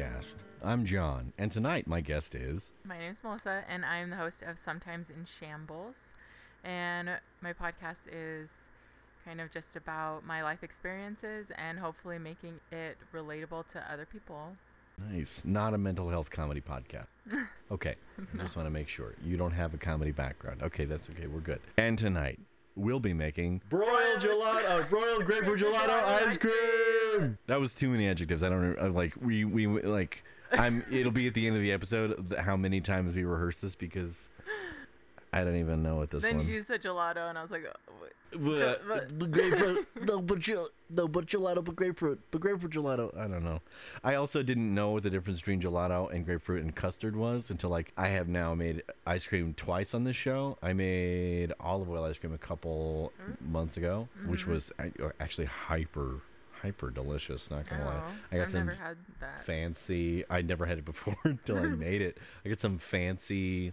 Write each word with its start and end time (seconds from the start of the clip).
podcast. 0.00 0.36
I'm 0.62 0.84
John, 0.84 1.32
and 1.38 1.50
tonight 1.50 1.86
my 1.86 2.00
guest 2.00 2.34
is. 2.34 2.72
My 2.84 2.98
name 2.98 3.10
is 3.10 3.22
Melissa, 3.22 3.64
and 3.68 3.84
I'm 3.84 4.10
the 4.10 4.16
host 4.16 4.42
of 4.42 4.58
Sometimes 4.58 5.10
in 5.10 5.26
Shambles. 5.26 6.14
And 6.64 7.10
my 7.42 7.52
podcast 7.52 8.02
is 8.10 8.50
kind 9.24 9.40
of 9.40 9.50
just 9.50 9.76
about 9.76 10.24
my 10.24 10.42
life 10.42 10.62
experiences 10.62 11.50
and 11.56 11.78
hopefully 11.78 12.18
making 12.18 12.60
it 12.72 12.96
relatable 13.14 13.66
to 13.68 13.92
other 13.92 14.06
people. 14.06 14.56
Nice. 15.12 15.44
Not 15.44 15.74
a 15.74 15.78
mental 15.78 16.08
health 16.08 16.30
comedy 16.30 16.60
podcast. 16.60 17.06
Okay. 17.72 17.94
I 18.18 18.38
just 18.38 18.56
want 18.56 18.66
to 18.66 18.70
make 18.70 18.88
sure. 18.88 19.14
You 19.24 19.36
don't 19.36 19.52
have 19.52 19.72
a 19.74 19.78
comedy 19.78 20.10
background. 20.10 20.60
Okay, 20.60 20.86
that's 20.86 21.08
okay. 21.08 21.28
We're 21.28 21.38
good. 21.38 21.60
And 21.76 21.96
tonight, 21.96 22.40
we'll 22.80 23.00
be 23.00 23.12
making 23.12 23.62
broiled 23.68 24.18
gelato, 24.18 24.80
uh, 24.80 24.82
broiled 24.88 25.24
grapefruit 25.24 25.60
gelato 25.60 26.02
ice 26.22 26.36
cream. 26.36 27.38
That 27.46 27.60
was 27.60 27.74
too 27.74 27.90
many 27.90 28.08
adjectives. 28.08 28.42
I 28.42 28.48
don't 28.48 28.62
know. 28.62 28.86
Uh, 28.86 28.90
like, 28.90 29.14
we, 29.20 29.44
we, 29.44 29.66
like, 29.66 30.24
I'm, 30.52 30.84
it'll 30.90 31.12
be 31.12 31.26
at 31.26 31.34
the 31.34 31.46
end 31.46 31.56
of 31.56 31.62
the 31.62 31.72
episode 31.72 32.34
how 32.38 32.56
many 32.56 32.80
times 32.80 33.14
we 33.14 33.24
rehearse 33.24 33.60
this 33.60 33.74
because 33.74 34.30
I 35.32 35.44
don't 35.44 35.56
even 35.56 35.82
know 35.82 35.96
what 35.96 36.10
this 36.10 36.24
then 36.24 36.38
one. 36.38 36.48
you 36.48 36.60
said 36.62 36.82
gelato, 36.82 37.28
and 37.28 37.38
I 37.38 37.42
was 37.42 37.50
like, 37.52 37.64
oh, 37.66 37.92
wait. 38.02 38.10
But, 38.32 38.82
but- 38.86 39.18
but 39.18 39.30
grapefruit, 39.30 39.86
no, 40.08 40.20
but 40.20 40.38
gel, 40.40 40.68
no, 40.88 41.06
but 41.08 41.26
gelato, 41.26 41.64
but 41.64 41.76
grapefruit, 41.76 42.20
but 42.30 42.40
grapefruit 42.40 42.72
gelato. 42.72 43.16
I 43.16 43.28
don't 43.28 43.44
know. 43.44 43.60
I 44.02 44.14
also 44.14 44.42
didn't 44.42 44.74
know 44.74 44.90
what 44.90 45.02
the 45.04 45.10
difference 45.10 45.40
between 45.40 45.60
gelato 45.60 46.10
and 46.12 46.24
grapefruit 46.24 46.62
and 46.62 46.74
custard 46.74 47.16
was 47.16 47.50
until 47.50 47.70
like 47.70 47.92
I 47.96 48.08
have 48.08 48.28
now 48.28 48.54
made 48.54 48.82
ice 49.06 49.26
cream 49.26 49.54
twice 49.54 49.94
on 49.94 50.04
this 50.04 50.16
show. 50.16 50.58
I 50.62 50.72
made 50.72 51.52
olive 51.60 51.88
oil 51.90 52.04
ice 52.04 52.18
cream 52.18 52.32
a 52.32 52.38
couple 52.38 53.12
mm-hmm. 53.22 53.52
months 53.52 53.76
ago, 53.76 54.08
which 54.26 54.42
mm-hmm. 54.42 54.52
was 54.52 54.72
actually 55.20 55.46
hyper, 55.46 56.20
hyper 56.62 56.90
delicious. 56.90 57.50
Not 57.50 57.68
gonna 57.68 57.84
lie, 57.84 58.00
oh, 58.00 58.12
I 58.32 58.36
got 58.36 58.42
I've 58.44 58.50
some 58.50 58.66
never 58.66 58.78
had 58.78 58.96
that. 59.20 59.44
fancy. 59.44 60.24
I 60.28 60.42
never 60.42 60.66
had 60.66 60.78
it 60.78 60.84
before 60.84 61.16
until 61.24 61.58
I 61.58 61.62
made 61.66 62.02
it. 62.02 62.18
I 62.44 62.48
got 62.48 62.58
some 62.58 62.78
fancy 62.78 63.72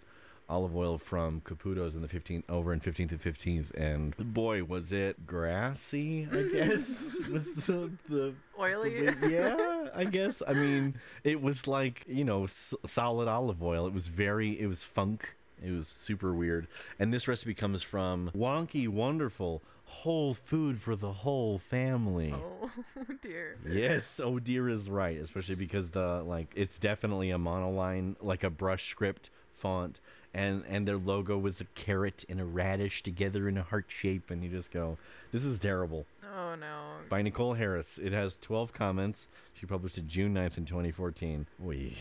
olive 0.49 0.75
oil 0.75 0.97
from 0.97 1.41
Caputo's 1.41 1.95
in 1.95 2.01
the 2.01 2.07
15th 2.07 2.43
over 2.49 2.71
in 2.71 2.79
15th 2.79 3.11
and 3.11 3.21
15th, 3.21 3.71
and 3.75 4.15
boy, 4.33 4.63
was 4.63 4.91
it 4.93 5.27
grassy. 5.27 6.27
I 6.31 6.43
guess 6.51 7.17
was 7.29 7.53
the 7.53 7.91
the. 8.09 8.33
Oily. 8.59 9.09
the- 9.09 9.29
yeah, 9.29 9.89
I 9.95 10.05
guess. 10.05 10.41
I 10.47 10.53
mean, 10.53 10.95
it 11.23 11.41
was 11.41 11.67
like 11.67 12.03
you 12.07 12.23
know 12.23 12.43
s- 12.45 12.73
solid 12.85 13.27
olive 13.27 13.61
oil. 13.61 13.87
It 13.87 13.93
was 13.93 14.07
very. 14.07 14.59
It 14.59 14.67
was 14.67 14.83
funk. 14.83 15.35
It 15.63 15.71
was 15.71 15.87
super 15.87 16.33
weird. 16.33 16.67
And 16.99 17.11
this 17.13 17.27
recipe 17.27 17.53
comes 17.55 17.81
from 17.81 18.29
Wonky 18.35 18.87
Wonderful 18.87 19.63
Whole 19.85 20.33
Food 20.35 20.79
for 20.79 20.95
the 20.95 21.11
Whole 21.13 21.57
Family. 21.57 22.33
oh 22.35 22.69
dear. 23.21 23.57
Yes, 23.67 24.19
oh 24.23 24.37
dear 24.39 24.69
is 24.69 24.89
right, 24.89 25.17
especially 25.17 25.55
because 25.55 25.89
the 25.91 26.21
like 26.23 26.51
it's 26.55 26.79
definitely 26.79 27.31
a 27.31 27.37
monoline, 27.37 28.15
like 28.21 28.43
a 28.43 28.49
brush 28.51 28.85
script 28.85 29.29
font, 29.51 29.99
and 30.37 30.63
and 30.69 30.87
their 30.87 30.97
logo 30.97 31.37
was 31.37 31.59
a 31.59 31.65
carrot 31.65 32.23
and 32.29 32.39
a 32.39 32.45
radish 32.45 33.01
together 33.01 33.49
in 33.49 33.57
a 33.57 33.63
heart 33.63 33.85
shape, 33.87 34.29
and 34.29 34.43
you 34.43 34.49
just 34.49 34.71
go, 34.71 34.97
this 35.31 35.43
is 35.43 35.59
terrible. 35.59 36.05
Oh 36.23 36.55
no. 36.55 36.77
By 37.09 37.23
Nicole 37.23 37.55
Harris. 37.55 37.97
It 37.97 38.13
has 38.13 38.37
12 38.37 38.71
comments. 38.71 39.27
She 39.53 39.65
published 39.65 39.97
it 39.97 40.07
June 40.07 40.35
9th 40.35 40.57
in 40.59 40.65
2014. 40.65 41.47
We 41.59 41.97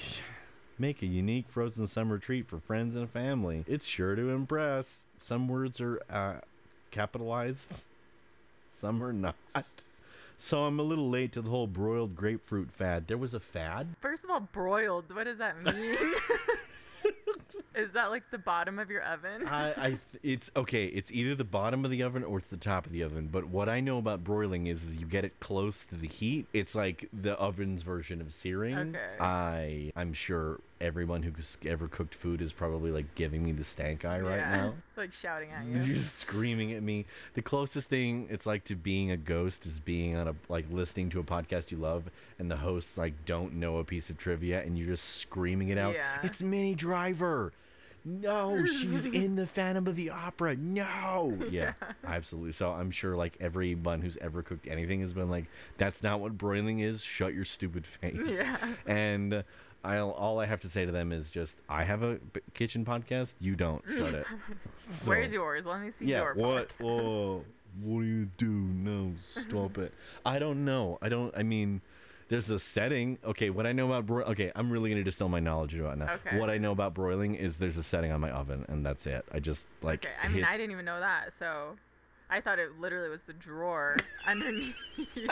make 0.78 1.00
a 1.00 1.06
unique 1.06 1.48
frozen 1.48 1.86
summer 1.86 2.18
treat 2.18 2.46
for 2.46 2.58
friends 2.58 2.94
and 2.94 3.08
family. 3.08 3.64
It's 3.66 3.86
sure 3.86 4.14
to 4.14 4.28
impress. 4.30 5.06
Some 5.16 5.48
words 5.48 5.80
are 5.80 6.02
uh, 6.10 6.34
capitalized, 6.90 7.84
some 8.68 9.02
are 9.02 9.12
not. 9.14 9.36
So 10.36 10.64
I'm 10.64 10.78
a 10.78 10.82
little 10.82 11.08
late 11.08 11.32
to 11.32 11.40
the 11.40 11.48
whole 11.48 11.66
broiled 11.66 12.14
grapefruit 12.14 12.70
fad. 12.70 13.06
There 13.06 13.16
was 13.16 13.32
a 13.32 13.40
fad? 13.40 13.96
First 14.00 14.22
of 14.22 14.30
all, 14.30 14.40
broiled. 14.40 15.14
What 15.14 15.24
does 15.24 15.38
that 15.38 15.62
mean? 15.64 15.96
Is 17.76 17.92
that 17.92 18.10
like 18.10 18.30
the 18.30 18.38
bottom 18.38 18.78
of 18.78 18.90
your 18.90 19.02
oven? 19.02 19.46
I, 19.46 19.70
I 19.76 19.86
th- 19.88 20.00
it's 20.22 20.50
okay. 20.56 20.86
It's 20.86 21.12
either 21.12 21.34
the 21.34 21.44
bottom 21.44 21.84
of 21.84 21.90
the 21.90 22.02
oven 22.02 22.24
or 22.24 22.38
it's 22.38 22.48
the 22.48 22.56
top 22.56 22.86
of 22.86 22.92
the 22.92 23.02
oven. 23.02 23.28
But 23.30 23.46
what 23.46 23.68
I 23.68 23.80
know 23.80 23.98
about 23.98 24.24
broiling 24.24 24.66
is, 24.66 24.84
is 24.84 24.96
you 24.98 25.06
get 25.06 25.24
it 25.24 25.38
close 25.40 25.84
to 25.86 25.94
the 25.94 26.08
heat. 26.08 26.46
It's 26.52 26.74
like 26.74 27.08
the 27.12 27.36
oven's 27.38 27.82
version 27.82 28.20
of 28.20 28.32
searing. 28.32 28.76
Okay. 28.76 28.98
I 29.20 29.92
I'm 29.94 30.12
sure 30.12 30.60
everyone 30.78 31.22
who's 31.22 31.56
ever 31.64 31.88
cooked 31.88 32.14
food 32.14 32.42
is 32.42 32.52
probably 32.52 32.90
like 32.90 33.14
giving 33.14 33.42
me 33.42 33.50
the 33.52 33.64
stank 33.64 34.04
eye 34.04 34.20
right 34.20 34.36
Yeah. 34.38 34.56
now. 34.56 34.74
like 34.96 35.12
shouting 35.12 35.50
at 35.50 35.64
you. 35.66 35.76
You're 35.76 35.84
you. 35.84 35.94
just 35.94 36.16
screaming 36.16 36.72
at 36.72 36.82
me. 36.82 37.06
The 37.34 37.42
closest 37.42 37.88
thing 37.90 38.26
it's 38.30 38.46
like 38.46 38.64
to 38.64 38.74
being 38.74 39.10
a 39.10 39.16
ghost 39.16 39.66
is 39.66 39.80
being 39.80 40.16
on 40.16 40.28
a 40.28 40.34
like 40.48 40.66
listening 40.70 41.10
to 41.10 41.20
a 41.20 41.24
podcast 41.24 41.70
you 41.70 41.76
love 41.78 42.04
and 42.38 42.50
the 42.50 42.56
hosts 42.56 42.96
like 42.98 43.24
don't 43.26 43.54
know 43.54 43.78
a 43.78 43.84
piece 43.84 44.08
of 44.10 44.16
trivia 44.18 44.62
and 44.62 44.78
you're 44.78 44.88
just 44.88 45.04
screaming 45.16 45.68
it 45.68 45.78
out. 45.78 45.94
Yeah. 45.94 46.18
It's 46.22 46.42
Minnie 46.42 46.74
Driver. 46.74 47.52
No, 48.08 48.64
she's 48.66 49.04
in 49.06 49.34
the 49.34 49.46
Phantom 49.46 49.86
of 49.88 49.96
the 49.96 50.10
Opera. 50.10 50.54
No. 50.56 51.36
Yeah, 51.50 51.72
absolutely. 52.06 52.52
So 52.52 52.70
I'm 52.70 52.90
sure 52.92 53.16
like 53.16 53.36
everyone 53.40 54.00
who's 54.00 54.16
ever 54.18 54.42
cooked 54.42 54.68
anything 54.68 55.00
has 55.00 55.12
been 55.12 55.28
like, 55.28 55.46
that's 55.76 56.02
not 56.04 56.20
what 56.20 56.38
broiling 56.38 56.78
is. 56.78 57.02
Shut 57.02 57.34
your 57.34 57.44
stupid 57.44 57.84
face. 57.86 58.38
Yeah. 58.40 58.56
And 58.86 59.42
I'll, 59.84 60.10
all 60.12 60.38
I 60.40 60.46
have 60.46 60.60
to 60.60 60.68
say 60.68 60.86
to 60.86 60.92
them 60.92 61.10
is 61.12 61.30
just, 61.32 61.60
I 61.68 61.82
have 61.82 62.02
a 62.02 62.18
b- 62.32 62.40
kitchen 62.54 62.84
podcast. 62.84 63.34
You 63.40 63.56
don't. 63.56 63.82
Shut 63.88 64.14
it. 64.14 64.26
So- 64.78 65.10
Where's 65.10 65.32
yours? 65.32 65.66
Let 65.66 65.80
me 65.80 65.90
see 65.90 66.06
yeah. 66.06 66.22
your 66.22 66.34
What? 66.34 66.68
podcast. 66.78 66.84
Oh, 66.86 67.44
what 67.82 68.02
do 68.02 68.06
you 68.06 68.24
do? 68.36 68.46
No, 68.50 69.12
stop 69.20 69.78
it. 69.78 69.92
I 70.24 70.38
don't 70.38 70.64
know. 70.64 70.98
I 71.02 71.08
don't. 71.08 71.36
I 71.36 71.42
mean, 71.42 71.80
there's 72.28 72.50
a 72.50 72.58
setting. 72.58 73.18
Okay, 73.24 73.50
what 73.50 73.66
I 73.66 73.72
know 73.72 73.86
about 73.86 74.06
broil. 74.06 74.26
Okay, 74.30 74.50
I'm 74.56 74.70
really 74.70 74.90
gonna 74.90 75.02
distill 75.04 75.28
my 75.28 75.40
knowledge 75.40 75.74
about 75.76 75.98
now. 75.98 76.14
Okay. 76.26 76.38
What 76.38 76.50
I 76.50 76.58
know 76.58 76.72
about 76.72 76.94
broiling 76.94 77.34
is 77.34 77.58
there's 77.58 77.76
a 77.76 77.82
setting 77.82 78.10
on 78.12 78.20
my 78.20 78.30
oven, 78.30 78.64
and 78.68 78.84
that's 78.84 79.06
it. 79.06 79.24
I 79.32 79.40
just 79.40 79.68
like. 79.82 80.06
Okay, 80.06 80.14
I 80.22 80.28
mean, 80.28 80.36
hit- 80.38 80.48
I 80.48 80.56
didn't 80.56 80.72
even 80.72 80.84
know 80.84 81.00
that, 81.00 81.32
so 81.32 81.76
I 82.28 82.40
thought 82.40 82.58
it 82.58 82.80
literally 82.80 83.08
was 83.08 83.22
the 83.22 83.32
drawer 83.32 83.96
underneath 84.26 84.74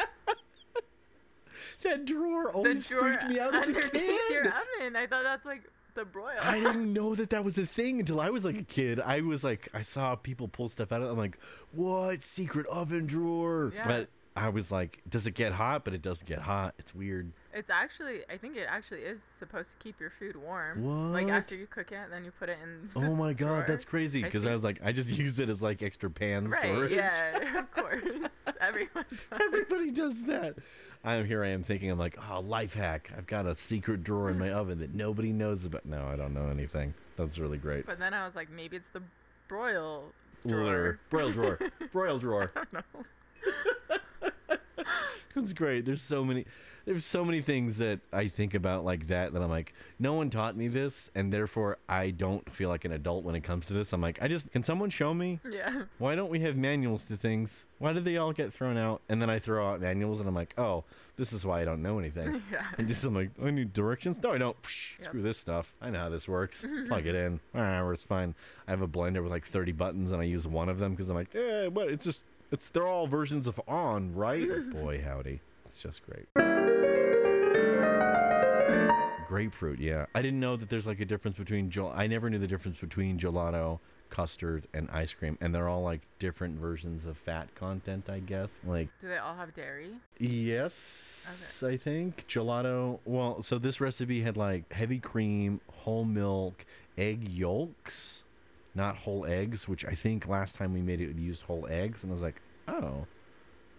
that 1.82 2.04
drawer 2.04 2.52
always 2.52 2.86
drawer 2.86 3.00
freaked 3.02 3.28
me 3.28 3.38
out 3.38 3.54
as 3.54 3.68
a 3.68 3.74
kid. 3.74 4.02
your 4.30 4.42
oven. 4.80 4.96
I 4.96 5.06
thought 5.06 5.22
that's 5.24 5.46
like 5.46 5.62
the 5.94 6.04
broil. 6.04 6.34
I 6.42 6.58
didn't 6.60 6.92
know 6.92 7.14
that 7.14 7.30
that 7.30 7.44
was 7.44 7.56
a 7.58 7.66
thing 7.66 8.00
until 8.00 8.20
I 8.20 8.30
was 8.30 8.44
like 8.44 8.56
a 8.56 8.62
kid. 8.64 8.98
I 9.00 9.20
was 9.20 9.44
like, 9.44 9.68
I 9.74 9.82
saw 9.82 10.16
people 10.16 10.48
pull 10.48 10.68
stuff 10.68 10.90
out 10.92 11.02
of 11.02 11.08
it. 11.08 11.12
I'm 11.12 11.18
like, 11.18 11.38
what 11.72 12.22
secret 12.24 12.66
oven 12.66 13.06
drawer? 13.06 13.72
Yeah. 13.74 13.86
But 13.86 14.08
I 14.36 14.48
was 14.48 14.72
like, 14.72 15.00
does 15.08 15.26
it 15.28 15.34
get 15.34 15.52
hot? 15.52 15.84
But 15.84 15.94
it 15.94 16.02
doesn't 16.02 16.26
get 16.26 16.40
hot. 16.40 16.74
It's 16.78 16.92
weird. 16.92 17.30
It's 17.52 17.70
actually, 17.70 18.20
I 18.28 18.36
think 18.36 18.56
it 18.56 18.66
actually 18.68 19.02
is 19.02 19.26
supposed 19.38 19.70
to 19.70 19.76
keep 19.76 20.00
your 20.00 20.10
food 20.10 20.34
warm. 20.34 21.12
Like 21.12 21.28
after 21.28 21.54
you 21.56 21.66
cook 21.66 21.92
it, 21.92 22.10
then 22.10 22.24
you 22.24 22.32
put 22.32 22.48
it 22.48 22.58
in. 22.62 22.90
Oh 22.96 23.14
my 23.14 23.32
god, 23.32 23.46
drawer. 23.46 23.64
that's 23.68 23.84
crazy. 23.84 24.22
Because 24.22 24.44
I, 24.44 24.48
think- 24.48 24.54
was 24.54 24.64
like, 24.64 24.80
I 24.84 24.90
just 24.90 25.16
use 25.18 25.38
it 25.38 25.48
as 25.48 25.62
like 25.62 25.82
extra 25.82 26.10
pan 26.10 26.46
Right, 26.48 26.62
storage. 26.64 26.90
yeah, 26.92 27.58
of 27.60 27.70
course. 27.70 28.02
Everyone 28.60 29.04
does. 29.10 29.40
Everybody 29.40 29.90
does 29.92 30.24
that. 30.24 30.56
I'm 31.04 31.26
here. 31.26 31.44
I 31.44 31.48
am 31.48 31.62
thinking. 31.62 31.90
I'm 31.90 31.98
like, 31.98 32.18
oh, 32.30 32.40
life 32.40 32.74
hack. 32.74 33.12
I've 33.16 33.26
got 33.28 33.46
a 33.46 33.54
secret 33.54 34.02
drawer 34.02 34.30
in 34.30 34.38
my 34.38 34.50
oven 34.50 34.80
that 34.80 34.94
nobody 34.94 35.32
knows 35.32 35.64
about. 35.64 35.84
No, 35.86 36.06
I 36.06 36.16
don't 36.16 36.34
know 36.34 36.48
anything. 36.48 36.94
That's 37.16 37.38
really 37.38 37.58
great. 37.58 37.86
But 37.86 37.98
then 38.00 38.12
I 38.14 38.24
was 38.24 38.34
like, 38.34 38.50
maybe 38.50 38.76
it's 38.76 38.88
the 38.88 39.02
broil 39.46 40.06
Lure. 40.44 40.64
drawer. 40.64 40.98
Broil 41.10 41.30
drawer. 41.30 41.58
Broil 41.92 42.18
drawer. 42.18 42.50
I 42.56 42.58
don't 42.58 42.72
know. 42.72 44.00
That's 45.34 45.52
great. 45.52 45.84
There's 45.84 46.02
so 46.02 46.24
many 46.24 46.46
there's 46.84 47.06
so 47.06 47.24
many 47.24 47.40
things 47.40 47.78
that 47.78 48.00
I 48.12 48.28
think 48.28 48.52
about 48.52 48.84
like 48.84 49.06
that 49.06 49.32
that 49.32 49.40
I'm 49.42 49.48
like, 49.48 49.72
no 49.98 50.12
one 50.12 50.28
taught 50.28 50.54
me 50.54 50.68
this, 50.68 51.10
and 51.14 51.32
therefore 51.32 51.78
I 51.88 52.10
don't 52.10 52.50
feel 52.50 52.68
like 52.68 52.84
an 52.84 52.92
adult 52.92 53.24
when 53.24 53.34
it 53.34 53.40
comes 53.40 53.64
to 53.66 53.72
this. 53.72 53.92
I'm 53.94 54.02
like, 54.02 54.22
I 54.22 54.28
just 54.28 54.52
can 54.52 54.62
someone 54.62 54.90
show 54.90 55.14
me? 55.14 55.40
Yeah. 55.50 55.84
Why 55.98 56.14
don't 56.14 56.30
we 56.30 56.40
have 56.40 56.56
manuals 56.58 57.06
to 57.06 57.16
things? 57.16 57.64
Why 57.78 57.92
do 57.94 58.00
they 58.00 58.16
all 58.18 58.32
get 58.32 58.52
thrown 58.52 58.76
out? 58.76 59.00
And 59.08 59.20
then 59.22 59.30
I 59.30 59.38
throw 59.38 59.66
out 59.66 59.80
manuals 59.80 60.20
and 60.20 60.28
I'm 60.28 60.34
like, 60.34 60.54
oh, 60.58 60.84
this 61.16 61.32
is 61.32 61.44
why 61.46 61.62
I 61.62 61.64
don't 61.64 61.82
know 61.82 61.98
anything. 61.98 62.42
Yeah. 62.52 62.64
And 62.78 62.86
just 62.86 63.04
I'm 63.04 63.14
like, 63.14 63.30
I 63.42 63.50
need 63.50 63.72
directions. 63.72 64.22
No, 64.22 64.32
I 64.32 64.38
don't. 64.38 64.60
Psh, 64.62 64.98
Yep. 64.98 65.08
Screw 65.08 65.22
this 65.22 65.38
stuff. 65.38 65.74
I 65.80 65.90
know 65.90 66.00
how 66.00 66.08
this 66.10 66.28
works. 66.28 66.66
Plug 66.86 67.06
it 67.06 67.14
in. 67.14 67.40
Ah, 67.54 67.88
it's 67.90 68.02
fine. 68.02 68.34
I 68.68 68.72
have 68.72 68.82
a 68.82 68.88
blender 68.88 69.22
with 69.22 69.32
like 69.32 69.44
30 69.44 69.72
buttons 69.72 70.12
and 70.12 70.20
I 70.20 70.24
use 70.24 70.46
one 70.46 70.68
of 70.68 70.78
them 70.78 70.92
because 70.92 71.08
I'm 71.10 71.16
like, 71.16 71.34
eh, 71.34 71.66
what? 71.68 71.88
It's 71.88 72.04
just, 72.04 72.24
it's 72.54 72.68
they're 72.68 72.86
all 72.86 73.06
versions 73.06 73.46
of 73.46 73.60
on, 73.68 74.14
right? 74.14 74.48
Boy, 74.70 75.02
howdy, 75.04 75.40
it's 75.64 75.82
just 75.82 76.02
great. 76.06 76.26
Grapefruit, 79.26 79.80
yeah. 79.80 80.06
I 80.14 80.22
didn't 80.22 80.38
know 80.38 80.54
that 80.56 80.68
there's 80.68 80.86
like 80.86 81.00
a 81.00 81.04
difference 81.04 81.36
between 81.36 81.68
gel. 81.68 81.92
I 81.94 82.06
never 82.06 82.30
knew 82.30 82.38
the 82.38 82.46
difference 82.46 82.78
between 82.78 83.18
gelato, 83.18 83.80
custard, 84.08 84.68
and 84.72 84.88
ice 84.90 85.12
cream, 85.12 85.36
and 85.40 85.52
they're 85.52 85.68
all 85.68 85.82
like 85.82 86.02
different 86.20 86.58
versions 86.58 87.06
of 87.06 87.16
fat 87.16 87.52
content, 87.56 88.08
I 88.08 88.20
guess. 88.20 88.60
Like 88.64 88.88
Do 89.00 89.08
they 89.08 89.18
all 89.18 89.34
have 89.34 89.52
dairy? 89.52 89.90
Yes, 90.18 91.64
I 91.66 91.76
think 91.76 92.26
gelato. 92.28 93.00
Well, 93.04 93.42
so 93.42 93.58
this 93.58 93.80
recipe 93.80 94.22
had 94.22 94.36
like 94.36 94.72
heavy 94.72 95.00
cream, 95.00 95.60
whole 95.72 96.04
milk, 96.04 96.64
egg 96.96 97.28
yolks, 97.28 98.23
not 98.74 98.98
whole 98.98 99.24
eggs. 99.26 99.68
Which 99.68 99.84
I 99.84 99.94
think 99.94 100.28
last 100.28 100.56
time 100.56 100.72
we 100.72 100.80
made 100.80 101.00
it, 101.00 101.14
we 101.14 101.22
used 101.22 101.42
whole 101.42 101.66
eggs, 101.68 102.02
and 102.02 102.10
I 102.10 102.14
was 102.14 102.22
like, 102.22 102.40
oh, 102.68 103.06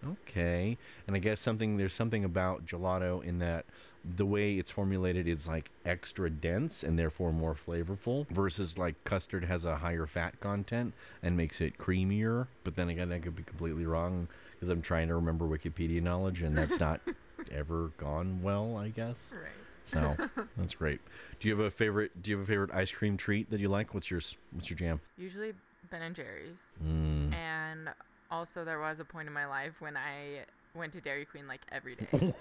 Okay. 0.04 0.76
And 1.06 1.16
I 1.16 1.18
guess 1.18 1.40
something 1.40 1.76
there's 1.76 1.94
something 1.94 2.24
about 2.24 2.66
gelato 2.66 3.22
in 3.24 3.38
that 3.38 3.64
the 4.04 4.26
way 4.26 4.54
it's 4.54 4.70
formulated 4.70 5.26
is 5.26 5.48
like 5.48 5.70
extra 5.84 6.30
dense 6.30 6.84
and 6.84 6.98
therefore 6.98 7.32
more 7.32 7.54
flavorful 7.54 8.28
versus 8.28 8.78
like 8.78 9.02
custard 9.04 9.44
has 9.44 9.64
a 9.64 9.76
higher 9.76 10.06
fat 10.06 10.38
content 10.38 10.94
and 11.22 11.36
makes 11.36 11.60
it 11.60 11.78
creamier. 11.78 12.46
But 12.62 12.76
then 12.76 12.88
again, 12.88 13.12
I 13.12 13.18
could 13.18 13.36
be 13.36 13.42
completely 13.42 13.86
wrong 13.86 14.28
because 14.54 14.70
I'm 14.70 14.82
trying 14.82 15.08
to 15.08 15.14
remember 15.14 15.46
Wikipedia 15.46 16.02
knowledge 16.02 16.42
and 16.42 16.56
that's 16.56 16.78
not 16.78 17.00
ever 17.50 17.90
gone 17.96 18.42
well, 18.42 18.76
I 18.76 18.88
guess. 18.88 19.34
Right. 19.34 19.50
So 19.86 20.16
that's 20.58 20.74
great. 20.74 21.00
Do 21.38 21.48
you 21.48 21.56
have 21.56 21.64
a 21.64 21.70
favorite? 21.70 22.20
Do 22.20 22.32
you 22.32 22.38
have 22.38 22.44
a 22.44 22.50
favorite 22.50 22.74
ice 22.74 22.90
cream 22.90 23.16
treat 23.16 23.50
that 23.50 23.60
you 23.60 23.68
like? 23.68 23.94
What's 23.94 24.10
your 24.10 24.20
What's 24.50 24.68
your 24.68 24.76
jam? 24.76 25.00
Usually 25.16 25.54
Ben 25.90 26.02
and 26.02 26.14
Jerry's. 26.14 26.60
Mm. 26.84 27.32
And 27.32 27.88
also 28.30 28.64
there 28.64 28.80
was 28.80 28.98
a 28.98 29.04
point 29.04 29.28
in 29.28 29.32
my 29.32 29.46
life 29.46 29.80
when 29.80 29.96
I 29.96 30.44
went 30.74 30.92
to 30.94 31.00
Dairy 31.00 31.24
Queen 31.24 31.46
like 31.46 31.60
every 31.70 31.94
day. 31.94 32.34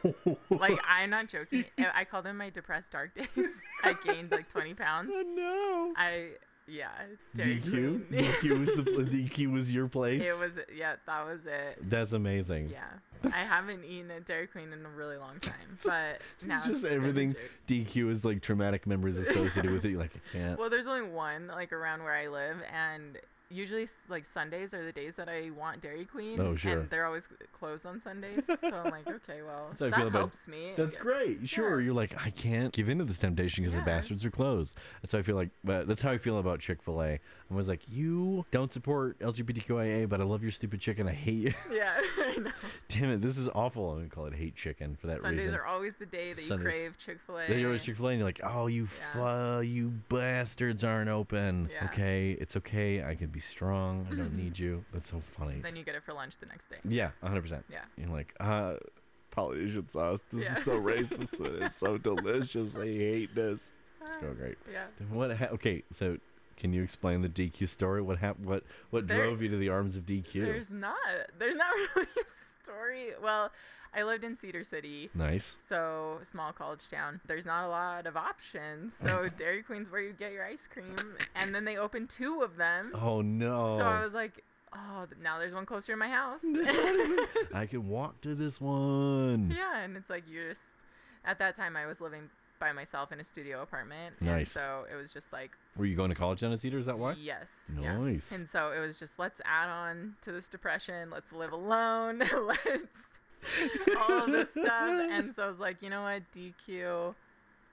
like 0.50 0.80
I'm 0.90 1.12
not 1.12 1.28
joking. 1.28 1.66
I 1.78 1.92
I 1.94 2.04
call 2.04 2.24
them 2.24 2.38
my 2.38 2.50
depressed 2.50 2.92
dark 2.92 3.14
days. 3.14 3.58
I 3.84 3.94
gained 4.06 4.32
like 4.32 4.50
20 4.50 4.74
pounds. 4.74 5.12
oh 5.14 5.24
no. 5.36 5.94
I 5.96 6.30
yeah. 6.68 6.90
Dairy 7.34 7.56
DQ. 7.58 7.70
Queen. 7.70 8.06
DQ 8.12 8.60
was 8.60 8.74
the 8.76 8.84
DQ 8.84 9.52
was 9.52 9.74
your 9.74 9.88
place. 9.88 10.26
it 10.26 10.46
was 10.46 10.58
yeah, 10.76 10.96
that 11.06 11.26
was 11.26 11.46
it. 11.46 11.90
That's 11.90 12.12
amazing. 12.12 12.70
Yeah. 12.70 12.84
I 13.34 13.40
haven't 13.40 13.84
eaten 13.86 14.12
at 14.12 14.26
Dairy 14.26 14.48
Queen 14.48 14.72
in 14.74 14.86
a 14.86 14.90
really 14.90 15.18
long 15.18 15.40
time, 15.40 15.56
but 15.84 16.22
now 16.46 16.58
It's 16.58 16.68
just 16.68 16.84
and 16.84 16.94
everything 16.94 17.36
DQ 17.68 18.10
is 18.10 18.26
like 18.26 18.42
traumatic 18.42 18.86
memories 18.86 19.18
associated 19.18 19.72
with 19.72 19.86
it. 19.86 19.90
You're 19.90 20.02
like, 20.02 20.16
I 20.16 20.38
can't. 20.38 20.60
Well, 20.60 20.70
there's 20.70 20.88
only 20.88 21.10
one 21.10 21.48
like 21.48 21.72
around 21.74 22.04
where 22.04 22.14
I 22.14 22.28
live, 22.28 22.58
and 22.74 23.18
usually 23.56 23.88
like 24.10 24.25
Sundays 24.25 24.74
are 24.74 24.84
the 24.84 24.92
days 24.92 25.16
that 25.16 25.30
I 25.30 25.50
want 25.57 25.81
Dairy 25.81 26.06
Queen. 26.06 26.40
Oh, 26.40 26.56
sure. 26.56 26.80
And 26.80 26.90
they're 26.90 27.06
always 27.06 27.28
closed 27.52 27.86
on 27.86 28.00
Sundays, 28.00 28.46
so 28.46 28.56
I'm 28.63 28.92
like, 28.92 29.07
okay, 29.10 29.42
well, 29.46 29.68
That's 29.69 29.81
how 29.81 29.88
I 29.88 29.90
that 29.92 29.98
feel 30.00 30.07
about- 30.07 30.19
helps 30.19 30.48
me. 30.48 30.74
That's 30.75 30.96
great. 30.96 31.48
Sure. 31.48 31.80
Yeah. 31.80 31.86
You're 31.86 31.94
like, 31.94 32.13
I 32.25 32.30
can't 32.30 32.74
give 32.74 32.90
into 32.90 33.04
this 33.06 33.19
temptation 33.19 33.63
because 33.63 33.74
Yeah. 33.74 33.81
the 33.81 33.86
bastards 33.86 34.25
are 34.25 34.31
closed. 34.31 34.78
That's 35.02 35.13
how 35.13 35.19
I 35.19 35.22
feel 35.22 35.36
like, 35.36 35.50
but 35.63 35.88
that's 35.88 36.02
how 36.02 36.12
I 36.12 36.18
feel 36.18 36.38
about 36.38 36.60
Chick 36.60 36.81
fil 36.84 37.02
A. 37.02 37.19
I 37.50 37.54
was 37.54 37.69
like, 37.69 37.81
you 37.90 38.44
don't 38.52 38.72
support 38.74 39.19
LGBTQIA, 39.19 40.10
but 40.10 40.19
I 40.19 40.24
love 40.24 40.42
your 40.42 40.51
stupid 40.51 40.80
chicken. 40.81 41.08
I 41.08 41.13
hate 41.13 41.34
you. 41.36 41.54
Yeah, 41.72 41.94
I 42.19 42.38
know. 42.40 42.51
Damn 42.88 43.12
it. 43.12 43.22
This 43.22 43.38
is 43.38 43.50
awful. 43.50 43.90
I'm 43.92 43.98
going 43.98 44.10
to 44.10 44.16
call 44.16 44.25
it 44.28 44.34
hate 44.34 44.56
chicken 44.56 44.96
for 44.96 45.08
that 45.08 45.22
Sundays 45.22 45.40
reason. 45.40 45.51
Sundays 45.54 45.62
are 45.62 45.66
always 45.66 45.96
the 45.96 46.06
day 46.06 46.31
that 46.34 46.50
you 46.50 46.58
crave 46.58 46.98
Chick 46.98 47.18
Fil 47.25 47.38
A. 47.40 47.48
Then 47.48 47.60
you're 47.60 47.68
always 47.69 47.84
Chick 47.84 47.98
Fil 47.98 48.08
A, 48.08 48.10
and 48.12 48.19
you're 48.19 48.28
like, 48.28 48.40
"Oh, 48.44 48.68
you, 48.68 48.88
Yeah. 49.16 49.60
you 49.62 49.90
bastards 50.10 50.84
aren't 50.84 51.10
open. 51.10 51.69
Yeah. 51.72 51.86
Okay, 51.86 52.31
it's 52.31 52.56
okay. 52.58 53.04
I 53.04 53.16
can 53.16 53.28
be 53.28 53.40
strong. 53.46 54.08
I 54.12 54.16
don't 54.16 54.36
need 54.36 54.58
you." 54.60 54.84
That's 54.94 55.10
so 55.10 55.20
funny. 55.20 55.60
Then 55.62 55.76
you 55.76 55.84
get 55.84 55.96
it 55.96 56.04
for 56.04 56.14
lunch 56.14 56.38
the 56.38 56.46
next 56.48 56.70
day. 56.70 56.78
Yeah, 56.84 57.12
100. 57.22 57.42
percent 57.42 57.66
Yeah. 57.70 57.82
You're 57.98 58.10
like, 58.10 58.34
uh, 58.40 58.76
Polynesian 59.32 59.90
sauce. 59.90 60.22
This 60.32 60.46
Yeah. 60.46 60.58
is 60.58 60.64
so 60.64 60.80
racist. 60.82 61.40
and 61.46 61.64
it's 61.64 61.76
so 61.76 61.98
delicious. 62.10 62.76
I 62.78 62.86
hate 62.86 63.36
this. 63.36 63.74
It's 64.04 64.14
so 64.14 64.34
great. 64.34 64.58
Yeah. 64.72 64.86
What? 65.10 65.36
Ha- 65.38 65.48
okay, 65.54 65.84
so 65.92 66.18
can 66.58 66.72
you 66.74 66.84
explain 66.84 67.22
the 67.22 67.30
DQ 67.30 67.68
story? 67.68 68.02
What 68.02 68.20
happened? 68.20 68.46
What 68.46 68.64
what 68.92 69.08
There- 69.08 69.18
drove 69.26 69.42
you 69.42 69.50
to 69.50 69.58
the 69.58 69.70
arms 69.70 69.96
of 69.96 70.06
DQ? 70.06 70.46
There's 70.46 70.72
not. 70.72 70.96
There's 71.40 71.56
not 71.56 71.68
really 71.96 72.08
a 72.18 72.30
story. 72.66 73.10
Well, 73.22 73.52
I 73.94 74.04
lived 74.04 74.24
in 74.24 74.36
Cedar 74.36 74.64
City. 74.64 75.10
Nice. 75.14 75.58
So 75.70 76.20
small 76.30 76.52
college 76.52 76.90
town. 76.90 77.22
There's 77.28 77.46
not 77.46 77.66
a 77.66 77.70
lot 77.70 78.08
of 78.08 78.18
options. 78.18 78.94
So 79.00 79.28
Dairy 79.38 79.64
Queen's 79.64 79.90
where 79.92 80.02
you 80.02 80.12
get 80.14 80.34
your 80.34 80.44
ice 80.46 80.68
cream, 80.72 80.96
and 81.36 81.54
then 81.56 81.64
they 81.66 81.78
opened 81.78 82.10
two 82.10 82.42
of 82.42 82.58
them. 82.58 82.92
Oh 82.94 83.22
no. 83.22 83.78
So 83.78 83.86
I 83.86 84.04
was 84.04 84.14
like, 84.14 84.44
oh, 84.76 85.06
now 85.22 85.40
there's 85.40 85.54
one 85.54 85.66
closer 85.66 85.94
to 85.94 85.98
my 85.98 86.10
house. 86.10 86.42
This 86.54 86.76
one- 86.76 87.20
I 87.54 87.66
can 87.66 87.88
walk 87.88 88.20
to 88.22 88.36
this 88.36 88.60
one. 88.60 89.54
yeah, 89.56 89.80
and 89.82 89.96
it's 89.96 90.10
like 90.10 90.24
you're 90.30 90.50
just. 90.50 90.64
At 91.28 91.40
that 91.40 91.56
time, 91.56 91.76
I 91.76 91.88
was 91.88 92.00
living 92.02 92.30
by 92.60 92.72
myself 92.72 93.12
in 93.12 93.19
a 93.19 93.24
studio 93.24 93.62
apartment. 93.62 94.16
And 94.19 94.30
Nice. 94.30 94.52
so 94.52 94.86
it 94.92 94.96
was 94.96 95.12
just 95.13 95.31
like, 95.34 95.52
Were 95.78 95.86
you 95.86 95.96
going 95.96 96.10
to 96.10 96.16
college 96.16 96.40
down 96.42 96.52
at 96.52 96.60
Cedar? 96.60 96.78
Is 96.78 96.86
that 96.88 96.98
why? 97.00 97.13
yes. 97.13 97.50
Yeah. 97.80 97.98
Nice. 97.98 98.31
And 98.31 98.48
so 98.48 98.72
it 98.72 98.80
was 98.80 98.98
just 99.00 99.19
let's 99.19 99.42
add 99.46 99.69
on 99.69 100.16
to 100.22 100.31
this 100.31 100.48
depression. 100.48 101.10
Let's 101.10 101.31
live 101.31 101.52
alone. 101.52 102.19
let's 102.44 102.98
all 104.10 104.24
of 104.24 104.31
this 104.31 104.52
stuff. 104.52 104.90
And 105.12 105.34
so 105.34 105.44
I 105.44 105.48
was 105.48 105.60
like, 105.60 105.81
you 105.81 105.90
know 105.90 106.02
what, 106.02 106.24
DQ 106.36 107.13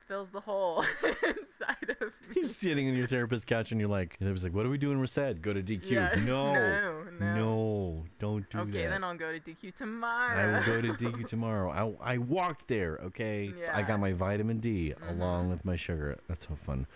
fills 0.07 0.31
the 0.31 0.41
hole 0.41 0.85
inside 1.05 1.97
of 2.01 2.01
me. 2.29 2.35
He's 2.35 2.55
sitting 2.57 2.87
in 2.89 2.95
your 2.97 3.07
therapist's 3.07 3.45
couch, 3.45 3.73
and 3.73 3.81
you're 3.81 3.89
like, 3.91 4.17
and 4.21 4.29
it 4.29 4.33
was 4.33 4.45
like, 4.45 4.53
"What 4.55 4.67
are 4.67 4.69
we 4.71 4.79
doing, 4.79 4.99
Reset? 5.01 5.41
Go 5.43 5.53
to 5.53 5.63
DQ." 5.63 5.91
Yeah. 5.91 6.15
No, 6.25 6.53
no, 6.55 7.03
no. 7.21 7.35
no, 7.35 8.05
don't 8.19 8.49
do 8.51 8.59
okay, 8.59 8.71
that. 8.71 8.79
Okay, 8.79 8.87
then 8.89 9.05
I'll 9.05 9.17
go 9.17 9.33
to 9.33 9.41
DQ 9.41 9.75
tomorrow. 9.75 10.37
I 10.39 10.47
will 10.59 10.65
go 10.67 10.81
to 10.83 10.93
DQ 10.93 11.29
tomorrow. 11.29 11.97
I, 12.03 12.15
I 12.15 12.19
walked 12.19 12.69
there. 12.69 12.99
Okay, 13.05 13.53
I 13.73 13.83
got 13.83 14.01
my 14.01 14.13
vitamin 14.13 14.59
D 14.59 14.95
Mhm. 14.99 15.11
along 15.11 15.51
with 15.51 15.65
my 15.65 15.77
sugar. 15.77 16.19
That's 16.29 16.47
so 16.49 16.55
fun. 16.55 16.87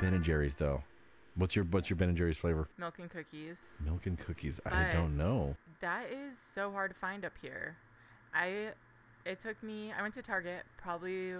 Ben 0.00 0.14
and 0.14 0.22
Jerry's 0.24 0.54
though. 0.54 0.82
What's 1.34 1.54
your 1.56 1.64
what's 1.66 1.90
your 1.90 1.96
Ben 1.96 2.08
and 2.08 2.16
Jerry's 2.18 2.38
flavor? 2.38 2.68
Milk 2.78 2.98
and 2.98 3.10
cookies. 3.10 3.60
Milk 3.84 4.06
and 4.06 4.18
cookies. 4.18 4.60
I 4.66 4.70
But- 4.70 4.92
don't 4.92 5.16
know. 5.16 5.56
That 5.80 6.10
is 6.12 6.36
so 6.54 6.72
hard 6.72 6.90
to 6.90 6.96
find 6.96 7.24
up 7.24 7.32
here. 7.40 7.76
I 8.34 8.72
it 9.28 9.40
took 9.40 9.62
me 9.62 9.92
I 9.96 10.02
went 10.02 10.14
to 10.14 10.22
Target 10.22 10.62
probably 10.76 11.34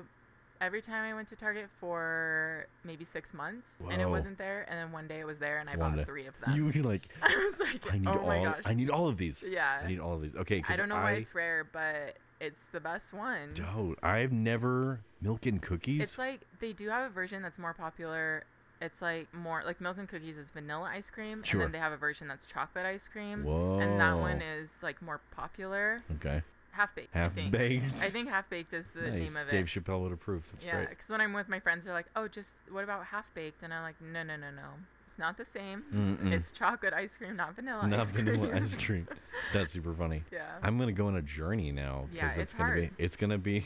every 0.60 0.80
time 0.82 1.04
I 1.10 1.14
went 1.14 1.28
to 1.28 1.36
Target 1.36 1.68
for 1.80 2.66
maybe 2.84 3.04
six 3.04 3.32
months 3.32 3.68
and 3.90 4.00
it 4.02 4.08
wasn't 4.08 4.38
there 4.38 4.66
and 4.68 4.78
then 4.78 4.90
one 4.92 5.06
day 5.06 5.20
it 5.20 5.26
was 5.26 5.38
there 5.38 5.58
and 5.58 5.70
I 5.70 5.76
One 5.76 5.90
bought 5.92 5.96
day. 5.98 6.04
three 6.04 6.26
of 6.26 6.34
them. 6.40 6.56
You 6.56 6.64
were 6.66 6.88
like, 6.90 7.08
I 7.22 7.28
was 7.28 7.60
like, 7.60 7.94
I 7.94 7.98
need 7.98 8.08
oh 8.08 8.18
all. 8.18 8.26
my 8.26 8.44
gosh. 8.44 8.60
I 8.64 8.74
need 8.74 8.90
all 8.90 9.08
of 9.08 9.16
these. 9.18 9.44
yeah. 9.48 9.80
I 9.82 9.86
need 9.86 10.00
all 10.00 10.14
of 10.14 10.22
these. 10.22 10.34
Okay, 10.36 10.62
I 10.68 10.76
don't 10.76 10.88
know 10.88 10.96
why 10.96 11.12
it's 11.12 11.34
rare, 11.34 11.64
but 11.72 12.16
it's 12.40 12.60
the 12.72 12.80
best 12.80 13.12
one. 13.12 13.54
Dude, 13.54 13.96
I've 14.02 14.32
never 14.32 15.00
milk 15.20 15.46
and 15.46 15.62
cookies. 15.62 16.02
It's 16.02 16.18
like 16.18 16.40
they 16.58 16.72
do 16.72 16.88
have 16.88 17.08
a 17.10 17.12
version 17.12 17.40
that's 17.42 17.58
more 17.58 17.72
popular. 17.74 18.44
It's 18.80 19.00
like 19.02 19.32
more 19.34 19.62
like 19.66 19.80
milk 19.80 19.98
and 19.98 20.08
cookies 20.08 20.38
is 20.38 20.50
vanilla 20.50 20.88
ice 20.92 21.10
cream, 21.10 21.42
Sure. 21.42 21.60
and 21.60 21.66
then 21.68 21.72
they 21.72 21.78
have 21.82 21.90
a 21.92 21.96
version 21.96 22.28
that's 22.28 22.44
chocolate 22.44 22.86
ice 22.86 23.08
cream, 23.08 23.42
Whoa. 23.44 23.78
and 23.80 23.98
that 24.00 24.16
one 24.18 24.40
is 24.40 24.72
like 24.82 25.00
more 25.02 25.20
popular. 25.32 26.02
okay. 26.16 26.42
Half 26.78 26.94
baked. 26.94 27.12
Half 27.12 27.32
I 27.32 27.34
think. 27.34 27.50
baked. 27.50 27.84
I 28.00 28.08
think 28.08 28.28
half 28.28 28.48
baked 28.48 28.72
is 28.72 28.86
the 28.88 29.00
nice. 29.02 29.12
name 29.34 29.36
of 29.42 29.48
it. 29.48 29.50
Dave. 29.50 29.66
Chappelle 29.66 30.00
would 30.02 30.12
approve. 30.12 30.48
That's 30.52 30.64
yeah, 30.64 30.76
great. 30.76 30.90
because 30.90 31.08
when 31.08 31.20
I'm 31.20 31.32
with 31.32 31.48
my 31.48 31.58
friends, 31.58 31.84
they're 31.84 31.92
like, 31.92 32.06
"Oh, 32.14 32.28
just 32.28 32.54
what 32.70 32.84
about 32.84 33.04
half 33.06 33.24
baked?" 33.34 33.64
And 33.64 33.74
I'm 33.74 33.82
like, 33.82 34.00
"No, 34.00 34.22
no, 34.22 34.36
no, 34.36 34.50
no. 34.50 34.62
It's 35.08 35.18
not 35.18 35.36
the 35.36 35.44
same. 35.44 35.82
Mm-mm. 35.92 36.30
It's 36.32 36.52
chocolate 36.52 36.94
ice 36.94 37.14
cream, 37.14 37.34
not 37.34 37.56
vanilla 37.56 37.84
Not 37.88 37.98
ice 38.00 38.12
vanilla 38.12 38.46
cream." 38.48 38.62
ice 38.62 38.76
cream. 38.76 39.08
That's 39.52 39.72
super 39.72 39.92
funny. 39.92 40.22
yeah, 40.30 40.42
I'm 40.62 40.78
gonna 40.78 40.92
go 40.92 41.08
on 41.08 41.16
a 41.16 41.22
journey 41.22 41.72
now 41.72 42.06
Yeah, 42.12 42.22
because 42.22 42.32
it's 42.38 42.42
it's 42.42 42.52
gonna 42.54 42.68
hard. 42.70 42.96
be 42.96 43.02
it's 43.04 43.16
gonna 43.16 43.38
be 43.38 43.64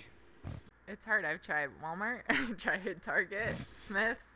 it's 0.88 1.04
hard. 1.04 1.24
I've 1.26 1.42
tried 1.42 1.68
Walmart. 1.84 2.22
I've 2.30 2.56
tried 2.56 3.02
Target, 3.02 3.52
Smith's. 3.54 4.28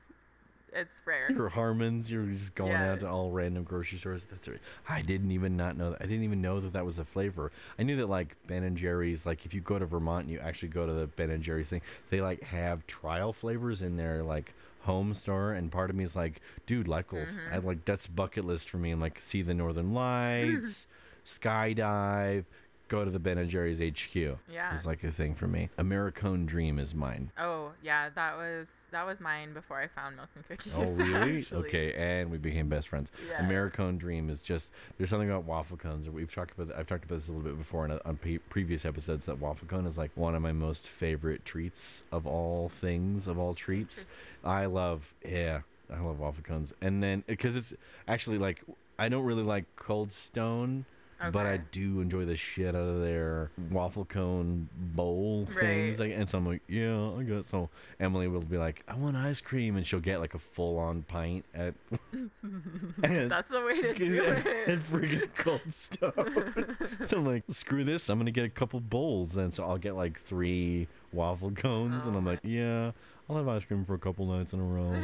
It's 0.72 0.98
rare. 1.06 1.30
your 1.32 1.48
Harmons. 1.48 2.10
You're 2.10 2.26
just 2.26 2.54
going 2.54 2.72
Yeah. 2.72 2.92
out 2.92 3.00
to 3.00 3.08
all 3.08 3.30
random 3.30 3.64
grocery 3.64 3.98
stores. 3.98 4.26
That's 4.26 4.46
right. 4.48 4.60
I 4.88 5.00
didn't 5.02 5.30
even 5.30 5.56
not 5.56 5.76
know 5.76 5.90
that. 5.92 6.02
I 6.02 6.06
didn't 6.06 6.24
even 6.24 6.42
know 6.42 6.60
that 6.60 6.72
that 6.74 6.84
was 6.84 6.98
a 6.98 7.04
flavor. 7.04 7.50
I 7.78 7.82
knew 7.82 7.96
that 7.96 8.06
like 8.08 8.36
Ben 8.46 8.62
and 8.62 8.76
Jerry's. 8.76 9.24
Like 9.24 9.46
if 9.46 9.54
you 9.54 9.60
go 9.60 9.78
to 9.78 9.86
Vermont, 9.86 10.24
and 10.24 10.32
you 10.32 10.38
actually 10.38 10.68
go 10.68 10.86
to 10.86 10.92
the 10.92 11.06
Ben 11.06 11.30
and 11.30 11.42
Jerry's 11.42 11.70
thing. 11.70 11.82
They 12.10 12.20
like 12.20 12.42
have 12.42 12.86
trial 12.86 13.32
flavors 13.32 13.80
in 13.82 13.96
their 13.96 14.22
like 14.22 14.52
home 14.80 15.14
store, 15.14 15.52
and 15.52 15.72
part 15.72 15.88
of 15.90 15.96
me 15.96 16.04
is 16.04 16.14
like, 16.14 16.40
dude, 16.66 16.86
goals. 16.86 17.38
Mm-hmm. 17.38 17.54
I 17.54 17.58
like 17.58 17.84
that's 17.84 18.06
bucket 18.06 18.44
list 18.44 18.68
for 18.68 18.76
me. 18.78 18.90
And 18.90 19.00
like 19.00 19.18
see 19.20 19.42
the 19.42 19.54
Northern 19.54 19.94
Lights, 19.94 20.86
skydive. 21.26 22.44
Go 22.88 23.04
to 23.04 23.10
the 23.10 23.18
Ben 23.18 23.36
and 23.36 23.48
Jerry's 23.48 23.80
HQ. 23.80 24.14
Yeah. 24.14 24.72
It's 24.72 24.86
like 24.86 25.02
a 25.02 25.10
thing 25.10 25.34
for 25.34 25.48
me. 25.48 25.70
Americone 25.76 26.46
Dream 26.46 26.78
is 26.78 26.94
mine. 26.94 27.32
Oh 27.36 27.72
yeah, 27.82 28.10
that 28.10 28.36
was 28.36 28.70
that 28.92 29.04
was 29.04 29.20
mine 29.20 29.52
before 29.52 29.80
I 29.80 29.88
found 29.88 30.16
milk 30.16 30.28
and 30.36 30.46
cookies. 30.46 30.72
Oh, 30.76 30.82
really? 31.02 31.38
actually. 31.40 31.58
Okay, 31.64 31.92
and 31.94 32.30
we 32.30 32.38
became 32.38 32.68
best 32.68 32.88
friends. 32.88 33.10
Yeah. 33.28 33.44
Americone 33.44 33.98
Dream 33.98 34.30
is 34.30 34.42
just 34.42 34.70
there's 34.98 35.10
something 35.10 35.28
about 35.28 35.44
waffle 35.44 35.76
cones. 35.76 36.08
We've 36.08 36.32
talked 36.32 36.56
about 36.56 36.76
I've 36.78 36.86
talked 36.86 37.04
about 37.04 37.16
this 37.16 37.28
a 37.28 37.32
little 37.32 37.48
bit 37.48 37.58
before 37.58 37.84
in, 37.84 37.98
on 38.04 38.16
pre- 38.16 38.38
previous 38.38 38.84
episodes 38.84 39.26
that 39.26 39.40
waffle 39.40 39.66
cone 39.66 39.86
is 39.86 39.98
like 39.98 40.12
one 40.14 40.36
of 40.36 40.42
my 40.42 40.52
most 40.52 40.86
favorite 40.86 41.44
treats 41.44 42.04
of 42.12 42.26
all 42.26 42.68
things 42.68 43.26
of 43.26 43.38
all 43.38 43.54
treats. 43.54 44.06
I 44.44 44.66
love 44.66 45.12
yeah, 45.24 45.62
I 45.92 45.98
love 46.00 46.20
waffle 46.20 46.44
cones, 46.44 46.72
and 46.80 47.02
then 47.02 47.24
because 47.26 47.56
it's 47.56 47.74
actually 48.06 48.38
like 48.38 48.62
I 48.98 49.08
don't 49.08 49.24
really 49.24 49.42
like 49.42 49.64
Cold 49.76 50.12
Stone. 50.12 50.84
But 51.32 51.46
I 51.46 51.56
do 51.56 52.00
enjoy 52.00 52.24
the 52.26 52.36
shit 52.36 52.74
out 52.74 52.88
of 52.88 53.00
their 53.00 53.50
waffle 53.70 54.04
cone 54.04 54.68
bowl 54.76 55.46
things, 55.46 55.98
Right. 55.98 56.10
like, 56.10 56.18
and 56.18 56.28
so 56.28 56.36
I'm 56.38 56.46
like, 56.46 56.60
yeah, 56.68 57.10
I 57.18 57.22
got. 57.22 57.44
So 57.46 57.70
Emily 57.98 58.28
will 58.28 58.40
be 58.40 58.58
like, 58.58 58.82
I 58.86 58.94
want 58.96 59.16
ice 59.16 59.40
cream, 59.40 59.76
and 59.76 59.86
she'll 59.86 60.00
get 60.00 60.20
like 60.20 60.34
a 60.34 60.38
full 60.38 60.78
on 60.78 61.02
pint 61.02 61.44
at 61.54 61.74
That's 63.02 63.50
the 63.50 63.62
way 63.64 63.80
to 63.82 63.94
do 63.94 64.22
it. 64.24 64.78
freaking 64.90 65.34
Cold 65.36 65.72
Stone. 65.72 66.76
so 67.06 67.18
I'm 67.18 67.26
like, 67.26 67.44
screw 67.48 67.84
this, 67.84 68.08
I'm 68.08 68.18
gonna 68.18 68.30
get 68.30 68.44
a 68.44 68.48
couple 68.50 68.80
bowls 68.80 69.32
then. 69.32 69.50
So 69.50 69.64
I'll 69.64 69.78
get 69.78 69.94
like 69.96 70.18
three 70.18 70.88
waffle 71.12 71.50
cones, 71.50 72.04
and 72.06 72.14
Oh 72.14 72.18
I'm 72.18 72.24
my- 72.24 72.30
like, 72.32 72.40
yeah, 72.42 72.92
I'll 73.28 73.36
have 73.36 73.48
ice 73.48 73.64
cream 73.64 73.84
for 73.84 73.94
a 73.94 73.98
couple 73.98 74.26
nights 74.26 74.52
in 74.52 74.60
a 74.60 74.64
row. 74.64 75.02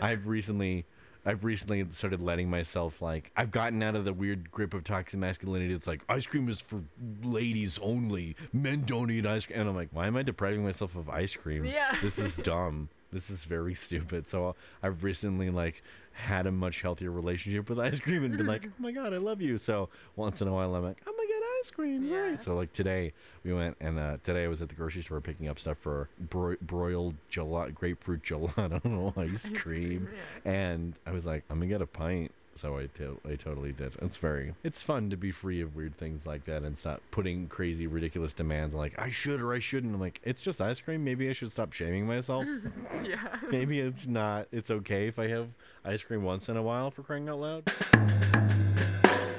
I've 0.00 0.26
recently 0.26 0.84
I've 1.24 1.44
recently 1.44 1.84
started 1.90 2.20
letting 2.20 2.50
myself 2.50 3.00
like 3.00 3.30
I've 3.36 3.50
gotten 3.50 3.82
out 3.82 3.94
of 3.94 4.04
the 4.04 4.12
weird 4.12 4.50
grip 4.50 4.74
of 4.74 4.84
toxic 4.84 5.18
masculinity. 5.20 5.72
It's 5.72 5.86
like 5.86 6.02
ice 6.08 6.26
cream 6.26 6.48
is 6.48 6.60
for 6.60 6.82
ladies 7.22 7.78
only. 7.82 8.36
Men 8.52 8.82
don't 8.84 9.10
eat 9.10 9.24
ice 9.26 9.46
cream. 9.46 9.60
And 9.60 9.68
I'm 9.68 9.76
like, 9.76 9.90
why 9.92 10.06
am 10.06 10.16
I 10.16 10.22
depriving 10.22 10.64
myself 10.64 10.96
of 10.96 11.08
ice 11.08 11.34
cream? 11.36 11.64
Yeah. 11.64 11.96
This 12.02 12.18
is 12.18 12.36
dumb. 12.42 12.88
This 13.12 13.30
is 13.30 13.44
very 13.44 13.74
stupid. 13.86 14.26
So 14.26 14.54
I've 14.82 15.04
recently 15.04 15.50
like 15.50 15.82
had 16.12 16.46
a 16.46 16.52
much 16.52 16.82
healthier 16.82 17.10
relationship 17.10 17.68
with 17.70 17.78
ice 17.78 17.98
cream 18.00 18.24
and 18.24 18.36
been 18.36 18.46
like, 18.46 18.66
oh 18.68 18.72
my 18.78 18.92
god, 18.92 19.12
I 19.14 19.18
love 19.18 19.40
you. 19.40 19.58
So 19.58 19.88
once 20.16 20.40
in 20.42 20.48
a 20.48 20.52
while, 20.52 20.74
I'm 20.74 20.82
like, 20.84 21.00
oh 21.06 21.14
my 21.16 21.24
god, 21.24 21.42
ice 21.60 21.70
cream, 21.70 22.04
Yeah. 22.04 22.16
right? 22.18 22.40
So 22.40 22.54
like 22.54 22.72
today 22.72 23.12
we 23.44 23.52
went 23.52 23.76
and 23.80 23.98
uh, 23.98 24.16
today 24.22 24.44
I 24.44 24.48
was 24.48 24.60
at 24.62 24.68
the 24.68 24.74
grocery 24.74 25.02
store 25.02 25.20
picking 25.20 25.48
up 25.48 25.58
stuff 25.58 25.78
for 25.78 26.08
bro- 26.18 26.56
broiled 26.60 27.14
gelato, 27.30 27.72
grapefruit 27.74 28.22
gelato 28.22 29.16
ice 29.32 29.48
cream, 29.50 30.08
and 30.44 30.94
I 31.06 31.12
was 31.12 31.26
like, 31.26 31.44
I'm 31.50 31.58
gonna 31.58 31.68
get 31.68 31.82
a 31.82 31.86
pint. 31.86 32.32
So 32.54 32.76
I, 32.78 32.86
to- 32.98 33.18
I 33.28 33.34
totally 33.36 33.72
did. 33.72 33.96
It's 34.02 34.16
very, 34.18 34.54
it's 34.62 34.82
fun 34.82 35.08
to 35.10 35.16
be 35.16 35.30
free 35.30 35.60
of 35.62 35.74
weird 35.74 35.96
things 35.96 36.26
like 36.26 36.44
that 36.44 36.62
and 36.62 36.76
stop 36.76 37.00
putting 37.10 37.48
crazy, 37.48 37.86
ridiculous 37.86 38.34
demands 38.34 38.74
like 38.74 38.94
I 38.98 39.10
should 39.10 39.40
or 39.40 39.54
I 39.54 39.58
shouldn't. 39.58 39.94
I'm 39.94 40.00
like, 40.00 40.20
it's 40.22 40.42
just 40.42 40.60
ice 40.60 40.80
cream. 40.80 41.02
Maybe 41.02 41.28
I 41.30 41.32
should 41.32 41.50
stop 41.50 41.72
shaming 41.72 42.06
myself. 42.06 42.46
yeah. 43.04 43.36
Maybe 43.50 43.80
it's 43.80 44.06
not. 44.06 44.48
It's 44.52 44.70
okay 44.70 45.06
if 45.08 45.18
I 45.18 45.28
have 45.28 45.48
ice 45.84 46.02
cream 46.02 46.22
once 46.24 46.48
in 46.48 46.56
a 46.56 46.62
while 46.62 46.90
for 46.90 47.02
crying 47.02 47.28
out 47.28 47.38
loud. 47.40 47.72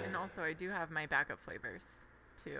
And 0.06 0.16
also, 0.18 0.42
I 0.42 0.54
do 0.54 0.70
have 0.70 0.90
my 0.92 1.06
backup 1.06 1.40
flavors 1.40 1.86
too. 2.44 2.60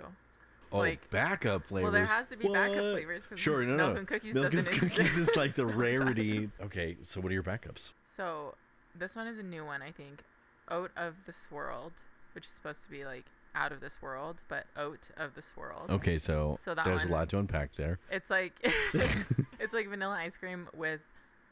Oh, 0.72 0.78
like, 0.78 1.08
backup 1.10 1.64
flavors. 1.66 1.84
well, 1.84 1.92
there 1.92 2.06
has 2.06 2.28
to 2.30 2.36
be 2.36 2.48
backup 2.48 2.76
flavors 2.94 3.24
because 3.24 3.40
Sure, 3.40 3.64
no, 3.64 3.76
milk 3.76 3.92
no. 3.92 3.98
and 3.98 4.08
cookies 4.08 4.34
Milk 4.34 4.52
and 4.54 4.66
cookies 4.66 5.16
is 5.18 5.36
like 5.36 5.52
the 5.54 5.66
rarity. 5.82 6.48
Okay, 6.62 6.96
so 7.02 7.20
what 7.20 7.30
are 7.30 7.34
your 7.34 7.42
backups? 7.44 7.92
So 8.16 8.54
this 8.96 9.14
one 9.14 9.26
is 9.26 9.38
a 9.38 9.42
new 9.42 9.64
one, 9.64 9.82
I 9.82 9.90
think. 9.90 10.22
Oat 10.68 10.90
of 10.96 11.14
this 11.26 11.48
world, 11.50 11.92
which 12.34 12.44
is 12.44 12.50
supposed 12.50 12.84
to 12.84 12.90
be 12.90 13.04
like 13.04 13.24
out 13.54 13.70
of 13.72 13.80
this 13.80 14.00
world, 14.02 14.42
but 14.48 14.66
oat 14.76 15.10
of 15.16 15.34
this 15.34 15.52
world. 15.56 15.90
Okay, 15.90 16.18
so, 16.18 16.58
So 16.64 16.74
that 16.74 16.84
there's 16.84 17.02
one- 17.04 17.10
a 17.10 17.12
lot 17.12 17.28
to 17.30 17.38
unpack 17.38 17.74
there. 17.76 17.98
It's 18.10 18.30
like 18.30 18.52
it's 18.64 19.72
like 19.74 19.88
vanilla 19.88 20.16
ice 20.16 20.36
cream 20.36 20.68
with 20.74 21.00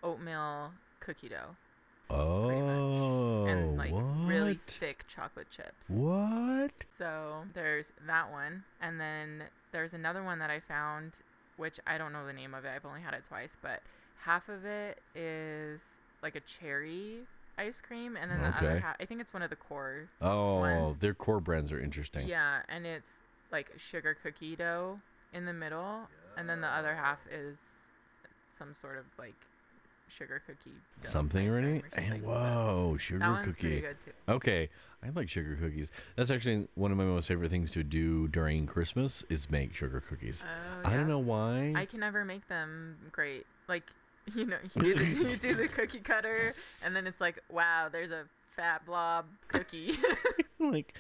oatmeal 0.03 0.73
cookie 1.01 1.29
dough 1.29 1.57
Oh, 2.11 3.45
and 3.47 3.77
like 3.79 3.91
what? 3.93 4.03
really 4.27 4.59
thick 4.67 5.05
chocolate 5.09 5.49
chips. 5.51 5.89
What? 5.89 6.73
So 6.99 7.45
there's 7.55 7.93
that 8.07 8.31
one, 8.31 8.65
and 8.81 9.01
then 9.01 9.45
there's 9.73 9.95
another 9.95 10.23
one 10.23 10.39
that 10.41 10.51
I 10.51 10.61
found, 10.61 11.13
which 11.57 11.81
I 11.87 11.97
don't 11.99 12.13
know 12.13 12.27
the 12.27 12.33
name 12.35 12.53
of 12.55 12.65
it. 12.65 12.73
I've 12.75 12.85
only 12.85 13.01
had 13.01 13.15
it 13.15 13.25
twice, 13.25 13.55
but 13.63 13.81
half 14.25 14.49
of 14.51 14.65
it 14.67 15.01
is 15.15 15.83
like 16.23 16.37
a 16.37 16.41
cherry 16.41 17.21
ice 17.59 17.81
cream, 17.81 18.17
and 18.17 18.31
then 18.31 18.41
the 18.41 18.49
other 18.49 18.69
Okay. 18.71 18.81
half, 18.81 18.97
I 19.01 19.05
think 19.05 19.21
it's 19.21 19.33
one 19.33 19.43
of 19.43 19.51
the 19.51 19.57
core. 19.57 20.09
Oh, 20.21 20.61
Ones. 20.61 20.97
their 20.99 21.15
core 21.15 21.41
brands 21.41 21.71
are 21.73 21.81
interesting. 21.81 22.27
Yeah, 22.27 22.61
and 22.69 22.87
it's 22.87 23.11
like 23.51 23.71
sugar 23.77 24.17
cookie 24.23 24.57
dough 24.57 24.99
in 25.33 25.45
the 25.45 25.53
middle, 25.53 26.09
and 26.37 26.49
then 26.49 26.61
the 26.61 26.69
other 26.69 26.95
half 26.95 27.19
is 27.31 27.61
some 28.59 28.75
sort 28.75 28.99
of 28.99 29.05
like 29.19 29.35
sugar 30.09 30.43
cookie. 30.47 30.71
dough 31.01 31.09
Something 31.09 31.47
ice 31.47 31.53
cream 31.53 31.65
already? 31.65 31.79
or 31.79 31.91
something 31.91 32.13
And 32.13 32.23
whoa, 32.23 32.97
sugar 32.99 33.19
That 33.21 33.45
cookie. 33.45 33.61
pretty 33.63 33.81
good 33.81 34.01
too. 34.01 34.11
Okay, 34.29 34.69
I 35.05 35.11
like 35.11 35.29
sugar 35.29 35.57
cookies. 35.61 35.91
That's 36.17 36.31
actually 36.31 36.69
one 36.75 36.91
of 36.93 36.99
my 36.99 37.05
most 37.05 37.29
favorite 37.29 37.51
things 37.51 37.71
to 37.73 37.83
do 37.85 38.29
during 38.29 38.67
Christmas 38.67 39.25
is 39.29 39.51
make 39.51 39.75
sugar 39.75 40.01
cookies. 40.01 40.45
Oh, 40.47 40.89
I 40.89 40.95
don't 40.97 41.09
know 41.09 41.19
why. 41.19 41.73
I 41.77 41.85
can 41.87 42.01
never 42.01 42.25
make 42.25 42.47
them 42.49 42.97
great. 43.11 43.47
Like, 43.69 43.85
you 44.35 44.47
know, 44.47 44.57
you 44.77 44.83
do, 44.83 44.95
the, 44.95 45.31
you 45.31 45.37
do 45.37 45.55
the 45.55 45.69
cookie 45.69 46.01
cutter, 46.01 46.53
and 46.85 46.95
then 46.95 47.07
it's 47.07 47.21
like, 47.21 47.43
wow, 47.51 47.89
there's 47.91 48.11
a 48.11 48.25
fat 48.57 48.85
blob 48.87 49.27
cookie. 49.49 49.95
like, 50.59 50.95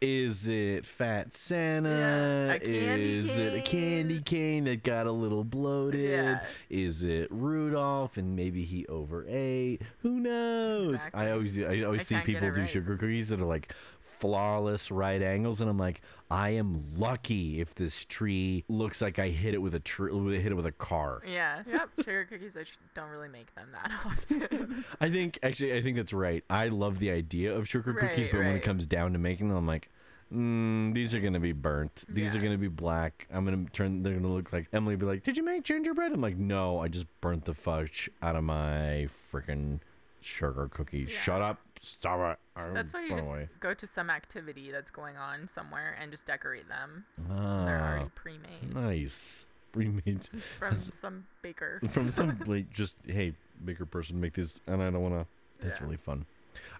is 0.00 0.46
it 0.46 0.86
Fat 0.86 1.34
Santa? 1.34 2.58
Yeah, 2.60 2.64
is 2.64 3.36
it 3.36 3.54
a 3.54 3.60
candy 3.60 4.20
cane 4.20 4.64
that 4.64 4.84
got 4.84 5.06
a 5.06 5.12
little 5.12 5.42
bloated? 5.42 6.08
Yeah. 6.08 6.44
Is 6.70 7.04
it 7.04 7.28
Rudolph 7.30 8.16
and 8.16 8.36
maybe 8.36 8.62
he 8.62 8.86
overate? 8.86 9.82
Who 10.00 10.20
knows? 10.20 10.94
Exactly. 10.94 11.20
I 11.20 11.32
always 11.32 11.54
do. 11.54 11.66
I 11.66 11.82
always 11.82 12.02
I 12.12 12.20
see 12.20 12.20
people 12.24 12.50
do 12.52 12.60
right. 12.60 12.70
sugar 12.70 12.96
cookies 12.96 13.28
that 13.28 13.40
are 13.40 13.46
like 13.46 13.74
flawless 14.20 14.90
right 14.90 15.22
angles, 15.22 15.60
and 15.60 15.70
I'm 15.70 15.78
like, 15.78 16.00
I 16.30 16.50
am 16.50 16.84
lucky 16.98 17.60
if 17.60 17.74
this 17.74 18.04
tree 18.04 18.64
looks 18.68 19.00
like 19.00 19.18
I 19.18 19.28
hit 19.28 19.54
it 19.54 19.62
with 19.62 19.74
a 19.74 19.80
tree, 19.80 20.12
hit 20.40 20.52
it 20.52 20.54
with 20.54 20.66
a 20.66 20.72
car. 20.72 21.22
yeah, 21.26 21.62
yep. 21.70 21.88
Sugar 22.00 22.24
cookies, 22.24 22.56
I 22.56 22.64
don't 22.94 23.10
really 23.10 23.28
make 23.28 23.54
them 23.54 23.68
that 23.72 23.92
often. 24.04 24.84
I 25.00 25.08
think 25.10 25.38
actually, 25.42 25.74
I 25.74 25.80
think 25.80 25.96
that's 25.96 26.12
right. 26.12 26.44
I 26.50 26.68
love 26.68 26.98
the 26.98 27.10
idea 27.10 27.54
of 27.56 27.68
sugar 27.68 27.94
cookies, 27.94 28.26
Right, 28.26 28.32
but 28.32 28.38
when 28.38 28.56
it 28.56 28.62
comes 28.62 28.86
down 28.86 29.12
to 29.12 29.18
making 29.18 29.48
them, 29.48 29.56
I'm 29.56 29.66
like, 29.66 29.88
mm, 30.32 30.92
these 30.94 31.14
are 31.14 31.20
gonna 31.20 31.40
be 31.40 31.52
burnt. 31.52 32.04
These 32.08 32.36
are 32.36 32.40
gonna 32.40 32.58
be 32.58 32.68
black. 32.68 33.26
I'm 33.32 33.44
gonna 33.44 33.64
turn. 33.72 34.02
They're 34.02 34.14
gonna 34.14 34.32
look 34.32 34.52
like 34.52 34.68
Emily. 34.72 34.96
Be 34.96 35.06
like, 35.06 35.22
did 35.22 35.36
you 35.36 35.44
make 35.44 35.62
gingerbread? 35.64 36.12
I'm 36.12 36.20
like, 36.20 36.36
no, 36.36 36.78
I 36.80 36.88
just 36.88 37.06
burnt 37.20 37.44
the 37.44 37.54
fudge 37.54 38.10
out 38.22 38.36
of 38.36 38.44
my 38.44 39.08
freaking 39.32 39.80
sugar 40.20 40.68
cookie. 40.70 41.00
Yeah. 41.00 41.08
Shut 41.08 41.42
up. 41.42 41.58
Stop 41.80 42.32
it. 42.32 42.38
I'm 42.66 42.74
that's 42.74 42.92
why 42.94 43.02
you 43.02 43.10
just 43.10 43.28
away. 43.28 43.48
go 43.60 43.74
to 43.74 43.86
some 43.86 44.10
activity 44.10 44.70
that's 44.70 44.90
going 44.90 45.16
on 45.16 45.48
somewhere 45.48 45.96
and 46.00 46.10
just 46.10 46.26
decorate 46.26 46.68
them. 46.68 47.04
They're 47.18 47.36
Ah, 47.38 47.90
already 47.90 48.10
pre-made 48.14 48.74
nice. 48.74 49.46
Remade 49.74 50.24
from 50.58 50.76
some 50.76 51.26
baker. 51.42 51.80
from 51.88 52.10
some 52.10 52.36
like 52.46 52.70
just 52.70 52.98
hey 53.06 53.34
baker 53.64 53.84
person 53.86 54.18
make 54.20 54.32
these 54.32 54.60
and 54.66 54.82
I 54.82 54.90
don't 54.90 55.02
want 55.02 55.14
to. 55.14 55.26
That's 55.64 55.78
Yeah. 55.78 55.84
really 55.84 55.96
fun. 55.98 56.26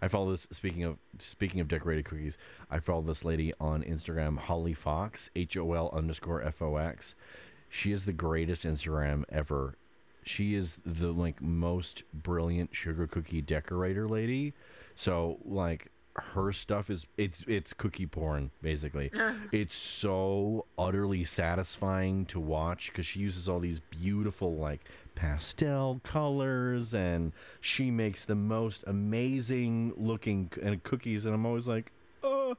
I 0.02 0.08
follow 0.08 0.30
this. 0.30 0.48
Speaking 0.50 0.84
of 0.84 0.96
speaking 1.18 1.60
of 1.60 1.68
decorated 1.68 2.06
cookies, 2.06 2.38
I 2.70 2.80
follow 2.80 3.02
this 3.02 3.24
lady 3.24 3.52
on 3.60 3.82
Instagram, 3.82 4.38
Holly 4.38 4.72
Fox, 4.72 5.30
H 5.36 5.56
O 5.56 5.72
L 5.74 5.90
underscore 5.92 6.42
F 6.42 6.62
O 6.62 6.76
X. 6.76 7.14
She 7.68 7.92
is 7.92 8.06
the 8.06 8.12
greatest 8.14 8.64
Instagram 8.64 9.24
ever. 9.28 9.76
She 10.24 10.54
is 10.54 10.80
the 10.84 11.12
like 11.12 11.42
most 11.42 12.02
brilliant 12.14 12.74
sugar 12.74 13.06
cookie 13.06 13.42
decorator 13.42 14.08
lady. 14.08 14.54
So 14.98 15.38
like 15.44 15.92
her 16.16 16.52
stuff 16.52 16.90
is 16.90 17.06
it's 17.16 17.44
it's 17.46 17.72
cookie 17.72 18.06
porn 18.06 18.50
basically. 18.60 19.12
it's 19.52 19.76
so 19.76 20.66
utterly 20.76 21.22
satisfying 21.22 22.26
to 22.26 22.40
watch 22.40 22.88
because 22.90 23.06
she 23.06 23.20
uses 23.20 23.48
all 23.48 23.60
these 23.60 23.78
beautiful 23.78 24.56
like 24.56 24.80
pastel 25.14 26.00
colors 26.02 26.92
and 26.92 27.32
she 27.60 27.92
makes 27.92 28.24
the 28.24 28.34
most 28.34 28.82
amazing 28.88 29.92
looking 29.96 30.50
and 30.60 30.82
cookies 30.82 31.24
and 31.24 31.32
I'm 31.32 31.46
always 31.46 31.68
like, 31.68 31.92
oh, 32.24 32.56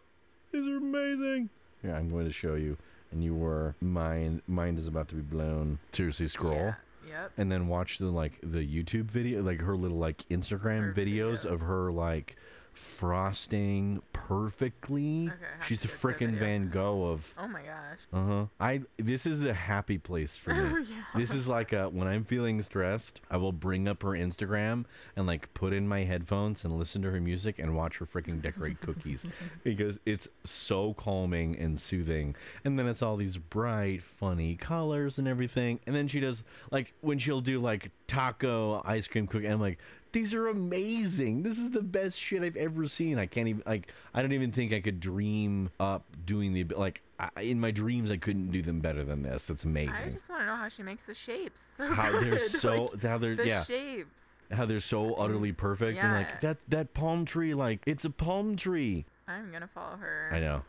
these 0.53 0.65
are 0.65 0.77
amazing. 0.77 1.49
Yeah, 1.83 1.97
I'm 1.97 2.09
going 2.09 2.25
to 2.25 2.31
show 2.33 2.55
you, 2.55 2.77
and 3.11 3.21
you 3.21 3.35
were 3.35 3.75
mind 3.81 4.43
mind 4.47 4.79
is 4.79 4.87
about 4.87 5.09
to 5.09 5.15
be 5.15 5.21
blown. 5.21 5.79
Seriously, 5.91 6.27
scroll 6.27 6.53
Yeah. 6.53 6.73
Yep. 7.07 7.31
and 7.37 7.51
then 7.51 7.67
watch 7.67 7.97
the 7.97 8.05
like 8.07 8.39
the 8.41 8.59
YouTube 8.65 9.05
video, 9.11 9.41
like 9.41 9.61
her 9.61 9.75
little 9.75 9.97
like 9.97 10.17
Instagram 10.29 10.87
Her 10.87 10.93
videos 10.93 11.45
videos. 11.45 11.45
of 11.45 11.61
her 11.61 11.91
like 11.91 12.35
frosting 12.79 14.01
perfectly. 14.13 15.27
Okay, 15.27 15.35
She's 15.65 15.81
get 15.81 15.91
freaking. 15.91 16.35
Van 16.35 16.69
Gogh 16.69 17.03
of. 17.03 17.33
Oh 17.37 17.47
my 17.47 17.61
gosh. 17.61 17.99
Uh 18.13 18.25
huh. 18.25 18.45
I 18.59 18.81
this 18.97 19.25
is 19.25 19.43
a 19.43 19.53
happy 19.53 19.97
place 19.97 20.37
for 20.37 20.53
me. 20.53 20.59
Oh 20.69 20.77
yeah. 20.77 21.03
This 21.15 21.33
is 21.33 21.47
like 21.47 21.73
a 21.73 21.89
when 21.89 22.07
I'm 22.07 22.23
feeling 22.23 22.61
stressed, 22.61 23.21
I 23.29 23.37
will 23.37 23.51
bring 23.51 23.87
up 23.87 24.03
her 24.03 24.09
Instagram 24.09 24.85
and 25.15 25.25
like 25.27 25.53
put 25.53 25.73
in 25.73 25.87
my 25.87 26.01
headphones 26.03 26.63
and 26.63 26.77
listen 26.77 27.01
to 27.01 27.11
her 27.11 27.19
music 27.19 27.59
and 27.59 27.75
watch 27.75 27.97
her 27.97 28.05
freaking 28.05 28.41
decorate 28.41 28.79
cookies 28.81 29.25
because 29.63 29.99
it's 30.05 30.27
so 30.45 30.93
calming 30.93 31.57
and 31.57 31.79
soothing. 31.79 32.35
And 32.63 32.77
then 32.79 32.87
it's 32.87 33.01
all 33.01 33.17
these 33.17 33.37
bright, 33.37 34.01
funny 34.01 34.55
colors 34.55 35.17
and 35.17 35.27
everything. 35.27 35.79
And 35.87 35.95
then 35.95 36.07
she 36.07 36.19
does 36.19 36.43
like 36.71 36.93
when 37.01 37.19
she'll 37.19 37.41
do 37.41 37.59
like 37.59 37.91
taco 38.07 38.81
ice 38.85 39.07
cream 39.07 39.27
cookie. 39.27 39.47
I'm 39.47 39.59
like, 39.59 39.79
these 40.11 40.33
are 40.33 40.47
amazing. 40.47 41.43
This 41.43 41.57
is 41.59 41.71
the 41.71 41.81
best 41.83 42.17
shit 42.17 42.41
I've 42.43 42.55
ever 42.55 42.87
seen. 42.87 43.17
I 43.19 43.25
can't 43.25 43.47
even 43.47 43.63
like 43.65 43.93
I 44.13 44.21
don't 44.21 44.31
even 44.33 44.51
think 44.51 44.73
I 44.73 44.79
could 44.79 44.99
dream 44.99 45.69
up 45.79 46.05
doing 46.25 46.53
the 46.53 46.63
like 46.75 47.01
I, 47.19 47.29
in 47.41 47.59
my 47.59 47.71
dreams 47.71 48.11
I 48.11 48.17
couldn't 48.17 48.51
do 48.51 48.61
them 48.61 48.79
better 48.79 49.03
than 49.03 49.21
this. 49.23 49.49
It's 49.49 49.63
amazing. 49.63 50.07
I 50.07 50.11
just 50.11 50.29
want 50.29 50.41
to 50.41 50.45
know 50.47 50.55
how 50.55 50.67
she 50.69 50.83
makes 50.83 51.03
the 51.03 51.13
shapes. 51.13 51.61
So 51.77 51.85
how 51.93 52.19
they're 52.19 52.39
so 52.39 52.85
like, 52.85 53.03
how 53.03 53.17
they're 53.17 53.35
the 53.35 53.47
yeah 53.47 53.63
shapes. 53.63 54.23
how 54.51 54.65
they're 54.65 54.79
so 54.79 55.13
utterly 55.15 55.51
perfect 55.51 55.99
and 55.99 56.11
Yeah. 56.11 56.17
like 56.17 56.41
that 56.41 56.57
that 56.69 56.93
palm 56.93 57.25
tree 57.25 57.53
like 57.53 57.81
it's 57.85 58.05
a 58.05 58.09
palm 58.09 58.55
tree 58.55 59.05
I'm 59.27 59.51
gonna 59.51 59.67
follow 59.73 59.97
her. 59.97 60.29
i 60.33 60.39
know 60.39 60.63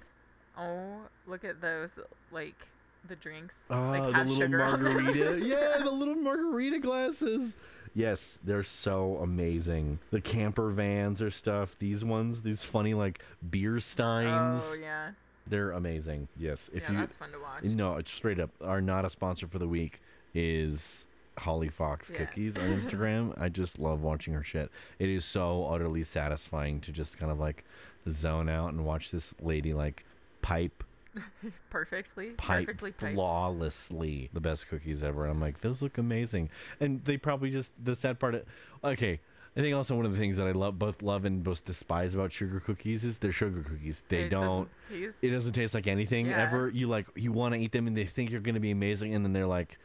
Oh, 0.59 1.03
look 1.27 1.45
at 1.45 1.61
those 1.63 1.99
like 2.31 2.67
the 3.09 3.17
drinks. 3.17 3.57
Ah, 3.71 3.91
like 3.91 4.13
the 4.15 4.25
little 4.25 4.49
margarita 4.59 5.41
yeah 5.43 5.79
the 5.83 5.91
little 5.91 6.15
margarita 6.15 6.79
glasses 6.79 7.57
yes 7.95 8.39
they're 8.45 8.63
so 8.63 9.17
amazing 9.21 9.99
the 10.11 10.21
camper 10.21 10.71
vans 10.71 11.21
or 11.21 11.31
stuff 11.31 11.77
these 11.79 12.05
ones 12.05 12.43
these 12.43 12.65
funny 12.65 12.95
like 12.95 13.21
beer 13.51 13.81
steins 13.81 14.77
Oh 14.77 14.81
yeah. 14.81 15.11
they're 15.47 15.73
amazing 15.73 16.29
yes 16.39 16.71
if 16.73 16.85
yeah, 16.85 16.93
you 16.93 16.99
that's 16.99 17.17
fun 17.17 17.33
to 17.33 17.39
watch. 17.41 17.65
no 17.65 17.95
it's 17.95 18.13
straight 18.13 18.39
up 18.39 18.51
our 18.63 18.81
not 18.81 19.05
a 19.05 19.11
sponsor 19.11 19.47
for 19.49 19.59
the 19.59 19.67
week 19.69 20.01
is 20.35 21.07
Holly 21.39 21.69
Fox 21.69 22.11
Yeah. 22.13 22.19
cookies 22.19 22.59
on 22.59 22.65
Instagram. 22.65 23.35
I 23.41 23.49
just 23.49 23.79
love 23.79 24.03
watching 24.03 24.35
her 24.35 24.43
shit. 24.45 24.71
It 24.99 25.09
is 25.09 25.25
so 25.25 25.65
utterly 25.67 26.03
satisfying 26.05 26.81
to 26.83 26.93
just 26.93 27.19
kind 27.19 27.33
of 27.33 27.39
like 27.41 27.65
zone 28.09 28.49
out 28.51 28.73
and 28.73 28.85
watch 28.85 29.11
this 29.11 29.33
lady 29.41 29.73
like 29.73 30.05
pipe 30.43 30.85
Perfectly. 31.71 32.31
pipe 32.31 32.67
perfectly 32.67 32.93
piped. 32.93 33.15
flawlessly 33.15 34.31
the 34.33 34.41
best 34.41 34.69
cookies 34.69 35.03
ever. 35.03 35.23
And 35.25 35.33
I'm 35.33 35.41
like, 35.41 35.59
those 35.59 35.83
look 35.83 35.99
amazing. 35.99 36.51
And 36.81 36.99
they 37.03 37.17
probably 37.17 37.51
just 37.51 37.75
the 37.83 37.97
sad 37.97 38.19
part. 38.19 38.35
Of, 38.37 38.45
okay, 38.85 39.21
I 39.57 39.61
think 39.61 39.75
also 39.75 39.97
one 39.97 40.07
of 40.07 40.13
the 40.13 40.19
things 40.19 40.37
that 40.37 40.47
I 40.47 40.53
love, 40.53 40.79
both 40.79 41.03
love 41.03 41.25
and 41.25 41.43
both 41.43 41.65
despise 41.65 42.15
about 42.15 42.33
sugar 42.33 42.61
cookies 42.61 43.03
is 43.05 43.19
they're 43.19 43.33
sugar 43.33 43.63
cookies. 43.63 44.03
They 44.09 44.23
It 44.23 44.29
don't. 44.31 44.69
doesn't 44.89 45.03
taste. 45.03 45.25
It 45.25 45.31
doesn't 45.31 45.53
taste 45.55 45.75
like 45.75 45.87
anything 45.87 46.27
Yeah. 46.27 46.43
ever. 46.43 46.69
You 46.69 46.87
like 46.87 47.07
you 47.17 47.33
want 47.33 47.55
to 47.55 47.61
eat 47.61 47.73
them 47.73 47.87
and 47.87 47.97
they 47.97 48.05
think 48.05 48.31
you're 48.31 48.41
gonna 48.41 48.61
be 48.61 48.71
amazing, 48.71 49.15
and 49.15 49.25
then 49.25 49.33
they're 49.33 49.47
like 49.47 49.79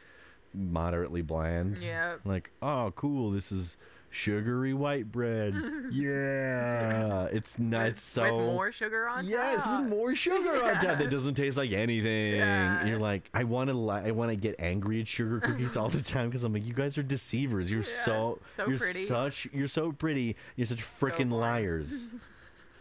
moderately 0.54 1.22
bland. 1.22 1.78
yeah. 1.78 2.16
Like, 2.24 2.50
oh, 2.62 2.92
cool. 2.96 3.30
This 3.30 3.50
is 3.52 3.76
sugary 4.16 4.72
white 4.72 5.12
bread. 5.12 5.54
yeah, 5.92 7.26
it's 7.30 7.58
not 7.58 7.84
With, 7.84 7.98
so. 7.98 8.22
with 8.38 8.46
more 8.46 8.72
sugar 8.72 9.06
on 9.08 9.24
top? 9.24 9.30
Yes, 9.30 9.64
top. 9.64 9.80
with 9.82 9.90
more 9.90 10.14
sugar 10.14 10.64
on 10.64 10.74
top. 10.80 10.98
That 10.98 11.10
doesn't 11.10 11.34
taste 11.34 11.56
like 11.56 11.72
anything. 11.72 12.36
Yeah. 12.36 12.86
You're 12.86 12.98
like, 12.98 13.28
I 13.34 13.44
want 13.44 13.68
to, 13.70 13.74
li- 13.76 14.02
I 14.04 14.10
want 14.12 14.30
to 14.30 14.36
get 14.36 14.56
angry 14.58 15.00
at 15.00 15.08
sugar 15.08 15.38
cookies 15.40 15.76
all 15.76 15.88
the 15.88 16.00
time 16.02 16.28
because 16.28 16.44
I'm 16.44 16.52
like, 16.52 16.66
you 16.66 16.72
guys 16.72 16.96
are 16.98 17.02
deceivers. 17.02 17.70
You're 17.70 17.82
so, 17.82 18.38
so 18.56 18.66
you're 18.66 18.78
pretty. 18.78 19.04
such, 19.04 19.48
you're 19.52 19.68
so 19.68 19.92
pretty. 19.92 20.36
You're 20.56 20.66
such 20.66 20.78
freaking 20.82 21.28
boring. 21.28 21.42
liars. 21.42 22.10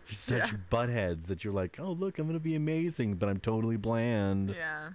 You're 0.07 0.13
such 0.13 0.51
Yeah. 0.51 0.57
buttheads 0.69 1.25
that 1.25 1.43
you're 1.43 1.51
like, 1.51 1.79
oh 1.79 1.91
look, 1.91 2.19
I'm 2.19 2.27
gonna 2.27 2.39
be 2.39 2.53
amazing, 2.53 3.15
but 3.15 3.27
I'm 3.27 3.39
totally 3.39 3.75
bland. 3.75 4.53
Yeah. 4.55 4.89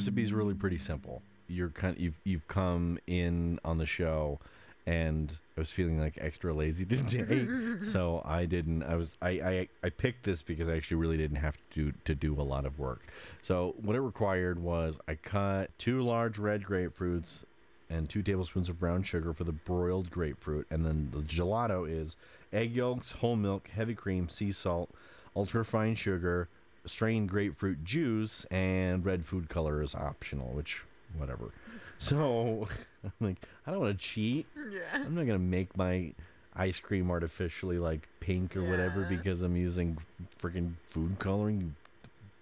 So 0.00 0.10
the 0.10 0.10
recipe's 0.10 0.32
really 0.32 0.54
pretty 0.54 0.78
simple. 0.78 1.22
You're 1.48 1.68
kind 1.68 1.96
you've 1.98 2.20
you've 2.24 2.48
come 2.48 2.98
in 3.06 3.60
on 3.64 3.78
the 3.78 3.86
show 3.86 4.40
and 4.86 5.38
I 5.56 5.60
was 5.60 5.70
feeling 5.70 6.00
like 6.00 6.18
extra 6.20 6.52
lazy 6.52 6.84
today. 6.86 7.46
so 7.82 8.20
I 8.24 8.46
didn't 8.46 8.82
I 8.82 8.96
was 8.96 9.16
I, 9.22 9.30
I 9.30 9.68
I 9.84 9.90
picked 9.90 10.24
this 10.24 10.42
because 10.42 10.68
I 10.68 10.76
actually 10.76 10.96
really 10.96 11.16
didn't 11.16 11.36
have 11.36 11.58
to 11.70 11.92
to 12.04 12.14
do 12.14 12.34
a 12.40 12.42
lot 12.42 12.64
of 12.66 12.78
work. 12.78 13.02
So 13.42 13.74
what 13.80 13.94
it 13.94 14.00
required 14.00 14.58
was 14.60 14.98
I 15.06 15.14
cut 15.14 15.70
two 15.78 16.02
large 16.02 16.38
red 16.38 16.64
grapefruits 16.64 17.44
and 17.88 18.08
two 18.08 18.22
tablespoons 18.22 18.68
of 18.68 18.78
brown 18.78 19.02
sugar 19.02 19.32
for 19.32 19.44
the 19.44 19.52
broiled 19.52 20.10
grapefruit 20.10 20.66
and 20.70 20.84
then 20.84 21.10
the 21.12 21.20
gelato 21.20 21.88
is 21.88 22.16
egg 22.52 22.74
yolks, 22.74 23.12
whole 23.12 23.36
milk, 23.36 23.68
heavy 23.68 23.94
cream, 23.94 24.28
sea 24.28 24.50
salt, 24.50 24.90
ultra 25.36 25.64
fine 25.64 25.94
sugar, 25.94 26.48
strained 26.86 27.28
grapefruit 27.28 27.84
juice 27.84 28.44
and 28.46 29.04
red 29.04 29.24
food 29.24 29.48
color 29.48 29.82
is 29.82 29.94
optional, 29.94 30.48
which 30.48 30.82
whatever. 31.16 31.50
So 31.98 32.68
I'm 33.04 33.12
like, 33.20 33.36
I 33.66 33.70
don't 33.70 33.80
want 33.80 33.98
to 33.98 34.04
cheat. 34.04 34.46
Yeah. 34.56 34.80
I'm 34.92 35.14
not 35.14 35.26
gonna 35.26 35.38
make 35.38 35.76
my 35.76 36.12
ice 36.56 36.80
cream 36.80 37.10
artificially 37.10 37.78
like 37.78 38.08
pink 38.20 38.56
or 38.56 38.64
whatever 38.64 39.02
because 39.04 39.42
I'm 39.42 39.56
using 39.56 39.98
freaking 40.40 40.74
food 40.88 41.18
coloring, 41.18 41.60
you 41.60 41.72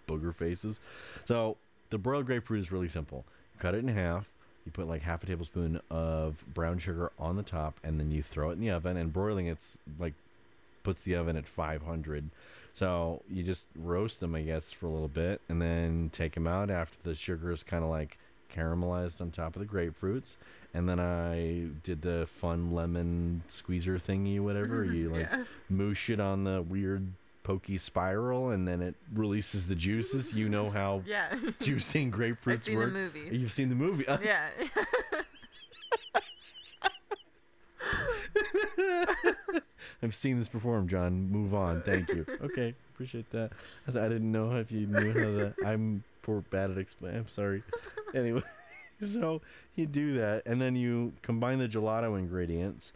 booger 0.09 0.35
faces. 0.35 0.81
So 1.27 1.57
the 1.91 1.99
broiled 1.99 2.27
grapefruit 2.27 2.61
is 2.61 2.73
really 2.73 2.89
simple. 2.89 3.25
Cut 3.59 3.75
it 3.75 3.79
in 3.79 3.89
half. 3.89 4.33
You 4.65 4.73
put 4.73 4.89
like 4.89 5.03
half 5.03 5.23
a 5.23 5.27
tablespoon 5.27 5.81
of 5.91 6.45
brown 6.53 6.79
sugar 6.79 7.11
on 7.19 7.37
the 7.37 7.43
top, 7.43 7.79
and 7.83 7.99
then 7.99 8.11
you 8.11 8.23
throw 8.23 8.51
it 8.51 8.55
in 8.55 8.61
the 8.61 8.71
oven. 8.71 8.97
And 8.97 9.13
broiling 9.13 9.47
it's 9.47 9.79
like 9.99 10.15
puts 10.83 11.03
the 11.03 11.15
oven 11.15 11.37
at 11.37 11.47
500. 11.47 12.31
So 12.75 13.23
you 13.29 13.43
just 13.43 13.69
roast 13.77 14.21
them, 14.21 14.35
I 14.35 14.43
guess, 14.43 14.73
for 14.73 14.87
a 14.87 14.91
little 14.91 15.09
bit, 15.09 15.41
and 15.49 15.61
then 15.61 16.11
take 16.13 16.35
them 16.35 16.47
out 16.47 16.71
after 16.71 16.99
the 17.09 17.15
sugar 17.15 17.53
is 17.53 17.63
kind 17.63 17.85
of 17.85 17.91
like 17.91 18.19
caramelized 18.53 19.21
on 19.21 19.31
top 19.31 19.57
of 19.57 19.61
the 19.61 19.67
grapefruits. 19.67 20.37
And 20.75 20.89
then 20.89 20.99
I 20.99 21.67
did 21.83 22.01
the 22.03 22.27
fun 22.27 22.73
lemon 22.73 23.43
squeezer 23.49 23.97
thingy, 23.99 24.41
whatever. 24.41 24.85
Mm-hmm. 24.87 24.95
You 24.95 25.09
like 25.11 25.29
yeah. 25.31 25.45
moosh 25.69 26.09
it 26.09 26.19
on 26.21 26.45
the 26.45 26.63
weird 26.63 27.13
pokey 27.43 27.77
spiral, 27.77 28.51
and 28.51 28.67
then 28.67 28.81
it 28.81 28.95
releases 29.13 29.69
the 29.69 29.75
juices. 29.75 30.35
You 30.35 30.49
know 30.49 30.71
how 30.71 31.03
Yeah. 31.07 31.29
juicing 31.61 32.11
grapefruits 32.15 32.53
I've 32.53 32.61
seen 32.61 32.77
work. 32.77 32.93
the 32.95 32.99
movie. 33.01 33.37
You've 33.37 33.53
seen 33.53 33.69
the 33.69 33.75
movie. 33.75 34.05
Yeah. 34.09 34.49
I've 40.03 40.15
seen 40.15 40.39
this 40.39 40.49
perform, 40.49 40.89
John. 40.89 41.31
Move 41.31 41.55
on. 41.55 41.83
Thank 41.83 42.09
you. 42.09 42.27
Okay, 42.43 42.75
appreciate 42.93 43.31
that. 43.31 43.53
I, 43.87 43.93
didn't 43.93 44.33
know 44.33 44.53
if 44.57 44.73
you 44.73 44.87
knew 44.87 45.13
how 45.13 45.25
to. 45.25 45.55
I'm 45.65 46.03
poor 46.23 46.41
bad 46.41 46.73
at 46.73 46.79
explain. 46.79 47.15
I'm 47.17 47.29
sorry. 47.29 47.63
Anyway, 48.15 48.43
so 49.01 49.41
you 49.77 49.87
do 49.87 50.15
that, 50.15 50.43
and 50.45 50.61
then 50.61 50.75
you 50.75 51.13
combine 51.23 51.59
the 51.59 51.69
gelato 51.69 52.19
ingredients. 52.19 52.93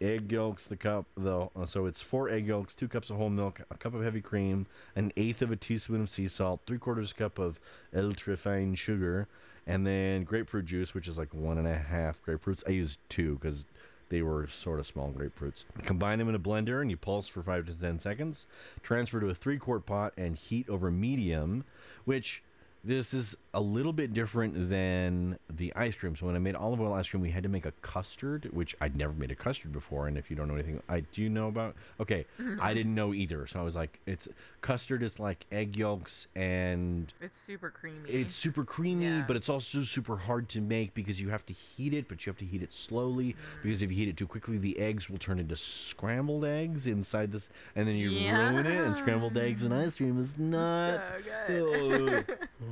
Egg 0.00 0.30
yolks, 0.30 0.66
the 0.66 0.76
cup, 0.76 1.06
though. 1.16 1.50
So 1.66 1.86
it's 1.86 2.02
four 2.02 2.28
egg 2.28 2.46
yolks, 2.46 2.74
two 2.74 2.86
cups 2.86 3.08
of 3.08 3.16
whole 3.16 3.30
milk, 3.30 3.62
a 3.70 3.76
cup 3.76 3.94
of 3.94 4.02
heavy 4.04 4.20
cream, 4.20 4.66
an 4.94 5.10
eighth 5.16 5.40
of 5.40 5.50
a 5.50 5.56
teaspoon 5.56 6.02
of 6.02 6.10
sea 6.10 6.28
salt, 6.28 6.60
three 6.66 6.78
quarters 6.78 7.12
cup 7.12 7.38
of 7.38 7.58
ultra 7.96 8.36
fine 8.36 8.74
sugar, 8.74 9.26
and 9.66 9.86
then 9.86 10.24
grapefruit 10.24 10.66
juice, 10.66 10.94
which 10.94 11.08
is 11.08 11.18
like 11.18 11.32
one 11.32 11.56
and 11.56 11.66
a 11.66 11.78
half 11.78 12.22
grapefruits. 12.24 12.62
I 12.66 12.72
use 12.72 12.98
two 13.08 13.34
because 13.34 13.64
they 14.12 14.22
were 14.22 14.46
sort 14.46 14.78
of 14.78 14.86
small 14.86 15.10
grapefruits. 15.10 15.64
Combine 15.84 16.18
them 16.18 16.28
in 16.28 16.34
a 16.34 16.38
blender 16.38 16.82
and 16.82 16.90
you 16.90 16.98
pulse 16.98 17.28
for 17.28 17.42
five 17.42 17.64
to 17.64 17.72
ten 17.72 17.98
seconds. 17.98 18.46
Transfer 18.82 19.18
to 19.20 19.30
a 19.30 19.34
three 19.34 19.56
quart 19.56 19.86
pot 19.86 20.12
and 20.18 20.36
heat 20.36 20.68
over 20.68 20.90
medium, 20.90 21.64
which 22.04 22.42
this 22.84 23.14
is 23.14 23.36
a 23.54 23.60
little 23.60 23.92
bit 23.92 24.12
different 24.12 24.68
than 24.68 25.38
the 25.48 25.72
ice 25.76 25.94
cream. 25.94 26.16
So 26.16 26.26
when 26.26 26.34
I 26.34 26.38
made 26.40 26.56
olive 26.56 26.80
oil 26.80 26.92
ice 26.94 27.08
cream, 27.08 27.22
we 27.22 27.30
had 27.30 27.42
to 27.44 27.48
make 27.48 27.64
a 27.66 27.70
custard, 27.82 28.48
which 28.52 28.74
I'd 28.80 28.96
never 28.96 29.12
made 29.12 29.30
a 29.30 29.36
custard 29.36 29.72
before. 29.72 30.08
And 30.08 30.18
if 30.18 30.30
you 30.30 30.36
don't 30.36 30.48
know 30.48 30.54
anything, 30.54 30.82
I 30.88 31.00
do 31.00 31.22
you 31.22 31.28
know 31.28 31.48
about. 31.48 31.76
Okay, 32.00 32.26
I 32.60 32.74
didn't 32.78 32.94
know 32.94 33.14
either. 33.14 33.46
So 33.46 33.60
I 33.60 33.62
was 33.62 33.76
like, 33.76 34.00
it's 34.06 34.26
custard 34.62 35.02
is 35.02 35.20
like 35.20 35.46
egg 35.52 35.76
yolks 35.76 36.28
and 36.34 37.12
It's 37.20 37.38
super 37.46 37.70
creamy. 37.70 38.08
it's 38.08 38.34
super 38.34 38.64
creamy, 38.64 39.04
Yeah. 39.04 39.24
but 39.28 39.36
it's 39.36 39.48
also 39.48 39.82
super 39.82 40.16
hard 40.16 40.48
to 40.50 40.60
make 40.60 40.94
because 40.94 41.20
you 41.20 41.28
have 41.28 41.44
to 41.46 41.52
heat 41.52 41.92
it, 41.92 42.08
but 42.08 42.24
you 42.26 42.30
have 42.30 42.38
to 42.38 42.46
heat 42.46 42.62
it 42.62 42.72
slowly 42.72 43.32
mm. 43.32 43.62
because 43.62 43.82
if 43.82 43.90
you 43.90 43.96
heat 43.96 44.08
it 44.08 44.16
too 44.16 44.26
quickly, 44.26 44.58
the 44.58 44.78
eggs 44.78 45.08
will 45.10 45.18
turn 45.18 45.38
into 45.38 45.56
scrambled 45.56 46.44
eggs 46.44 46.86
inside 46.86 47.30
this, 47.32 47.48
and 47.76 47.86
then 47.86 47.96
you 47.96 48.10
ruin 48.10 48.66
it. 48.66 48.84
And 48.84 48.96
scrambled 48.96 49.36
eggs 49.36 49.62
and 49.62 49.72
ice 49.74 49.96
cream 49.96 50.18
is 50.18 50.38
not 50.38 51.00
so 51.46 51.46
good. 51.48 52.24
Oh, 52.28 52.71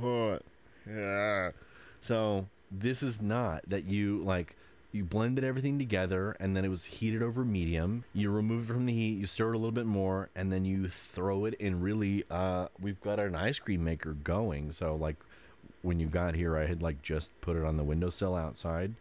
Yeah. 0.87 1.51
So 2.01 2.47
this 2.71 3.03
is 3.03 3.21
not 3.21 3.63
that 3.67 3.85
you 3.85 4.23
like 4.23 4.55
you 4.91 5.05
blended 5.05 5.43
everything 5.43 5.79
together 5.79 6.35
and 6.39 6.55
then 6.55 6.65
it 6.65 6.69
was 6.69 6.85
heated 6.85 7.21
over 7.21 7.45
medium. 7.45 8.03
You 8.13 8.31
remove 8.31 8.69
it 8.69 8.73
from 8.73 8.85
the 8.85 8.93
heat, 8.93 9.17
you 9.17 9.25
stir 9.25 9.53
it 9.53 9.55
a 9.55 9.57
little 9.57 9.71
bit 9.71 9.85
more, 9.85 10.29
and 10.35 10.51
then 10.51 10.65
you 10.65 10.87
throw 10.89 11.45
it 11.45 11.53
in 11.55 11.81
really 11.81 12.23
uh 12.29 12.67
we've 12.79 12.99
got 13.01 13.19
an 13.19 13.35
ice 13.35 13.59
cream 13.59 13.83
maker 13.83 14.13
going. 14.13 14.71
So 14.71 14.95
like 14.95 15.17
when 15.81 15.99
you 15.99 16.07
got 16.07 16.35
here 16.35 16.57
I 16.57 16.65
had 16.65 16.81
like 16.81 17.01
just 17.01 17.39
put 17.41 17.55
it 17.55 17.63
on 17.63 17.77
the 17.77 17.83
windowsill 17.83 18.35
outside 18.35 18.95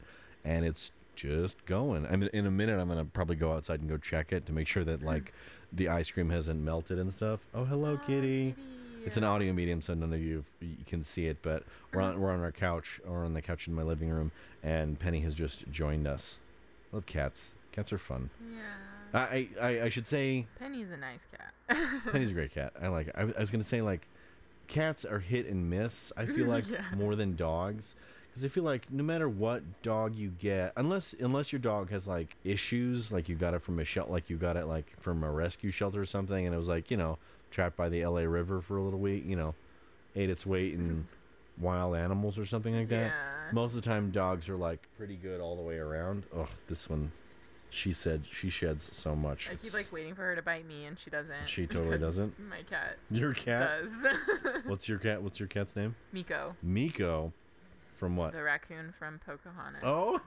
and 0.44 0.64
it's 0.64 0.92
just 1.16 1.64
going. 1.66 2.06
I 2.06 2.16
mean 2.16 2.30
in 2.32 2.46
a 2.46 2.50
minute 2.50 2.78
I'm 2.78 2.88
gonna 2.88 3.04
probably 3.04 3.36
go 3.36 3.52
outside 3.52 3.80
and 3.80 3.88
go 3.88 3.96
check 3.96 4.32
it 4.32 4.46
to 4.46 4.52
make 4.52 4.68
sure 4.68 4.84
that 4.84 5.02
like 5.02 5.32
the 5.72 5.88
ice 5.88 6.10
cream 6.10 6.30
hasn't 6.30 6.60
melted 6.60 6.98
and 6.98 7.12
stuff. 7.12 7.46
Oh 7.54 7.64
hello 7.64 7.96
kitty. 7.96 8.54
It's 9.04 9.16
an 9.16 9.24
audio 9.24 9.52
medium, 9.52 9.80
so 9.80 9.94
none 9.94 10.12
of 10.12 10.20
you, 10.20 10.44
you 10.60 10.84
can 10.86 11.02
see 11.02 11.26
it. 11.26 11.38
But 11.42 11.64
we're 11.92 12.00
on 12.02 12.20
we're 12.20 12.30
on 12.30 12.40
our 12.40 12.52
couch 12.52 13.00
or 13.06 13.24
on 13.24 13.34
the 13.34 13.42
couch 13.42 13.66
in 13.68 13.74
my 13.74 13.82
living 13.82 14.10
room, 14.10 14.32
and 14.62 14.98
Penny 14.98 15.20
has 15.20 15.34
just 15.34 15.70
joined 15.70 16.06
us. 16.06 16.38
I 16.92 16.96
love 16.96 17.06
cats. 17.06 17.54
Cats 17.72 17.92
are 17.92 17.98
fun. 17.98 18.30
Yeah. 18.52 18.60
I 19.12 19.48
I, 19.60 19.68
I 19.82 19.88
should 19.88 20.06
say 20.06 20.46
Penny's 20.58 20.90
a 20.90 20.96
nice 20.96 21.26
cat. 21.30 21.82
Penny's 22.12 22.30
a 22.30 22.34
great 22.34 22.52
cat. 22.52 22.72
I 22.80 22.88
like. 22.88 23.08
It. 23.08 23.14
I, 23.16 23.22
I 23.22 23.40
was 23.40 23.50
gonna 23.50 23.64
say 23.64 23.80
like, 23.82 24.06
cats 24.68 25.04
are 25.04 25.18
hit 25.20 25.46
and 25.46 25.68
miss. 25.70 26.12
I 26.16 26.26
feel 26.26 26.46
like 26.48 26.68
Yeah. 26.68 26.84
more 26.96 27.14
than 27.14 27.36
dogs. 27.36 27.94
Because 28.28 28.44
I 28.44 28.48
feel 28.48 28.62
like 28.62 28.92
no 28.92 29.02
matter 29.02 29.28
what 29.28 29.82
dog 29.82 30.14
you 30.14 30.28
get, 30.30 30.72
unless 30.76 31.14
unless 31.18 31.52
your 31.52 31.58
dog 31.58 31.90
has 31.90 32.06
like 32.06 32.36
issues, 32.44 33.10
like 33.10 33.28
you 33.28 33.34
got 33.34 33.54
it 33.54 33.62
from 33.62 33.80
a 33.80 33.84
shelter, 33.84 34.12
like 34.12 34.30
you 34.30 34.36
got 34.36 34.56
it 34.56 34.66
like 34.66 34.92
from 35.00 35.24
a 35.24 35.30
rescue 35.32 35.72
shelter 35.72 36.00
or 36.00 36.04
something, 36.06 36.46
and 36.46 36.54
it 36.54 36.58
was 36.58 36.68
like 36.68 36.92
you 36.92 36.96
know 36.96 37.18
trapped 37.50 37.76
by 37.76 37.88
the 37.88 38.02
L.A. 38.02 38.26
River 38.28 38.60
for 38.60 38.76
a 38.76 38.82
little 38.82 38.98
week, 38.98 39.24
you 39.26 39.36
know, 39.36 39.54
ate 40.16 40.30
its 40.30 40.46
weight 40.46 40.74
in 40.74 41.06
wild 41.58 41.96
animals 41.96 42.38
or 42.38 42.44
something 42.44 42.76
like 42.76 42.88
that. 42.88 43.06
Yeah. 43.06 43.50
Most 43.52 43.74
of 43.74 43.82
the 43.82 43.88
time, 43.88 44.10
dogs 44.10 44.48
are 44.48 44.56
like 44.56 44.80
pretty 44.96 45.16
good 45.16 45.40
all 45.40 45.56
the 45.56 45.62
way 45.62 45.76
around. 45.76 46.24
Ugh, 46.36 46.48
this 46.68 46.88
one, 46.88 47.12
she 47.68 47.92
said 47.92 48.22
she 48.30 48.48
sheds 48.50 48.96
so 48.96 49.16
much. 49.16 49.50
I 49.50 49.54
keep 49.54 49.74
like 49.74 49.92
waiting 49.92 50.14
for 50.14 50.22
her 50.22 50.36
to 50.36 50.42
bite 50.42 50.66
me, 50.66 50.84
and 50.84 50.98
she 50.98 51.10
doesn't. 51.10 51.34
She 51.46 51.66
totally 51.66 51.98
doesn't? 51.98 52.38
My 52.48 52.62
cat 52.62 52.96
your 53.10 53.34
cat. 53.34 53.68
does. 53.82 54.62
What's 54.66 54.88
your 54.88 54.98
cat? 54.98 55.22
What's 55.22 55.40
your 55.40 55.48
cat's 55.48 55.76
name? 55.76 55.96
Miko, 56.12 56.56
Miko. 56.62 57.32
From 57.96 58.16
what? 58.16 58.32
the 58.32 58.42
raccoon 58.42 58.94
from 58.98 59.20
Pocahontas. 59.26 59.82
Oh, 59.82 60.20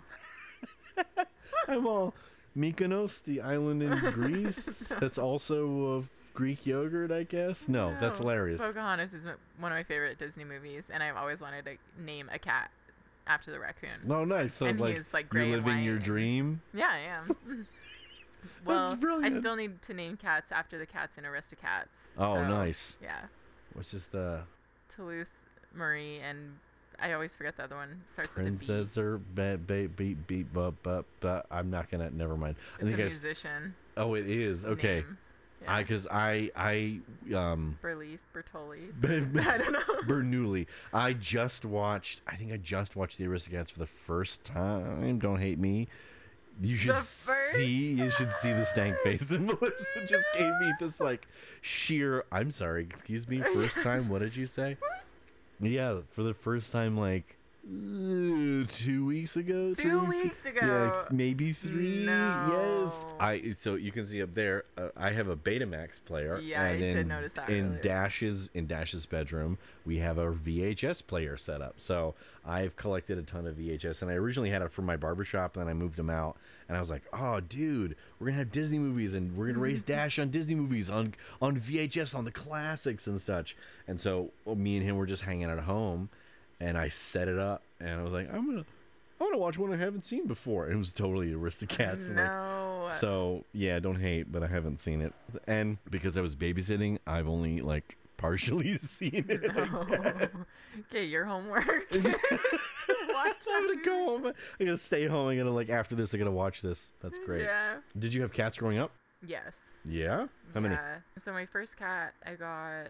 I'm 1.68 1.88
all 1.88 2.14
Mykonos, 2.56 3.24
the 3.24 3.42
island 3.42 3.82
in 3.82 3.98
Greece. 4.12 4.94
That's 5.00 5.18
also 5.18 5.98
a 6.00 6.04
Greek 6.34 6.66
yogurt, 6.66 7.12
I 7.12 7.24
guess. 7.24 7.70
No, 7.70 7.96
that's 8.00 8.18
hilarious. 8.18 8.62
Pocahontas 8.62 9.14
is 9.14 9.26
one 9.26 9.72
of 9.72 9.78
my 9.78 9.84
favorite 9.84 10.18
Disney 10.18 10.44
movies, 10.44 10.90
and 10.92 11.04
I've 11.04 11.16
always 11.16 11.42
wanted 11.42 11.66
to 11.66 11.78
name 12.04 12.30
a 12.34 12.40
cat 12.40 12.72
after 13.28 13.52
the 13.52 13.60
raccoon. 13.60 13.90
No, 14.06 14.26
nice. 14.26 14.54
So 14.54 14.66
And 14.66 14.80
like, 14.80 14.98
he's, 14.98 15.14
like, 15.14 15.32
you're 15.34 15.46
living 15.46 15.84
your 15.84 16.00
dream. 16.00 16.62
Yeah, 16.74 16.90
I 16.92 17.00
am. 17.00 17.36
well, 18.66 18.98
I 19.24 19.30
still 19.30 19.56
need 19.56 19.82
to 19.84 19.94
name 19.94 20.18
cats 20.18 20.52
after 20.52 20.78
the 20.78 20.86
cats 20.86 21.18
in 21.18 21.24
Aristocats. 21.24 22.00
Oh, 22.18 22.36
so, 22.36 22.48
nice. 22.48 22.98
Yeah, 23.02 23.20
Which 23.74 23.94
is 23.94 24.08
the 24.08 24.42
Toulouse, 24.90 25.38
Marie, 25.74 26.20
and 26.20 26.58
I 27.00 27.14
always 27.14 27.36
forget 27.36 27.58
the 27.58 27.64
other 27.64 27.76
one. 27.76 28.02
Starts 28.12 28.34
princess 28.34 28.98
or 28.98 29.20
ba- 29.34 29.60
ba- 29.66 29.90
beep 29.90 30.28
beep 30.28 30.52
bu- 30.54 30.72
bu- 30.84 31.04
bu- 31.20 31.42
I'm 31.52 31.70
not 31.70 31.90
gonna. 31.90 32.10
Never 32.10 32.36
mind. 32.36 32.56
I 32.80 32.84
with 32.84 32.94
a 32.94 32.98
B. 32.98 33.04
It's 33.04 33.20
think 33.20 33.24
a 33.24 33.28
musician. 33.28 33.76
Oh, 33.98 34.14
it 34.16 34.30
is 34.30 34.66
okay. 34.66 34.96
name. 34.96 35.18
Yeah. 35.64 35.76
I 35.76 35.82
because 35.82 36.08
I 36.10 36.52
I 36.56 37.00
um. 37.36 37.78
Berlise, 37.82 38.24
Bertoli. 38.34 38.92
I 39.48 39.58
don't 39.58 39.74
know. 39.74 39.80
Bernoulli. 40.06 40.68
I 40.94 41.14
just 41.14 41.66
watched. 41.66 42.22
I 42.28 42.36
think 42.36 42.52
I 42.52 42.58
just 42.58 42.96
watched 42.96 43.18
the 43.18 43.26
Aristocats 43.26 43.72
for 43.72 43.80
the 43.80 43.88
first 43.88 44.44
time. 44.44 45.20
Don't 45.20 45.40
hate 45.40 45.60
me. 45.60 45.88
You 46.62 46.76
should 46.76 47.00
see. 47.00 47.94
You 47.94 48.10
should 48.10 48.32
see 48.32 48.52
the 48.54 48.66
stank 48.66 48.98
face 49.00 49.26
that 49.26 49.42
Melissa 49.42 50.06
just 50.08 50.28
gave 50.38 50.52
me. 50.60 50.72
This 50.80 51.00
like 51.00 51.28
sheer. 51.62 52.26
I'm 52.32 52.52
sorry. 52.52 52.84
Excuse 52.84 53.28
me. 53.28 53.42
First 53.42 53.82
time. 53.82 54.10
What 54.10 54.20
did 54.20 54.36
you 54.36 54.46
say? 54.46 54.78
Yeah, 55.60 56.00
for 56.10 56.24
the 56.24 56.34
first 56.34 56.72
time, 56.72 56.98
like 56.98 57.38
uh, 57.66 58.66
two 58.68 59.06
weeks 59.06 59.36
ago. 59.38 59.74
Two 59.74 60.06
weeks 60.06 60.40
Yeah, 60.46 60.52
ago. 60.52 60.66
Yeah, 60.68 61.06
maybe 61.12 61.54
three. 61.54 62.06
No. 62.06 62.82
Yes. 62.84 63.06
I. 63.20 63.52
So 63.52 63.76
you 63.76 63.92
can 63.92 64.06
see 64.06 64.22
up 64.22 64.34
there. 64.34 64.64
Uh, 64.78 64.90
I 64.98 65.12
have 65.12 65.28
a 65.30 65.36
Betamax 65.36 66.04
player. 66.04 66.40
Yeah, 66.40 66.62
I 66.62 66.68
and 66.70 66.80
did 66.80 66.98
in, 66.98 67.08
notice 67.08 67.34
that 67.34 67.50
In 67.50 67.68
earlier. 67.68 67.82
Dash's 67.82 68.50
in 68.54 68.68
Dash's 68.68 69.06
bedroom, 69.06 69.58
we 69.86 69.98
have 70.00 70.18
a 70.18 70.32
VHS 70.34 71.06
player 71.08 71.38
set 71.38 71.62
up. 71.62 71.76
So 71.78 72.16
I've 72.46 72.76
collected 72.76 73.18
a 73.18 73.24
ton 73.24 73.48
of 73.48 73.56
VHS, 73.56 74.02
and 74.02 74.12
I 74.12 74.16
originally 74.16 74.50
had 74.50 74.62
it 74.62 74.72
for 74.72 74.82
my 74.82 74.98
barbershop, 74.98 75.56
and 75.56 75.62
then 75.66 75.70
I 75.70 75.74
moved 75.74 75.96
them 75.96 76.10
out, 76.10 76.36
and 76.68 76.76
I 76.76 76.82
was 76.82 76.90
like, 76.90 77.04
"Oh, 77.14 77.40
dude, 77.40 77.96
we're 78.20 78.28
gonna 78.28 78.40
have 78.40 78.52
Disney 78.52 78.80
movies, 78.80 79.14
and 79.14 79.38
we're 79.38 79.48
gonna 79.48 79.60
raise 79.60 79.84
Dash 79.94 80.20
on 80.20 80.30
Disney 80.30 80.56
movies 80.56 80.90
on 80.90 81.14
on 81.42 81.58
VHS 81.58 82.14
on 82.14 82.26
the 82.26 82.32
classics 82.32 83.08
and 83.08 83.22
such." 83.22 83.56
And 83.88 84.00
so 84.02 84.32
well, 84.44 84.56
me 84.58 84.76
and 84.78 84.86
him 84.86 84.98
were 84.98 85.06
just 85.06 85.24
hanging 85.24 85.50
at 85.50 85.60
home, 85.60 86.10
and 86.60 86.78
I 86.78 86.90
set 86.90 87.28
it 87.28 87.40
up, 87.40 87.62
and 87.80 88.00
I 88.00 88.04
was 88.04 88.14
like, 88.14 88.34
"I'm 88.34 88.46
gonna." 88.46 88.66
I 89.22 89.26
want 89.26 89.36
to 89.36 89.40
watch 89.40 89.58
one 89.58 89.72
I 89.72 89.78
haven't 89.78 90.04
seen 90.04 90.28
before. 90.28 90.66
And 90.66 90.74
it 90.74 90.78
was 90.78 90.92
totally 90.94 91.32
Aristocats. 91.32 92.02
and, 92.06 92.16
like, 92.18 92.26
No. 92.26 92.90
so 92.92 93.46
yeah, 93.54 93.80
don't 93.80 94.00
hate, 94.02 94.30
but 94.32 94.44
I 94.44 94.48
haven't 94.48 94.80
seen 94.82 95.02
it, 95.02 95.14
and 95.48 95.78
because 95.90 96.18
I 96.18 96.22
was 96.22 96.36
babysitting, 96.36 96.98
I've 97.08 97.28
only 97.30 97.62
like 97.62 97.98
partially 98.18 98.74
seen 98.80 99.26
it. 99.30 99.44
No. 99.56 99.86
okay, 100.90 101.06
your 101.06 101.26
homework. 101.26 101.88
Watch 101.94 103.36
I'm 103.52 103.68
gonna 103.68 103.82
go 103.84 104.18
home. 104.18 104.34
I 104.60 104.64
gotta 104.64 104.78
stay 104.78 105.06
home. 105.08 105.30
I 105.30 105.36
gotta 105.38 105.52
like 105.52 105.70
after 105.70 105.96
this. 105.96 106.14
I 106.14 106.18
gotta 106.18 106.32
watch 106.32 106.62
this. 106.62 106.92
That's 107.02 107.18
great. 107.26 107.44
Yeah. 107.44 107.76
Did 107.98 108.14
you 108.14 108.22
have 108.24 108.34
cats 108.34 108.58
growing 108.58 108.78
up? 108.80 108.92
Yes. 109.26 109.62
Yeah. 109.86 110.28
How 110.54 110.60
many? 110.60 110.76
Yeah. 110.76 110.98
So 111.18 111.32
my 111.32 111.46
first 111.46 111.78
cat, 111.78 112.14
I 112.26 112.34
got, 112.34 112.88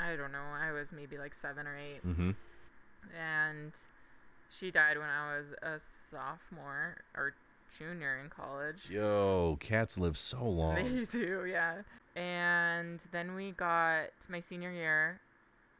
I 0.00 0.16
don't 0.16 0.32
know, 0.32 0.42
I 0.60 0.72
was 0.72 0.92
maybe 0.92 1.18
like 1.18 1.34
seven 1.34 1.66
or 1.66 1.76
eight, 1.76 2.04
Mm-hmm. 2.06 2.30
And 3.18 3.72
she 4.50 4.70
died 4.70 4.98
when 4.98 5.08
I 5.08 5.36
was 5.38 5.46
a 5.62 5.80
sophomore 6.10 6.98
or 7.16 7.34
junior 7.78 8.18
in 8.22 8.28
college. 8.30 8.88
Yo, 8.90 9.56
cats 9.60 9.98
live 9.98 10.16
so 10.18 10.44
long. 10.44 10.74
They 10.76 11.04
do, 11.10 11.44
yeah. 11.46 11.82
And 12.14 13.02
then 13.12 13.34
we 13.34 13.52
got 13.52 14.08
my 14.28 14.40
senior 14.40 14.70
year. 14.72 15.20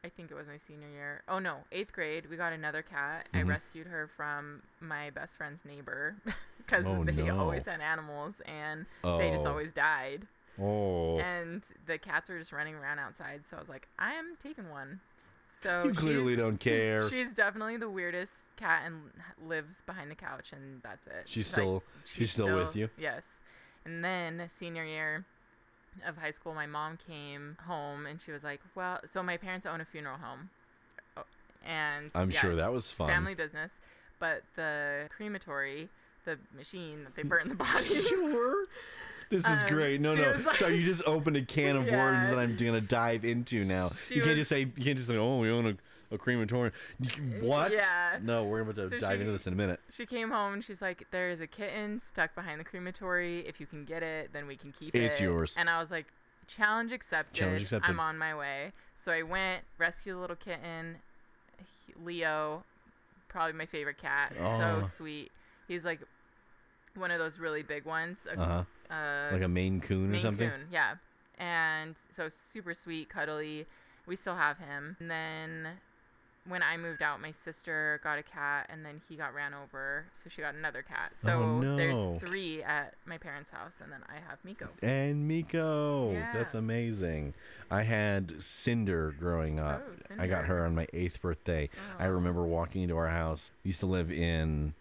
I 0.05 0.09
think 0.09 0.31
it 0.31 0.33
was 0.35 0.47
my 0.47 0.57
senior 0.57 0.89
year. 0.89 1.21
Oh 1.29 1.39
no, 1.39 1.59
eighth 1.71 1.93
grade. 1.93 2.25
We 2.29 2.35
got 2.35 2.51
another 2.51 2.81
cat. 2.81 3.29
I 3.33 3.37
Mhm. 3.37 3.47
rescued 3.47 3.87
her 3.87 4.07
from 4.07 4.63
my 4.81 5.11
best 5.11 5.37
friend's 5.37 5.63
neighbor 5.63 6.15
because 6.57 6.85
Oh, 6.85 7.03
they 7.05 7.13
no. 7.23 7.39
always 7.39 7.65
had 7.65 7.79
animals 7.79 8.41
and 8.45 8.85
Oh. 9.03 9.17
they 9.17 9.29
just 9.31 9.45
always 9.45 9.71
died. 9.71 10.27
Oh. 10.59 11.19
And 11.19 11.63
the 11.85 11.97
cats 11.97 12.29
were 12.29 12.37
just 12.37 12.51
running 12.51 12.75
around 12.75 12.99
outside. 12.99 13.45
So 13.49 13.55
I 13.55 13.59
was 13.61 13.69
like, 13.69 13.87
I 13.97 14.13
am 14.13 14.35
taking 14.39 14.69
one. 14.69 14.99
So 15.63 15.83
you 15.85 15.93
clearly 15.93 16.35
don't 16.35 16.59
care. 16.59 17.07
She's 17.09 17.33
definitely 17.33 17.77
the 17.77 17.89
weirdest 17.89 18.33
cat 18.57 18.83
and 18.85 19.01
lives 19.47 19.77
behind 19.85 20.11
the 20.11 20.15
couch, 20.15 20.51
and 20.51 20.81
that's 20.83 21.07
it. 21.07 21.23
She's 21.25 21.47
Like, 21.47 21.53
still 21.61 21.83
she's 22.05 22.31
still 22.31 22.55
with 22.55 22.75
you? 22.75 22.89
Yes. 22.97 23.29
And 23.85 24.03
then 24.03 24.47
senior 24.49 24.83
year 24.85 25.25
of 26.05 26.17
high 26.17 26.31
school, 26.31 26.53
my 26.53 26.65
mom 26.65 26.97
came 26.97 27.57
home 27.65 28.05
and 28.05 28.21
she 28.21 28.31
was 28.31 28.43
like, 28.43 28.59
"Well, 28.75 28.99
so 29.05 29.23
my 29.23 29.37
parents 29.37 29.65
own 29.65 29.79
a 29.81 29.85
funeral 29.85 30.17
home, 30.17 30.49
Oh, 31.17 31.23
and 31.65 32.11
I'm 32.15 32.31
yeah, 32.31 32.39
sure 32.39 32.55
that 32.55 32.71
was 32.73 32.91
fun. 32.91 33.07
family 33.07 33.35
business, 33.35 33.75
but 34.19 34.43
the 34.55 35.07
crematory." 35.15 35.89
The 36.25 36.39
machine 36.55 37.03
that 37.03 37.15
they 37.17 37.23
burn 37.23 37.49
the 37.49 37.55
bodies. 37.55 38.07
Sure. 38.07 38.65
This 39.33 39.47
is 39.47 39.63
Um, 39.63 39.69
great. 39.69 39.99
No, 39.99 40.13
no. 40.15 40.31
like- 40.45 40.55
so 40.55 40.67
you 40.67 40.83
just 40.85 41.01
opened 41.07 41.35
a 41.37 41.41
can 41.41 41.75
of 41.75 41.83
worms 41.85 42.25
Yeah. 42.25 42.29
that 42.35 42.39
I'm 42.39 42.55
gonna 42.55 42.81
dive 42.81 43.25
into 43.25 43.63
now. 43.63 43.89
She 44.07 44.15
you 44.15 44.21
can't 44.21 44.35
just 44.37 44.49
say 44.49 44.59
you 44.61 44.83
can't 44.83 44.95
just 44.97 45.07
say, 45.07 45.17
"Oh, 45.17 45.37
we 45.39 45.49
own 45.49 45.65
a, 45.65 46.13
a 46.13 46.17
crematorium." 46.19 46.71
What? 47.41 47.71
Yeah. 47.71 48.19
No, 48.21 48.43
we're 48.45 48.61
about 48.61 48.75
to 48.75 48.89
So 48.91 48.99
dive 48.99 49.15
she- 49.17 49.21
into 49.21 49.31
this 49.31 49.47
in 49.47 49.53
a 49.53 49.55
minute. 49.55 49.79
She 49.89 50.05
came 50.05 50.29
home 50.29 50.53
and 50.53 50.63
she's 50.63 50.81
like, 50.81 51.07
"There 51.11 51.29
is 51.29 51.41
a 51.41 51.47
kitten 51.47 51.97
stuck 51.99 52.35
behind 52.35 52.59
the 52.59 52.63
crematory. 52.63 53.39
If 53.47 53.59
you 53.59 53.65
can 53.65 53.85
get 53.85 54.03
it, 54.03 54.31
then 54.33 54.45
we 54.47 54.55
can 54.55 54.71
keep 54.71 54.93
it. 54.95 54.99
It's 54.99 55.19
yours. 55.19 55.55
And 55.57 55.69
I 55.69 55.79
was 55.79 55.89
like, 55.89 56.05
"Challenge 56.47 56.91
accepted. 56.91 57.33
Challenge 57.39 57.61
accepted. 57.63 57.89
I'm 57.89 57.99
on 57.99 58.17
my 58.17 58.35
way." 58.35 58.71
So 59.03 59.11
I 59.11 59.23
went, 59.23 59.63
rescued 59.79 60.15
the 60.15 60.19
little 60.21 60.35
kitten, 60.37 60.97
Leo, 62.03 62.63
probably 63.27 63.53
my 63.53 63.65
favorite 63.65 63.97
cat. 63.97 64.33
Aw. 64.39 64.81
So 64.81 64.87
sweet. 64.87 65.31
He's 65.67 65.83
like 65.85 65.99
one 66.95 67.11
of 67.11 67.19
those 67.19 67.39
really 67.39 67.63
big 67.63 67.85
ones. 67.85 68.19
A, 68.29 68.39
Uh 68.39 68.45
huh. 68.89 68.93
uh, 68.93 69.29
Like 69.33 69.41
a 69.41 69.47
Maine 69.47 69.81
Coon 69.81 70.05
or 70.09 70.11
Maine 70.13 70.21
something. 70.21 70.49
Coon, 70.49 70.67
yeah. 70.71 70.95
And 71.37 71.95
so 72.15 72.29
super 72.29 72.73
sweet, 72.73 73.09
cuddly. 73.09 73.65
We 74.05 74.15
still 74.15 74.35
have 74.35 74.57
him. 74.59 74.97
And 74.99 75.09
then 75.09 75.67
when 76.45 76.61
I 76.61 76.75
moved 76.75 77.01
out, 77.01 77.21
my 77.21 77.31
sister 77.31 78.01
got 78.03 78.19
a 78.19 78.23
cat, 78.23 78.67
and 78.69 78.85
then 78.85 78.99
he 79.07 79.15
got 79.15 79.33
ran 79.33 79.53
over, 79.53 80.05
so 80.11 80.29
she 80.29 80.41
got 80.41 80.53
another 80.55 80.81
cat. 80.81 81.13
So 81.17 81.29
Oh, 81.31 81.59
no. 81.61 81.77
there's 81.77 82.21
three 82.21 82.61
at 82.61 82.95
my 83.05 83.17
parents' 83.17 83.49
house, 83.51 83.75
and 83.81 83.89
then 83.91 84.01
I 84.09 84.15
have 84.29 84.39
Miko. 84.43 84.67
And 84.81 85.25
Miko. 85.25 86.11
That's 86.33 86.53
amazing. 86.53 87.33
I 87.71 87.83
had 87.83 88.41
Cinder 88.43 89.15
growing 89.17 89.57
up. 89.57 89.83
Oh, 89.87 89.93
Cinder. 90.09 90.21
I 90.21 90.27
got 90.27 90.45
her 90.45 90.65
on 90.65 90.75
my 90.75 90.85
eighth 90.91 91.21
birthday. 91.21 91.69
I 91.97 92.07
Oh. 92.07 92.11
remember 92.11 92.43
walking 92.43 92.83
into 92.83 92.97
our 92.97 93.07
house. 93.07 93.51
We 93.63 93.69
used 93.69 93.79
to 93.79 93.85
live 93.87 94.11
in. 94.11 94.73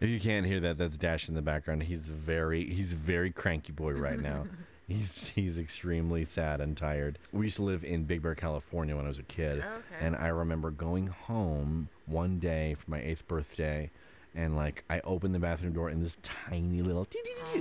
If 0.00 0.08
you 0.08 0.20
can't 0.20 0.46
hear 0.46 0.60
that, 0.60 0.78
that's 0.78 0.98
Dash 0.98 1.28
in 1.28 1.34
the 1.34 1.42
background. 1.42 1.84
He's 1.84 2.06
very 2.06 2.64
he's 2.64 2.92
very 2.92 3.30
cranky 3.30 3.72
boy 3.72 3.92
right 3.92 4.20
now. 4.20 4.46
he's 4.88 5.30
he's 5.30 5.58
extremely 5.58 6.24
sad 6.24 6.60
and 6.60 6.76
tired. 6.76 7.18
We 7.32 7.46
used 7.46 7.56
to 7.56 7.62
live 7.62 7.84
in 7.84 8.04
Big 8.04 8.22
Bear, 8.22 8.34
California 8.34 8.96
when 8.96 9.06
I 9.06 9.08
was 9.08 9.18
a 9.18 9.24
kid. 9.24 9.58
Okay. 9.58 9.66
And 10.00 10.16
I 10.16 10.28
remember 10.28 10.70
going 10.70 11.08
home 11.08 11.88
one 12.06 12.38
day 12.38 12.74
for 12.74 12.90
my 12.90 13.00
eighth 13.00 13.26
birthday, 13.28 13.90
and 14.34 14.56
like 14.56 14.84
I 14.90 15.00
opened 15.00 15.34
the 15.34 15.38
bathroom 15.38 15.72
door, 15.72 15.88
and 15.88 16.02
this 16.02 16.16
tiny 16.22 16.82
little 16.82 17.06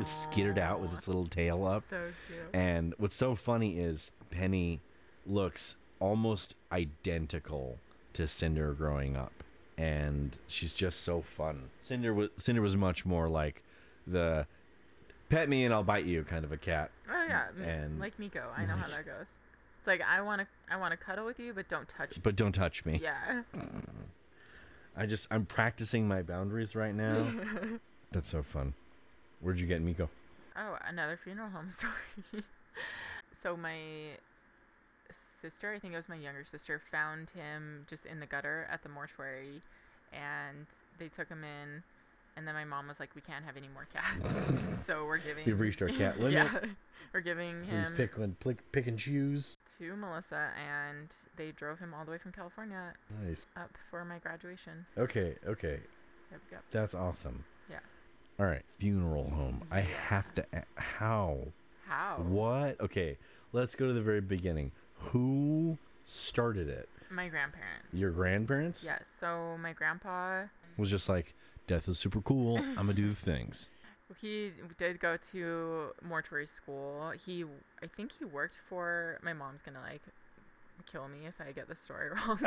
skittered 0.04 0.60
out 0.60 0.80
with 0.80 0.94
its 0.94 1.08
little 1.08 1.28
tail 1.28 1.66
up. 1.66 1.84
So 1.90 1.98
cute. 2.28 2.40
And 2.54 2.94
what's 2.98 3.16
so 3.16 3.36
funny 3.36 3.80
is 3.80 4.12
Penny 4.32 4.80
looks 5.26 5.78
almost 6.00 6.56
identical 6.72 7.78
to 8.14 8.28
Cinder 8.28 8.74
growing 8.74 9.16
up, 9.16 9.39
and 9.80 10.38
she's 10.48 10.74
just 10.74 11.02
so 11.02 11.22
fun. 11.22 11.70
Cinder 11.84 12.14
was 12.14 12.30
Cinder 12.36 12.62
was 12.62 12.76
much 12.76 13.06
more 13.06 13.30
like 13.30 13.64
the 14.06 14.46
pet 15.30 15.48
me 15.50 15.64
and 15.64 15.74
I'll 15.74 15.84
bite 15.84 16.06
you 16.06 16.24
kind 16.24 16.44
of 16.44 16.52
a 16.52 16.58
cat. 16.58 16.92
oh 17.10 17.26
yeah, 17.28 17.46
and- 17.64 18.00
like 18.00 18.20
Miko. 18.20 18.44
I 18.56 18.66
know 18.66 18.74
how 18.76 18.88
that 18.90 19.06
goes. 19.06 19.28
It's 19.78 19.88
like 19.88 20.02
I 20.02 20.22
want 20.22 20.42
to, 20.42 20.48
I 20.70 20.76
want 20.78 20.92
to 20.92 20.98
cuddle 20.98 21.26
with 21.26 21.40
you, 21.40 21.54
but 21.54 21.70
don't 21.70 21.88
touch 21.88 22.12
me. 22.18 22.22
But 22.22 22.36
don't 22.36 22.52
touch 22.52 22.86
me. 22.86 23.00
Yeah. 23.02 23.44
I 24.98 25.06
just 25.06 25.28
I'm 25.32 25.46
practicing 25.46 26.08
my 26.08 26.22
boundaries 26.22 26.76
right 26.76 26.94
now. 26.94 27.32
That's 28.12 28.28
so 28.30 28.44
fun. 28.44 28.74
Where'd 29.40 29.58
you 29.60 29.68
get 29.68 29.82
Miko? 29.82 30.10
Oh, 30.58 30.78
another 30.86 31.18
funeral 31.24 31.50
home 31.50 31.70
story. 31.78 32.44
so 33.42 33.56
my 33.56 33.78
sister, 35.42 35.74
I 35.74 35.80
think 35.80 35.94
it 35.94 35.98
was 35.98 36.10
my 36.10 36.16
younger 36.16 36.44
sister, 36.46 36.82
found 36.92 37.32
him 37.32 37.86
just 37.90 38.06
in 38.06 38.20
the 38.20 38.26
gutter 38.26 38.68
at 38.72 38.84
the 38.84 38.90
mortuary, 38.90 39.62
and 40.14 40.66
they 40.98 41.08
took 41.08 41.30
him 41.30 41.44
in. 41.44 41.84
And 42.38 42.48
then 42.48 42.56
my 42.56 42.64
mom 42.64 42.88
was 42.88 43.00
like, 43.02 43.16
"We 43.16 43.22
can't 43.22 43.44
have 43.44 43.58
any 43.58 43.68
more 43.68 43.86
cats, 43.92 44.64
so 44.86 45.06
we're 45.06 45.18
giving." 45.18 45.46
We've 45.46 45.60
reached 45.60 45.82
our 45.82 45.90
cat 45.90 46.20
limit. 46.20 46.34
yeah, 46.34 46.60
we're 47.14 47.20
giving 47.20 47.64
Please 47.64 47.88
him 47.88 47.94
pick 47.98 48.18
and 48.18 48.40
pick, 48.40 48.72
pick 48.72 48.88
and 48.88 48.98
choose. 48.98 49.58
to 49.78 49.96
Melissa, 49.98 50.52
and 50.58 51.14
they 51.36 51.52
drove 51.52 51.80
him 51.80 51.94
all 51.94 52.06
the 52.06 52.12
way 52.12 52.18
from 52.18 52.32
California 52.32 52.94
Nice. 53.26 53.46
up 53.58 53.72
for 53.90 54.06
my 54.06 54.20
graduation. 54.20 54.86
Okay, 54.98 55.36
okay. 55.46 55.80
Yep, 56.32 56.42
yep. 56.52 56.64
That's 56.72 56.96
awesome. 56.96 57.44
Yeah. 57.70 57.80
All 58.40 58.46
right, 58.46 58.64
funeral 58.78 59.30
home. 59.32 59.64
I 59.70 59.82
have 59.82 60.32
to. 60.36 60.46
How? 60.78 61.40
How? 61.88 62.18
What? 62.26 62.80
Okay, 62.80 63.18
let's 63.52 63.76
go 63.76 63.88
to 63.88 63.94
the 63.94 64.02
very 64.02 64.22
beginning. 64.22 64.72
Who 65.00 65.78
started 66.06 66.70
it? 66.70 66.90
My 67.10 67.28
grandparents. 67.28 67.88
Your 67.94 68.12
grandparents? 68.12 68.84
Yes. 68.84 69.12
So 69.20 69.58
my 69.62 69.74
grandpa, 69.74 70.44
Was 70.78 70.90
just 70.90 71.10
like, 71.10 71.34
death 71.68 71.88
is 71.88 71.98
super 71.98 72.22
cool. 72.22 72.58
I'm 72.58 72.76
gonna 72.76 72.94
do 72.94 73.10
the 73.10 73.16
things. 73.16 73.70
he 74.22 74.52
did 74.78 75.00
go 75.00 75.18
to 75.32 75.90
mortuary 76.04 76.46
school. 76.46 77.12
He, 77.26 77.46
I 77.82 77.88
think 77.88 78.12
he 78.18 78.26
worked 78.26 78.60
for. 78.70 79.20
My 79.24 79.34
mom's 79.34 79.62
gonna 79.62 79.82
like 79.82 80.02
kill 80.92 81.08
me 81.08 81.26
if 81.28 81.36
I 81.42 81.52
get 81.52 81.68
the 81.68 81.76
story 81.76 82.10
wrong. 82.28 82.38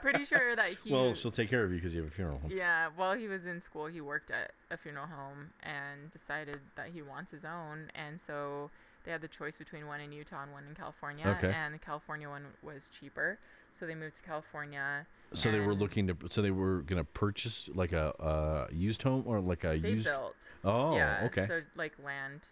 pretty 0.00 0.24
sure 0.24 0.56
that 0.56 0.70
he. 0.84 0.92
Well, 0.92 1.14
she'll 1.14 1.30
take 1.30 1.50
care 1.50 1.64
of 1.64 1.70
you 1.70 1.76
because 1.78 1.94
you 1.94 2.02
have 2.02 2.10
a 2.10 2.14
funeral 2.14 2.38
home. 2.38 2.50
Yeah, 2.54 2.88
while 2.96 3.16
he 3.16 3.28
was 3.28 3.46
in 3.46 3.60
school, 3.60 3.86
he 3.86 4.00
worked 4.00 4.30
at 4.30 4.52
a 4.70 4.76
funeral 4.76 5.06
home 5.06 5.50
and 5.62 6.10
decided 6.10 6.58
that 6.76 6.88
he 6.92 7.02
wants 7.02 7.30
his 7.32 7.44
own. 7.44 7.90
And 7.94 8.20
so 8.20 8.70
they 9.04 9.12
had 9.12 9.20
the 9.20 9.28
choice 9.28 9.58
between 9.58 9.86
one 9.86 10.00
in 10.00 10.12
Utah 10.12 10.42
and 10.42 10.52
one 10.52 10.64
in 10.68 10.74
California. 10.74 11.26
Okay. 11.38 11.52
And 11.54 11.74
the 11.74 11.78
California 11.78 12.28
one 12.28 12.44
was 12.62 12.88
cheaper. 12.88 13.38
So 13.78 13.86
they 13.86 13.94
moved 13.94 14.16
to 14.16 14.22
California. 14.22 15.06
So 15.32 15.50
they 15.50 15.60
were 15.60 15.74
looking 15.74 16.06
to. 16.08 16.16
So 16.28 16.42
they 16.42 16.50
were 16.50 16.82
gonna 16.82 17.04
purchase 17.04 17.70
like 17.74 17.92
a 17.92 18.14
uh, 18.20 18.66
used 18.72 19.02
home 19.02 19.22
or 19.26 19.40
like 19.40 19.64
a 19.64 19.78
They 19.78 19.92
used. 19.92 20.06
built. 20.06 20.34
Oh, 20.64 20.94
yeah, 20.94 21.22
okay. 21.24 21.46
So 21.46 21.62
like 21.76 21.94
land 22.04 22.48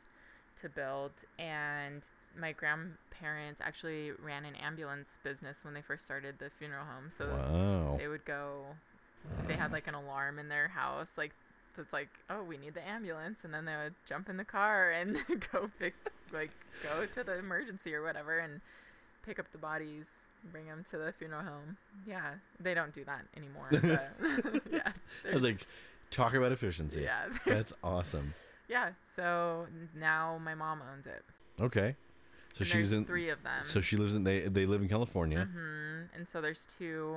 to 0.61 0.69
build. 0.69 1.13
And 1.39 2.07
my 2.39 2.53
grandparents 2.53 3.61
actually 3.61 4.13
ran 4.13 4.45
an 4.45 4.55
ambulance 4.55 5.11
business 5.23 5.65
when 5.65 5.75
they 5.75 5.83
first 5.83 6.05
started 6.05 6.39
the 6.39 6.51
funeral 6.51 6.85
home. 6.85 7.11
So 7.11 7.27
wow. 7.27 7.97
they 7.99 8.09
would 8.09 8.25
go 8.25 8.65
they 9.47 9.55
had 9.55 9.73
like 9.73 9.87
an 9.87 9.95
alarm 9.95 10.39
in 10.39 10.49
their 10.49 10.69
house 10.69 11.13
like 11.17 11.33
that's 11.77 11.93
like 11.93 12.09
oh 12.31 12.43
we 12.43 12.57
need 12.57 12.75
the 12.75 12.87
ambulance 12.87 13.45
and 13.45 13.53
then 13.53 13.65
they 13.65 13.77
would 13.77 13.95
jump 14.07 14.29
in 14.29 14.37
the 14.37 14.45
car 14.45 14.91
and 14.91 15.17
go 15.53 15.71
pick 15.79 15.95
like 16.33 16.51
go 16.83 17.07
to 17.07 17.25
the 17.25 17.39
emergency 17.39 17.95
or 17.95 18.03
whatever 18.03 18.39
and 18.39 18.61
pick 19.25 19.39
up 19.39 19.51
the 19.53 19.59
bodies 19.59 20.07
bring 20.53 20.67
them 20.67 20.85
to 20.91 20.97
the 20.97 21.13
funeral 21.13 21.43
home 21.43 21.77
yeah 22.07 22.31
they 22.61 22.73
don't 22.75 22.93
do 22.95 23.05
that 23.05 23.23
anymore 23.37 23.67
but 23.71 24.13
yeah 24.73 24.93
I 25.29 25.35
was 25.35 25.43
like, 25.43 25.67
talk 26.11 26.35
about 26.35 26.53
efficiency. 26.53 27.03
yeah 27.03 27.25
That's 27.47 27.73
awesome. 27.83 28.35
yeah 28.69 28.91
so 29.17 29.67
now 29.95 30.39
my 30.43 30.55
mom 30.55 30.81
owns 30.93 31.07
it 31.07 31.23
Okay. 31.61 31.97
So 32.55 32.59
and 32.61 32.67
she's 32.69 32.93
in. 32.93 33.05
three 33.05 33.31
of 33.31 33.43
them 33.43 33.63
So 33.65 33.81
she 33.81 33.97
lives 33.97 34.15
in. 34.15 34.23
They 34.25 34.43
they 34.43 34.65
live 34.67 34.81
in 34.81 34.89
California. 34.89 35.49
hmm 35.53 36.03
And 36.15 36.27
so 36.29 36.41
there's 36.41 36.67
two 36.79 37.17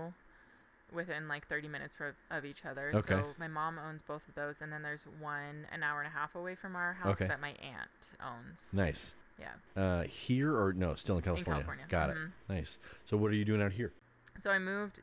within 0.93 1.27
like 1.27 1.47
30 1.47 1.67
minutes 1.67 1.95
for, 1.95 2.15
of 2.29 2.45
each 2.45 2.65
other. 2.65 2.91
Okay. 2.93 3.15
So 3.15 3.33
my 3.39 3.47
mom 3.47 3.79
owns 3.79 4.01
both 4.01 4.27
of 4.27 4.35
those, 4.35 4.61
and 4.61 4.71
then 4.71 4.81
there's 4.83 5.05
one 5.19 5.65
an 5.71 5.83
hour 5.83 5.99
and 6.01 6.07
a 6.07 6.11
half 6.17 6.35
away 6.35 6.55
from 6.55 6.75
our 6.75 6.93
house 6.93 7.13
Okay. 7.21 7.27
that 7.27 7.39
my 7.39 7.49
aunt 7.61 8.15
owns. 8.23 8.63
Nice. 8.73 9.13
Yeah, 9.39 9.53
Uh, 9.81 10.03
here 10.03 10.55
or 10.55 10.71
no? 10.73 10.93
Still 10.95 11.15
in 11.17 11.23
California. 11.23 11.61
In 11.61 11.65
California. 11.67 11.85
Got 11.89 12.09
Mhm. 12.11 12.27
it. 12.27 12.53
Nice. 12.53 12.77
So 13.05 13.17
what 13.17 13.31
are 13.31 13.35
you 13.35 13.45
doing 13.45 13.61
out 13.61 13.71
here? 13.73 13.91
so 14.37 14.49
I 14.51 14.59
moved 14.59 15.01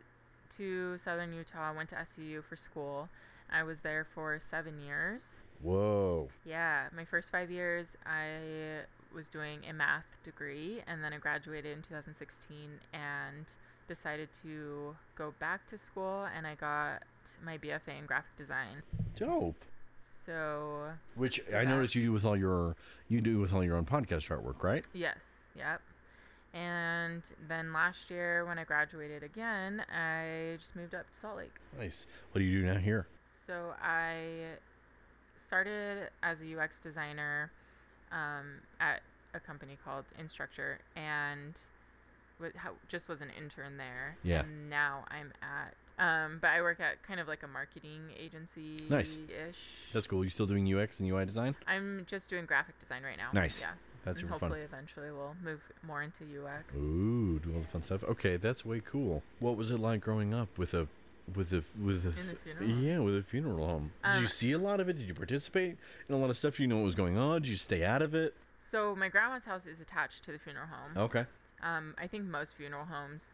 to 0.56 0.96
southern 0.98 1.32
Utah. 1.32 1.72
Went 1.72 1.88
to 1.90 1.96
SUU 1.96 2.42
for 2.42 2.56
school. 2.56 3.08
I 3.50 3.62
was 3.62 3.80
there 3.80 4.04
for 4.04 4.38
seven 4.38 4.78
years. 4.80 5.42
Whoa. 5.62 6.30
Yeah, 6.44 6.88
my 6.92 7.04
first 7.04 7.30
five 7.30 7.50
years, 7.50 7.96
I 8.06 8.82
was 9.12 9.26
doing 9.26 9.64
a 9.68 9.72
math 9.72 10.22
degree, 10.22 10.82
and 10.86 11.02
then 11.02 11.12
I 11.12 11.18
graduated 11.18 11.76
in 11.76 11.82
2016 11.82 12.80
and 12.92 13.52
decided 13.88 14.28
to 14.42 14.94
go 15.16 15.34
back 15.40 15.66
to 15.68 15.78
school, 15.78 16.26
and 16.36 16.46
I 16.46 16.54
got 16.54 17.02
my 17.44 17.58
BFA 17.58 17.98
in 17.98 18.06
graphic 18.06 18.36
design. 18.36 18.82
Dope. 19.16 19.64
So 20.26 20.90
Which 21.14 21.40
I 21.48 21.64
that. 21.64 21.68
noticed 21.68 21.94
you 21.94 22.02
do 22.02 22.12
with 22.12 22.24
all 22.24 22.36
your 22.36 22.76
you 23.08 23.20
do 23.22 23.38
with 23.38 23.52
all 23.54 23.64
your 23.64 23.76
own 23.76 23.86
podcast 23.86 24.28
artwork, 24.28 24.62
right? 24.62 24.84
yes, 24.92 25.30
yep. 25.56 25.80
And 26.54 27.22
then 27.48 27.72
last 27.72 28.10
year, 28.10 28.44
when 28.46 28.58
I 28.58 28.64
graduated 28.64 29.22
again, 29.22 29.82
I 29.94 30.56
just 30.58 30.74
moved 30.76 30.94
up 30.94 31.10
to 31.12 31.18
Salt 31.18 31.36
Lake. 31.38 31.52
Nice. 31.78 32.06
What 32.32 32.38
do 32.40 32.44
you 32.44 32.60
do 32.60 32.66
now 32.66 32.78
here? 32.78 33.06
So 33.46 33.74
I 33.82 34.16
started 35.42 36.08
as 36.22 36.42
a 36.42 36.58
UX 36.60 36.78
designer 36.80 37.50
um, 38.12 38.60
at 38.80 39.00
a 39.34 39.40
company 39.40 39.76
called 39.84 40.04
Instructure, 40.20 40.76
and 40.96 41.58
just 42.88 43.08
was 43.08 43.20
an 43.20 43.30
intern 43.38 43.76
there. 43.76 44.16
Yeah. 44.22 44.40
And 44.40 44.70
now 44.70 45.04
I'm 45.10 45.32
at, 45.42 45.74
um, 45.98 46.38
but 46.40 46.50
I 46.50 46.62
work 46.62 46.80
at 46.80 47.02
kind 47.02 47.20
of 47.20 47.28
like 47.28 47.42
a 47.42 47.48
marketing 47.48 48.10
agency 48.18 48.84
Nice. 48.88 49.16
ish. 49.48 49.90
That's 49.92 50.06
cool. 50.06 50.24
You 50.24 50.30
still 50.30 50.46
doing 50.46 50.72
UX 50.72 51.00
and 51.00 51.10
UI 51.10 51.24
design? 51.24 51.56
I'm 51.66 52.04
just 52.06 52.30
doing 52.30 52.46
graphic 52.46 52.78
design 52.78 53.02
right 53.02 53.16
now. 53.18 53.28
Nice. 53.32 53.60
Yeah. 53.60 53.68
That's 54.04 54.20
and 54.20 54.28
super 54.28 54.38
fun. 54.38 54.50
hopefully 54.50 54.64
eventually 54.64 55.10
we'll 55.10 55.34
move 55.42 55.60
more 55.86 56.02
into 56.02 56.24
UX. 56.24 56.74
Ooh, 56.76 57.40
do 57.40 57.52
all 57.54 57.60
the 57.60 57.66
fun 57.66 57.82
stuff. 57.82 58.04
Okay, 58.04 58.36
that's 58.36 58.64
way 58.64 58.80
cool. 58.84 59.22
What 59.40 59.56
was 59.56 59.70
it 59.70 59.78
like 59.80 60.00
growing 60.00 60.32
up 60.32 60.56
with 60.56 60.72
a 60.72 60.86
with 61.34 61.52
a 61.52 61.62
with 61.78 62.06
a 62.06 62.08
In 62.18 62.26
the 62.28 62.36
funeral 62.36 62.68
yeah 62.80 62.98
with 63.00 63.16
a 63.16 63.22
funeral 63.22 63.66
home? 63.66 63.92
Did 64.04 64.14
you 64.14 64.20
Um, 64.22 64.26
see 64.28 64.52
a 64.52 64.58
lot 64.58 64.80
of 64.80 64.88
it? 64.88 64.94
Did 64.96 65.08
you 65.08 65.14
participate 65.14 65.76
in 66.08 66.14
a 66.14 66.18
lot 66.18 66.30
of 66.30 66.36
stuff? 66.36 66.58
You 66.60 66.68
know 66.68 66.76
what 66.76 66.84
was 66.84 66.94
going 66.94 67.18
on? 67.18 67.42
Did 67.42 67.48
you 67.48 67.56
stay 67.56 67.84
out 67.84 68.00
of 68.00 68.14
it? 68.14 68.34
So 68.70 68.94
my 68.94 69.08
grandma's 69.08 69.44
house 69.44 69.66
is 69.66 69.80
attached 69.80 70.22
to 70.24 70.32
the 70.32 70.38
funeral 70.38 70.66
home. 70.68 70.96
Okay. 71.04 71.26
Um, 71.62 71.94
I 71.98 72.06
think 72.06 72.24
most 72.24 72.56
funeral 72.56 72.84
homes, 72.84 73.24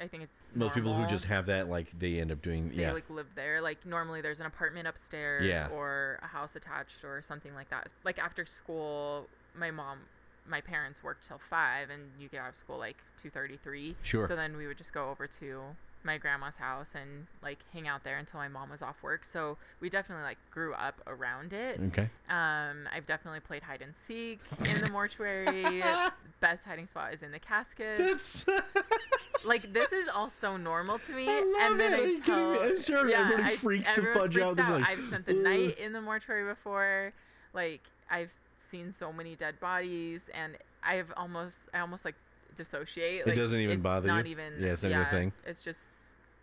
I 0.00 0.06
think 0.08 0.24
it's 0.24 0.38
Most 0.54 0.74
people 0.74 0.92
who 0.94 1.06
just 1.06 1.24
have 1.26 1.46
that 1.46 1.68
like 1.70 1.86
they 1.98 2.20
end 2.20 2.30
up 2.32 2.42
doing 2.42 2.70
they 2.70 2.82
yeah 2.82 2.92
like 2.92 3.08
live 3.08 3.28
there. 3.34 3.60
Like 3.60 3.86
normally 3.86 4.20
there's 4.20 4.40
an 4.40 4.46
apartment 4.46 4.86
upstairs 4.88 5.44
Yeah. 5.46 5.68
or 5.72 6.18
a 6.22 6.26
house 6.26 6.54
attached 6.56 7.04
or 7.04 7.22
something 7.22 7.54
like 7.54 7.70
that. 7.70 7.92
Like 8.04 8.18
after 8.18 8.44
school, 8.44 9.26
my 9.54 9.70
mom, 9.70 10.00
my 10.48 10.60
parents 10.60 11.02
worked 11.02 11.26
till 11.26 11.38
five, 11.50 11.88
and 11.90 12.02
you 12.20 12.28
get 12.28 12.40
out 12.40 12.50
of 12.50 12.56
school 12.56 12.78
like 12.78 12.96
two 13.20 13.30
thirty 13.30 13.56
three. 13.56 13.96
Sure. 14.02 14.26
So 14.26 14.36
then 14.36 14.56
we 14.56 14.66
would 14.66 14.76
just 14.78 14.92
go 14.92 15.08
over 15.10 15.26
to 15.26 15.60
my 16.06 16.16
grandma's 16.16 16.56
house 16.56 16.94
and 16.94 17.26
like 17.42 17.58
hang 17.72 17.86
out 17.88 18.04
there 18.04 18.16
until 18.16 18.38
my 18.40 18.48
mom 18.48 18.70
was 18.70 18.80
off 18.80 19.02
work. 19.02 19.24
So 19.24 19.58
we 19.80 19.90
definitely 19.90 20.24
like 20.24 20.38
grew 20.50 20.72
up 20.72 21.00
around 21.06 21.52
it. 21.52 21.78
okay. 21.88 22.08
Um, 22.30 22.88
I've 22.94 23.04
definitely 23.04 23.40
played 23.40 23.62
hide 23.62 23.82
and 23.82 23.92
seek 24.06 24.40
in 24.72 24.80
the 24.82 24.90
mortuary. 24.90 25.82
Best 26.40 26.64
hiding 26.64 26.86
spot 26.86 27.12
is 27.12 27.22
in 27.22 27.32
the 27.32 27.38
caskets. 27.38 28.44
That's 28.44 28.46
like 29.44 29.72
this 29.72 29.92
is 29.92 30.06
all 30.08 30.28
so 30.28 30.56
normal 30.56 30.98
to 31.00 31.12
me. 31.12 31.26
I 31.28 31.40
love 31.40 31.72
and 31.72 31.80
then 31.80 31.92
it. 31.92 31.98
Are 31.98 32.02
I 32.02 32.06
kidding 32.06 32.22
tell, 32.22 32.52
me? 32.52 32.58
I'm 32.60 32.80
sure 32.80 33.10
everybody 33.10 33.42
I- 33.42 33.56
freaks 33.56 33.94
the 33.94 34.02
fudge 34.02 34.38
out. 34.38 34.54
freaks 34.54 34.54
They're 34.54 34.64
out. 34.64 34.80
like, 34.80 34.88
I've 34.90 35.00
spent 35.00 35.26
the 35.26 35.32
"Ugh." 35.36 35.42
night 35.42 35.78
in 35.78 35.92
the 35.92 36.00
mortuary 36.00 36.48
before. 36.48 37.12
Like 37.52 37.82
I've 38.10 38.32
seen 38.70 38.92
so 38.92 39.12
many 39.12 39.34
dead 39.34 39.58
bodies, 39.60 40.28
and 40.34 40.56
I've 40.84 41.12
almost, 41.16 41.58
I 41.74 41.80
almost 41.80 42.04
like 42.04 42.14
dissociate. 42.56 43.26
It 43.26 43.34
doesn't 43.34 43.58
even 43.58 43.74
it's 43.76 43.82
bother 43.82 44.06
not 44.08 44.26
you? 44.26 44.32
even. 44.32 44.52
Yeah, 44.60 44.72
it's 44.72 44.82
not 44.82 44.92
your 44.92 45.04
thing? 45.06 45.32
It's 45.46 45.62
just 45.62 45.84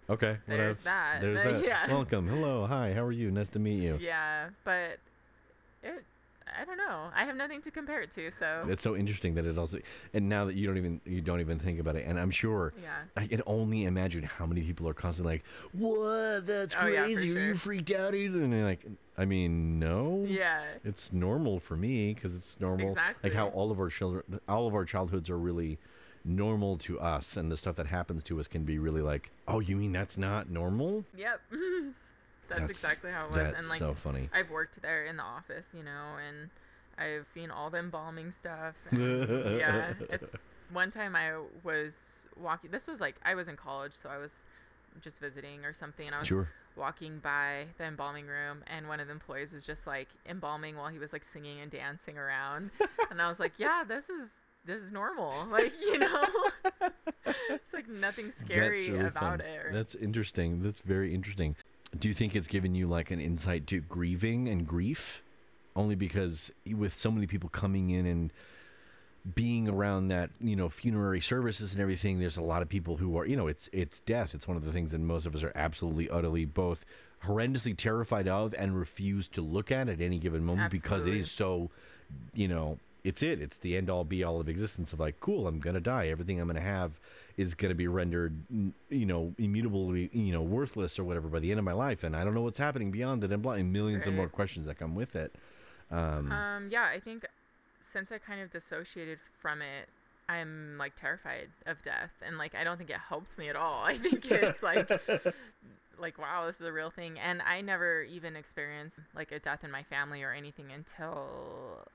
Okay. 0.10 0.38
There's 0.48 0.80
that. 0.82 1.22
There's 1.22 1.42
that. 1.44 1.63
yeah. 1.63 1.88
Welcome. 1.88 2.28
Hello. 2.28 2.66
Hi. 2.66 2.94
How 2.94 3.04
are 3.04 3.12
you? 3.12 3.32
Nice 3.32 3.50
to 3.52 3.60
meet 3.60 3.82
you. 3.82 3.98
yeah, 4.02 4.50
but 4.63 5.00
it. 5.82 6.04
I 6.60 6.66
don't 6.66 6.78
know. 6.78 7.10
I 7.16 7.24
have 7.26 7.36
nothing 7.36 7.62
to 7.62 7.72
compare 7.72 8.02
it 8.02 8.12
to, 8.12 8.30
so 8.30 8.66
It's 8.68 8.84
so 8.84 8.96
interesting 8.96 9.34
that 9.36 9.46
it 9.46 9.58
also, 9.58 9.80
and 10.13 10.30
now 10.30 10.46
that 10.46 10.54
you 10.54 10.68
don't 10.68 10.78
even 10.78 11.02
you 11.04 11.20
don't 11.22 11.39
even 11.39 11.58
think 11.58 11.80
about 11.80 11.96
it, 11.96 12.06
and 12.06 12.20
I'm 12.20 12.30
sure 12.30 12.74
yeah. 12.80 12.89
I 13.18 13.26
can 13.26 13.42
only 13.48 13.86
imagine 13.86 14.22
how 14.24 14.46
many 14.46 14.62
people 14.62 14.88
are 14.88 14.94
constantly 14.94 15.36
like, 15.36 15.46
"What? 15.72 16.46
That's 16.46 16.76
Oh, 16.80 16.86
yeah, 16.86 17.02
for 17.02 17.06
crazy! 17.06 17.36
Are 17.36 17.46
you 17.48 17.56
freaked 17.56 17.92
out?" 17.92 18.12
dude?" 18.12 18.36
And 18.36 18.54
you're 18.54 18.66
like, 18.66 18.86
I 19.18 19.26
mean, 19.26 19.80
no. 19.80 20.26
Yeah. 20.28 20.62
It's 20.84 21.12
normal 21.12 21.60
for 21.60 21.76
me 21.76 22.13
because 22.13 22.36
it's 22.36 22.60
normal. 22.60 22.89
Exactly. 22.89 23.30
Like 23.30 23.36
how 23.38 23.48
all 23.48 23.72
of 23.72 23.80
our 23.80 23.89
children, 23.89 24.39
all 24.48 24.68
of 24.68 24.76
our 24.76 24.86
childhoods 24.86 25.32
are 25.32 25.38
really 25.39 25.80
normal 26.25 26.77
to 26.77 26.99
us, 26.99 27.36
and 27.38 27.51
the 27.51 27.57
stuff 27.57 27.75
that 27.75 27.88
happens 27.88 28.23
to 28.25 28.39
us 28.39 28.47
can 28.47 28.63
be 28.63 28.77
really 28.79 29.01
like, 29.01 29.31
"Oh, 29.47 29.59
you 29.59 29.75
mean 29.75 29.91
that's 29.91 30.17
not 30.17 30.49
normal?" 30.49 31.05
Yep. 31.15 31.41
that's, 32.49 32.69
exactly 32.69 33.12
how 33.12 33.25
it 33.25 33.31
was. 33.31 33.38
That's 33.38 33.57
and 33.57 33.69
like 33.69 33.79
so 33.79 33.93
funny. 33.93 34.29
I've 34.33 34.49
worked 34.49 34.81
there 34.81 35.05
in 35.05 35.17
the 35.17 35.23
office, 35.23 35.69
you 35.75 35.83
know, 35.83 36.17
and 36.27 36.49
I've 36.97 37.25
seen 37.25 37.51
all 37.51 37.69
the 37.69 37.79
embalming 37.79 38.31
stuff. 38.31 38.75
and, 38.91 39.57
yeah, 39.59 39.93
it's 40.09 40.36
one 40.71 40.91
time 40.91 41.15
I 41.15 41.33
was 41.63 42.27
walking. 42.39 42.71
This 42.71 42.88
was 42.88 43.01
like 43.01 43.15
I 43.23 43.36
was 43.36 43.47
in 43.47 43.55
college, 43.55 43.93
so 43.93 44.09
I 44.09 44.17
was 44.17 44.38
just 45.01 45.19
visiting 45.19 45.65
or 45.65 45.73
something, 45.73 46.05
and 46.05 46.15
I 46.15 46.19
was 46.19 46.27
Sure. 46.27 46.47
walking 46.75 47.19
by 47.19 47.65
the 47.77 47.86
embalming 47.86 48.27
room, 48.27 48.63
and 48.67 48.88
one 48.88 48.99
of 48.99 49.07
the 49.07 49.13
employees 49.13 49.53
was 49.53 49.65
just 49.65 49.88
like 49.88 50.09
embalming 50.27 50.77
while 50.77 50.89
he 50.89 50.99
was 50.99 51.13
like 51.13 51.23
singing 51.23 51.59
and 51.59 51.71
dancing 51.71 52.17
around, 52.17 52.71
and 53.12 53.21
I 53.21 53.27
was 53.27 53.39
like, 53.39 53.53
yeah, 53.57 53.83
this 53.88 54.09
is. 54.09 54.29
This 54.65 54.82
is 54.82 54.91
normal, 54.91 55.34
like 55.52 55.73
you 55.82 55.97
know. 55.99 56.23
it's 57.49 57.73
like 57.73 57.88
nothing 57.89 58.32
scary 58.32 58.80
That's 58.80 58.89
really 58.89 58.99
about 59.08 59.13
fun. 59.13 59.41
it. 59.41 59.65
or- 59.65 59.73
That's 59.73 59.95
interesting. 59.95 60.62
That's 60.62 60.80
very 60.80 61.13
interesting. 61.13 61.56
Do 61.97 62.08
you 62.08 62.13
think 62.13 62.36
it's 62.36 62.47
given 62.47 62.73
you 62.73 62.88
like 62.88 63.12
an 63.12 63.19
insight 63.19 63.67
to 63.67 63.80
grieving 63.82 64.47
and 64.47 64.65
grief? 64.65 65.21
Only 65.76 65.95
because 65.95 66.52
with 66.71 66.93
so 66.95 67.12
many 67.12 67.26
people 67.28 67.49
coming 67.49 67.89
in 67.89 68.06
and 68.06 68.32
being 69.36 69.69
around 69.69 70.10
that, 70.10 70.30
you 70.39 70.56
know, 70.56 70.69
funerary 70.69 71.21
services 71.21 71.73
and 71.73 71.82
everything, 71.82 72.19
there's 72.19 72.38
a 72.38 72.41
lot 72.41 72.62
of 72.62 72.69
people 72.69 72.97
who 72.97 73.17
are, 73.17 73.26
you 73.26 73.36
know, 73.36 73.47
it's 73.47 73.69
it's 73.73 73.99
death. 74.02 74.34
It's 74.36 74.47
one 74.47 74.58
of 74.58 74.65
the 74.65 74.71
things 74.71 74.91
that 74.91 74.99
most 74.99 75.26
of 75.26 75.34
us 75.36 75.43
are 75.43 75.52
absolutely 75.56 76.10
utterly 76.10 76.45
both 76.45 76.86
horrendously 77.26 77.76
terrified 77.76 78.28
of 78.28 78.54
and 78.58 78.78
refuse 78.78 79.28
to 79.30 79.41
look 79.41 79.71
at 79.71 79.88
at 79.88 80.02
any 80.02 80.19
given 80.19 80.43
moment 80.43 80.71
because 80.71 81.06
it 81.06 81.13
is 81.13 81.32
so, 81.32 81.69
you 82.34 82.47
know, 82.47 82.78
it's 83.04 83.22
it. 83.22 83.42
It's 83.42 83.58
the 83.58 83.76
end 83.76 83.89
all 83.89 84.04
be 84.04 84.24
all 84.24 84.39
of 84.39 84.48
existence 84.48 84.94
of 84.94 85.00
like, 85.00 85.20
cool, 85.20 85.48
I'm 85.48 85.60
gonna 85.60 85.80
die. 85.82 86.08
Everything 86.08 86.39
I'm 86.39 86.48
gonna 86.48 86.62
have 86.62 87.00
is 87.38 87.54
gonna 87.54 87.76
be 87.76 87.88
rendered, 87.88 88.36
you 88.89 89.06
know, 89.06 89.34
immutably, 89.38 90.10
you 90.13 90.32
know, 90.32 90.42
worthless 90.42 90.98
or 90.98 91.04
whatever 91.04 91.28
by 91.28 91.39
the 91.39 91.52
end 91.52 91.60
of 91.60 91.66
my 91.66 91.74
life, 91.74 92.04
and 92.04 92.16
I 92.16 92.24
don't 92.24 92.34
know 92.34 92.42
what's 92.44 92.58
happening 92.60 92.92
beyond 92.92 93.24
it, 93.24 93.32
and 93.32 93.42
blah, 93.44 93.54
and 93.54 93.74
millions 93.74 94.08
of 94.08 94.13
more 94.13 94.30
questions 94.30 94.66
that 94.68 94.76
come 94.76 94.96
with 94.96 95.16
it. 95.16 95.34
Um, 95.92 96.32
Um, 96.32 96.70
yeah, 96.72 96.84
I 96.86 97.00
think 97.00 97.26
since 97.92 98.12
I 98.12 98.18
kind 98.18 98.42
of 98.42 98.50
dissociated 98.50 99.20
from 99.39 99.62
it, 99.62 99.89
I'm 100.30 100.78
like 100.80 100.96
terrified 100.96 101.50
of 101.66 101.84
death, 101.84 102.12
and 102.26 102.38
like 102.38 102.56
I 102.56 102.63
don't 102.63 102.78
think 102.78 102.89
it 102.89 102.98
helped 102.98 103.38
me 103.38 103.50
at 103.50 103.56
all. 103.56 103.84
I 103.86 103.98
think 103.98 104.26
it's 104.32 104.63
like, 104.63 104.89
like 106.00 106.18
wow, 106.18 106.46
this 106.46 106.62
is 106.62 106.68
a 106.68 106.72
real 106.72 106.89
thing, 106.89 107.20
and 107.20 107.42
I 107.42 107.62
never 107.62 108.04
even 108.04 108.36
experienced 108.36 108.98
like 109.13 109.32
a 109.32 109.39
death 109.39 109.63
in 109.63 109.72
my 109.72 109.84
family 109.84 110.24
or 110.24 110.32
anything 110.32 110.68
until 110.74 111.86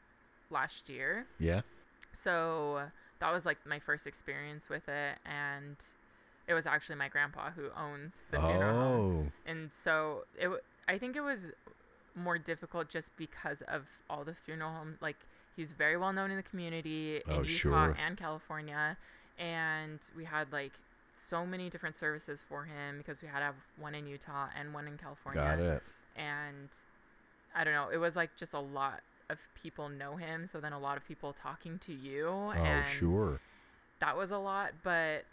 last 0.51 0.89
year. 0.89 1.27
yeah. 1.39 1.61
So 2.13 2.83
that 3.21 3.33
was 3.33 3.45
like 3.45 3.59
my 3.67 3.79
first 3.79 4.07
experience 4.07 4.69
with 4.69 4.89
it, 4.89 5.17
and 5.27 5.77
it 6.47 6.55
was 6.55 6.67
actually 6.67 6.97
my 6.97 7.09
grandpa 7.09 7.51
who 7.51 7.67
owns 7.77 8.17
the 8.31 8.39
funeral 8.39 8.75
home 8.81 9.27
Oh, 9.29 9.51
and 9.51 9.71
so 9.85 10.25
it 10.39 10.45
w- 10.45 10.63
i 10.89 10.97
think 10.97 11.15
it 11.15 11.21
was 11.21 11.51
more 12.15 12.39
difficult 12.39 12.89
just 12.89 13.15
because 13.19 13.61
of 13.69 13.87
all 14.09 14.25
the 14.25 14.33
funeral 14.35 14.73
home 14.73 14.97
like 15.03 15.17
he's 15.57 15.73
very 15.73 15.99
well 15.99 16.11
known 16.15 16.31
in 16.31 16.39
the 16.39 16.43
community 16.43 17.17
in 17.17 17.23
Oh, 17.29 17.43
utah 17.43 17.49
sure. 17.49 17.97
and 18.03 18.17
california 18.17 18.97
and 19.39 19.99
we 20.17 20.25
had 20.25 20.51
like 20.51 20.73
so 21.29 21.45
many 21.45 21.69
different 21.69 21.97
services 21.97 22.43
for 22.49 22.65
him 22.65 22.97
because 22.97 23.21
we 23.21 23.29
had 23.29 23.41
to 23.41 23.45
have 23.45 23.55
one 23.79 23.95
in 23.95 24.07
utah 24.07 24.47
and 24.59 24.73
one 24.73 24.87
in 24.89 24.97
california 24.97 25.43
got 25.43 25.59
it. 25.59 25.83
and 26.17 26.69
i 27.55 27.63
don't 27.63 27.75
know 27.75 27.89
it 27.93 27.99
was 27.99 28.17
like 28.17 28.31
just 28.39 28.55
a 28.55 28.59
lot 28.61 29.01
of 29.31 29.39
people 29.55 29.89
know 29.89 30.17
him 30.17 30.47
so 30.47 30.59
then 30.59 30.73
a 30.73 30.79
lot 30.79 30.97
of 30.97 31.07
people 31.07 31.33
talking 31.33 31.79
to 31.81 31.93
you 31.93 32.29
Oh, 32.29 32.51
and 32.53 32.87
sure. 32.87 33.41
that 34.01 34.17
was 34.17 34.31
a 34.31 34.39
lot 34.39 34.73
but 34.83 35.25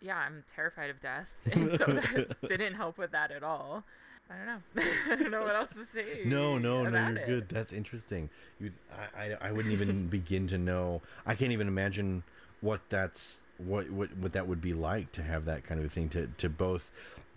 yeah 0.00 0.16
i'm 0.18 0.42
terrified 0.52 0.90
of 0.90 1.00
death 1.00 1.32
and 1.52 1.70
so 1.70 1.84
that 1.86 2.36
didn't 2.48 2.74
help 2.74 2.98
with 2.98 3.12
that 3.12 3.30
at 3.30 3.42
all 3.44 3.84
i 4.28 4.34
don't 4.36 4.46
know 4.46 4.82
i 5.12 5.14
don't 5.16 5.30
know 5.30 5.42
what 5.42 5.54
else 5.54 5.70
to 5.74 5.84
say 5.84 6.22
No, 6.24 6.58
no, 6.58 6.82
no, 6.88 7.08
you're 7.08 7.16
it. 7.18 7.26
good. 7.26 7.48
That's 7.48 7.72
interesting. 7.72 8.30
You, 8.58 8.72
I, 9.16 9.22
I, 9.34 9.36
I 9.48 9.52
wouldn't 9.52 9.72
even 9.72 10.06
begin 10.08 10.46
to 10.48 10.56
know. 10.58 11.02
I 11.26 11.34
can't 11.34 11.52
even 11.52 11.68
imagine 11.68 12.22
what 12.62 12.80
that's 12.88 13.40
what, 13.58 13.90
what 13.90 14.16
what 14.16 14.32
that 14.32 14.48
would 14.48 14.60
be 14.62 14.72
like 14.72 15.12
to 15.12 15.22
have 15.22 15.44
that 15.44 15.62
kind 15.64 15.84
of 15.84 15.92
thing 15.92 16.08
to 16.10 16.28
to 16.38 16.48
both 16.48 16.90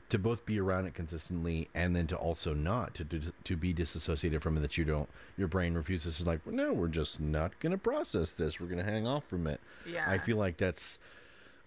to 0.10 0.17
both 0.17 0.46
be 0.46 0.60
around 0.60 0.86
it 0.86 0.93
consistently 0.93 1.67
and 1.76 1.96
then 1.96 2.08
to 2.08 2.15
also 2.15 2.54
not 2.54 2.93
to 2.96 3.04
to, 3.04 3.20
to 3.43 3.56
be 3.58 3.74
disassociated 3.74 4.41
from 4.41 4.56
it 4.58 4.62
that 4.62 4.78
you 4.78 4.86
don't 4.86 5.10
your 5.38 5.48
brain 5.50 5.74
refuses 5.74 6.17
to 6.20 6.26
like 6.26 6.46
no 6.48 6.74
we're 6.74 6.88
just 6.88 7.20
not 7.20 7.60
going 7.60 7.72
to 7.72 7.78
process 7.78 8.32
this 8.36 8.60
we're 8.60 8.67
going 8.67 8.78
to 8.84 8.89
hang 8.89 9.06
off 9.06 9.26
from 9.26 9.46
it 9.48 9.60
yeah 9.86 10.06
I 10.10 10.17
feel 10.17 10.38
like 10.38 10.58
that's. 10.58 10.98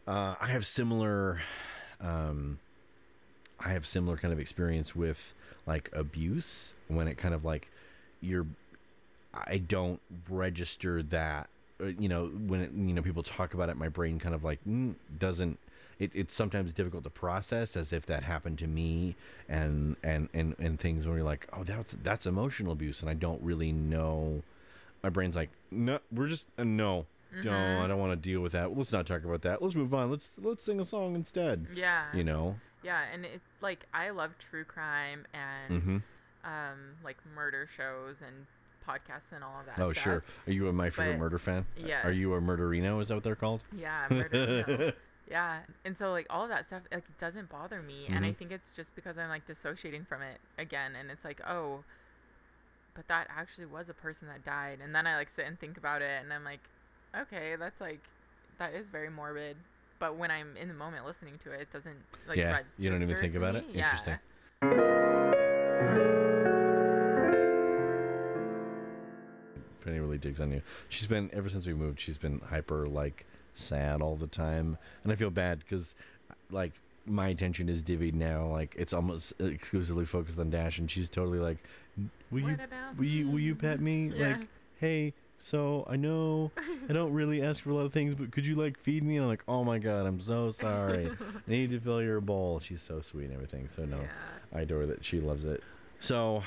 Uh, 0.06 0.34
I 0.40 0.46
have 0.46 0.64
similar. 0.66 1.40
Um, 2.00 2.58
I 3.62 3.68
have 3.70 3.86
similar 3.86 4.16
kind 4.16 4.32
of 4.32 4.40
experience 4.40 4.96
with 4.96 5.34
like 5.66 5.90
abuse 5.92 6.74
when 6.88 7.06
it 7.08 7.16
kind 7.18 7.34
of 7.34 7.44
like 7.44 7.70
you're. 8.22 8.46
I 9.32 9.58
don't 9.58 10.00
register 10.28 11.02
that. 11.04 11.48
uh, 11.80 11.86
You 11.98 12.08
know 12.08 12.26
when 12.28 12.60
it, 12.62 12.72
you 12.72 12.94
know 12.94 13.02
people 13.02 13.22
talk 13.22 13.52
about 13.54 13.68
it, 13.68 13.76
my 13.76 13.88
brain 13.90 14.18
kind 14.18 14.34
of 14.34 14.42
like 14.42 14.58
mm, 14.66 14.94
doesn't. 15.18 15.58
It, 16.00 16.12
it's 16.14 16.34
sometimes 16.34 16.72
difficult 16.72 17.04
to 17.04 17.10
process 17.10 17.76
as 17.76 17.92
if 17.92 18.06
that 18.06 18.24
happened 18.24 18.58
to 18.60 18.66
me 18.66 19.16
and 19.48 19.96
and 20.02 20.30
and 20.32 20.56
and 20.58 20.80
things 20.80 21.06
where 21.06 21.16
you're 21.16 21.24
like 21.24 21.46
oh 21.52 21.62
that's 21.62 21.92
that's 22.02 22.24
emotional 22.24 22.72
abuse 22.72 23.02
and 23.02 23.10
I 23.10 23.14
don't 23.14 23.40
really 23.42 23.70
know. 23.70 24.42
My 25.02 25.10
brain's 25.10 25.36
like 25.36 25.50
no 25.70 26.00
we're 26.10 26.28
just 26.28 26.50
uh, 26.58 26.64
no 26.64 27.06
no 27.44 27.80
i 27.80 27.86
don't 27.86 28.00
want 28.00 28.10
to 28.12 28.16
deal 28.16 28.40
with 28.40 28.52
that. 28.52 28.76
Let's 28.76 28.92
not 28.92 29.06
talk 29.06 29.24
about 29.24 29.42
that. 29.42 29.62
Let's 29.62 29.74
move 29.74 29.92
on. 29.92 30.10
Let's 30.10 30.34
let's 30.38 30.64
sing 30.64 30.80
a 30.80 30.84
song 30.86 31.14
instead 31.14 31.66
yeah. 31.74 32.04
you 32.14 32.24
know? 32.24 32.56
Yeah 32.82 33.02
and 33.12 33.26
it 33.26 33.42
like 33.60 33.84
i 33.92 34.08
love 34.08 34.38
true 34.38 34.64
crime 34.64 35.26
and 35.34 35.82
mm-hmm. 35.82 35.96
um 36.44 36.78
like 37.04 37.18
murder 37.34 37.68
shows 37.76 38.22
and 38.26 38.46
podcasts 38.88 39.32
and 39.32 39.44
all 39.44 39.60
of 39.60 39.66
that 39.66 39.78
oh 39.78 39.92
stuff. 39.92 40.02
sure. 40.02 40.24
Are 40.46 40.52
you 40.52 40.68
a 40.68 40.72
my 40.72 40.88
favorite 40.88 41.12
But- 41.12 41.20
murder 41.20 41.38
fan? 41.38 41.66
Yeah. 41.76 42.06
are 42.06 42.12
you 42.12 42.32
a 42.32 42.40
murderino? 42.40 43.02
Is 43.02 43.08
that 43.08 43.14
what 43.16 43.24
they're 43.24 43.36
called? 43.36 43.60
Yeah 43.76 44.06
murder 44.10 44.64
no. 44.66 44.92
Yeah, 45.30 45.60
and 45.84 45.96
so 45.96 46.10
like 46.10 46.26
all 46.28 46.42
of 46.42 46.48
that 46.48 46.64
stuff 46.66 46.82
like 46.92 47.04
doesn't 47.18 47.48
bother 47.48 47.80
me, 47.80 48.06
and 48.08 48.24
I 48.24 48.30
Mhm. 48.32 48.36
think 48.36 48.50
it's 48.50 48.72
just 48.72 48.96
because 48.96 49.16
I'm 49.16 49.28
like 49.28 49.46
dissociating 49.46 50.04
from 50.04 50.22
it 50.22 50.40
again, 50.58 50.96
and 50.96 51.08
it's 51.10 51.24
like 51.24 51.40
oh, 51.48 51.84
but 52.94 53.06
that 53.06 53.28
actually 53.30 53.66
was 53.66 53.88
a 53.88 53.94
person 53.94 54.26
that 54.26 54.44
died, 54.44 54.80
and 54.82 54.92
then 54.92 55.06
I 55.06 55.14
like 55.16 55.28
sit 55.28 55.46
and 55.46 55.56
think 55.58 55.76
about 55.78 56.02
it, 56.02 56.20
and 56.22 56.32
I'm 56.32 56.42
like, 56.44 56.60
okay, 57.16 57.54
that's 57.56 57.80
like 57.80 58.00
that 58.58 58.74
is 58.74 58.88
very 58.88 59.08
morbid, 59.08 59.56
but 60.00 60.16
when 60.16 60.32
I'm 60.32 60.56
in 60.56 60.66
the 60.66 60.74
moment 60.74 61.06
listening 61.06 61.38
to 61.44 61.52
it, 61.52 61.60
it 61.60 61.70
doesn't 61.70 61.96
like 62.26 62.36
Yeah, 62.36 62.58
you 62.76 62.90
don't 62.90 63.00
even 63.00 63.16
think 63.16 63.36
about 63.36 63.54
me. 63.54 63.60
it? 63.60 63.66
Yeah. 63.72 63.84
Interesting. 63.84 65.20
Penny 69.84 69.98
really 69.98 70.18
digs 70.18 70.40
on 70.40 70.50
you. 70.50 70.62
She's 70.88 71.06
been 71.06 71.30
ever 71.32 71.48
since 71.48 71.66
we 71.66 71.72
moved. 71.72 72.00
She's 72.00 72.18
been 72.18 72.40
hyper 72.40 72.86
like 72.86 73.26
sad 73.54 74.00
all 74.02 74.16
the 74.16 74.26
time, 74.26 74.78
and 75.04 75.12
I 75.12 75.16
feel 75.16 75.30
bad 75.30 75.60
because 75.60 75.94
like 76.50 76.72
my 77.06 77.28
attention 77.28 77.68
is 77.68 77.82
divvied 77.82 78.14
now. 78.14 78.46
Like 78.46 78.74
it's 78.76 78.92
almost 78.92 79.32
exclusively 79.40 80.04
focused 80.04 80.38
on 80.38 80.50
Dash, 80.50 80.78
and 80.78 80.90
she's 80.90 81.08
totally 81.08 81.38
like, 81.38 81.58
"Will 82.30 82.40
you, 82.40 82.54
about 82.54 82.96
will 82.96 83.04
you, 83.04 83.28
will 83.28 83.40
you 83.40 83.54
pet 83.54 83.80
me? 83.80 84.12
Yeah. 84.14 84.28
Like, 84.36 84.48
hey." 84.80 85.14
So 85.42 85.86
I 85.88 85.96
know 85.96 86.50
I 86.86 86.92
don't 86.92 87.14
really 87.14 87.40
ask 87.40 87.62
for 87.62 87.70
a 87.70 87.74
lot 87.74 87.86
of 87.86 87.94
things, 87.94 88.14
but 88.18 88.30
could 88.30 88.46
you 88.46 88.54
like 88.56 88.78
feed 88.78 89.02
me? 89.02 89.16
And 89.16 89.22
I'm 89.24 89.30
like, 89.30 89.42
oh 89.48 89.64
my 89.64 89.78
god, 89.78 90.04
I'm 90.04 90.20
so 90.20 90.50
sorry. 90.50 91.06
I 91.08 91.40
need 91.50 91.70
to 91.70 91.80
fill 91.80 92.02
your 92.02 92.20
bowl. 92.20 92.60
She's 92.60 92.82
so 92.82 93.00
sweet 93.00 93.24
and 93.24 93.32
everything. 93.36 93.66
So 93.68 93.84
no, 93.86 93.96
Yeah. 93.96 94.08
I 94.54 94.60
adore 94.60 94.84
that. 94.84 95.02
She 95.02 95.18
loves 95.18 95.46
it. 95.46 95.62
So, 96.02 96.42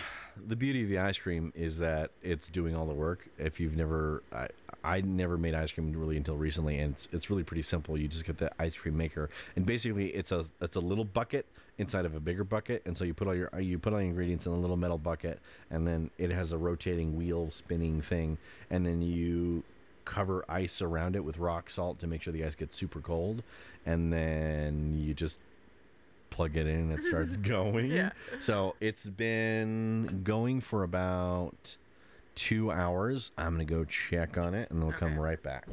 the 0.47 0.55
beauty 0.55 0.81
of 0.81 0.89
the 0.89 0.97
ice 0.97 1.19
cream 1.19 1.53
is 1.55 1.77
that 1.77 2.09
it's 2.23 2.49
doing 2.49 2.75
all 2.75 2.87
the 2.87 2.93
work. 2.93 3.27
If 3.37 3.59
you've 3.59 3.77
never, 3.77 4.23
I, 4.33 4.47
I 4.83 5.01
never 5.01 5.37
made 5.37 5.53
ice 5.53 5.71
cream 5.71 5.93
really 5.93 6.17
until 6.17 6.35
recently, 6.35 6.79
and 6.79 6.93
it's, 6.93 7.07
it's 7.11 7.29
really 7.29 7.43
pretty 7.43 7.61
simple. 7.61 7.95
You 7.95 8.07
just 8.07 8.25
get 8.25 8.39
the 8.39 8.51
ice 8.59 8.73
cream 8.73 8.97
maker, 8.97 9.29
and 9.55 9.63
basically 9.63 10.07
it's 10.07 10.31
a 10.31 10.45
it's 10.59 10.75
a 10.75 10.79
little 10.79 11.05
bucket 11.05 11.45
inside 11.77 12.05
of 12.05 12.15
a 12.15 12.19
bigger 12.19 12.43
bucket, 12.43 12.81
and 12.87 12.97
so 12.97 13.03
you 13.03 13.13
put 13.13 13.27
all 13.27 13.35
your 13.35 13.51
you 13.59 13.77
put 13.77 13.93
all 13.93 13.99
ingredients 13.99 14.47
in 14.47 14.53
a 14.53 14.57
little 14.57 14.75
metal 14.75 14.97
bucket, 14.97 15.39
and 15.69 15.87
then 15.87 16.09
it 16.17 16.31
has 16.31 16.51
a 16.51 16.57
rotating 16.57 17.15
wheel 17.15 17.51
spinning 17.51 18.01
thing, 18.01 18.39
and 18.71 18.87
then 18.87 19.03
you 19.03 19.61
cover 20.03 20.43
ice 20.49 20.81
around 20.81 21.15
it 21.15 21.23
with 21.23 21.37
rock 21.37 21.69
salt 21.69 21.99
to 21.99 22.07
make 22.07 22.23
sure 22.23 22.33
the 22.33 22.43
ice 22.43 22.55
gets 22.55 22.75
super 22.75 23.01
cold, 23.01 23.43
and 23.85 24.11
then 24.11 24.95
you 24.97 25.13
just 25.13 25.39
plug 26.33 26.57
it 26.57 26.65
in 26.65 26.75
and 26.75 26.91
it 26.91 27.03
starts 27.03 27.37
going. 27.53 27.91
Yeah. 27.91 28.11
So 28.39 28.75
it's 28.81 29.07
been 29.07 30.21
going 30.23 30.61
for 30.61 30.83
about 30.83 31.77
two 32.33 32.71
hours. 32.71 33.31
I'm 33.37 33.53
gonna 33.53 33.65
go 33.65 33.85
check 33.85 34.37
on 34.37 34.55
it 34.55 34.69
and 34.71 34.81
then 34.81 34.87
we'll 34.89 34.97
come 34.97 35.17
right 35.19 35.41
back. 35.41 35.67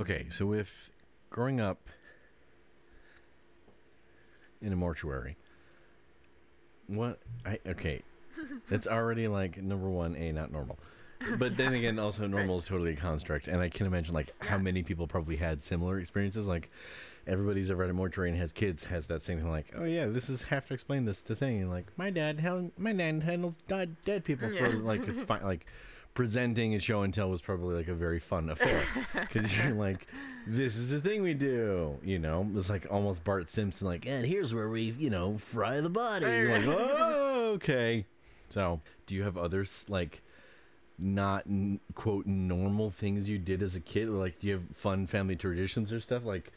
Okay, 0.00 0.26
so 0.30 0.46
with 0.46 0.90
growing 1.30 1.60
up 1.60 1.78
in 4.60 4.72
a 4.72 4.76
mortuary, 4.76 5.36
what 6.88 7.20
I 7.46 7.60
okay, 7.66 8.02
it's 8.70 8.88
already 8.88 9.28
like 9.28 9.62
number 9.62 9.88
one, 9.88 10.16
a 10.16 10.32
not 10.32 10.50
normal. 10.50 10.80
But 11.38 11.56
then 11.56 11.74
again, 11.74 11.98
also 11.98 12.26
normal 12.28 12.58
is 12.58 12.64
totally 12.66 12.92
a 12.92 12.96
construct, 12.96 13.46
and 13.48 13.60
I 13.60 13.68
can 13.68 13.86
imagine 13.86 14.14
like 14.14 14.32
how 14.42 14.58
many 14.58 14.82
people 14.82 15.06
probably 15.06 15.36
had 15.36 15.62
similar 15.62 15.98
experiences. 15.98 16.46
Like 16.46 16.70
everybody's 17.26 17.70
ever 17.70 17.84
at 17.84 17.90
a 17.90 17.92
mortuary 17.92 18.30
and 18.30 18.38
has 18.38 18.52
kids 18.52 18.84
has 18.84 19.06
that 19.08 19.22
same 19.22 19.38
thing. 19.38 19.50
Like, 19.50 19.72
oh 19.76 19.84
yeah, 19.84 20.06
this 20.06 20.28
is 20.30 20.42
have 20.44 20.66
to 20.66 20.74
explain 20.74 21.04
this 21.04 21.20
to 21.22 21.34
thing. 21.34 21.60
And 21.60 21.70
like 21.70 21.86
my 21.98 22.10
dad, 22.10 22.40
hel- 22.40 22.70
my 22.78 22.92
dad 22.92 23.22
handles 23.22 23.56
dead 23.56 23.96
dead 24.04 24.24
people 24.24 24.48
mm, 24.48 24.58
for 24.58 24.66
Yeah. 24.76 24.82
like 24.82 25.06
it's 25.08 25.22
fine. 25.22 25.42
Like 25.42 25.66
presenting 26.14 26.74
a 26.74 26.80
show 26.80 27.02
and 27.02 27.14
tell 27.14 27.30
was 27.30 27.40
probably 27.42 27.74
like 27.76 27.88
a 27.88 27.94
very 27.94 28.18
fun 28.18 28.48
affair 28.50 28.82
because 29.14 29.56
you're 29.56 29.74
like, 29.74 30.06
this 30.46 30.76
is 30.76 30.90
the 30.90 31.00
thing 31.00 31.22
we 31.22 31.34
do. 31.34 31.98
You 32.02 32.18
know, 32.18 32.48
it's 32.56 32.70
like 32.70 32.86
almost 32.90 33.22
Bart 33.24 33.50
Simpson. 33.50 33.86
Like, 33.86 34.06
and 34.06 34.24
here's 34.26 34.54
where 34.54 34.68
we 34.70 34.82
you 34.98 35.10
know 35.10 35.36
fry 35.36 35.80
the 35.80 35.90
body. 35.90 36.26
You're 36.26 36.58
like, 36.58 36.66
oh 36.66 37.52
okay. 37.56 38.06
So, 38.48 38.80
do 39.06 39.14
you 39.14 39.22
have 39.24 39.36
others 39.36 39.84
like? 39.88 40.22
Not 41.00 41.44
quote 41.94 42.26
normal 42.26 42.90
things 42.90 43.28
you 43.28 43.38
did 43.38 43.62
as 43.62 43.74
a 43.74 43.80
kid 43.80 44.08
like 44.08 44.38
do 44.38 44.46
you 44.46 44.52
have 44.54 44.76
fun 44.76 45.06
family 45.06 45.36
traditions 45.36 45.92
or 45.92 46.00
stuff 46.00 46.24
like 46.24 46.52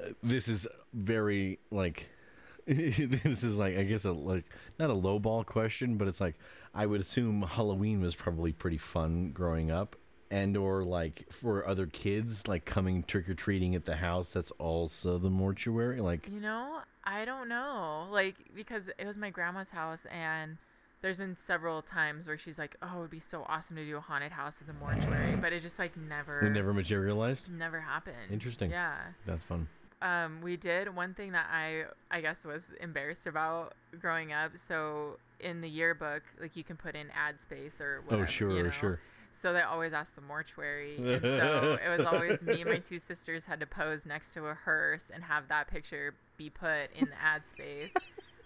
uh, 0.00 0.10
this 0.22 0.48
is 0.48 0.66
very 0.92 1.58
like 1.70 2.08
this 2.66 3.42
is 3.42 3.58
like 3.58 3.76
i 3.76 3.82
guess 3.82 4.04
a 4.04 4.12
like 4.12 4.44
not 4.78 4.88
a 4.88 4.94
low 4.94 5.18
ball 5.18 5.42
question 5.42 5.96
but 5.96 6.06
it's 6.06 6.20
like 6.20 6.36
i 6.74 6.86
would 6.86 7.00
assume 7.00 7.42
halloween 7.42 8.00
was 8.00 8.14
probably 8.14 8.52
pretty 8.52 8.78
fun 8.78 9.30
growing 9.32 9.70
up 9.70 9.96
and 10.30 10.56
or 10.56 10.82
like 10.82 11.30
for 11.30 11.66
other 11.68 11.86
kids 11.86 12.48
like 12.48 12.64
coming 12.64 13.02
trick 13.02 13.28
or 13.28 13.34
treating 13.34 13.74
at 13.74 13.84
the 13.84 13.96
house 13.96 14.32
that's 14.32 14.50
also 14.52 15.18
the 15.18 15.28
mortuary 15.28 16.00
like 16.00 16.28
You 16.28 16.40
know, 16.40 16.78
I 17.04 17.24
don't 17.26 17.48
know. 17.48 18.06
Like 18.10 18.36
because 18.54 18.88
it 18.98 19.06
was 19.06 19.18
my 19.18 19.28
grandma's 19.28 19.70
house 19.70 20.04
and 20.10 20.56
there's 21.02 21.16
been 21.16 21.36
several 21.36 21.82
times 21.82 22.26
where 22.26 22.38
she's 22.38 22.58
like, 22.58 22.76
"Oh, 22.80 22.98
it 22.98 23.00
would 23.00 23.10
be 23.10 23.18
so 23.18 23.44
awesome 23.48 23.76
to 23.76 23.84
do 23.84 23.96
a 23.96 24.00
haunted 24.00 24.32
house 24.32 24.58
at 24.60 24.66
the 24.66 24.72
mortuary," 24.72 25.36
but 25.40 25.52
it 25.52 25.60
just 25.60 25.78
like 25.78 25.96
never 25.96 26.40
it 26.40 26.50
never 26.50 26.72
materialized 26.72 27.50
never 27.52 27.80
happened. 27.80 28.30
Interesting. 28.30 28.70
Yeah. 28.70 28.96
that's 29.26 29.44
fun 29.44 29.68
Um, 30.00 30.40
we 30.42 30.56
did 30.56 30.94
one 30.94 31.14
thing 31.14 31.32
that 31.32 31.46
I 31.52 31.84
I 32.10 32.20
guess 32.20 32.44
was 32.44 32.68
embarrassed 32.80 33.26
about 33.26 33.74
growing 34.00 34.32
up. 34.32 34.56
So 34.56 35.18
in 35.40 35.60
the 35.60 35.68
yearbook, 35.68 36.22
like 36.40 36.56
you 36.56 36.64
can 36.64 36.76
put 36.76 36.94
in 36.94 37.08
ad 37.10 37.40
space 37.40 37.80
or 37.80 38.00
whatever. 38.02 38.22
oh 38.22 38.26
sure 38.26 38.50
you 38.56 38.62
know? 38.62 38.70
sure 38.70 39.00
So 39.32 39.52
they 39.52 39.62
always 39.62 39.92
asked 39.92 40.14
the 40.14 40.22
mortuary, 40.22 40.96
and 40.98 41.20
so 41.20 41.78
it 41.84 41.88
was 41.88 42.06
always 42.06 42.44
me 42.44 42.60
and 42.60 42.70
my 42.70 42.78
two 42.78 43.00
sisters 43.00 43.42
had 43.44 43.58
to 43.58 43.66
pose 43.66 44.06
next 44.06 44.32
to 44.34 44.46
a 44.46 44.54
hearse 44.54 45.10
and 45.12 45.24
have 45.24 45.48
that 45.48 45.66
picture 45.68 46.14
be 46.36 46.48
put 46.48 46.90
in 46.94 47.06
the 47.06 47.20
ad 47.20 47.44
space. 47.46 47.92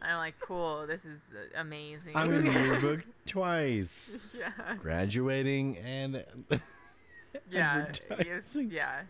I'm 0.03 0.19
like, 0.19 0.39
cool, 0.41 0.87
this 0.87 1.05
is 1.05 1.21
amazing. 1.57 2.17
i'm 2.17 2.33
in 2.33 2.45
the 2.45 2.53
yearbook 2.61 3.01
twice 3.27 4.19
yeah, 4.39 4.77
graduating 4.79 5.79
and 5.79 6.25
yeah, 7.51 7.87
yeah. 8.57 9.03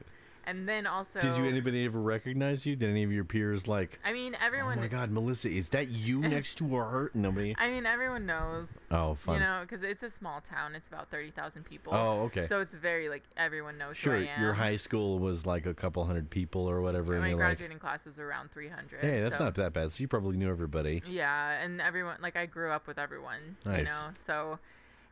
And 0.47 0.69
then 0.69 0.87
also, 0.87 1.21
did 1.21 1.37
you 1.37 1.45
anybody 1.45 1.85
ever 1.87 2.01
recognize 2.01 2.65
you 2.67 2.77
did 2.77 2.89
any 2.91 3.03
of 3.03 3.11
your 3.11 3.25
peers 3.25 3.67
like 3.67 3.99
I 4.05 4.13
mean, 4.13 4.37
everyone. 4.41 4.69
oh 4.69 4.71
everyone. 4.73 4.79
my 4.79 4.87
god 5.01 5.11
melissa 5.11 5.49
is 5.51 5.71
that 5.71 5.89
you 5.89 6.21
next 6.37 6.55
to 6.59 6.69
her 6.69 7.11
nobody 7.15 7.55
I 7.59 7.69
mean, 7.69 7.85
everyone 7.87 8.27
knows. 8.27 8.79
Oh, 8.91 9.15
fun. 9.17 9.35
You 9.35 9.41
know, 9.41 9.59
because 9.63 9.83
it's 9.83 10.03
a 10.03 10.11
small 10.11 10.41
town. 10.41 10.75
It's 10.75 10.87
about 10.89 11.11
thirty 11.11 11.31
thousand 11.31 11.65
people. 11.65 11.93
oh 11.95 12.23
okay 12.27 12.47
So 12.47 12.61
it's 12.61 12.75
very 12.75 13.09
like 13.09 13.25
everyone 13.37 13.77
knows 13.79 13.97
sure 13.97 14.17
who 14.19 14.25
I 14.25 14.29
am. 14.29 14.43
your 14.43 14.53
high 14.55 14.77
school 14.77 15.19
was 15.19 15.47
like 15.47 15.67
a 15.67 15.75
couple 15.75 16.05
hundred 16.05 16.31
people 16.31 16.69
or 16.71 16.81
whatever 16.81 17.15
And 17.15 17.23
my 17.23 17.29
you're 17.31 17.39
like 17.39 17.47
graduating 17.59 17.79
class 17.79 18.07
was 18.07 18.19
around 18.19 18.53
three 18.53 18.69
hundred. 18.69 19.01
hey 19.01 19.19
that's 19.21 19.41
not 19.41 19.55
that 19.57 19.73
bad 19.73 19.91
so 19.93 20.01
you 20.03 20.09
probably 20.09 20.37
knew 20.37 20.49
everybody 20.51 21.03
Yeah, 21.09 21.61
and 21.63 21.81
everyone 21.81 22.19
like 22.23 22.37
I 22.37 22.47
grew 22.47 22.71
up 22.71 22.87
with 22.87 22.99
everyone. 22.99 23.57
Nice. 23.65 24.03
You 24.03 24.09
know, 24.11 24.15
so 24.27 24.59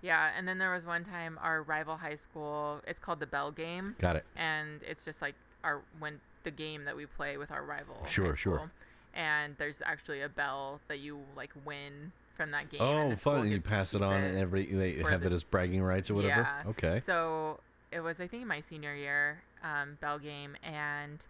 yeah. 0.05 0.31
And 0.37 0.47
then 0.47 0.59
there 0.59 0.73
was 0.73 0.87
one 0.87 1.03
time 1.03 1.39
our 1.43 1.63
rival 1.63 1.97
high 1.97 2.15
school. 2.15 2.81
It's 2.87 3.01
called 3.01 3.21
the 3.21 3.27
Bell 3.27 3.51
Game, 3.51 3.97
got 3.99 4.17
it 4.17 4.25
and 4.37 4.81
it's 4.87 5.05
just 5.05 5.23
like 5.23 5.35
our 5.65 5.81
when 5.99 6.21
the 6.45 6.51
game 6.51 6.85
that 6.85 6.97
we 6.97 7.07
play 7.07 7.37
with 7.39 7.51
our 7.51 7.65
rival. 7.65 7.97
Sure, 8.07 8.35
high 8.35 8.35
sure. 8.35 8.71
And 9.15 9.57
there's 9.59 9.81
actually 9.85 10.21
a 10.21 10.29
bell 10.29 10.81
that 10.89 10.99
you 10.99 11.21
like 11.37 11.53
win 11.65 12.13
from 12.35 12.51
that 12.51 12.71
game. 12.71 12.81
Oh, 12.83 12.99
and 12.99 13.13
the 13.13 13.17
school 13.17 13.33
fun! 13.35 13.43
And 13.43 13.53
you 13.53 13.61
pass 13.61 13.95
it 13.95 14.03
on, 14.03 14.15
and 14.15 14.39
everybody 14.39 14.75
they 14.75 15.11
have 15.11 15.23
the- 15.23 15.29
it 15.29 15.33
as 15.33 15.45
bragging 15.45 15.83
rights 15.83 16.11
or 16.11 16.15
whatever. 16.15 16.43
Yeah. 16.43 16.71
Okay. 16.71 17.01
So 17.01 17.61
it 17.91 18.01
was, 18.01 18.21
I 18.21 18.27
think, 18.27 18.47
my 18.47 18.61
senior 18.61 18.95
year 18.95 19.43
um, 19.63 19.99
bell 20.01 20.19
game, 20.19 20.57
and 20.63 21.25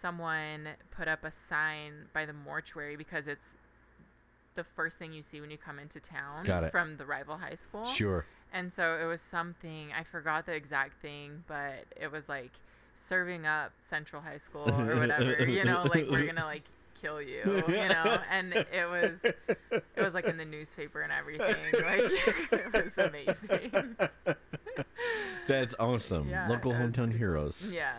someone 0.00 0.68
put 0.90 1.08
up 1.08 1.24
a 1.24 1.30
sign 1.30 2.06
by 2.12 2.24
the 2.24 2.32
mortuary 2.32 2.96
because 2.96 3.28
it's 3.28 3.46
the 4.54 4.64
first 4.64 4.98
thing 4.98 5.12
you 5.12 5.22
see 5.22 5.40
when 5.40 5.50
you 5.50 5.58
come 5.58 5.78
into 5.78 6.00
town 6.00 6.46
from 6.70 6.96
the 6.96 7.04
rival 7.04 7.36
high 7.36 7.54
school. 7.54 7.84
Sure. 7.86 8.26
And 8.52 8.72
so 8.72 8.98
it 9.02 9.06
was 9.06 9.20
something, 9.20 9.88
I 9.98 10.04
forgot 10.04 10.46
the 10.46 10.52
exact 10.52 11.00
thing, 11.00 11.44
but 11.46 11.84
it 11.98 12.12
was 12.12 12.28
like 12.28 12.52
serving 12.94 13.46
up 13.46 13.72
Central 13.88 14.20
High 14.20 14.36
School 14.36 14.68
or 14.68 14.96
whatever, 15.00 15.46
you 15.48 15.64
know, 15.64 15.82
like 15.84 16.06
we're 16.10 16.24
going 16.24 16.36
to 16.36 16.44
like 16.44 16.64
kill 17.00 17.22
you, 17.22 17.64
you 17.66 17.74
know, 17.88 18.18
and 18.30 18.52
it 18.52 18.88
was, 18.90 19.24
it 19.24 19.84
was 19.96 20.12
like 20.12 20.26
in 20.26 20.36
the 20.36 20.44
newspaper 20.44 21.00
and 21.00 21.12
everything. 21.12 21.56
Like 21.82 22.12
it 22.52 22.84
was 22.84 22.98
amazing. 22.98 23.96
That's 25.48 25.74
awesome. 25.80 26.28
Yeah, 26.28 26.48
Local 26.48 26.72
was 26.72 26.80
hometown 26.80 27.16
heroes. 27.16 27.72
Yeah. 27.74 27.94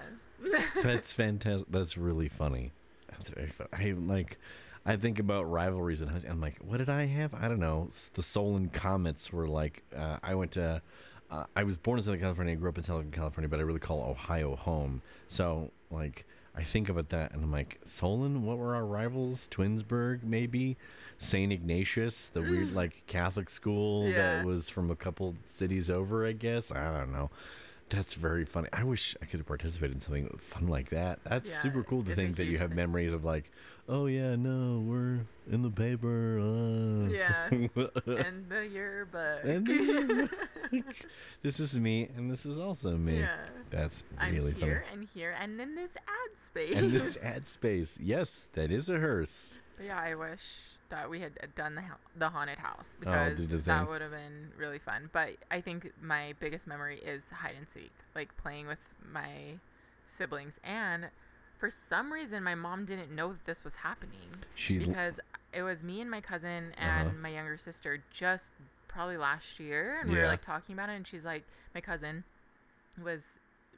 That's 0.84 1.14
fantastic. 1.14 1.68
That's 1.70 1.98
really 1.98 2.30
funny. 2.30 2.72
That's 3.10 3.30
very 3.30 3.50
fun. 3.50 3.68
I 3.74 3.92
like. 3.92 4.38
I 4.86 4.96
think 4.98 5.18
about 5.20 5.50
rivalries 5.50 6.02
and 6.02 6.12
I'm 6.30 6.42
like, 6.42 6.58
what 6.60 6.78
did 6.78 6.90
I 6.90 7.06
have? 7.06 7.34
I 7.34 7.48
don't 7.48 7.60
know. 7.60 7.88
The 8.16 8.24
Solon 8.24 8.70
Comets 8.70 9.32
were 9.32 9.48
like. 9.48 9.84
Uh, 9.96 10.18
I 10.24 10.36
went 10.36 10.52
to. 10.54 10.82
Uh, 11.32 11.46
I 11.56 11.64
was 11.64 11.78
born 11.78 11.98
in 12.00 12.04
Southern 12.04 12.20
California. 12.20 12.56
Grew 12.56 12.70
up 12.70 12.78
in 12.78 12.84
Southern 12.84 13.10
California, 13.12 13.48
but 13.50 13.60
I 13.60 13.64
really 13.64 13.80
call 13.80 14.04
Ohio 14.04 14.56
home. 14.56 15.02
So 15.28 15.72
like, 15.90 16.26
I 16.56 16.64
think 16.64 16.90
about 16.90 17.10
that 17.10 17.32
and 17.32 17.44
I'm 17.44 17.52
like, 17.52 17.80
Solon. 17.86 18.44
What 18.44 18.58
were 18.58 18.76
our 18.76 18.86
rivals? 18.86 19.48
Twinsburg, 19.50 20.24
maybe. 20.24 20.78
Saint 21.18 21.54
Ignatius, 21.54 22.28
the 22.28 22.42
weird 22.42 22.74
like 22.74 23.04
Catholic 23.08 23.50
school 23.50 24.10
Yeah. 24.10 24.18
that 24.40 24.46
was 24.46 24.68
from 24.68 24.92
a 24.92 24.96
couple 24.96 25.36
cities 25.46 25.90
over. 25.90 26.26
I 26.28 26.34
guess 26.34 26.72
I 26.72 27.00
don't 27.00 27.14
know. 27.14 27.30
That's 27.94 28.16
very 28.16 28.44
funny. 28.46 28.70
I 28.74 28.84
wish 28.84 29.16
I 29.22 29.26
could 29.26 29.40
have 29.40 29.46
participated 29.46 29.94
in 29.96 30.02
something 30.02 30.28
fun 30.40 30.68
like 30.68 30.90
that. 30.90 31.20
That's 31.26 31.52
Yeah, 31.52 31.58
super 31.62 31.84
cool 31.84 32.02
to 32.04 32.16
think 32.16 32.38
that 32.38 32.46
you 32.46 32.58
have 32.58 32.70
thing. 32.70 32.76
memories 32.78 33.14
of 33.14 33.24
like, 33.24 33.52
oh 33.88 34.08
yeah, 34.08 34.36
no, 34.36 34.80
we're 34.84 35.20
in 35.52 35.62
the 35.62 35.70
paper. 35.70 36.40
Uh. 36.40 37.10
Yeah. 37.10 37.48
and 37.52 38.50
the 38.50 38.68
yearbook. 38.72 39.44
and 39.44 39.68
the- 39.68 40.30
this 41.44 41.60
is 41.60 41.80
me, 41.80 42.10
and 42.18 42.32
this 42.32 42.48
is 42.48 42.58
also 42.58 42.98
me. 42.98 43.20
yeah. 43.20 43.36
That's 43.70 44.04
really 44.32 44.52
I'm 44.54 44.58
here 44.60 44.86
and 44.92 45.08
here 45.14 45.36
and 45.40 45.60
then 45.60 45.76
this 45.76 45.96
ad 45.96 46.38
space. 46.48 46.74
funny. 46.74 46.86
And 46.88 46.92
this 46.96 47.18
ad 47.24 47.48
space, 47.48 48.00
yes, 48.02 48.48
that 48.54 48.72
is 48.72 48.90
a 48.90 48.98
hearse. 49.00 49.60
But 49.78 49.86
yeah, 49.86 50.00
I 50.00 50.16
wish 50.16 50.78
that 50.94 51.10
we 51.10 51.20
had 51.20 51.34
done 51.56 51.74
the 51.76 51.82
the 52.16 52.30
haunted 52.30 52.60
house 52.60 52.90
Oh, 52.94 52.98
because 53.00 53.48
the 53.50 53.58
that 53.58 53.88
would 53.88 54.02
have 54.02 54.12
been 54.12 54.52
really 54.58 54.78
fun. 54.80 55.10
But 55.12 55.32
I 55.50 55.60
think 55.60 55.92
my 56.02 56.34
biggest 56.40 56.68
memory 56.68 57.00
is 57.00 57.26
hide 57.34 57.56
and 57.58 57.68
seek, 57.68 57.92
like 58.16 58.36
playing 58.38 58.68
with 58.68 58.80
my 59.12 59.56
siblings. 60.18 60.60
And 60.64 61.08
for 61.58 61.72
some 61.72 62.14
reason, 62.14 62.44
my 62.44 62.54
mom 62.54 62.86
didn't 62.86 63.10
know 63.14 63.30
that 63.34 63.46
this 63.46 63.64
was 63.64 63.76
happening 63.78 64.30
She 64.56 64.78
l- 64.80 64.86
because 64.86 65.20
it 65.52 65.64
was 65.64 65.84
me 65.84 66.00
and 66.00 66.12
my 66.12 66.22
cousin 66.22 66.74
and 66.78 67.08
Uh-huh. 67.08 67.18
my 67.22 67.30
younger 67.30 67.58
sister 67.58 68.04
just 68.12 68.52
probably 68.88 69.18
last 69.18 69.60
year, 69.60 69.98
and 70.00 70.12
we 70.12 70.18
were 70.18 70.28
like 70.28 70.42
talking 70.44 70.74
about 70.74 70.90
it. 70.90 70.94
And 70.94 71.08
she's 71.08 71.26
like, 71.26 71.44
my 71.74 71.82
cousin 71.82 72.24
was 73.02 73.28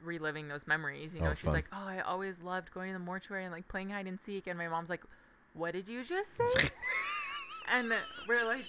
reliving 0.02 0.48
those 0.48 0.66
memories. 0.66 1.14
You 1.14 1.22
Oh, 1.22 1.26
know, 1.26 1.30
she's 1.34 1.44
fun. 1.44 1.54
like, 1.54 1.68
oh, 1.72 1.86
I 1.86 2.00
always 2.00 2.42
loved 2.42 2.74
going 2.74 2.88
to 2.92 2.98
the 2.98 3.04
mortuary 3.04 3.44
and 3.44 3.52
like 3.54 3.68
playing 3.68 3.88
hide 3.88 4.06
and 4.06 4.20
seek. 4.20 4.46
And 4.46 4.58
my 4.58 4.68
mom's 4.68 4.90
like, 4.90 5.02
what 5.54 5.72
did 5.72 5.88
you 5.88 6.04
just 6.04 6.36
say? 6.36 6.68
and 7.72 7.92
we're 8.28 8.44
like, 8.44 8.64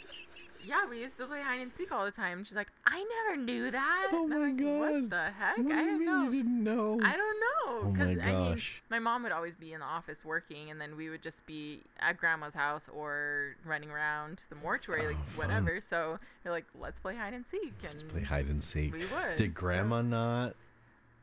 yeah, 0.66 0.86
we 0.90 1.00
used 1.02 1.18
to 1.18 1.26
play 1.26 1.42
hide 1.42 1.62
and 1.62 1.72
seek 1.72 1.92
all 1.94 2.04
the 2.04 2.12
time. 2.12 2.44
She's 2.44 2.56
like, 2.58 2.68
I 2.86 3.06
never 3.28 3.42
knew 3.42 3.72
that. 3.72 4.08
Oh 4.12 4.22
And 4.24 4.30
my 4.30 4.38
like, 4.38 4.58
God. 4.58 4.80
What 4.80 5.10
the 5.12 5.24
heck? 5.32 5.58
What 5.58 5.68
do 5.68 5.74
I 5.74 5.80
you 5.82 5.86
don't 5.86 5.98
mean 6.00 6.06
know. 6.06 6.24
you 6.24 6.32
didn't 6.32 6.64
know? 6.64 7.00
I 7.04 7.16
don't 7.16 7.40
know. 7.40 7.44
Oh 7.68 7.94
my 7.96 8.04
I 8.24 8.36
mean, 8.50 8.62
my 8.90 9.00
mom 9.00 9.24
would 9.24 9.32
always 9.32 9.56
be 9.56 9.74
in 9.74 9.80
the 9.80 9.86
office 9.86 10.24
working, 10.26 10.70
and 10.72 10.80
then 10.82 10.96
we 10.98 11.10
would 11.10 11.22
just 11.22 11.46
be 11.46 11.82
at 12.00 12.18
grandma's 12.18 12.54
house 12.54 12.90
or 12.94 13.56
running 13.66 13.92
around 13.92 14.44
the 14.50 14.56
mortuary, 14.56 15.06
like 15.08 15.16
Oh, 15.20 15.26
fun. 15.26 15.48
whatever. 15.48 15.80
So 15.82 16.18
we're 16.44 16.52
like, 16.52 16.66
let's 16.80 17.00
play 17.00 17.16
hide 17.16 17.34
and 17.34 17.46
seek. 17.48 17.74
And 17.84 17.92
Let's 17.92 18.04
play 18.04 18.24
hide 18.24 18.48
and 18.48 18.64
seek. 18.64 18.92
we 18.94 19.00
would. 19.00 19.36
Did 19.38 19.52
so- 19.52 19.60
Grandma 19.60 20.02
not? 20.02 20.56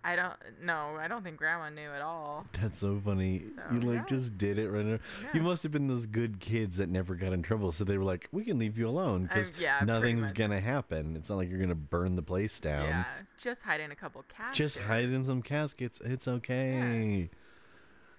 I 0.07 0.16
don't. 0.16 0.34
No, 0.62 0.96
I 1.00 1.09
don't 1.09 1.24
think 1.24 1.38
grandma 1.38 1.70
knew 1.70 1.88
at 1.88 2.02
all. 2.02 2.44
That's 2.61 2.78
so 2.78 3.00
funny. 3.02 3.42
So, 3.57 3.74
you 3.74 3.80
like 3.80 4.00
yeah. 4.00 4.05
just 4.07 4.36
did 4.36 4.59
it 4.59 4.68
right 4.68 4.84
now. 4.84 4.98
You 5.32 5.40
must 5.40 5.62
have 5.62 5.72
been 5.72 5.86
those 5.88 6.05
good 6.05 6.40
kids 6.40 6.76
that 6.76 6.90
never 6.90 7.14
got 7.14 7.32
in 7.32 7.40
trouble, 7.42 7.72
so 7.72 7.84
they 7.84 7.96
were 7.96 8.05
like, 8.05 8.28
"We 8.30 8.44
can 8.44 8.59
leave 8.59 8.76
you 8.76 8.86
alone 8.86 9.22
because 9.22 9.52
yeah, 9.59 9.80
nothing's 9.82 10.30
gonna 10.32 10.61
happen. 10.61 11.16
It's 11.16 11.30
not 11.30 11.36
like 11.36 11.48
you're 11.48 11.59
gonna 11.59 11.74
burn 11.74 12.16
the 12.16 12.22
place 12.22 12.61
down. 12.61 12.84
Yeah, 12.84 13.05
just 13.38 13.62
hide 13.62 13.80
in 13.80 13.90
a 13.92 13.96
couple 13.96 14.22
caskets. 14.28 14.59
Just 14.59 14.78
hide 14.80 15.09
in 15.09 15.24
some 15.24 15.40
caskets. 15.40 16.00
It's 16.02 16.28
okay. 16.28 17.30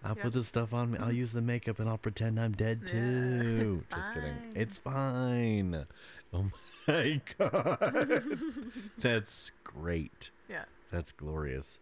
I'll 0.03 0.15
Yeah. 0.17 0.23
put 0.23 0.33
the 0.33 0.43
stuff 0.43 0.73
on 0.73 0.91
me. 0.91 0.97
I'll 0.99 1.11
use 1.11 1.31
the 1.33 1.41
makeup 1.41 1.79
and 1.79 1.87
I'll 1.87 1.97
pretend 1.97 2.39
I'm 2.39 2.51
dead 2.53 2.81
Yeah, 2.85 2.91
too. 2.91 3.83
it's 3.89 3.95
Just 3.95 4.13
kidding. 4.13 4.35
It's 4.55 4.77
fine. 4.77 5.85
Oh 6.33 6.51
my 6.87 7.21
god. 7.37 8.23
That's 8.97 9.51
great. 9.63 10.31
Yeah. 10.49 10.65
That's 10.91 11.11
glorious. 11.11 11.79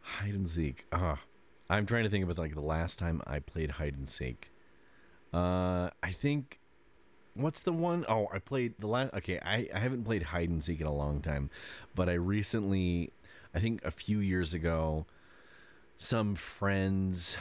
Hide 0.00 0.34
and 0.34 0.48
seek. 0.48 0.84
Ah, 0.92 1.20
I'm 1.68 1.86
trying 1.86 2.04
to 2.04 2.10
think 2.10 2.24
about 2.24 2.38
like 2.38 2.54
the 2.54 2.60
last 2.60 2.98
time 2.98 3.22
I 3.26 3.40
played 3.40 3.72
hide 3.72 3.96
and 3.96 4.08
seek. 4.08 4.52
Uh, 5.32 5.90
I 6.02 6.10
think. 6.10 6.58
What's 7.34 7.62
the 7.62 7.72
one? 7.72 8.06
Oh, 8.08 8.28
I 8.32 8.38
played 8.38 8.74
the 8.78 8.86
last. 8.86 9.12
Okay, 9.14 9.38
I 9.44 9.68
I 9.74 9.78
haven't 9.78 10.04
played 10.04 10.22
hide 10.24 10.48
and 10.48 10.62
seek 10.62 10.80
in 10.80 10.86
a 10.86 10.94
long 10.94 11.20
time, 11.20 11.50
but 11.94 12.08
I 12.08 12.14
recently, 12.14 13.12
I 13.54 13.60
think 13.60 13.84
a 13.84 13.90
few 13.90 14.20
years 14.20 14.54
ago, 14.54 15.06
some 15.98 16.34
friends 16.34 17.36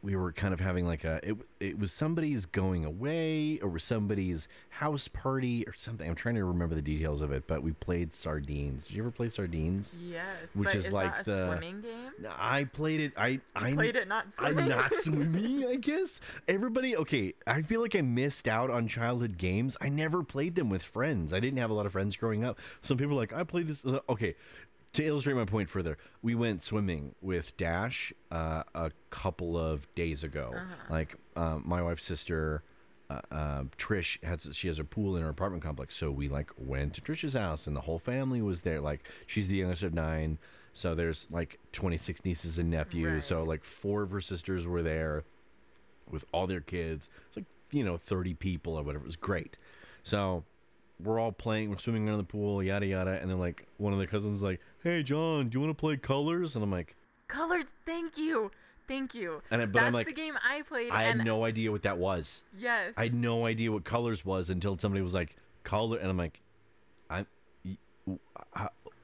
we 0.00 0.14
were 0.14 0.30
kind 0.32 0.54
of 0.54 0.60
having 0.60 0.86
like 0.86 1.02
a 1.04 1.18
it, 1.28 1.36
it 1.58 1.78
was 1.78 1.90
somebody's 1.92 2.46
going 2.46 2.84
away 2.84 3.58
or 3.60 3.68
was 3.68 3.82
somebody's 3.82 4.46
house 4.68 5.08
party 5.08 5.64
or 5.66 5.72
something 5.72 6.08
i'm 6.08 6.14
trying 6.14 6.36
to 6.36 6.44
remember 6.44 6.74
the 6.76 6.82
details 6.82 7.20
of 7.20 7.32
it 7.32 7.48
but 7.48 7.64
we 7.64 7.72
played 7.72 8.14
sardines 8.14 8.86
did 8.86 8.94
you 8.96 9.02
ever 9.02 9.10
play 9.10 9.28
sardines 9.28 9.96
Yes. 10.00 10.54
Which 10.54 10.68
but 10.68 10.74
is 10.76 10.86
is 10.86 10.92
like 10.92 11.14
that 11.16 11.22
a 11.22 11.30
the- 11.30 11.46
swimming 11.56 11.80
game? 11.80 12.28
i 12.38 12.62
played 12.64 13.00
it 13.00 13.12
i 13.16 13.40
i 13.56 13.72
Played 13.72 13.96
it 13.96 14.06
not 14.06 14.32
swimming. 14.32 14.58
I'm 14.58 14.68
not 14.68 14.94
swimming, 14.94 15.64
I 15.66 15.74
guess. 15.76 16.20
Everybody, 16.46 16.96
okay, 16.96 17.34
I 17.46 17.62
feel 17.62 17.80
like 17.80 17.94
I 17.96 18.00
missed 18.00 18.46
out 18.48 18.70
on 18.70 18.86
childhood 18.88 19.36
games. 19.38 19.76
I 19.80 19.88
never 19.88 20.22
played 20.24 20.54
them 20.54 20.68
with 20.70 20.82
friends. 20.82 21.32
I 21.32 21.40
didn't 21.40 21.58
have 21.58 21.70
a 21.70 21.74
lot 21.74 21.86
of 21.86 21.92
friends 21.92 22.16
growing 22.16 22.44
up. 22.44 22.58
Some 22.82 22.96
people 22.96 23.12
are 23.14 23.16
like, 23.16 23.32
I 23.32 23.44
played 23.44 23.66
this. 23.66 23.84
Uh, 23.84 24.00
okay, 24.08 24.34
to 24.92 25.04
illustrate 25.04 25.34
my 25.34 25.44
point 25.44 25.68
further, 25.68 25.98
we 26.22 26.34
went 26.34 26.62
swimming 26.62 27.14
with 27.20 27.56
Dash 27.56 28.12
uh, 28.30 28.62
a 28.74 28.90
couple 29.10 29.56
of 29.56 29.92
days 29.94 30.24
ago. 30.24 30.54
Like 30.90 31.14
um, 31.36 31.62
my 31.66 31.82
wife's 31.82 32.04
sister, 32.04 32.62
uh, 33.10 33.20
uh, 33.30 33.62
Trish 33.76 34.22
has 34.24 34.48
she 34.56 34.66
has 34.68 34.78
a 34.78 34.84
pool 34.84 35.16
in 35.16 35.22
her 35.22 35.28
apartment 35.28 35.62
complex, 35.62 35.94
so 35.94 36.10
we 36.10 36.28
like 36.28 36.50
went 36.58 36.94
to 36.94 37.00
Trish's 37.00 37.34
house, 37.34 37.66
and 37.66 37.76
the 37.76 37.82
whole 37.82 37.98
family 37.98 38.42
was 38.42 38.62
there. 38.62 38.80
Like 38.80 39.08
she's 39.26 39.48
the 39.48 39.56
youngest 39.56 39.82
of 39.82 39.94
nine, 39.94 40.38
so 40.72 40.94
there's 40.94 41.30
like 41.30 41.58
26 41.72 42.24
nieces 42.24 42.58
and 42.58 42.70
nephews. 42.70 43.24
So 43.26 43.42
like 43.44 43.64
four 43.64 44.02
of 44.02 44.10
her 44.10 44.20
sisters 44.20 44.66
were 44.66 44.82
there 44.82 45.24
with 46.10 46.24
all 46.32 46.46
their 46.46 46.60
kids. 46.60 47.08
It's 47.28 47.36
like 47.36 47.46
you 47.70 47.84
know 47.84 47.96
30 47.98 48.34
people 48.34 48.74
or 48.76 48.82
whatever. 48.82 49.04
It 49.04 49.06
was 49.06 49.16
great. 49.16 49.56
So 50.02 50.44
we're 51.02 51.18
all 51.18 51.32
playing, 51.32 51.70
we're 51.70 51.78
swimming 51.78 52.08
around 52.08 52.18
the 52.18 52.24
pool, 52.24 52.62
yada 52.62 52.86
yada, 52.86 53.20
and 53.20 53.30
then 53.30 53.38
like 53.38 53.66
one 53.76 53.92
of 53.92 53.98
the 53.98 54.06
cousins 54.06 54.36
is 54.38 54.42
like, 54.42 54.60
"Hey 54.82 55.02
John, 55.02 55.48
do 55.48 55.56
you 55.56 55.60
want 55.64 55.76
to 55.76 55.80
play 55.80 55.96
colors?" 55.96 56.54
And 56.54 56.62
I'm 56.64 56.70
like, 56.70 56.96
Colors. 57.28 57.64
Thank 57.86 58.16
you. 58.18 58.50
Thank 58.88 59.14
you. 59.14 59.42
And 59.50 59.60
I- 59.60 59.66
but 59.66 59.74
That's 59.74 59.86
I'm 59.86 59.92
like, 59.92 60.06
the 60.06 60.12
game 60.14 60.38
I 60.42 60.62
played. 60.62 60.90
I 60.90 61.02
had 61.02 61.22
no 61.24 61.44
idea 61.44 61.70
what 61.70 61.82
that 61.82 61.98
was. 61.98 62.42
Yes. 62.58 62.94
I 62.96 63.04
had 63.04 63.14
no 63.14 63.44
idea 63.44 63.70
what 63.70 63.84
colors 63.84 64.24
was 64.24 64.48
until 64.48 64.78
somebody 64.78 65.02
was 65.02 65.12
like, 65.14 65.36
"Color," 65.62 65.98
and 65.98 66.08
I'm 66.10 66.16
like, 66.16 66.40
"I'm." 67.10 67.26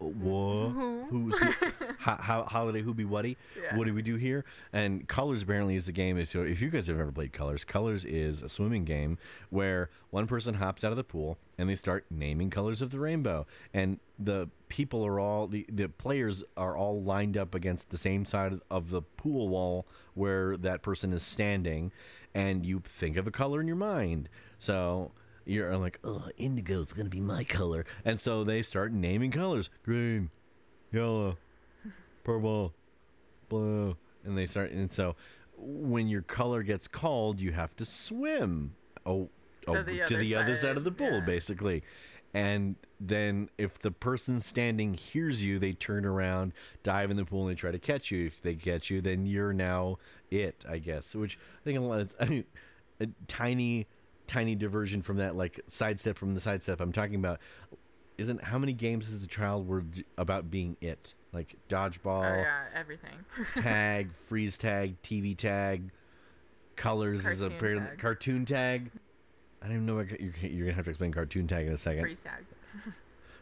What? 0.08 0.70
Who? 0.70 0.80
Mm-hmm. 0.80 1.16
Who's 1.16 1.38
who? 1.38 1.66
how, 1.98 2.16
how, 2.16 2.42
holiday 2.42 2.82
who 2.82 2.94
be 2.94 3.04
whatty? 3.04 3.36
Yeah. 3.60 3.76
What 3.76 3.86
do 3.86 3.94
we 3.94 4.02
do 4.02 4.16
here? 4.16 4.44
And 4.72 5.08
Colors 5.08 5.42
apparently 5.42 5.76
is 5.76 5.88
a 5.88 5.92
game. 5.92 6.22
So 6.24 6.42
if 6.42 6.60
you 6.60 6.70
guys 6.70 6.86
have 6.86 6.98
ever 6.98 7.12
played 7.12 7.32
Colors, 7.32 7.64
Colors 7.64 8.04
is 8.04 8.42
a 8.42 8.48
swimming 8.48 8.84
game 8.84 9.18
where 9.50 9.90
one 10.10 10.26
person 10.26 10.54
hops 10.54 10.84
out 10.84 10.90
of 10.90 10.96
the 10.96 11.04
pool 11.04 11.38
and 11.58 11.68
they 11.68 11.74
start 11.74 12.04
naming 12.10 12.50
colors 12.50 12.82
of 12.82 12.90
the 12.90 12.98
rainbow, 12.98 13.46
and 13.72 14.00
the 14.18 14.48
people 14.68 15.04
are 15.04 15.20
all 15.20 15.46
the 15.46 15.66
the 15.68 15.88
players 15.88 16.44
are 16.56 16.76
all 16.76 17.02
lined 17.02 17.36
up 17.36 17.54
against 17.54 17.90
the 17.90 17.98
same 17.98 18.24
side 18.24 18.58
of 18.70 18.90
the 18.90 19.02
pool 19.02 19.48
wall 19.48 19.86
where 20.14 20.56
that 20.56 20.82
person 20.82 21.12
is 21.12 21.22
standing, 21.22 21.92
and 22.34 22.66
you 22.66 22.80
think 22.80 23.16
of 23.16 23.26
a 23.26 23.30
color 23.30 23.60
in 23.60 23.66
your 23.66 23.76
mind. 23.76 24.28
So 24.58 25.12
you're 25.44 25.76
like, 25.76 25.98
oh, 26.04 26.28
indigo 26.36 26.82
is 26.82 26.92
gonna 26.92 27.08
be 27.10 27.20
my 27.20 27.44
color, 27.44 27.84
and 28.04 28.20
so 28.20 28.44
they 28.44 28.62
start 28.62 28.92
naming 28.92 29.30
colors: 29.30 29.70
green, 29.84 30.30
yellow, 30.92 31.36
purple, 32.24 32.74
blue, 33.48 33.96
and 34.24 34.36
they 34.36 34.46
start. 34.46 34.70
And 34.70 34.92
so 34.92 35.16
when 35.56 36.08
your 36.08 36.22
color 36.22 36.62
gets 36.62 36.88
called, 36.88 37.40
you 37.40 37.52
have 37.52 37.76
to 37.76 37.84
swim. 37.84 38.74
Oh, 39.06 39.28
To 39.66 39.70
oh, 39.70 39.82
the 39.82 39.98
to 39.98 40.02
other 40.04 40.16
the 40.18 40.34
other 40.34 40.54
side 40.54 40.68
side, 40.68 40.76
of 40.76 40.84
the 40.84 40.92
pool, 40.92 41.18
yeah. 41.18 41.20
basically. 41.20 41.82
And 42.32 42.74
then 42.98 43.48
if 43.58 43.78
the 43.78 43.92
person 43.92 44.40
standing 44.40 44.94
hears 44.94 45.44
you, 45.44 45.60
they 45.60 45.72
turn 45.72 46.04
around, 46.04 46.52
dive 46.82 47.10
in 47.12 47.16
the 47.16 47.24
pool, 47.24 47.42
and 47.42 47.50
they 47.50 47.54
try 47.60 47.70
to 47.70 47.78
catch 47.78 48.10
you. 48.10 48.26
If 48.26 48.42
they 48.42 48.56
catch 48.56 48.90
you, 48.90 49.00
then 49.00 49.24
you're 49.24 49.52
now 49.52 49.98
it, 50.30 50.64
I 50.68 50.78
guess. 50.78 51.14
Which 51.14 51.38
I 51.60 51.64
think 51.64 51.78
a 51.78 51.82
lot 51.82 52.00
of, 52.00 52.14
I 52.18 52.24
mean, 52.28 52.44
a 52.98 53.06
tiny, 53.28 53.86
tiny 54.34 54.54
diversion 54.54 55.00
from 55.02 55.18
that, 55.18 55.36
like 55.36 55.60
sidestep 55.66 56.16
from 56.16 56.34
the 56.34 56.40
sidestep. 56.40 56.80
I'm 56.80 56.92
talking 56.92 57.16
about 57.16 57.40
isn't 58.18 58.42
how 58.44 58.58
many 58.58 58.72
games 58.72 59.12
as 59.12 59.24
a 59.24 59.28
child 59.28 59.66
were 59.66 59.82
d- 59.82 60.04
about 60.18 60.50
being 60.50 60.76
it, 60.80 61.14
like 61.32 61.54
Oh 61.54 61.60
dodgeball, 61.68 62.42
yeah, 62.42 62.64
everything. 62.74 63.24
tag, 63.56 64.12
freeze 64.12 64.58
tag, 64.58 65.00
TV 65.02 65.36
tag, 65.36 65.90
colors 66.76 67.24
is 67.26 67.40
a 67.40 67.50
Cartoon 67.50 67.78
tag. 67.86 67.98
cartoon 67.98 68.44
tag. 68.44 68.90
I 69.62 69.66
don't 69.66 69.76
even 69.76 69.86
know 69.86 69.94
what 69.96 70.20
you're, 70.20 70.32
you're 70.42 70.66
gonna 70.66 70.72
have 70.74 70.84
to 70.84 70.90
explain 70.90 71.12
cartoon 71.12 71.46
tag 71.46 71.66
in 71.66 71.72
a 71.72 71.78
second. 71.78 72.02
Freeze 72.02 72.22
tag. 72.22 72.44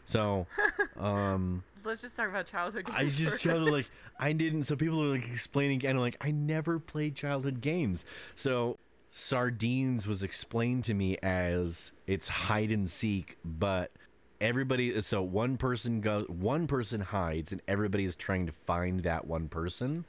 So, 0.05 0.47
um, 0.99 1.65
Let's 1.85 2.01
just 2.03 2.17
talk 2.17 2.29
about 2.29 2.47
childhood 2.47 2.87
games. 2.87 2.97
I 2.99 3.07
just 3.07 3.43
felt 3.43 3.63
like 3.63 3.91
I 4.21 4.33
didn't. 4.33 4.65
So 4.65 4.77
people 4.77 5.03
are 5.03 5.13
like 5.13 5.27
explaining, 5.29 5.85
and 5.85 5.97
I'm 5.99 6.03
like, 6.03 6.17
I 6.21 6.31
never 6.31 6.79
played 6.79 7.15
childhood 7.17 7.61
games. 7.61 8.05
So 8.35 8.79
sardines 9.17 10.07
was 10.07 10.23
explained 10.23 10.85
to 10.85 10.95
me 10.95 11.19
as 11.23 11.93
it's 12.07 12.29
hide 12.29 12.71
and 12.71 12.89
seek, 12.89 13.37
but 13.45 13.91
everybody. 14.41 14.99
So 15.03 15.21
one 15.23 15.59
person 15.59 16.01
goes, 16.01 16.27
one 16.29 16.67
person 16.67 17.03
hides, 17.03 17.53
and 17.53 17.61
everybody 17.69 18.05
is 18.05 18.17
trying 18.17 18.47
to 18.47 18.53
find 18.53 19.01
that 19.03 19.27
one 19.27 19.49
person, 19.49 20.07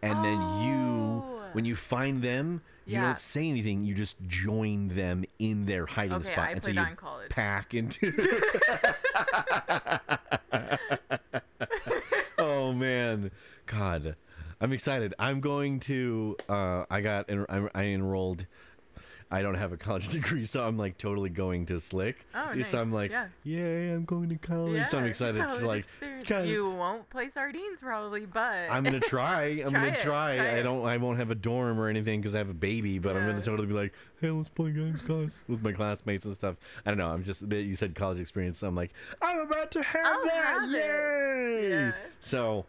and 0.00 0.24
then 0.24 0.38
you, 0.62 0.76
Oh. 1.24 1.48
when 1.54 1.64
you 1.64 1.74
find 1.74 2.22
them. 2.22 2.62
You 2.88 2.92
Yeah. 2.98 3.06
don't 3.06 3.18
say 3.18 3.48
anything. 3.48 3.84
You 3.84 3.94
just 3.94 4.16
join 4.28 4.86
them 4.90 5.24
in 5.40 5.66
their 5.66 5.86
hiding 5.86 6.12
Okay, 6.18 6.32
spot, 6.32 6.48
I 6.50 6.50
and 6.52 6.62
so 6.62 6.70
you 6.70 6.80
in 6.80 6.94
college. 6.94 7.30
pack 7.30 7.74
into. 7.74 8.12
oh 12.38 12.72
man, 12.72 13.32
God, 13.66 14.14
I'm 14.60 14.72
excited. 14.72 15.14
I'm 15.18 15.40
going 15.40 15.80
to. 15.80 16.36
Uh, 16.48 16.84
I 16.90 17.00
got. 17.00 17.30
I'm, 17.30 17.68
I 17.74 17.84
enrolled. 17.84 18.46
I 19.28 19.42
don't 19.42 19.56
have 19.56 19.72
a 19.72 19.76
college 19.76 20.08
degree, 20.10 20.44
so 20.44 20.64
I'm 20.64 20.78
like 20.78 20.98
totally 20.98 21.30
going 21.30 21.66
to 21.66 21.80
Slick. 21.80 22.24
Oh, 22.32 22.52
nice. 22.54 22.68
So 22.68 22.80
I'm 22.80 22.92
like, 22.92 23.10
Yeah. 23.10 23.26
yay, 23.42 23.90
I'm 23.90 24.04
going 24.04 24.28
to 24.28 24.36
college. 24.38 24.88
so 24.88 24.98
I'm 24.98 25.04
excited 25.06 25.38
to 25.38 25.66
like. 25.66 25.84
kinda- 26.22 26.46
You 26.46 26.70
won't 26.70 27.10
play 27.10 27.28
sardines 27.28 27.80
probably, 27.80 28.24
but 28.24 28.70
I'm 28.70 28.84
gonna 28.84 29.00
try. 29.00 29.42
I'm 29.66 29.72
Try 29.72 29.86
gonna 29.86 29.96
try. 29.98 30.36
try 30.36 30.58
I 30.58 30.62
don't. 30.62 30.86
I 30.86 30.96
won't 30.98 31.18
have 31.18 31.32
a 31.32 31.34
dorm 31.34 31.80
or 31.80 31.88
anything 31.88 32.20
because 32.20 32.36
I 32.36 32.38
have 32.38 32.50
a 32.50 32.54
baby. 32.54 33.00
But 33.00 33.16
I'm 33.16 33.26
gonna 33.26 33.38
Yeah. 33.38 33.42
totally 33.44 33.66
be 33.66 33.74
like, 33.74 33.92
hey, 34.20 34.30
let's 34.30 34.48
play 34.48 34.70
games, 34.70 35.02
guys, 35.02 35.42
with 35.48 35.60
my 35.64 35.72
classmates 35.72 36.24
and 36.24 36.36
stuff. 36.36 36.54
I 36.86 36.90
don't 36.92 36.98
know. 36.98 37.10
I'm 37.10 37.24
just. 37.24 37.42
You 37.50 37.74
said 37.74 37.96
college 37.96 38.20
experience. 38.20 38.60
So 38.60 38.68
I'm 38.68 38.76
like, 38.76 38.92
I'm 39.20 39.40
about 39.40 39.72
to 39.72 39.82
have 39.82 40.06
I'll 40.06 40.24
that. 40.24 40.44
have. 40.60 40.70
Yay! 40.70 41.68
Yeah. 41.70 41.92
So. 42.20 42.64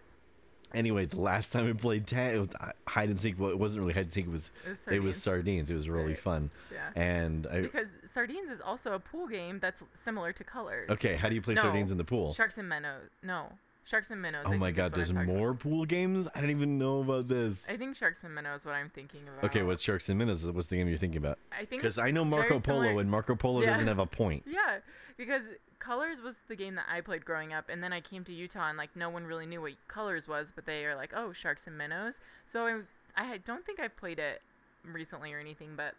Anyway, 0.73 1.05
the 1.05 1.19
last 1.21 1.51
time 1.53 1.65
we 1.65 1.73
played 1.73 2.05
tag, 2.05 2.37
was 2.39 2.49
uh, 2.59 2.71
hide 2.87 3.09
and 3.09 3.19
seek. 3.19 3.39
Well, 3.39 3.49
it 3.51 3.57
wasn't 3.59 3.81
really 3.81 3.93
hide 3.93 4.03
and 4.05 4.13
seek. 4.13 4.25
It 4.25 4.31
was 4.31 4.51
It 4.65 4.69
was 4.69 4.87
it 4.87 4.99
was 5.01 5.15
sardines. 5.15 5.23
sardines. 5.67 5.71
It 5.71 5.73
was 5.75 5.89
really 5.89 6.09
Right. 6.09 6.19
fun. 6.19 6.51
Yeah. 6.71 6.89
And 7.01 7.47
I 7.47 7.61
because 7.61 7.89
sardines 8.11 8.49
is 8.49 8.59
also 8.61 8.93
a 8.93 8.99
pool 8.99 9.27
game 9.27 9.59
that's 9.59 9.81
similar 10.03 10.33
to 10.33 10.43
colors. 10.43 10.89
okay. 10.89 11.15
How 11.15 11.29
do 11.29 11.35
you 11.35 11.41
play 11.41 11.53
No, 11.53 11.61
sardines 11.63 11.91
in 11.91 11.97
the 11.97 12.03
pool? 12.03 12.33
Sharks 12.33 12.57
and 12.57 12.67
minnows. 12.67 13.09
No, 13.23 13.53
sharks 13.89 14.11
and 14.11 14.21
minnows. 14.21 14.43
Oh 14.45 14.49
think 14.49 14.59
my 14.59 14.71
god, 14.71 14.93
there's 14.93 15.09
talking 15.09 15.23
about. 15.29 15.35
more 15.37 15.53
pool 15.53 15.85
games. 15.85 16.27
I 16.35 16.41
didn't 16.41 16.57
even 16.57 16.77
know 16.77 16.99
about 17.01 17.29
this. 17.29 17.69
I 17.69 17.77
think 17.77 17.95
sharks 17.95 18.23
and 18.25 18.35
minnows. 18.35 18.61
Is 18.61 18.65
what 18.65 18.75
I'm 18.75 18.89
thinking 18.89 19.21
about. 19.27 19.45
Okay, 19.45 19.63
what's 19.63 19.81
Sharks 19.83 20.09
and 20.09 20.19
Minnows? 20.19 20.45
What's 20.51 20.67
the 20.67 20.75
game 20.75 20.89
you're 20.89 20.97
thinking 20.97 21.19
about? 21.23 21.39
I 21.51 21.63
think 21.65 21.81
Because 21.81 21.97
I 21.97 22.11
know 22.11 22.25
Marco 22.25 22.59
Polo, 22.59 22.83
similar- 22.83 23.01
and 23.01 23.09
Marco 23.09 23.35
Polo 23.35 23.61
Yeah. 23.61 23.67
doesn't 23.67 23.87
have 23.87 23.99
a 23.99 24.05
point. 24.05 24.43
Yeah, 24.51 24.79
because 25.17 25.43
Colors 25.79 26.21
was 26.21 26.39
the 26.47 26.55
game 26.55 26.75
that 26.75 26.85
I 26.89 27.01
played 27.01 27.25
growing 27.25 27.53
up, 27.53 27.69
and 27.69 27.83
then 27.83 27.93
I 27.93 28.01
came 28.01 28.23
to 28.25 28.33
Utah 28.33 28.69
and 28.69 28.77
like 28.77 28.95
no 28.95 29.09
one 29.09 29.25
really 29.25 29.45
knew 29.45 29.61
what 29.61 29.73
Colors 29.87 30.27
was, 30.27 30.51
but 30.55 30.65
they 30.65 30.85
are 30.85 30.95
like, 30.95 31.13
oh, 31.15 31.31
Sharks 31.33 31.67
and 31.67 31.77
Minnows. 31.77 32.19
So 32.45 32.83
I, 33.15 33.31
I 33.33 33.37
don't 33.37 33.65
think 33.65 33.79
I 33.79 33.87
played 33.87 34.19
it 34.19 34.41
recently 34.83 35.33
or 35.33 35.39
anything, 35.39 35.71
but 35.75 35.95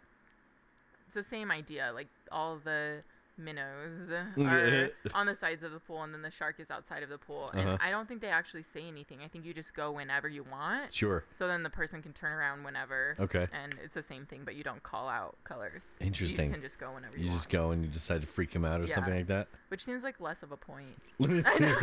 it's 1.05 1.15
the 1.15 1.23
same 1.23 1.51
idea. 1.51 1.91
Like 1.93 2.07
all 2.31 2.57
the 2.63 3.03
minnows 3.39 4.11
are 4.37 4.89
on 5.13 5.25
the 5.25 5.33
sides 5.35 5.63
of 5.63 5.71
the 5.71 5.79
pool, 5.79 6.03
and 6.03 6.13
then 6.13 6.21
the 6.21 6.31
shark 6.31 6.59
is 6.59 6.69
outside 6.69 7.01
of 7.03 7.09
the 7.09 7.17
pool. 7.17 7.49
And 7.53 7.61
Uh-huh. 7.69 7.77
I 7.81 7.89
don't 7.91 8.07
think 8.07 8.21
they 8.21 8.27
actually 8.29 8.63
say 8.63 8.87
anything. 8.87 9.19
I 9.23 9.27
think 9.27 9.45
you 9.45 9.53
just 9.53 9.73
go 9.73 9.91
whenever 9.91 10.27
you 10.27 10.43
want. 10.43 10.93
Sure. 10.93 11.23
So 11.37 11.47
then 11.47 11.63
the 11.63 11.69
person 11.69 12.01
can 12.01 12.13
turn 12.13 12.31
around 12.33 12.63
whenever. 12.63 13.15
Okay. 13.19 13.47
And 13.53 13.75
it's 13.83 13.93
the 13.93 14.01
same 14.03 14.25
thing, 14.25 14.41
but 14.45 14.55
you 14.55 14.63
don't 14.63 14.83
call 14.83 15.07
out 15.07 15.37
colors. 15.43 15.95
Interesting. 15.99 16.47
You 16.47 16.53
can 16.53 16.61
just 16.61 16.79
go 16.79 16.93
whenever 16.93 17.17
you, 17.17 17.25
You 17.25 17.31
just 17.31 17.49
go 17.49 17.71
and 17.71 17.81
you 17.83 17.87
decide 17.89 18.21
to 18.21 18.27
freak 18.27 18.53
him 18.53 18.65
out 18.65 18.81
or 18.81 18.87
something 18.87 19.15
like 19.15 19.27
that. 19.27 19.47
Which 19.69 19.85
seems 19.85 20.03
like 20.03 20.19
less 20.19 20.43
of 20.43 20.51
a 20.51 20.57
point. 20.57 21.01
I 21.21 21.59
know. 21.59 21.77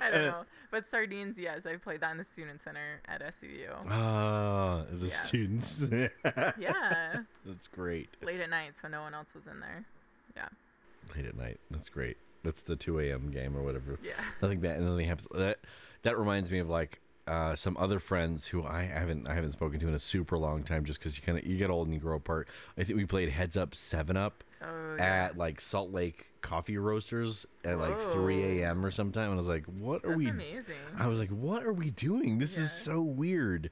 I 0.00 0.10
don't 0.10 0.24
know. 0.26 0.44
But 0.70 0.86
sardines, 0.86 1.38
yes, 1.38 1.64
I 1.66 1.76
played 1.76 2.00
that 2.00 2.10
in 2.12 2.18
the 2.18 2.24
student 2.24 2.60
center 2.60 3.00
at 3.06 3.22
SUU. 3.22 3.70
Ah, 3.88 4.84
the 4.90 5.06
Yeah. 5.06 5.12
students. 5.14 5.82
Yeah. 6.58 7.22
That's 7.44 7.68
great. 7.68 8.08
Late 8.22 8.40
at 8.40 8.50
night, 8.50 8.72
so 8.80 8.88
no 8.88 9.00
one 9.02 9.14
else 9.14 9.34
was 9.34 9.46
in 9.46 9.60
there. 9.60 9.84
Yeah. 10.36 10.48
Late 11.16 11.26
at 11.26 11.36
night. 11.36 11.58
That's 11.70 11.88
great. 11.88 12.16
That's 12.42 12.60
the 12.62 12.76
2 12.76 13.00
a.m. 13.00 13.30
game 13.30 13.56
or 13.56 13.62
whatever. 13.62 13.98
Yeah. 14.04 14.12
I 14.42 14.46
think 14.46 14.60
that 14.60 14.76
and 14.76 14.86
then 14.86 14.96
they 14.96 15.04
have 15.04 15.26
that. 15.34 15.58
That 16.02 16.16
reminds 16.18 16.50
me 16.50 16.58
of 16.58 16.68
like 16.68 17.00
uh, 17.26 17.56
some 17.56 17.76
other 17.76 17.98
friends 17.98 18.46
who 18.46 18.64
I 18.64 18.82
haven't 18.82 19.26
I 19.28 19.34
haven't 19.34 19.50
spoken 19.50 19.80
to 19.80 19.88
in 19.88 19.94
a 19.94 19.98
super 19.98 20.38
long 20.38 20.62
time, 20.62 20.84
just 20.84 21.00
because 21.00 21.16
you 21.18 21.24
kind 21.24 21.38
of 21.38 21.44
you 21.44 21.56
get 21.56 21.70
old 21.70 21.88
and 21.88 21.94
you 21.94 22.00
grow 22.00 22.16
apart. 22.16 22.48
I 22.78 22.84
think 22.84 22.96
we 22.98 23.04
played 23.04 23.30
Heads 23.30 23.56
Up 23.56 23.74
Seven 23.74 24.16
Up 24.16 24.44
Oh, 24.62 24.94
yeah. 24.96 25.04
at 25.24 25.36
like 25.36 25.60
Salt 25.60 25.90
Lake 25.92 26.28
Coffee 26.40 26.78
Roasters 26.78 27.44
at 27.64 27.78
like 27.78 27.98
3 27.98 28.60
a.m. 28.62 28.86
or 28.86 28.90
sometime, 28.92 29.24
and 29.30 29.34
I 29.34 29.38
was 29.38 29.48
like, 29.48 29.64
"What 29.66 30.04
are 30.04 30.08
That's 30.10 30.18
we?" 30.18 30.28
amazing. 30.28 30.76
I 30.96 31.08
was 31.08 31.18
like, 31.18 31.30
"What 31.30 31.64
are 31.64 31.72
we 31.72 31.90
doing? 31.90 32.38
This 32.38 32.56
is 32.58 32.70
so 32.70 33.02
weird." 33.02 33.70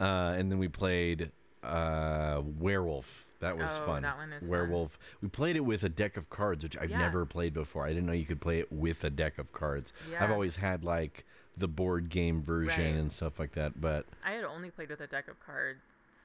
Uh, 0.00 0.34
and 0.36 0.50
then 0.50 0.58
we 0.58 0.66
played 0.68 1.30
uh, 1.62 2.42
Werewolf. 2.58 3.25
That 3.46 3.58
was 3.58 3.78
Oh, 3.78 3.86
fun. 3.86 4.02
that 4.02 4.16
one 4.16 4.32
is 4.32 4.42
fun. 4.42 4.50
Werewolf. 4.50 4.98
We 5.20 5.28
played 5.28 5.54
it 5.56 5.60
with 5.64 5.84
a 5.84 5.88
deck 5.88 6.16
of 6.16 6.28
cards, 6.30 6.64
which 6.64 6.76
I've 6.76 6.90
Yeah. 6.90 6.98
never 6.98 7.24
played 7.24 7.54
before. 7.54 7.84
I 7.86 7.90
didn't 7.90 8.06
know 8.06 8.12
you 8.12 8.24
could 8.26 8.40
play 8.40 8.58
it 8.58 8.72
with 8.72 9.04
a 9.04 9.10
deck 9.10 9.38
of 9.38 9.52
cards. 9.52 9.92
Yeah. 10.10 10.22
I've 10.24 10.30
always 10.32 10.56
had 10.56 10.82
like 10.82 11.24
the 11.56 11.68
board 11.68 12.08
game 12.08 12.42
version 12.42 12.84
Right. 12.94 13.00
and 13.00 13.10
stuff 13.12 13.38
like 13.38 13.52
that, 13.52 13.80
but 13.80 14.06
I 14.24 14.32
had 14.32 14.44
only 14.44 14.70
played 14.70 14.88
with 14.90 15.00
a 15.00 15.06
deck 15.06 15.28
of 15.28 15.38
cards 15.40 15.80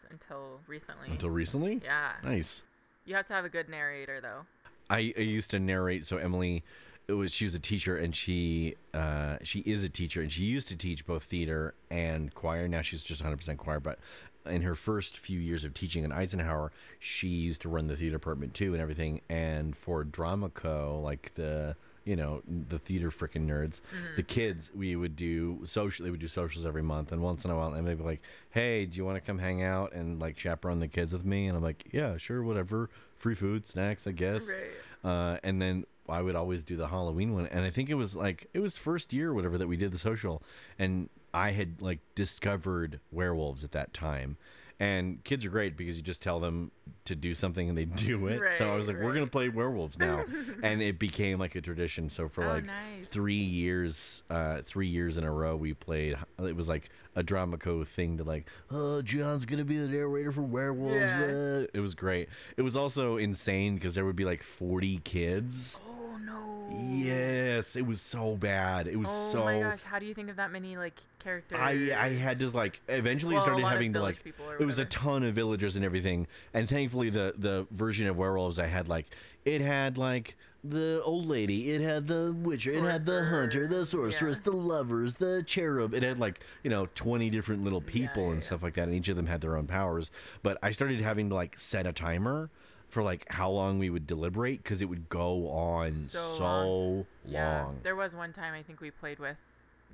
until 0.10 0.60
recently. 0.68 1.10
until 1.10 1.30
recently, 1.30 1.80
yeah. 1.84 2.14
nice. 2.24 2.64
You 3.06 3.16
have 3.16 3.26
to 3.28 3.34
have 3.34 3.46
a 3.46 3.50
good 3.50 3.70
narrator, 3.70 4.20
though. 4.20 4.46
I, 4.90 5.14
I 5.18 5.22
used 5.22 5.52
to 5.52 5.60
narrate, 5.60 6.06
so 6.06 6.18
Emily, 6.18 6.64
it 7.08 7.14
was 7.14 7.32
she 7.34 7.46
was 7.46 7.56
a 7.56 7.60
teacher 7.60 7.96
and 7.98 8.14
she 8.16 8.76
uh, 8.94 9.38
she 9.44 9.60
is 9.62 9.84
a 9.86 9.90
teacher 9.90 10.22
and 10.22 10.32
she 10.32 10.44
used 10.44 10.68
to 10.68 10.76
teach 10.76 11.06
both 11.06 11.24
theater 11.24 11.74
and 11.90 12.34
choir. 12.36 12.68
Now 12.68 12.82
she's 12.82 13.04
just 13.04 13.24
100% 13.24 13.58
choir, 13.58 13.80
but 13.80 14.00
in 14.46 14.62
her 14.64 14.76
first 14.76 15.18
few 15.18 15.40
years 15.40 15.64
of 15.64 15.74
teaching 15.74 16.04
in 16.04 16.12
Eisenhower, 16.12 16.72
she 17.00 17.28
used 17.28 17.62
to 17.62 17.70
run 17.70 17.88
the 17.88 17.96
theater 17.96 18.16
department 18.16 18.54
too 18.54 18.74
and 18.74 18.82
everything. 18.82 19.22
And 19.30 19.76
for 19.76 20.04
Dramaco, 20.04 21.02
like 21.02 21.34
the 21.36 21.76
you 22.04 22.16
know 22.16 22.42
the 22.48 22.80
theater 22.80 23.12
freaking 23.12 23.46
nerds 23.46 23.80
the 24.16 24.24
kids 24.24 24.72
we 24.74 24.96
would 24.96 25.16
do 25.16 25.60
social 25.66 26.04
they 26.04 26.10
would 26.10 26.20
do 26.20 26.28
socials 26.28 26.66
every 26.66 26.82
month. 26.82 27.12
And 27.12 27.22
once 27.22 27.46
in 27.46 27.52
a 27.52 27.56
while 27.58 27.74
and 27.74 27.88
they'd 27.88 27.98
be 27.98 28.04
like 28.04 28.22
hey 28.50 28.86
do 28.88 28.98
you 28.98 29.06
want 29.06 29.18
to 29.18 29.22
come 29.22 29.38
hang 29.38 29.62
out 29.62 29.94
and 29.94 30.20
like 30.20 30.38
chaperone 30.38 30.80
the 30.80 30.88
kids 30.88 31.14
with 31.14 31.26
me? 31.26 31.48
And 31.48 31.56
i'm 31.56 31.64
like 31.64 31.88
yeah 31.92 32.18
sure 32.18 32.42
whatever. 32.42 32.90
Free 33.18 33.36
food 33.36 33.68
snacks 33.68 34.08
i 34.08 34.12
guess. 34.12 34.52
Right. 34.52 35.12
uh, 35.12 35.38
and 35.44 35.62
then 35.62 35.86
I 36.10 36.22
would 36.22 36.36
always 36.36 36.64
do 36.64 36.76
the 36.76 36.88
Halloween 36.88 37.34
one, 37.34 37.48
and 37.48 37.64
I 37.64 37.70
think 37.70 37.90
it 37.90 37.94
was 37.94 38.16
like 38.16 38.48
it 38.54 38.60
was 38.60 38.78
first 38.78 39.14
year 39.14 39.30
or 39.30 39.34
whatever 39.34 39.58
that 39.58 39.68
we 39.68 39.78
did 39.78 39.92
the 39.92 39.98
social, 39.98 40.44
and 40.78 41.10
I 41.34 41.52
had 41.52 41.82
like 41.82 42.00
discovered 42.16 43.00
werewolves 43.12 43.64
at 43.64 43.72
that 43.72 43.94
time. 43.94 44.38
And 44.80 45.24
kids 45.24 45.46
are 45.46 45.50
great 45.50 45.78
because 45.78 45.98
you 45.98 46.02
just 46.02 46.24
tell 46.24 46.40
them 46.40 46.72
to 47.06 47.16
do 47.16 47.36
something 47.36 47.70
and 47.70 47.78
they 47.78 47.86
do 48.10 48.26
it. 48.26 48.56
so 48.56 48.72
I 48.74 48.76
was 48.76 48.88
Right, 48.88 48.96
like, 48.96 49.06
we're 49.06 49.14
gonna 49.14 49.28
play 49.28 49.48
werewolves 49.48 50.00
now, 50.00 50.26
and 50.64 50.82
it 50.82 50.98
became 50.98 51.38
like 51.38 51.54
a 51.54 51.62
tradition. 51.62 52.10
So 52.10 52.28
for 52.28 52.44
Oh, 52.46 52.48
like 52.48 52.66
nice. 52.66 53.06
three 53.06 53.36
years, 53.36 54.24
uh, 54.32 54.62
three 54.64 54.88
years 54.88 55.20
in 55.20 55.24
a 55.24 55.32
row, 55.32 55.56
we 55.56 55.76
played. 55.76 56.18
It 56.40 56.56
was 56.56 56.68
like 56.68 56.90
a 57.16 57.22
Dramaco 57.24 57.86
thing 57.86 58.18
to 58.18 58.24
like, 58.24 58.50
oh, 58.72 59.04
John's 59.04 59.46
gonna 59.46 59.66
be 59.66 59.78
the 59.78 59.88
narrator 59.88 60.32
for 60.32 60.42
werewolves. 60.42 60.96
Yeah. 60.96 61.26
uh." 61.26 61.68
It 61.76 61.80
was 61.80 61.94
great. 61.94 62.30
It 62.58 62.64
was 62.64 62.76
also 62.76 63.18
insane 63.18 63.76
because 63.76 63.94
there 63.94 64.06
would 64.06 64.16
be 64.16 64.26
like 64.26 64.42
forty 64.42 64.98
kids. 65.04 65.80
Oh 65.88 66.01
Oh, 66.14 66.18
no. 66.18 66.66
Yes, 66.70 67.76
it 67.76 67.86
was 67.86 68.02
so 68.02 68.36
bad. 68.36 68.88
It 68.88 68.98
was 68.98 69.10
Oh 69.10 69.32
so. 69.32 69.42
Oh 69.42 69.46
my 69.46 69.60
gosh, 69.60 69.84
how 69.84 70.00
do 70.00 70.06
you 70.06 70.14
think 70.14 70.30
of 70.30 70.38
that 70.38 70.52
many 70.52 70.78
like 70.78 71.00
characters? 71.20 71.58
I 71.62 71.92
I 71.98 72.10
had 72.10 72.40
to 72.40 72.50
like 72.50 72.82
eventually 72.88 73.36
Well, 73.36 73.44
started 73.44 73.66
having 73.66 73.94
to 73.94 74.02
like 74.02 74.22
it 74.60 74.66
was 74.66 74.80
a 74.80 74.86
ton 74.86 75.24
of 75.24 75.36
villagers 75.36 75.76
and 75.76 75.84
everything 75.86 76.28
and 76.54 76.68
thankfully 76.68 77.10
the 77.10 77.34
the 77.38 77.68
version 77.72 78.08
of 78.08 78.18
werewolves 78.18 78.58
I 78.60 78.68
had 78.68 78.88
like 78.90 79.08
it 79.46 79.62
had 79.62 79.98
like 79.98 80.36
the 80.64 81.02
old 81.04 81.26
lady 81.26 81.72
it 81.72 81.82
had 81.82 82.08
the 82.08 82.34
witcher 82.38 82.72
it 82.72 82.84
had 82.84 83.06
the 83.06 83.26
hunter 83.26 83.68
the 83.68 83.84
sorceress 83.86 84.38
Yeah. 84.38 84.52
the 84.52 84.58
lovers 84.58 85.16
the 85.16 85.44
cherub 85.46 85.94
it 85.96 86.04
had 86.04 86.20
like 86.20 86.40
you 86.64 86.70
know 86.70 86.88
20 86.94 87.30
different 87.32 87.64
little 87.64 87.82
people 87.82 88.24
yeah, 88.24 88.30
and 88.30 88.38
yeah. 88.38 88.46
stuff 88.46 88.62
like 88.64 88.76
that 88.76 88.84
and 88.84 88.94
each 88.94 89.10
of 89.10 89.16
them 89.16 89.26
had 89.26 89.42
their 89.42 89.58
own 89.58 89.66
powers 89.66 90.12
but 90.44 90.58
I 90.62 90.72
started 90.72 91.02
having 91.02 91.30
to 91.30 91.36
like 91.36 91.58
set 91.60 91.88
a 91.88 91.92
timer 91.94 92.52
for 92.92 93.02
like 93.02 93.26
how 93.32 93.50
long 93.50 93.80
we 93.80 93.90
would 93.90 94.06
deliberate 94.06 94.62
because 94.62 94.82
it 94.82 94.86
would 94.86 95.08
go 95.10 95.50
on 95.50 96.08
so, 96.10 96.20
So 96.20 96.46
long. 96.46 97.06
Yeah. 97.26 97.68
There 97.84 97.96
was 97.96 98.14
one 98.14 98.34
time 98.34 98.54
I 98.54 98.62
think 98.62 98.82
we 98.82 98.92
played 98.92 99.18
with 99.18 99.38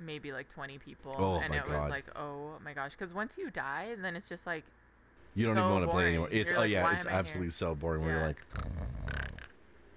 maybe 0.00 0.32
like 0.32 0.48
20 0.48 0.78
people 0.78 1.14
Oh, 1.16 1.36
and 1.36 1.50
my 1.50 1.58
it 1.58 1.64
God. 1.66 1.80
was 1.80 1.88
like, 1.90 2.04
"Oh 2.16 2.52
my 2.64 2.72
gosh, 2.72 2.94
cuz 2.96 3.14
once 3.14 3.38
you 3.38 3.50
die, 3.50 3.94
then 4.00 4.14
it's 4.16 4.28
just 4.28 4.46
like 4.46 4.64
You 5.34 5.46
don't 5.46 5.54
so 5.54 5.60
even 5.60 5.72
want 5.72 5.84
to 5.86 5.90
play 5.92 6.08
anymore. 6.08 6.28
It's 6.30 6.50
You're 6.50 6.58
oh 6.58 6.62
like, 6.62 6.70
yeah, 6.70 6.92
it's 6.94 7.06
I 7.06 7.10
here?" 7.10 7.18
absolutely 7.18 7.50
so 7.50 7.74
boring. 7.74 8.02
Where 8.02 8.10
you're 8.16 8.26
like, 8.26 8.44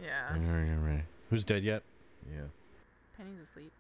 yeah, 0.02 1.02
who's 1.30 1.44
dead 1.46 1.64
yet? 1.64 1.84
Yeah, 2.32 2.42
Penny's 3.18 3.40
asleep. 3.42 3.72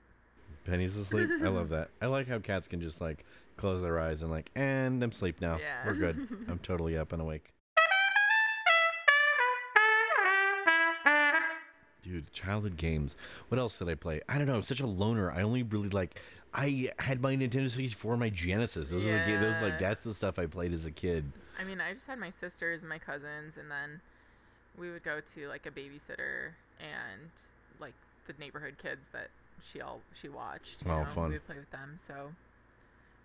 Penny's 0.65 0.95
asleep. 0.95 1.29
I 1.43 1.47
love 1.47 1.69
that. 1.75 1.89
I 2.01 2.07
like 2.07 2.27
how 2.27 2.39
cats 2.39 2.67
can 2.67 2.81
just 2.81 3.01
like 3.01 3.23
close 3.57 3.81
their 3.81 3.99
eyes 3.99 4.21
and 4.21 4.31
like, 4.31 4.49
and 4.55 5.01
I'm 5.03 5.09
asleep 5.11 5.41
now. 5.41 5.57
Yeah. 5.57 5.85
We're 5.85 5.93
good. 5.93 6.27
I'm 6.49 6.59
totally 6.59 6.97
up 6.97 7.13
and 7.13 7.21
awake. 7.21 7.53
Dude, 12.11 12.31
childhood 12.33 12.75
games. 12.75 13.15
What 13.47 13.57
else 13.57 13.79
did 13.79 13.87
I 13.87 13.95
play? 13.95 14.19
I 14.27 14.37
don't 14.37 14.47
know. 14.47 14.55
I'm 14.55 14.63
such 14.63 14.81
a 14.81 14.85
loner. 14.85 15.31
I 15.31 15.43
only 15.43 15.63
really 15.63 15.87
like. 15.89 16.19
I 16.53 16.91
had 16.99 17.21
my 17.21 17.33
Nintendo 17.35 17.69
64 17.69 18.11
and 18.13 18.19
my 18.19 18.29
Genesis. 18.29 18.89
Those 18.89 19.07
are 19.07 19.19
the 19.19 19.31
ga- 19.31 19.39
those 19.39 19.61
like 19.61 19.79
that's 19.79 20.03
the 20.03 20.13
stuff 20.13 20.37
I 20.37 20.45
played 20.47 20.73
as 20.73 20.85
a 20.85 20.91
kid. 20.91 21.31
I 21.57 21.63
mean, 21.63 21.79
I 21.79 21.93
just 21.93 22.07
had 22.07 22.19
my 22.19 22.29
sisters 22.29 22.81
and 22.81 22.89
my 22.89 22.97
cousins, 22.99 23.55
and 23.57 23.71
then 23.71 24.01
we 24.77 24.91
would 24.91 25.03
go 25.03 25.21
to 25.35 25.47
like 25.47 25.65
a 25.65 25.71
babysitter 25.71 26.49
and 26.81 27.29
like 27.79 27.93
the 28.27 28.33
neighborhood 28.37 28.75
kids 28.81 29.07
that 29.13 29.29
she 29.61 29.79
all 29.79 30.01
she 30.13 30.27
watched. 30.27 30.83
You 30.85 30.91
Oh, 30.91 30.99
know, 30.99 31.05
fun. 31.05 31.27
We 31.29 31.35
would 31.35 31.45
play 31.47 31.57
with 31.57 31.71
them, 31.71 31.95
so 32.05 32.31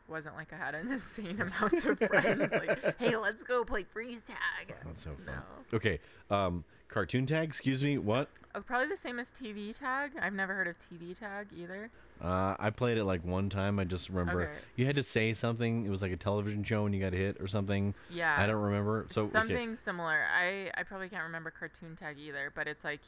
wasn't 0.09 0.37
like 0.37 0.53
I 0.53 0.57
had 0.57 0.75
an 0.75 0.89
insane 0.93 1.41
amount 1.41 1.85
of 1.85 1.99
friends. 2.09 2.53
Like, 2.53 2.99
hey, 2.99 3.17
let's 3.17 3.43
go 3.43 3.65
play 3.65 3.85
freeze 3.85 4.21
tag. 4.21 4.75
That's 4.85 5.03
so 5.05 5.11
fun. 5.25 5.35
No. 5.35 5.77
Okay, 5.77 6.01
um, 6.31 6.65
cartoon 6.89 7.27
tag. 7.27 7.49
Excuse 7.49 7.83
me. 7.83 7.99
What? 7.99 8.29
Oh, 8.55 8.61
probably 8.61 8.89
the 8.89 8.97
same 8.97 9.19
as 9.19 9.31
TV 9.31 9.77
tag. 9.79 10.13
I've 10.21 10.33
never 10.33 10.55
heard 10.55 10.69
of 10.69 10.77
TV 10.79 11.19
tag 11.19 11.49
either. 11.57 11.91
Uh, 12.23 12.55
I 12.59 12.71
played 12.71 12.97
it 12.97 13.05
like 13.05 13.27
one 13.27 13.51
time. 13.51 13.79
I 13.79 13.85
just 13.85 14.09
remember 14.09 14.43
Okay. 14.43 14.53
you 14.77 14.87
had 14.87 14.97
to 14.97 15.03
say 15.03 15.35
something. 15.35 15.85
It 15.85 15.91
was 15.91 16.01
like 16.01 16.13
a 16.13 16.17
television 16.17 16.65
show 16.65 16.87
and 16.87 16.95
you 16.95 17.01
got 17.01 17.13
hit 17.13 17.37
or 17.41 17.47
something. 17.47 17.95
Yeah. 18.11 18.35
I 18.39 18.47
don't 18.47 18.63
remember. 18.63 19.07
So 19.11 19.29
something 19.29 19.57
okay. 19.57 19.75
similar. 19.75 20.25
I 20.35 20.71
I 20.75 20.83
probably 20.85 21.09
can't 21.09 21.25
remember 21.25 21.51
cartoon 21.51 21.95
tag 21.97 22.17
either, 22.19 22.51
but 22.55 22.67
it's 22.67 22.85
like 22.85 23.01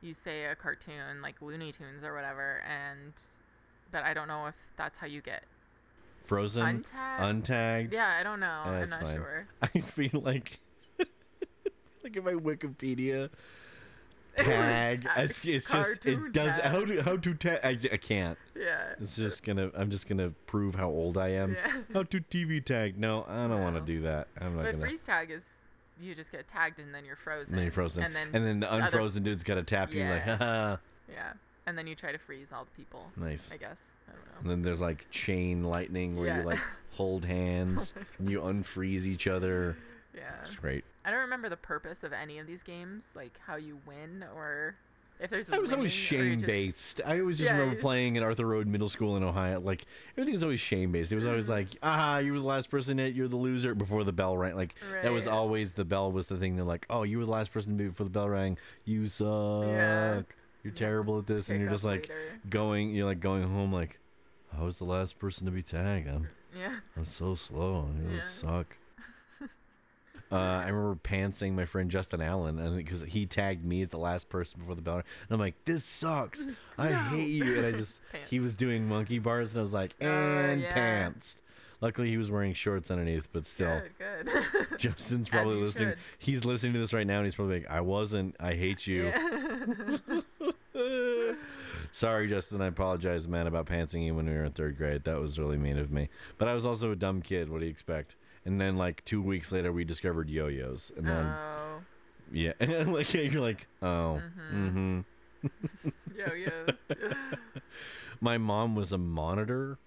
you 0.00 0.14
say 0.14 0.44
a 0.46 0.54
cartoon 0.54 1.20
like 1.22 1.42
Looney 1.42 1.72
Tunes 1.72 2.02
or 2.04 2.14
whatever, 2.14 2.62
and 2.66 3.12
but 3.90 4.02
I 4.04 4.14
don't 4.14 4.28
know 4.28 4.46
if 4.46 4.54
that's 4.76 4.96
how 4.98 5.06
you 5.06 5.20
get 5.20 5.42
Frozen, 6.24 6.84
untagged. 6.84 7.18
untagged. 7.20 7.92
yeah, 7.92 8.16
I 8.18 8.22
don't 8.22 8.40
know. 8.40 8.62
Yeah, 8.66 8.70
I'm 8.72 8.90
not 8.90 9.00
fine. 9.02 9.16
sure. 9.16 9.46
I 9.62 9.78
feel 9.80 10.20
like 10.22 10.58
like 12.02 12.16
in 12.16 12.24
my 12.24 12.32
Wikipedia 12.32 13.30
tag. 14.36 15.02
Tag. 15.02 15.08
it's 15.18 15.44
it's 15.44 15.70
just 15.70 16.06
it 16.06 16.32
does 16.32 16.56
tag. 16.56 16.72
how 16.72 16.84
to 16.84 17.02
how 17.02 17.16
to 17.16 17.34
tag. 17.34 17.60
I, 17.62 17.78
I 17.92 17.96
can't. 17.98 18.38
Yeah. 18.56 18.94
It's 19.00 19.16
just 19.16 19.42
gonna. 19.44 19.70
I'm 19.76 19.90
just 19.90 20.08
gonna 20.08 20.30
prove 20.46 20.74
how 20.74 20.88
old 20.88 21.16
I 21.18 21.28
am. 21.28 21.54
Yeah. 21.54 21.72
How 21.92 22.02
to 22.04 22.20
TV 22.20 22.64
tag? 22.64 22.98
No, 22.98 23.24
I 23.28 23.46
don't 23.46 23.62
want 23.62 23.76
to 23.76 23.82
do 23.82 24.00
that. 24.02 24.28
I'm 24.40 24.56
not 24.56 24.64
But 24.64 24.72
gonna. 24.72 24.84
freeze 24.86 25.02
tag 25.02 25.30
is 25.30 25.44
you 26.00 26.14
just 26.14 26.32
get 26.32 26.48
tagged 26.48 26.80
and 26.80 26.92
then 26.94 27.04
you're 27.04 27.16
frozen. 27.16 27.52
And 27.54 27.58
then 27.58 27.64
you're 27.66 27.72
frozen. 27.72 28.02
And 28.02 28.16
then, 28.16 28.30
and 28.32 28.44
then 28.44 28.60
the 28.60 28.72
other- 28.72 28.84
unfrozen 28.86 29.22
dude's 29.22 29.44
got 29.44 29.54
to 29.54 29.62
tap 29.62 29.92
you. 29.94 30.02
Like, 30.02 30.26
Yeah. 30.26 30.36
haha. 30.38 30.76
yeah, 31.08 31.32
and 31.66 31.78
then 31.78 31.86
you 31.86 31.94
try 31.94 32.10
to 32.10 32.18
freeze 32.18 32.48
all 32.52 32.64
the 32.64 32.70
people. 32.72 33.12
Nice. 33.16 33.52
I 33.52 33.56
guess. 33.58 33.84
I 34.08 34.12
don't 34.12 34.40
And 34.42 34.50
then 34.50 34.62
there's 34.62 34.80
like 34.80 35.10
chain 35.10 35.64
lightning 35.64 36.16
where 36.16 36.36
you 36.38 36.42
like 36.42 36.60
hold 36.92 37.24
hands 37.24 37.94
and 38.18 38.30
you 38.30 38.40
unfreeze 38.40 39.06
each 39.06 39.26
other. 39.26 39.76
Yeah. 40.14 40.22
It's 40.44 40.54
great. 40.56 40.84
I 41.04 41.10
don't 41.10 41.20
remember 41.20 41.48
the 41.48 41.56
purpose 41.56 42.04
of 42.04 42.12
any 42.12 42.38
of 42.38 42.46
these 42.46 42.62
games, 42.62 43.08
like 43.14 43.38
how 43.46 43.56
you 43.56 43.78
win 43.86 44.24
or 44.34 44.76
if 45.20 45.30
there's. 45.30 45.50
I 45.50 45.58
was 45.58 45.72
always 45.72 45.92
winning 46.10 46.20
or 46.20 46.32
you 46.34 46.38
shame 46.40 46.46
based. 46.46 47.00
I 47.04 47.20
always 47.20 47.38
just 47.38 47.50
Yeah, 47.50 47.58
remember 47.58 47.80
playing 47.80 48.16
at 48.16 48.22
Arthur 48.22 48.46
Road 48.46 48.66
Middle 48.66 48.88
School 48.88 49.16
in 49.16 49.22
Ohio. 49.22 49.60
Like 49.60 49.84
everything 50.12 50.32
was 50.32 50.42
always 50.42 50.60
shame 50.60 50.92
based. 50.92 51.12
It 51.12 51.16
was 51.16 51.26
always 51.26 51.48
like, 51.48 51.68
ah, 51.82 52.18
you 52.18 52.32
were 52.32 52.38
the 52.38 52.44
last 52.46 52.70
person 52.70 52.98
hit, 52.98 53.14
you're 53.14 53.28
the 53.28 53.36
loser 53.36 53.74
before 53.74 54.02
the 54.04 54.12
bell 54.12 54.36
rang. 54.36 54.56
Like 54.56 54.74
that 55.02 55.12
was 55.12 55.26
Right. 55.26 55.34
always 55.34 55.72
the 55.72 55.84
bell 55.84 56.10
was 56.12 56.26
the 56.28 56.36
thing. 56.36 56.56
They're 56.56 56.64
like, 56.64 56.86
oh, 56.88 57.02
you 57.02 57.18
were 57.18 57.24
the 57.24 57.30
last 57.30 57.52
person 57.52 57.76
to 57.76 57.82
be 57.84 57.88
before 57.88 58.04
the 58.04 58.10
bell 58.10 58.28
rang. 58.28 58.56
You 58.84 59.06
suck. 59.06 60.34
You're 60.64 60.72
terrible 60.72 61.18
at 61.18 61.26
this, 61.26 61.50
and 61.50 61.60
you're 61.60 61.68
just 61.70 61.84
like 61.84 62.08
later. 62.08 62.40
going. 62.48 62.94
You're 62.94 63.04
like 63.06 63.20
going 63.20 63.42
home 63.44 63.72
like, 63.72 64.00
I 64.56 64.62
was 64.64 64.78
the 64.78 64.84
last 64.86 65.18
person 65.18 65.44
to 65.46 65.52
be 65.52 65.62
tagged. 65.62 66.08
I'm 66.08 66.28
Yeah. 66.58 66.76
I'm 66.96 67.04
so 67.04 67.34
slow. 67.34 67.90
It 68.10 68.14
Yeah. 68.14 68.20
suck. 68.20 68.78
Uh, 70.32 70.36
I 70.36 70.68
remember 70.68 70.96
pantsing 70.96 71.52
my 71.52 71.64
friend 71.66 71.90
Justin 71.90 72.20
Allen, 72.20 72.58
and 72.58 72.76
because 72.76 73.02
he 73.02 73.26
tagged 73.26 73.64
me 73.64 73.82
as 73.82 73.90
the 73.90 73.98
last 73.98 74.28
person 74.30 74.60
before 74.60 74.74
the 74.74 74.82
bell, 74.82 74.96
and 74.96 75.04
I'm 75.30 75.38
like, 75.38 75.54
"This 75.64 75.84
sucks. 75.84 76.46
I 76.78 76.88
No. 76.90 76.96
hate 76.96 77.28
you." 77.28 77.58
And 77.58 77.66
I 77.66 77.70
just 77.72 78.00
he 78.28 78.40
was 78.40 78.56
doing 78.56 78.88
monkey 78.88 79.18
bars, 79.20 79.52
and 79.52 79.60
I 79.60 79.62
was 79.62 79.74
like, 79.74 79.94
Oh, 80.00 80.04
"And 80.06 80.62
yeah. 80.62 80.72
pants." 80.72 81.40
Luckily, 81.80 82.08
he 82.08 82.16
was 82.16 82.30
wearing 82.30 82.54
shorts 82.54 82.90
underneath, 82.90 83.28
but 83.32 83.44
still, 83.46 83.80
Good. 83.98 84.26
Good. 84.52 84.66
Justin's 84.78 85.28
probably 85.28 85.56
listening. 85.56 85.90
should. 85.90 85.98
He's 86.18 86.44
listening 86.44 86.72
to 86.74 86.78
this 86.78 86.92
right 86.92 87.06
now, 87.06 87.16
and 87.18 87.24
he's 87.26 87.34
probably 87.34 87.60
like, 87.60 87.70
"I 87.70 87.80
wasn't. 87.80 88.36
I 88.40 88.54
hate 88.54 88.86
you." 88.86 89.06
Yeah. 89.06 90.20
Sorry, 91.92 92.26
Justin. 92.28 92.60
I 92.60 92.66
apologize, 92.66 93.28
man, 93.28 93.46
about 93.46 93.66
pantsing 93.66 94.04
you 94.04 94.14
when 94.14 94.26
we 94.26 94.32
were 94.32 94.44
in 94.44 94.52
third 94.52 94.76
grade. 94.76 95.04
That 95.04 95.20
was 95.20 95.38
really 95.38 95.56
mean 95.56 95.78
of 95.78 95.92
me. 95.92 96.08
But 96.38 96.48
I 96.48 96.54
was 96.54 96.66
also 96.66 96.90
a 96.90 96.96
dumb 96.96 97.22
kid. 97.22 97.48
What 97.50 97.60
do 97.60 97.66
you 97.66 97.70
expect? 97.70 98.16
And 98.44 98.60
then, 98.60 98.76
like 98.76 99.04
two 99.04 99.22
weeks 99.22 99.52
later, 99.52 99.72
we 99.72 99.84
discovered 99.84 100.28
yo-yos, 100.28 100.92
and 100.96 101.06
then 101.06 101.26
oh. 101.26 101.80
yeah, 102.32 102.52
and 102.60 102.92
like 102.92 103.12
you're 103.14 103.40
like, 103.40 103.66
oh, 103.82 104.20
Mm-hmm. 104.52 105.00
mm-hmm. 105.46 105.88
Yo-yos. 106.16 106.84
My 108.20 108.38
mom 108.38 108.74
was 108.74 108.92
a 108.92 108.98
monitor, 108.98 109.78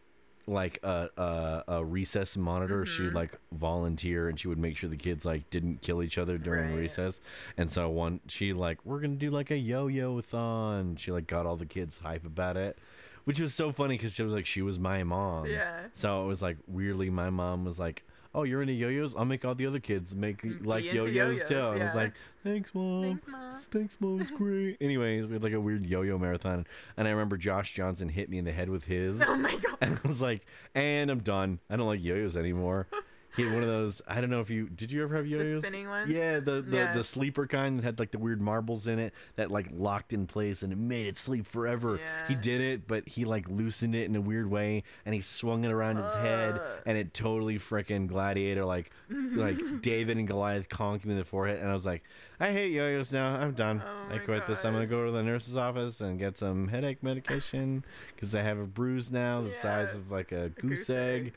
like 0.47 0.79
a 0.83 1.09
a, 1.17 1.63
a 1.79 1.85
recess 1.85 2.37
monitor. 2.37 2.85
She 2.85 3.03
would 3.03 3.11
Mhm. 3.11 3.15
like 3.15 3.39
volunteer, 3.51 4.29
and 4.29 4.39
she 4.39 4.47
would 4.47 4.57
make 4.57 4.77
sure 4.77 4.89
the 4.89 4.95
kids 4.95 5.25
like 5.25 5.49
didn't 5.49 5.81
kill 5.81 6.01
each 6.01 6.17
other 6.17 6.37
during 6.37 6.69
Right. 6.69 6.79
recess. 6.79 7.19
And 7.57 7.69
so 7.69 7.89
one, 7.89 8.21
she 8.27 8.53
like, 8.53 8.79
we're 8.85 8.99
gonna 9.01 9.15
do 9.15 9.29
like 9.29 9.51
a 9.51 9.57
yo-yo 9.57 10.21
thon. 10.21 10.95
She 10.95 11.11
like 11.11 11.27
got 11.27 11.45
all 11.45 11.57
the 11.57 11.65
kids 11.65 11.99
hype 11.99 12.25
about 12.25 12.55
it, 12.55 12.77
which 13.25 13.39
was 13.41 13.53
so 13.53 13.71
funny 13.73 13.95
because 13.97 14.13
she 14.13 14.23
was 14.23 14.31
like, 14.33 14.45
she 14.45 14.61
was 14.61 14.79
my 14.79 15.03
mom. 15.03 15.47
Yeah. 15.47 15.87
So 15.91 16.23
it 16.23 16.27
was 16.27 16.41
like 16.41 16.57
weirdly, 16.65 17.09
my 17.09 17.29
mom 17.29 17.65
was 17.65 17.77
like, 17.77 18.03
"Oh, 18.35 18.43
you're 18.43 18.61
into 18.61 18.73
yo-yos? 18.73 19.15
I'll 19.15 19.25
make 19.25 19.43
all 19.45 19.55
the 19.55 19.65
other 19.65 19.79
kids 19.79 20.15
make 20.15 20.41
Mm, 20.41 20.65
like 20.65 20.85
yo-yos, 20.85 21.45
too." 21.47 21.55
yo-yos, 21.55 21.71
And 21.73 21.81
I 21.81 21.85
was 21.85 21.95
yeah. 21.95 22.01
like, 22.01 22.13
"Thanks, 22.43 22.73
mom. 22.75 23.03
Thanks, 23.03 23.27
Mom. 23.27 23.51
Thanks, 23.59 23.97
mom. 24.01 24.21
It's 24.21 24.31
great." 24.37 24.77
Anyways, 24.81 25.25
we 25.27 25.33
had 25.33 25.43
like 25.43 25.53
a 25.53 25.59
weird 25.61 25.85
yo-yo 25.85 26.17
marathon, 26.17 26.65
and 26.95 27.07
I 27.07 27.11
remember 27.11 27.37
Josh 27.37 27.73
Johnson 27.73 28.09
hit 28.09 28.29
me 28.29 28.37
in 28.37 28.45
the 28.45 28.51
head 28.51 28.69
with 28.69 28.85
his. 28.85 29.21
Oh 29.25 29.37
my 29.37 29.51
god. 29.51 29.77
And 29.81 29.99
I 30.03 30.07
was 30.07 30.21
like, 30.23 30.45
and 30.73 31.11
I'm 31.11 31.19
done. 31.19 31.59
I 31.69 31.75
don't 31.75 31.85
like 31.87 32.03
yo-yos 32.03 32.35
anymore. 32.35 32.87
He 33.35 33.43
had 33.43 33.53
one 33.53 33.61
of 33.61 33.69
those. 33.69 34.01
I 34.07 34.19
don't 34.21 34.29
know 34.29 34.41
if 34.41 34.49
you 34.49 34.67
did. 34.69 34.91
You 34.91 35.03
ever 35.03 35.15
have 35.15 35.27
yo-yos? 35.27 35.55
The 35.55 35.61
spinning 35.61 35.87
ones? 35.89 36.09
Yeah, 36.09 36.39
the 36.39 36.61
the, 36.61 36.77
Yeah. 36.77 36.93
the 36.93 37.03
sleeper 37.03 37.45
kind 37.45 37.77
that 37.77 37.83
had 37.83 37.99
like 37.99 38.11
the 38.11 38.17
weird 38.17 38.41
marbles 38.41 38.87
in 38.87 38.97
it 38.99 39.13
that 39.35 39.51
like 39.51 39.67
locked 39.71 40.13
in 40.13 40.25
place 40.25 40.63
and 40.63 40.71
it 40.73 40.79
made 40.79 41.05
it 41.07 41.17
sleep 41.17 41.45
forever. 41.45 41.97
Yeah. 41.97 42.27
He 42.29 42.35
did 42.35 42.61
it, 42.61 42.87
but 42.87 43.07
he 43.09 43.25
like 43.25 43.47
loosened 43.49 43.93
it 43.95 44.05
in 44.05 44.15
a 44.15 44.21
weird 44.21 44.49
way 44.49 44.83
and 45.05 45.13
he 45.13 45.21
swung 45.21 45.65
it 45.65 45.71
around 45.71 45.97
his 45.97 46.13
head 46.15 46.59
and 46.85 46.97
it 46.97 47.13
totally 47.13 47.59
freaking 47.59 48.07
gladiator 48.07 48.65
like 48.65 48.91
like 49.09 49.57
David 49.81 50.17
and 50.17 50.27
Goliath 50.27 50.69
conked 50.69 51.05
me 51.05 51.11
in 51.11 51.17
the 51.19 51.25
forehead 51.25 51.59
and 51.59 51.69
I 51.69 51.73
was 51.73 51.85
like, 51.85 52.03
I 52.39 52.51
hate 52.51 52.71
yo-yos 52.71 53.11
now. 53.13 53.35
I'm 53.35 53.53
done. 53.53 53.83
Oh 53.85 54.15
I 54.15 54.19
quit 54.19 54.47
this. 54.47 54.63
I'm 54.65 54.73
gonna 54.73 54.85
go 54.87 55.05
to 55.05 55.11
the 55.11 55.23
nurse's 55.23 55.57
office 55.57 56.01
and 56.01 56.17
get 56.17 56.37
some 56.37 56.69
headache 56.69 57.03
medication 57.03 57.83
because 58.15 58.33
I 58.33 58.41
have 58.41 58.57
a 58.57 58.65
bruise 58.65 59.11
now 59.11 59.41
the 59.41 59.51
size 59.53 59.95
of 59.95 60.11
like 60.11 60.31
a, 60.31 60.49
goose, 60.49 60.87
goose 60.87 60.89
egg. 60.89 61.25
egg. 61.27 61.33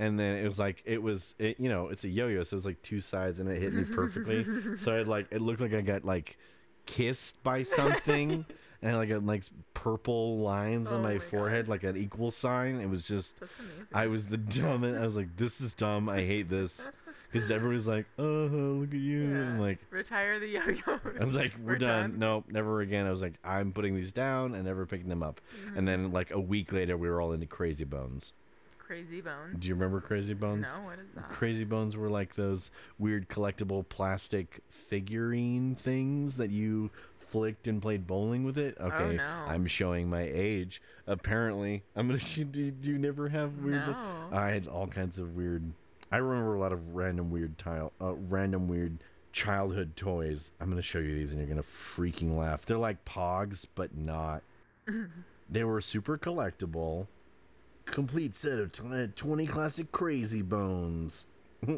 And 0.00 0.18
then 0.18 0.36
it 0.36 0.46
was 0.46 0.58
like 0.58 0.82
it 0.86 1.02
was 1.02 1.34
it, 1.38 1.60
you 1.60 1.68
know 1.68 1.88
it's 1.88 2.04
a 2.04 2.08
yo-yo 2.08 2.42
so 2.42 2.54
it 2.54 2.56
was 2.56 2.64
like 2.64 2.80
two 2.80 3.00
sides 3.00 3.38
and 3.38 3.46
it 3.50 3.60
hit 3.60 3.74
me 3.74 3.84
perfectly 3.84 4.76
so 4.78 4.96
it 4.96 5.06
like 5.06 5.26
it 5.30 5.42
looked 5.42 5.60
like 5.60 5.74
I 5.74 5.82
got 5.82 6.06
like 6.06 6.38
kissed 6.86 7.42
by 7.42 7.62
something 7.64 8.46
and 8.82 8.96
like 8.96 9.10
a 9.10 9.18
like 9.18 9.44
purple 9.74 10.38
lines 10.38 10.90
on 10.90 11.00
Oh 11.00 11.02
my, 11.02 11.12
my 11.12 11.18
forehead 11.18 11.66
gosh. 11.66 11.70
like 11.70 11.84
an 11.84 11.98
equal 11.98 12.30
sign 12.30 12.80
it 12.80 12.88
was 12.88 13.06
just 13.06 13.40
I 13.92 14.06
was 14.06 14.28
the 14.28 14.38
dumbest 14.38 14.98
I 14.98 15.04
was 15.04 15.18
like 15.18 15.36
this 15.36 15.60
is 15.60 15.74
dumb 15.74 16.08
I 16.08 16.22
hate 16.22 16.48
this 16.48 16.90
because 17.30 17.50
everybody's 17.50 17.86
like 17.86 18.06
oh 18.18 18.48
look 18.80 18.94
at 18.94 19.00
you 19.00 19.28
yeah. 19.34 19.40
I'm 19.42 19.58
like 19.60 19.80
retire 19.90 20.38
the 20.40 20.48
yo-yos. 20.48 21.00
I 21.20 21.24
was 21.24 21.36
like, 21.36 21.54
we're, 21.62 21.76
done. 21.76 22.18
Nope, 22.18 22.46
never 22.48 22.80
again. 22.80 23.06
I 23.06 23.10
was 23.10 23.20
like, 23.20 23.34
I'm 23.44 23.70
putting 23.72 23.94
these 23.94 24.12
down 24.14 24.54
and 24.54 24.64
never 24.64 24.86
picking 24.86 25.08
them 25.08 25.22
up. 25.22 25.42
Mm-hmm. 25.66 25.78
And 25.78 25.86
then 25.86 26.10
like 26.10 26.30
a 26.30 26.40
week 26.40 26.72
later, 26.72 26.96
we 26.96 27.08
were 27.08 27.20
all 27.20 27.32
into 27.32 27.46
Crazy 27.46 27.84
Bones. 27.84 28.32
Crazy 28.90 29.20
bones. 29.20 29.62
Do 29.62 29.68
you 29.68 29.74
remember 29.74 30.00
Crazy 30.00 30.34
Bones? 30.34 30.76
No, 30.76 30.82
what 30.86 30.98
is 30.98 31.12
that? 31.12 31.28
Crazy 31.30 31.62
Bones 31.62 31.96
were 31.96 32.10
like 32.10 32.34
those 32.34 32.72
weird 32.98 33.28
collectible 33.28 33.88
plastic 33.88 34.64
figurine 34.68 35.76
things 35.76 36.38
that 36.38 36.50
you 36.50 36.90
flicked 37.20 37.68
and 37.68 37.80
played 37.80 38.08
bowling 38.08 38.42
with 38.42 38.58
it. 38.58 38.76
Okay, 38.80 38.96
Oh, 39.04 39.12
no. 39.12 39.24
I'm 39.46 39.66
showing 39.66 40.10
my 40.10 40.22
age. 40.22 40.82
Apparently, 41.06 41.84
I'm 41.94 42.08
gonna. 42.08 42.18
Do, 42.18 42.72
do 42.72 42.90
you 42.90 42.98
never 42.98 43.28
have 43.28 43.58
weird? 43.58 43.86
No. 43.86 43.96
I 44.32 44.48
had 44.48 44.66
all 44.66 44.88
kinds 44.88 45.20
of 45.20 45.36
weird. 45.36 45.72
I 46.10 46.16
remember 46.16 46.56
a 46.56 46.58
lot 46.58 46.72
of 46.72 46.96
random 46.96 47.30
weird 47.30 47.58
tile, 47.58 47.92
uh, 48.00 48.14
random 48.14 48.66
weird 48.66 48.98
childhood 49.30 49.94
toys. 49.94 50.50
I'm 50.60 50.68
gonna 50.68 50.82
show 50.82 50.98
you 50.98 51.14
these, 51.14 51.30
and 51.30 51.40
you're 51.40 51.48
gonna 51.48 51.62
freaking 51.62 52.36
laugh. 52.36 52.66
They're 52.66 52.76
like 52.76 53.04
Pogs, 53.04 53.68
but 53.72 53.96
not. 53.96 54.42
they 55.48 55.62
were 55.62 55.80
super 55.80 56.16
collectible. 56.16 57.06
Complete 57.90 58.36
set 58.36 58.58
of 58.60 58.72
20 58.72 59.46
classic 59.46 59.90
Crazy 59.90 60.42
Bones. 60.42 61.26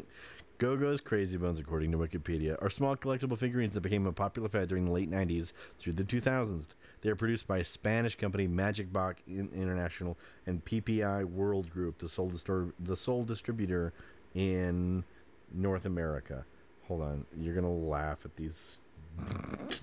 Go-Go's 0.59 1.01
Crazy 1.01 1.37
Bones, 1.39 1.59
according 1.59 1.91
to 1.91 1.97
Wikipedia, 1.97 2.55
are 2.61 2.69
small 2.69 2.95
collectible 2.95 3.35
figurines 3.37 3.73
that 3.73 3.81
became 3.81 4.05
a 4.05 4.13
popular 4.13 4.47
fad 4.47 4.67
during 4.69 4.85
the 4.85 4.91
late 4.91 5.09
90s 5.09 5.53
through 5.79 5.93
the 5.93 6.03
2000s. 6.03 6.67
They 7.01 7.09
are 7.09 7.15
produced 7.15 7.47
by 7.47 7.63
Spanish 7.63 8.15
company 8.15 8.45
Magic 8.47 8.93
Box 8.93 9.23
International 9.27 10.15
and 10.45 10.63
PPI 10.63 11.25
World 11.25 11.71
Group, 11.71 11.97
the 11.97 12.07
sole, 12.07 12.29
distor- 12.29 12.73
the 12.79 12.95
sole 12.95 13.23
distributor 13.23 13.91
in 14.35 15.03
North 15.51 15.85
America. 15.85 16.45
Hold 16.87 17.01
on, 17.01 17.25
you're 17.35 17.55
gonna 17.55 17.73
laugh 17.73 18.23
at 18.23 18.35
these. 18.35 18.81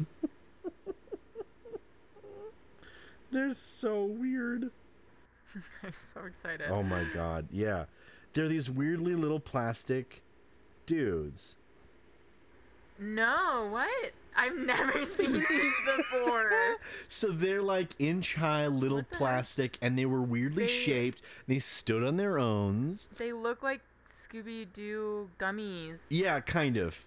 They're 3.33 3.51
so 3.55 4.05
weird. 4.05 4.71
I'm 5.83 5.93
so 5.93 6.25
excited. 6.27 6.69
Oh 6.71 6.83
my 6.83 7.05
god, 7.15 7.49
yeah. 7.51 7.85
They're 8.33 8.49
these 8.49 8.71
weirdly 8.71 9.15
little 9.15 9.41
plastic 9.41 10.23
dudes. 10.87 11.57
No, 12.99 13.69
what? 13.71 14.13
I've 14.37 14.57
never 14.57 15.05
seen 15.17 15.33
these 15.33 15.75
before. 15.97 16.51
So 17.09 17.33
they're 17.33 17.63
like 17.63 17.89
inch 17.99 18.35
high 18.37 18.67
little 18.69 18.99
the 18.99 19.07
heck? 19.11 19.19
plastic 19.19 19.79
and 19.83 19.99
they 19.99 20.07
were 20.07 20.23
weirdly 20.23 20.65
They- 20.65 20.69
shaped. 20.73 21.23
They 21.49 21.59
stood 21.59 22.05
on 22.05 22.17
their 22.17 22.39
own. 22.39 22.95
they 23.19 23.33
look 23.33 23.63
like 23.63 23.81
Scooby 24.29 24.67
Doo 24.73 25.29
gummies. 25.39 26.01
Yeah, 26.09 26.41
kind 26.41 26.77
of. 26.77 27.05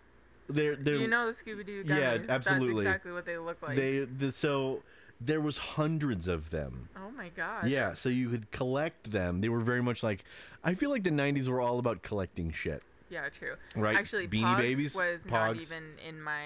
They're 0.49 0.75
they're 0.75 0.97
you 0.97 1.07
know 1.07 1.27
the 1.27 1.31
Scooby 1.31 1.65
Doo 1.65 1.83
gummies. 1.83 1.87
Yeah, 1.87 2.17
absolutely. 2.33 2.83
That's 2.83 2.95
exactly 2.95 3.11
what 3.13 3.25
they 3.25 3.37
look 3.37 3.61
like. 3.61 3.75
they 3.77 3.99
the, 3.99 4.31
so 4.31 4.83
there 5.22 5.41
was 5.41 5.57
hundreds 5.57 6.28
of 6.28 6.49
them. 6.49 6.89
oh 6.97 7.11
my 7.11 7.30
gosh. 7.30 7.66
Yeah, 7.66 7.93
so 7.93 8.09
you 8.09 8.30
could 8.30 8.51
collect 8.51 9.11
them. 9.11 9.41
They 9.41 9.49
were 9.49 9.61
very 9.61 9.82
much 9.82 10.03
like 10.03 10.26
I 10.64 10.74
feel 10.74 10.89
like 10.89 11.03
the 11.03 11.09
90s 11.11 11.47
were 11.47 11.61
all 11.61 11.80
about 11.80 12.01
collecting 12.03 12.51
shit. 12.51 12.84
Yeah, 13.09 13.30
true. 13.30 13.55
Right, 13.76 13.95
Actually, 13.95 14.28
Beanie 14.28 14.43
Pogs 14.43 14.57
Babies, 14.57 14.95
was 14.95 15.26
not 15.28 15.55
Pogs. 15.55 15.61
even 15.61 15.84
in 16.07 16.22
my 16.22 16.45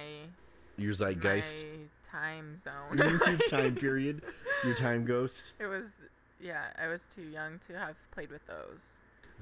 Your 0.77 0.91
zeitgeist, 0.93 1.65
my 1.65 2.19
time 2.19 2.57
zone. 2.57 2.97
your 2.97 3.37
time 3.49 3.75
period, 3.75 4.21
your 4.65 4.75
time 4.75 5.05
ghost. 5.05 5.53
it 5.59 5.67
was 5.67 5.91
yeah, 6.39 6.65
I 6.81 6.87
was 6.87 7.03
too 7.03 7.23
young 7.23 7.57
to 7.67 7.73
have 7.77 7.95
played 8.11 8.29
with 8.29 8.45
those. 8.47 8.83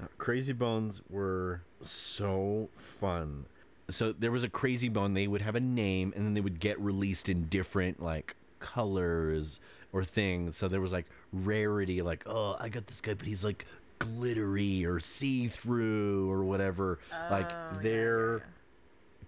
Uh, 0.02 0.06
Crazy 0.18 0.52
Bones 0.52 1.02
were 1.10 1.62
so 1.80 2.68
fun. 2.72 3.46
So 3.90 4.12
there 4.12 4.30
was 4.30 4.44
a 4.44 4.48
Crazy 4.48 4.88
Bone. 4.88 5.14
They 5.14 5.26
would 5.26 5.42
have 5.42 5.54
a 5.54 5.60
name, 5.60 6.12
and 6.16 6.24
then 6.26 6.34
they 6.34 6.40
would 6.40 6.58
get 6.60 6.80
released 6.80 7.28
in 7.28 7.48
different 7.48 8.02
like 8.02 8.34
colors 8.66 9.60
or 9.92 10.02
things. 10.04 10.56
So 10.56 10.66
there 10.68 10.80
was 10.80 10.92
like 10.92 11.06
rarity, 11.32 12.02
like 12.02 12.24
oh, 12.26 12.56
I 12.58 12.68
got 12.68 12.86
this 12.88 13.00
guy, 13.00 13.14
but 13.14 13.26
he's 13.26 13.44
like 13.44 13.66
glittery 13.98 14.84
or 14.84 15.00
see 15.00 15.46
through 15.48 16.30
or 16.30 16.44
whatever. 16.44 16.98
like 17.30 17.50
Oh, 17.50 17.70
yeah, 17.74 17.78
their 17.80 18.36
yeah, 18.38 18.42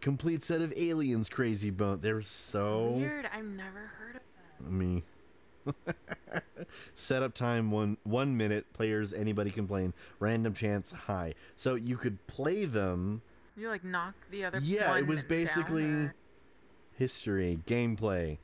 complete 0.00 0.42
set 0.44 0.60
of 0.60 0.72
aliens. 0.76 1.28
Crazy 1.28 1.70
Bone. 1.70 2.00
They're 2.02 2.22
so 2.22 2.90
weird. 2.90 3.28
I've 3.32 3.44
never 3.44 3.92
heard 3.98 4.16
of 4.16 4.22
that. 4.60 4.70
me. 4.72 5.04
Setup 6.94 7.34
time 7.34 7.70
one 7.70 7.96
one 8.04 8.36
minute. 8.36 8.72
Players 8.72 9.12
anybody 9.12 9.50
can 9.50 9.66
play. 9.66 9.92
Random 10.18 10.54
chance 10.54 10.92
high. 10.92 11.34
So 11.56 11.74
you 11.74 11.96
could 11.96 12.26
play 12.26 12.64
them. 12.64 13.22
You 13.56 13.68
like 13.68 13.84
knock 13.84 14.14
the 14.30 14.44
other. 14.44 14.60
Yeah, 14.62 14.96
it 14.96 15.06
was 15.06 15.22
basically 15.24 16.10
history, 16.96 17.58
gameplay. 17.66 18.38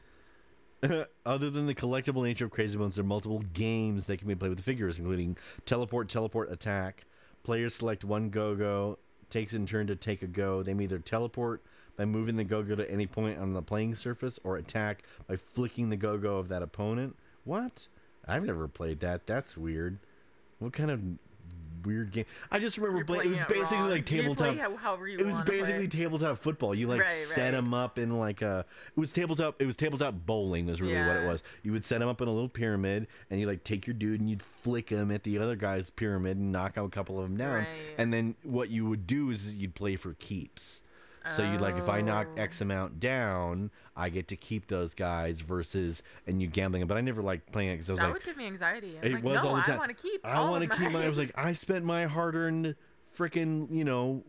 Other 1.26 1.51
than 1.51 1.66
the 1.66 1.74
collectible 1.74 2.22
nature 2.22 2.47
of 2.47 2.51
Crazy 2.51 2.76
Bones, 2.76 2.97
there 2.97 3.05
are 3.05 3.07
multiple 3.07 3.43
games 3.53 4.07
that 4.07 4.18
can 4.18 4.28
be 4.28 4.35
played 4.35 4.51
with 4.51 4.59
the 4.59 4.64
figures, 4.64 4.99
including 4.99 5.37
teleport, 5.66 6.09
teleport, 6.09 6.51
attack. 6.51 7.05
Players 7.43 7.74
select 7.74 8.05
one 8.05 8.30
go-go, 8.30 8.99
takes 9.30 9.55
in 9.55 9.66
turn 9.66 9.87
to 9.87 9.97
take 9.97 10.22
a 10.22 10.26
go. 10.26 10.62
They 10.62 10.74
may 10.74 10.85
either 10.85 10.99
teleport 10.99 11.62
by 11.97 12.05
moving 12.05 12.37
the 12.37 12.45
go-go 12.45 12.74
to 12.74 12.91
any 12.91 13.07
point 13.07 13.39
on 13.39 13.53
the 13.53 13.62
playing 13.62 13.95
surface, 13.95 14.39
or 14.45 14.57
attack 14.57 15.05
by 15.26 15.37
flicking 15.37 15.91
the 15.91 15.97
go-go 15.97 16.39
of 16.39 16.49
that 16.49 16.62
opponent. 16.62 17.16
What? 17.45 17.89
I've 18.26 18.45
never 18.45 18.68
played 18.68 19.01
that. 19.01 19.26
That's 19.26 19.57
weird. 19.57 19.99
What 20.59 20.72
kind 20.72 20.91
of 20.91 21.03
weird 21.87 22.11
game? 22.11 22.24
I 22.51 22.59
just 22.59 22.78
remember 22.78 23.05
playing. 23.05 23.26
It 23.26 23.28
was 23.30 23.45
playing 23.45 23.61
basically 23.62 23.78
wrong. 23.78 23.91
like 23.91 24.07
tabletop. 24.07 24.55
play 24.55 25.14
It 25.14 25.26
was 25.26 25.37
play 25.37 25.61
basically 25.61 25.89
tabletop 25.89 26.39
football. 26.39 26.74
You 26.74 26.87
like 26.87 27.01
Right, 27.01 27.09
set 27.09 27.45
right. 27.45 27.51
them 27.53 27.74
up 27.74 27.99
in 27.99 28.18
like 28.18 28.43
a. 28.43 28.64
It 28.97 29.01
was 29.01 29.12
tabletop. 29.12 29.61
It 29.61 29.66
was 29.66 29.76
tabletop 29.76 30.14
bowling. 30.26 30.66
Was 30.66 30.80
really 30.80 30.95
what 31.07 31.16
it 31.16 31.26
was. 31.26 31.43
You 31.62 31.72
would 31.72 31.85
set 31.85 32.01
them 32.01 32.09
up 32.09 32.20
in 32.20 32.28
a 32.28 32.32
little 32.32 32.49
pyramid, 32.49 33.07
and 33.30 33.41
you 33.41 33.47
like 33.47 33.64
take 33.64 33.87
your 33.87 33.95
dude 33.95 34.20
and 34.20 34.28
you'd 34.28 34.43
flick 34.43 34.91
him 34.91 35.11
at 35.11 35.22
the 35.24 35.39
other 35.39 35.57
guy's 35.57 35.91
pyramid 35.91 36.37
and 36.37 36.53
knock 36.53 36.76
out 36.78 36.87
a 36.87 36.91
couple 36.91 37.18
of 37.18 37.24
them 37.28 37.37
down. 37.37 37.55
Right. 37.59 37.68
And 37.99 38.12
then 38.12 38.37
what 38.43 38.70
you 38.70 38.87
would 38.89 39.07
do 39.07 39.30
is 39.30 39.55
you'd 39.57 39.74
play 39.74 39.97
for 39.97 40.14
keeps. 40.14 40.82
So 41.31 41.43
you'd 41.43 41.61
like 41.61 41.77
if 41.77 41.89
I 41.89 42.01
knock 42.01 42.29
Oh. 42.37 42.41
X 42.41 42.61
amount 42.61 43.01
down, 43.01 43.70
I 43.97 44.09
get 44.11 44.29
to 44.29 44.37
keep 44.37 44.66
those 44.68 44.95
guys 44.95 45.41
versus 45.41 46.03
and 46.27 46.41
you 46.43 46.49
gambling. 46.49 46.81
them. 46.81 46.89
But 46.89 46.99
I 46.99 47.01
never 47.01 47.22
liked 47.22 47.51
playing 47.53 47.70
it 47.70 47.72
because 47.75 47.91
I 47.91 47.93
was 47.95 48.01
like 48.03 48.09
that 48.09 48.12
like, 48.14 48.14
would 48.20 48.27
give 48.27 48.37
me 48.37 48.47
anxiety. 48.47 48.99
I'm 48.99 49.05
it 49.07 49.14
like, 49.14 49.25
was 49.25 49.43
no, 49.45 49.51
all 49.51 49.57
the 49.57 49.62
time. 49.62 49.75
I 49.77 49.79
want 49.79 49.97
to 49.97 50.03
keep. 50.03 50.27
I 50.27 50.41
want 50.51 50.70
to 50.70 50.77
keep 50.77 50.91
my. 50.93 51.05
I 51.05 51.09
was 51.09 51.18
like, 51.18 51.33
I 51.37 51.53
spent 51.55 51.85
my 51.85 52.05
hard-earned 52.07 52.75
freaking, 53.16 53.70
you 53.75 53.85
know, 53.85 54.22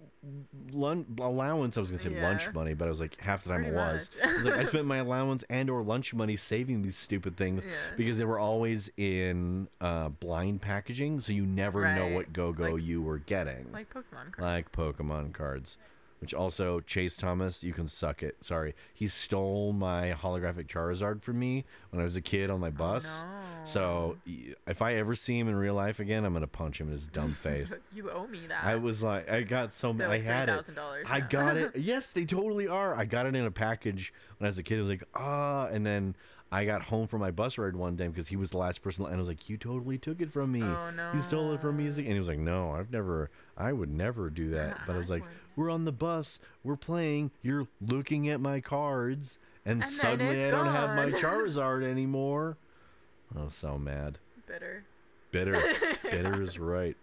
lunch 0.72 1.08
allowance. 1.20 1.78
I 1.78 1.82
was 1.82 1.90
gonna 1.90 2.02
say 2.02 2.10
Yeah. 2.12 2.28
lunch 2.28 2.52
money, 2.54 2.74
but 2.74 2.86
I 2.86 2.90
was 2.90 3.00
like 3.00 3.20
half 3.22 3.44
the 3.44 3.50
time 3.50 3.62
Pretty 3.64 3.76
it 3.76 3.80
was. 3.80 4.10
I 4.24 4.34
was 4.34 4.46
like, 4.46 4.56
I 4.56 4.64
spent 4.64 4.86
my 4.94 4.98
allowance 4.98 5.44
and 5.50 5.70
or 5.70 5.84
lunch 5.84 6.14
money 6.14 6.36
saving 6.36 6.82
these 6.82 6.98
stupid 6.98 7.38
things 7.38 7.64
Yeah. 7.66 7.72
because 7.98 8.18
they 8.18 8.26
were 8.26 8.40
always 8.40 8.90
in 8.98 9.68
uh, 9.82 10.10
blind 10.10 10.62
packaging, 10.62 11.22
so 11.22 11.32
you 11.34 11.46
never 11.46 11.94
know 11.94 12.08
what 12.08 12.34
go-go 12.34 12.72
Like- 12.74 12.84
you 12.84 13.02
were 13.02 13.20
getting. 13.20 13.72
like 13.72 13.94
Pokemon 13.94 14.32
cards. 14.32 14.40
Like 14.40 14.72
Pokemon 14.72 15.34
cards. 15.34 15.78
Which 16.20 16.34
also, 16.34 16.80
Chase 16.80 17.18
Thomas, 17.18 17.64
you 17.64 17.74
can 17.74 17.88
suck 17.88 18.24
it. 18.24 18.38
Sorry. 18.44 18.74
He 18.94 19.08
stole 19.08 19.74
my 19.74 20.14
holographic 20.18 20.68
Charizard 20.68 21.22
from 21.22 21.38
me 21.40 21.66
when 21.92 22.02
I 22.02 22.06
was 22.06 22.16
a 22.16 22.22
kid 22.22 22.50
on 22.50 22.60
my 22.62 22.70
bus. 22.70 23.22
Oh, 23.24 23.28
no. 23.28 23.66
So 23.66 24.18
if 24.66 24.82
I 24.82 24.94
ever 24.96 25.14
see 25.14 25.38
him 25.38 25.48
in 25.50 25.56
real 25.56 25.74
life 25.74 26.00
again, 26.00 26.24
I'm 26.24 26.34
gonna 26.34 26.48
punch 26.48 26.80
him 26.80 26.88
in 26.88 26.94
his 26.94 27.08
dumb 27.08 27.34
face. 27.40 27.78
you 27.94 28.10
owe 28.10 28.28
me 28.28 28.48
that. 28.48 28.64
I 28.64 28.76
was 28.76 29.04
like, 29.04 29.30
I 29.30 29.42
got 29.42 29.74
so 29.74 29.92
many. 29.94 30.14
I 30.14 30.20
had 30.20 30.50
it. 30.50 30.66
$3,000 30.66 31.04
I 31.10 31.20
got 31.20 31.58
it. 31.58 31.72
Yes, 31.76 32.12
they 32.14 32.26
totally 32.26 32.68
are. 32.68 32.96
I 32.96 33.06
got 33.06 33.26
it 33.26 33.36
in 33.36 33.46
a 33.46 33.52
package 33.52 34.14
when 34.38 34.46
I 34.46 34.50
was 34.50 34.58
a 34.58 34.64
kid. 34.64 34.78
I 34.78 34.82
was 34.82 34.90
like, 34.90 35.04
ah, 35.16 35.68
and 35.68 35.86
then 35.86 36.16
I 36.56 36.64
got 36.64 36.84
home 36.84 37.08
from 37.08 37.20
my 37.20 37.32
bus 37.32 37.58
ride 37.58 37.76
one 37.76 37.98
day 37.98 38.08
because 38.08 38.30
he 38.30 38.38
was 38.38 38.52
the 38.52 38.58
last 38.58 38.82
person, 38.82 39.04
and 39.04 39.14
I 39.14 39.18
was 39.18 39.28
like, 39.28 39.50
you 39.50 39.58
totally 39.58 39.98
took 39.98 40.22
it 40.22 40.32
from 40.32 40.54
me. 40.54 40.64
Oh, 40.64 41.12
You 41.14 41.22
stole 41.22 41.52
it 41.52 41.60
from 41.60 41.76
me. 41.76 41.88
And 41.88 41.98
he 41.98 42.18
was 42.18 42.30
like, 42.30 42.40
no, 42.40 42.72
I've 42.72 42.92
never. 42.94 43.30
I 43.58 43.74
would 43.74 43.90
never 43.90 44.30
do 44.30 44.52
that. 44.52 44.80
But 44.88 44.96
I 44.96 44.98
was 44.98 45.10
like, 45.10 45.24
we're 45.58 45.70
on 45.70 45.84
the 45.84 45.92
bus. 45.92 46.40
We're 46.64 46.78
playing. 46.78 47.32
You're 47.42 47.68
looking 47.82 48.30
at 48.30 48.40
my 48.40 48.62
cards, 48.62 49.38
and, 49.66 49.82
then 49.82 49.90
suddenly 49.90 50.46
I 50.46 50.52
don't 50.52 50.68
have 50.68 50.96
my. 50.96 51.12
Charizard 51.12 51.84
anymore. 51.92 52.56
I 53.38 53.44
was 53.44 53.54
so 53.54 53.78
mad. 53.78 54.20
Bitter. 54.48 54.86
Bitter. 55.32 55.62
Bitter 56.04 56.42
is 56.42 56.58
right. 56.58 56.96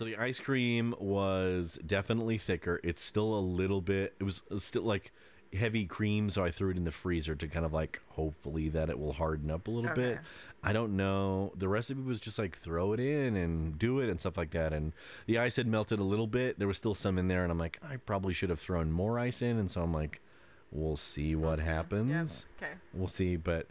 So 0.00 0.06
the 0.06 0.16
ice 0.16 0.40
cream 0.40 0.94
was 0.98 1.78
definitely 1.84 2.38
thicker. 2.38 2.80
It's 2.82 3.02
still 3.02 3.34
a 3.34 3.38
little 3.38 3.82
bit. 3.82 4.14
It 4.18 4.24
was 4.24 4.40
still 4.56 4.84
like 4.84 5.12
heavy 5.52 5.84
cream, 5.84 6.30
so 6.30 6.42
I 6.42 6.50
threw 6.50 6.70
it 6.70 6.78
in 6.78 6.84
the 6.84 6.90
freezer 6.90 7.34
to 7.34 7.46
kind 7.46 7.66
of 7.66 7.74
like 7.74 8.00
hopefully 8.12 8.70
that 8.70 8.88
it 8.88 8.98
will 8.98 9.12
harden 9.12 9.50
up 9.50 9.68
a 9.68 9.70
little 9.70 9.94
bit. 9.94 10.20
I 10.64 10.72
don't 10.72 10.96
know. 10.96 11.52
The 11.54 11.68
recipe 11.68 12.00
was 12.00 12.18
just 12.18 12.38
like 12.38 12.56
throw 12.56 12.94
it 12.94 13.00
in 13.00 13.36
and 13.36 13.78
do 13.78 14.00
it 14.00 14.08
and 14.08 14.18
stuff 14.18 14.38
like 14.38 14.52
that. 14.52 14.72
And 14.72 14.94
the 15.26 15.36
ice 15.36 15.56
had 15.56 15.66
melted 15.66 15.98
a 15.98 16.02
little 16.02 16.26
bit. 16.26 16.58
There 16.58 16.66
was 16.66 16.78
still 16.78 16.94
some 16.94 17.18
in 17.18 17.28
there, 17.28 17.42
and 17.42 17.52
I'm 17.52 17.58
like, 17.58 17.78
I 17.86 17.96
probably 17.96 18.32
should 18.32 18.48
have 18.48 18.58
thrown 18.58 18.90
more 18.90 19.18
ice 19.18 19.42
in. 19.42 19.58
And 19.58 19.70
so 19.70 19.82
I'm 19.82 19.92
like, 19.92 20.22
we'll 20.70 20.96
see 20.96 21.36
what 21.36 21.58
see. 21.58 21.64
Yep. 21.66 21.74
happens 21.74 22.46
Okay. 22.56 22.72
we'll 22.94 23.08
see 23.08 23.34
but 23.36 23.66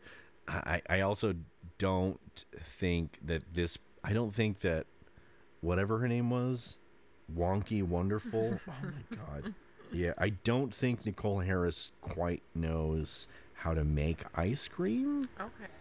i 0.50 0.82
i 0.90 1.02
also 1.02 1.34
don't 1.78 2.20
think 2.62 3.18
that 3.24 3.42
this 3.54 3.78
i 4.04 4.12
don't 4.12 4.34
think 4.34 4.60
that 4.60 4.86
whatever 5.62 6.00
her 6.00 6.08
name 6.08 6.30
was 6.30 6.78
wonky 7.36 7.84
wonderful 7.84 8.60
oh 8.68 8.74
my 8.84 9.16
god 9.18 9.54
yeah 9.92 10.14
i 10.18 10.30
don't 10.30 10.74
think 10.74 11.06
nicole 11.06 11.40
harris 11.40 11.92
quite 12.02 12.42
knows 12.56 13.28
how 13.54 13.74
to 13.74 13.84
make 13.84 14.24
ice 14.36 14.68
cream 14.68 15.28
Okay. 15.40 15.72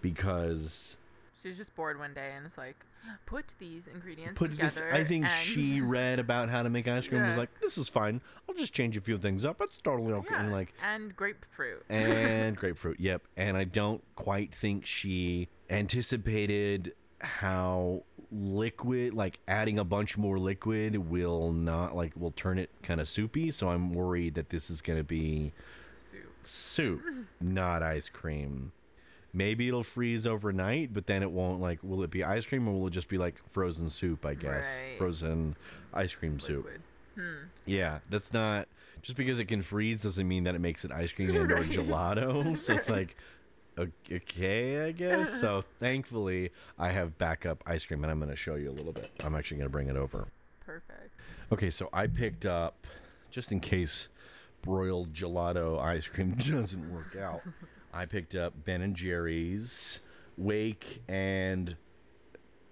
because 0.00 0.98
She's 1.42 1.56
just 1.56 1.74
bored 1.74 1.98
one 1.98 2.12
day 2.12 2.32
and 2.36 2.44
it's 2.44 2.58
like, 2.58 2.76
put 3.24 3.54
these 3.58 3.86
ingredients 3.86 4.38
put 4.38 4.50
this 4.50 4.74
together. 4.74 4.92
i 4.94 5.02
think 5.04 5.24
and 5.24 5.32
she 5.32 5.80
read 5.96 6.18
about 6.18 6.50
how 6.50 6.62
to 6.62 6.68
make 6.68 6.86
ice 6.86 7.08
cream 7.08 7.20
and 7.22 7.28
was 7.28 7.38
like 7.38 7.48
this 7.62 7.78
is 7.78 7.88
fine 7.88 8.20
i'll 8.46 8.54
just 8.54 8.74
change 8.74 8.94
a 8.94 9.00
few 9.00 9.16
things 9.16 9.42
up 9.42 9.58
it's 9.62 9.80
totally 9.80 10.12
okay 10.12 10.34
and 10.34 10.52
like 10.52 10.74
and 10.84 11.16
grapefruit. 11.16 11.82
and 11.88 12.56
grapefruit. 12.58 13.00
Yep. 13.00 13.22
And 13.38 13.56
I 13.56 13.64
don't 13.64 14.02
quite 14.16 14.54
think 14.54 14.84
she 14.84 15.48
anticipated 15.70 16.92
how 17.22 18.02
liquid, 18.32 19.14
like 19.14 19.38
adding 19.48 19.78
a 19.78 19.84
bunch 19.84 20.16
more 20.18 20.38
liquid, 20.38 20.96
will 20.96 21.52
not 21.52 21.94
like 21.96 22.12
will 22.16 22.30
turn 22.32 22.58
it 22.58 22.70
kind 22.82 23.00
of 23.00 23.08
soupy. 23.08 23.50
So 23.50 23.70
I'm 23.70 23.92
worried 23.92 24.34
that 24.34 24.50
this 24.50 24.70
is 24.70 24.80
going 24.82 24.98
to 24.98 25.04
be 25.04 25.52
Soup. 26.10 26.22
soup, 26.42 27.02
not 27.40 27.82
ice 27.82 28.08
cream. 28.08 28.72
Maybe 29.32 29.68
it'll 29.68 29.84
freeze 29.84 30.26
overnight, 30.26 30.92
but 30.92 31.06
then 31.06 31.22
it 31.22 31.30
won't. 31.30 31.60
Like, 31.60 31.78
will 31.84 32.02
it 32.02 32.10
be 32.10 32.24
ice 32.24 32.46
cream 32.46 32.66
or 32.66 32.72
will 32.80 32.86
it 32.88 32.92
just 32.92 33.08
be 33.08 33.16
like 33.18 33.40
frozen 33.50 33.88
soup? 33.88 34.26
I 34.26 34.34
guess 34.34 34.80
Right. 34.80 34.98
frozen 34.98 35.54
ice 35.94 36.12
cream 36.14 36.40
soup. 36.40 36.64
Liquid. 36.64 36.80
Hmm. 37.14 37.44
Yeah, 37.64 37.98
that's 38.08 38.32
not 38.32 38.66
just 39.02 39.16
because 39.16 39.38
it 39.38 39.44
can 39.46 39.62
freeze 39.62 40.02
doesn't 40.02 40.26
mean 40.26 40.44
that 40.44 40.54
it 40.54 40.60
makes 40.60 40.84
it 40.84 40.90
ice 40.92 41.12
cream 41.12 41.30
and 41.30 41.50
or 41.52 41.58
gelato. 41.64 42.58
So 42.58 42.74
it's 42.74 42.88
like 42.90 43.16
okay, 44.12 44.86
I 44.86 44.92
guess. 44.92 45.40
So 45.40 45.62
thankfully, 45.78 46.50
I 46.78 46.90
have 46.90 47.18
backup 47.18 47.62
ice 47.66 47.84
cream, 47.86 48.02
and 48.04 48.10
I'm 48.10 48.18
going 48.18 48.30
to 48.30 48.36
show 48.36 48.54
you 48.54 48.70
a 48.70 48.72
little 48.72 48.92
bit. 48.92 49.10
I'm 49.24 49.34
actually 49.34 49.58
going 49.58 49.68
to 49.68 49.72
bring 49.72 49.88
it 49.88 49.96
over. 49.96 50.28
Perfect. 50.64 51.14
Okay, 51.52 51.70
so 51.70 51.88
I 51.92 52.06
picked 52.06 52.46
up 52.46 52.86
just 53.30 53.52
in 53.52 53.60
case 53.60 54.08
broiled 54.62 55.12
gelato 55.12 55.80
ice 55.80 56.06
cream 56.06 56.34
doesn't 56.38 56.92
work 56.92 57.16
out. 57.16 57.42
I 57.92 58.06
picked 58.06 58.34
up 58.34 58.64
Ben 58.64 58.82
and 58.82 58.94
Jerry's 58.94 60.00
Wake 60.36 61.02
and 61.08 61.76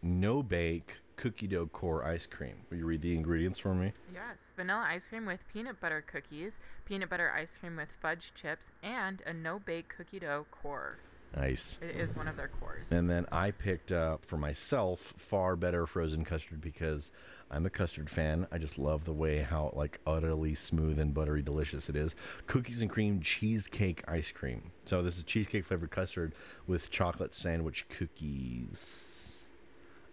No 0.01 0.43
Bake 0.43 0.99
cookie 1.19 1.49
dough 1.49 1.67
core 1.67 2.05
ice 2.05 2.25
cream. 2.25 2.55
Will 2.71 2.79
you 2.79 2.87
read 2.87 3.03
the 3.03 3.15
ingredients 3.15 3.59
for 3.59 3.75
me? 3.75 3.93
Yes. 4.15 4.39
Vanilla 4.57 4.87
ice 4.89 5.05
cream 5.05 5.27
with 5.27 5.47
peanut 5.53 5.81
butter 5.81 6.01
cookies, 6.01 6.57
peanut 6.87 7.11
butter 7.11 7.31
ice 7.31 7.59
cream 7.59 7.77
with 7.77 7.93
fudge 7.93 8.33
chips, 8.35 8.69
and 8.83 9.21
a 9.27 9.35
no 9.35 9.59
bake 9.59 9.95
cookie 9.95 10.21
dough 10.21 10.47
core. 10.51 10.97
Nice. 11.37 11.79
It 11.83 11.95
is 11.95 12.17
one 12.17 12.27
of 12.27 12.37
their 12.37 12.49
cores. 12.49 12.91
And 12.91 13.11
then 13.11 13.27
I 13.31 13.51
picked 13.51 13.93
up 13.93 14.25
for 14.25 14.39
myself 14.39 15.01
far 15.19 15.57
better 15.57 15.87
frozen 15.87 16.25
custard 16.25 16.63
because 16.63 17.11
I'm 17.51 17.67
a 17.67 17.71
custard 17.71 18.09
fan. 18.09 18.47
I 18.51 18.57
just 18.57 18.79
love 18.79 19.05
the 19.05 19.13
way 19.13 19.39
how 19.41 19.73
like 19.75 20.01
utterly 20.07 20.55
smooth 20.55 20.99
and 20.99 21.13
buttery 21.13 21.43
delicious 21.43 21.91
it 21.91 21.97
is. 21.97 22.15
Cookies 22.47 22.81
and 22.81 22.91
cream 22.91 23.21
cheesecake 23.21 24.03
ice 24.09 24.33
cream. 24.33 24.71
So 24.85 25.03
this 25.03 25.19
is 25.19 25.25
cheesecake 25.25 25.65
flavored 25.65 25.91
custard 25.91 26.33
with 26.67 26.91
chocolate 26.91 27.35
sandwich 27.35 27.87
cookies. 27.91 29.18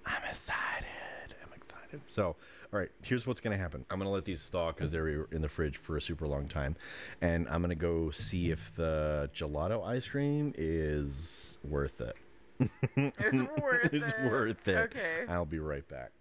I'm 0.05 0.23
excited. 0.29 1.35
I'm 1.43 1.53
excited. 1.53 2.01
So, 2.07 2.35
all 2.73 2.79
right, 2.79 2.89
here's 3.03 3.25
what's 3.25 3.41
going 3.41 3.55
to 3.55 3.61
happen. 3.61 3.85
I'm 3.89 3.99
going 3.99 4.07
to 4.07 4.13
let 4.13 4.25
these 4.25 4.43
thaw 4.43 4.71
because 4.71 4.91
they're 4.91 5.23
in 5.31 5.41
the 5.41 5.49
fridge 5.49 5.77
for 5.77 5.97
a 5.97 6.01
super 6.01 6.27
long 6.27 6.47
time. 6.47 6.75
And 7.21 7.47
I'm 7.49 7.61
going 7.61 7.75
to 7.75 7.81
go 7.81 8.11
see 8.11 8.51
if 8.51 8.75
the 8.75 9.29
gelato 9.33 9.85
ice 9.85 10.07
cream 10.07 10.53
is 10.57 11.57
worth 11.63 12.01
it. 12.01 12.15
It's 12.95 13.41
worth 13.61 13.93
it's 13.93 14.11
it. 14.11 14.31
worth 14.31 14.67
it. 14.67 14.77
Okay. 14.77 15.25
I'll 15.27 15.45
be 15.45 15.59
right 15.59 15.85
back. 15.89 16.11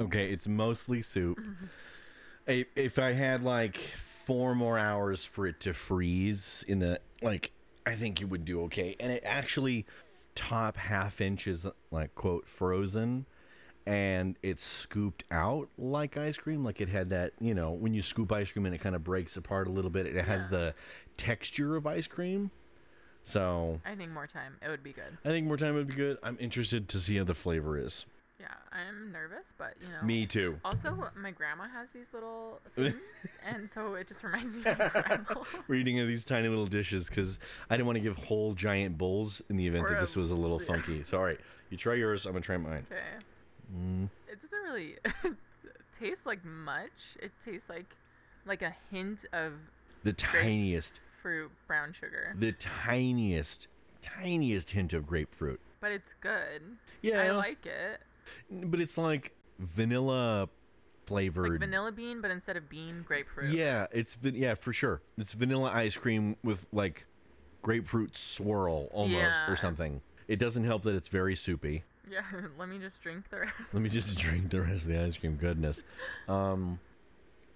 Okay, 0.00 0.30
it's 0.30 0.48
mostly 0.48 1.02
soup. 1.02 1.38
Mm-hmm. 1.38 1.66
if, 2.46 2.66
if 2.74 2.98
I 2.98 3.12
had 3.12 3.42
like 3.42 3.76
four 3.76 4.54
more 4.54 4.78
hours 4.78 5.24
for 5.24 5.46
it 5.46 5.60
to 5.60 5.72
freeze 5.72 6.64
in 6.66 6.80
the 6.80 7.00
like, 7.22 7.52
I 7.86 7.94
think 7.94 8.20
it 8.20 8.24
would 8.24 8.44
do 8.44 8.62
okay. 8.62 8.96
And 8.98 9.12
it 9.12 9.22
actually 9.24 9.86
top 10.36 10.76
half 10.76 11.20
inch 11.20 11.48
is 11.48 11.66
like 11.90 12.14
quote 12.14 12.46
frozen 12.48 13.26
and 13.86 14.36
it's 14.42 14.62
scooped 14.62 15.24
out 15.30 15.68
like 15.78 16.16
ice 16.16 16.36
cream 16.36 16.62
like 16.64 16.80
it 16.80 16.88
had 16.88 17.08
that 17.10 17.32
you 17.40 17.54
know 17.54 17.72
when 17.72 17.94
you 17.94 18.02
scoop 18.02 18.30
ice 18.32 18.52
cream 18.52 18.64
and 18.66 18.74
it 18.74 18.78
kind 18.78 18.94
of 18.94 19.02
breaks 19.02 19.36
apart 19.36 19.66
a 19.66 19.70
little 19.70 19.90
bit 19.90 20.06
it 20.06 20.24
has 20.24 20.42
Yeah. 20.42 20.48
the 20.48 20.74
texture 21.16 21.74
of 21.76 21.86
ice 21.86 22.06
cream 22.06 22.50
so 23.22 23.80
I 23.84 23.96
think 23.96 24.12
more 24.12 24.28
time. 24.28 24.56
It 24.64 24.68
would 24.68 24.84
be 24.84 24.92
good. 24.92 25.18
I 25.24 25.30
think 25.30 25.48
more 25.48 25.56
time 25.56 25.74
would 25.74 25.88
be 25.88 25.94
good. 25.94 26.16
I'm 26.22 26.36
interested 26.38 26.86
to 26.90 27.00
see 27.00 27.16
how 27.16 27.24
the 27.24 27.34
flavor 27.34 27.76
is. 27.76 28.06
Yeah, 28.38 28.48
I'm 28.70 29.10
nervous, 29.12 29.48
but 29.56 29.74
you 29.80 29.88
know. 29.88 30.02
Me 30.06 30.26
too. 30.26 30.58
Also, 30.64 31.10
my 31.16 31.30
grandma 31.30 31.64
has 31.68 31.90
these 31.90 32.08
little 32.12 32.60
things, 32.74 32.94
and 33.46 33.68
so 33.68 33.94
it 33.94 34.06
just 34.08 34.22
reminds 34.22 34.56
me 34.58 34.70
of 34.70 34.78
my 34.78 34.88
grandma. 34.88 35.42
We're 35.68 35.76
eating 35.76 35.98
of 36.00 36.06
these 36.06 36.24
tiny 36.26 36.48
little 36.48 36.66
dishes 36.66 37.08
because 37.08 37.38
I 37.70 37.76
didn't 37.76 37.86
want 37.86 37.96
to 37.96 38.00
give 38.02 38.16
whole 38.18 38.52
giant 38.52 38.98
bowls 38.98 39.40
in 39.48 39.56
the 39.56 39.66
event 39.66 39.86
Or 39.86 39.88
that 39.90 39.98
a- 39.98 40.00
this 40.00 40.16
was 40.16 40.30
a 40.30 40.34
little 40.34 40.60
yeah. 40.60 40.66
funky. 40.66 41.02
So, 41.02 41.16
all 41.18 41.24
right, 41.24 41.40
you 41.70 41.78
try 41.78 41.94
yours. 41.94 42.26
I'm 42.26 42.32
gonna 42.32 42.42
try 42.42 42.58
mine. 42.58 42.86
Okay. 42.92 43.00
Mm. 43.74 44.08
It 44.30 44.40
doesn't 44.42 44.58
really 44.64 44.96
taste 45.98 46.26
like 46.26 46.44
much. 46.44 47.16
It 47.22 47.32
tastes 47.42 47.70
like 47.70 47.96
like 48.44 48.60
a 48.60 48.74
hint 48.90 49.24
of 49.32 49.52
The 50.04 50.12
tiniest, 50.12 51.00
fruit 51.22 51.50
brown 51.66 51.92
sugar, 51.94 52.34
the 52.38 52.52
tiniest, 52.52 53.66
tiniest 54.02 54.72
hint 54.72 54.92
of 54.92 55.06
grapefruit. 55.06 55.58
but 55.80 55.90
it's 55.90 56.12
good. 56.20 56.60
Yeah, 57.00 57.22
I 57.22 57.30
like 57.30 57.64
it. 57.64 58.00
But 58.50 58.80
it's 58.80 58.96
like 58.98 59.34
vanilla 59.58 60.48
flavored. 61.06 61.50
Like 61.52 61.60
vanilla 61.60 61.92
bean, 61.92 62.20
but 62.20 62.30
instead 62.30 62.56
of 62.56 62.68
bean, 62.68 63.02
grapefruit. 63.06 63.50
Yeah, 63.50 63.86
it's 63.92 64.18
yeah 64.22 64.54
for 64.54 64.72
sure. 64.72 65.02
It's 65.16 65.32
vanilla 65.32 65.70
ice 65.72 65.96
cream 65.96 66.36
with 66.42 66.66
like 66.72 67.06
grapefruit 67.62 68.16
swirl 68.16 68.88
almost 68.92 69.12
Yeah. 69.18 69.50
or 69.50 69.56
something. 69.56 70.02
It 70.28 70.38
doesn't 70.38 70.64
help 70.64 70.82
that 70.82 70.94
it's 70.94 71.08
very 71.08 71.34
soupy. 71.34 71.84
Yeah. 72.10 72.22
Let 72.58 72.68
me 72.68 72.78
just 72.78 73.00
drink 73.02 73.28
the 73.30 73.40
rest. 73.40 73.54
Let 73.72 73.82
me 73.82 73.88
just 73.88 74.18
drink 74.18 74.50
the 74.50 74.62
rest 74.62 74.86
of 74.86 74.92
the 74.92 75.02
ice 75.02 75.16
cream. 75.16 75.36
Goodness. 75.36 75.82
Um, 76.28 76.80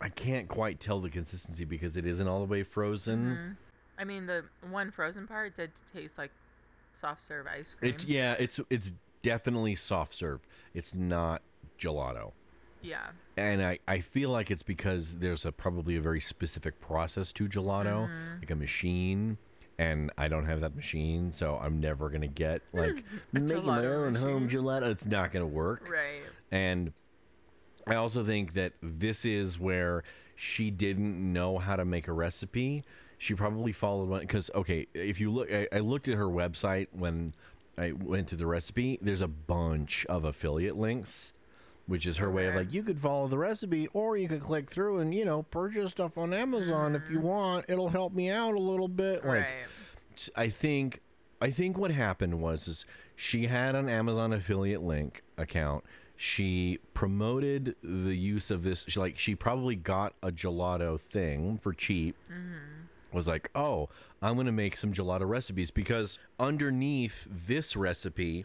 I 0.00 0.08
can't 0.08 0.48
quite 0.48 0.80
tell 0.80 1.00
the 1.00 1.10
consistency 1.10 1.64
because 1.64 1.96
it 1.96 2.06
isn't 2.06 2.26
all 2.26 2.40
the 2.40 2.46
way 2.50 2.62
frozen. 2.62 3.18
Mm-hmm. 3.18 3.52
I 3.98 4.04
mean, 4.04 4.26
the 4.26 4.44
one 4.68 4.90
frozen 4.90 5.26
part 5.26 5.56
did 5.56 5.72
taste 5.92 6.16
like 6.16 6.32
soft 6.92 7.20
serve 7.22 7.46
ice 7.46 7.74
cream. 7.78 7.92
It's 7.92 8.06
yeah, 8.06 8.34
it's 8.38 8.58
it's 8.70 8.92
definitely 9.22 9.74
soft 9.74 10.14
serve. 10.14 10.40
It's 10.74 10.94
not 10.94 11.42
gelato. 11.78 12.32
yeah. 12.82 13.08
And 13.36 13.62
I, 13.64 13.78
I 13.88 14.00
feel 14.00 14.28
like 14.30 14.50
it's 14.50 14.62
because 14.62 15.16
there's 15.16 15.46
a 15.46 15.52
probably 15.52 15.96
a 15.96 16.00
very 16.02 16.20
specific 16.20 16.78
process 16.78 17.32
to 17.34 17.44
gelato, 17.44 18.06
Mm-hmm. 18.06 18.40
like 18.40 18.50
a 18.50 18.54
machine, 18.56 19.38
and 19.78 20.10
I 20.18 20.28
don't 20.28 20.44
have 20.44 20.60
that 20.60 20.76
machine, 20.76 21.32
so 21.32 21.58
I'm 21.62 21.80
never 21.80 22.10
gonna 22.10 22.26
get 22.26 22.60
like 22.74 23.02
making 23.32 23.64
my 23.64 23.84
own 23.86 24.14
home 24.16 24.46
gelato. 24.48 24.90
It's 24.90 25.06
not 25.06 25.32
gonna 25.32 25.46
work. 25.46 25.88
Right. 25.90 26.20
And 26.50 26.92
I 27.86 27.94
also 27.94 28.22
think 28.22 28.52
that 28.52 28.74
this 28.82 29.24
is 29.24 29.58
where 29.58 30.02
she 30.36 30.70
didn't 30.70 31.32
know 31.32 31.56
how 31.58 31.76
to 31.76 31.84
make 31.86 32.08
a 32.08 32.12
recipe. 32.12 32.84
She 33.16 33.32
probably 33.34 33.72
followed 33.72 34.08
one 34.10 34.20
because 34.20 34.50
okay, 34.54 34.86
if 34.92 35.18
you 35.18 35.30
look, 35.30 35.50
I, 35.50 35.66
I 35.72 35.78
looked 35.78 36.08
at 36.08 36.18
her 36.18 36.26
website 36.28 36.88
when 36.92 37.32
I 37.80 37.92
went 37.92 38.28
to 38.28 38.36
the 38.36 38.46
recipe. 38.46 38.98
There's 39.00 39.22
a 39.22 39.28
bunch 39.28 40.04
of 40.06 40.24
affiliate 40.24 40.76
links, 40.76 41.32
which 41.86 42.06
is 42.06 42.18
her 42.18 42.30
way 42.30 42.46
of 42.48 42.54
like 42.54 42.74
you 42.74 42.82
could 42.82 42.98
follow 42.98 43.26
the 43.26 43.38
recipe 43.38 43.88
or 43.94 44.18
you 44.18 44.28
could 44.28 44.42
click 44.42 44.70
through 44.70 44.98
and 44.98 45.14
you 45.14 45.24
know 45.24 45.44
purchase 45.44 45.92
stuff 45.92 46.18
on 46.18 46.34
Amazon 46.34 46.94
if 46.94 47.10
you 47.10 47.20
mm. 47.20 47.24
want. 47.24 47.64
It'll 47.68 47.88
help 47.88 48.12
me 48.12 48.28
out 48.28 48.54
a 48.54 48.60
little 48.60 48.88
bit. 48.88 49.24
Like. 49.24 49.46
I 50.36 50.48
think 50.48 51.00
I 51.40 51.50
think 51.50 51.78
what 51.78 51.90
happened 51.90 52.42
was 52.42 52.68
is 52.68 52.84
she 53.16 53.46
had 53.46 53.74
an 53.74 53.88
Amazon 53.88 54.34
affiliate 54.34 54.82
link 54.82 55.22
account. 55.38 55.84
She 56.16 56.80
promoted 56.92 57.76
the 57.82 58.14
use 58.14 58.50
of 58.50 58.62
this. 58.62 58.84
She 58.88 59.00
like 59.00 59.18
she 59.18 59.34
probably 59.34 59.76
got 59.76 60.12
a 60.22 60.30
gelato 60.30 61.00
thing 61.00 61.56
for 61.56 61.72
cheap. 61.72 62.14
Mm-hmm. 62.30 63.16
Was 63.16 63.26
like, 63.26 63.50
oh, 63.54 63.88
I'm 64.22 64.36
gonna 64.36 64.52
make 64.52 64.76
some 64.76 64.92
gelato 64.92 65.28
recipes 65.28 65.70
because 65.70 66.18
underneath 66.38 67.26
this 67.30 67.76
recipe 67.76 68.44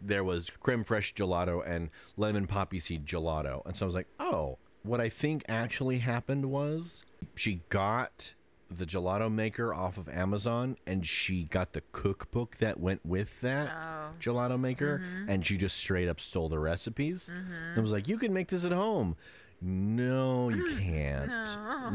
there 0.00 0.22
was 0.22 0.50
creme 0.60 0.84
fraiche 0.84 1.14
gelato 1.14 1.66
and 1.66 1.90
lemon 2.16 2.46
poppy 2.46 2.78
seed 2.78 3.06
gelato, 3.06 3.64
and 3.66 3.76
so 3.76 3.84
I 3.84 3.86
was 3.86 3.94
like, 3.94 4.08
oh, 4.20 4.58
what 4.82 5.00
I 5.00 5.08
think 5.08 5.44
actually 5.48 5.98
happened 5.98 6.46
was 6.46 7.02
she 7.34 7.62
got 7.68 8.34
the 8.70 8.86
gelato 8.86 9.32
maker 9.32 9.72
off 9.72 9.96
of 9.96 10.08
Amazon 10.08 10.76
and 10.86 11.06
she 11.06 11.44
got 11.44 11.72
the 11.72 11.82
cookbook 11.92 12.56
that 12.56 12.80
went 12.80 13.04
with 13.06 13.40
that 13.40 13.68
Oh. 13.68 14.10
gelato 14.20 14.58
maker 14.58 14.98
mm-hmm. 14.98 15.28
and 15.28 15.46
she 15.46 15.56
just 15.56 15.76
straight 15.76 16.08
up 16.08 16.20
stole 16.20 16.48
the 16.48 16.58
recipes 16.58 17.30
mm-hmm. 17.32 17.52
and 17.74 17.82
was 17.82 17.92
like, 17.92 18.08
you 18.08 18.18
can 18.18 18.32
make 18.32 18.48
this 18.48 18.64
at 18.64 18.72
home. 18.72 19.16
No, 19.60 20.48
you 20.48 20.64
can't. 20.78 21.30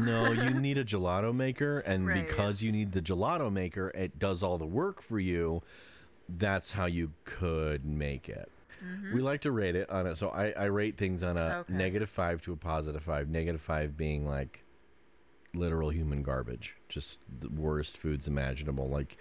No. 0.00 0.32
you 0.32 0.50
need 0.60 0.78
a 0.78 0.84
gelato 0.84 1.34
maker, 1.34 1.78
and 1.80 2.06
Right. 2.06 2.26
because 2.26 2.62
you 2.62 2.72
need 2.72 2.92
the 2.92 3.02
gelato 3.02 3.52
maker, 3.52 3.90
it 3.94 4.18
does 4.18 4.42
all 4.42 4.58
the 4.58 4.66
work 4.66 5.00
for 5.02 5.18
you. 5.18 5.62
That's 6.28 6.72
how 6.72 6.86
you 6.86 7.12
could 7.24 7.84
make 7.84 8.28
it. 8.28 8.50
We 8.80 8.86
mm-hmm. 8.88 9.18
like 9.20 9.40
to 9.42 9.52
rate 9.52 9.76
it 9.76 9.88
on 9.90 10.06
it. 10.08 10.16
So 10.16 10.30
I, 10.30 10.50
I 10.52 10.64
rate 10.64 10.96
things 10.96 11.22
on 11.22 11.36
a 11.36 11.58
Okay. 11.68 11.72
negative 11.72 12.08
five 12.10 12.42
to 12.42 12.52
a 12.52 12.56
positive 12.56 13.02
five. 13.04 13.28
Negative 13.28 13.60
five 13.60 13.96
being 13.96 14.26
like 14.26 14.64
literal 15.54 15.90
human 15.90 16.22
garbage, 16.22 16.76
just 16.88 17.20
the 17.40 17.48
worst 17.48 17.96
foods 17.96 18.26
imaginable. 18.26 18.88
Like 18.88 19.16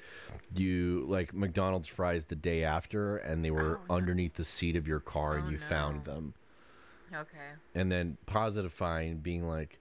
you 0.55 1.05
like 1.07 1.33
McDonald's 1.33 1.87
fries 1.89 2.25
the 2.25 2.35
day 2.35 2.63
after, 2.63 3.17
and 3.17 3.45
they 3.45 3.51
were 3.51 3.79
Oh, 3.83 3.85
no. 3.89 3.95
underneath 3.97 4.33
the 4.35 4.45
seat 4.45 4.75
of 4.75 4.87
your 4.87 4.99
car, 4.99 5.35
and 5.37 5.47
Oh, 5.47 5.51
you 5.51 5.57
found 5.59 6.05
them 6.05 6.33
Okay. 7.13 7.53
and 7.75 7.91
then 7.91 8.17
positive 8.25 8.73
fine 8.73 9.17
being 9.17 9.47
like 9.47 9.79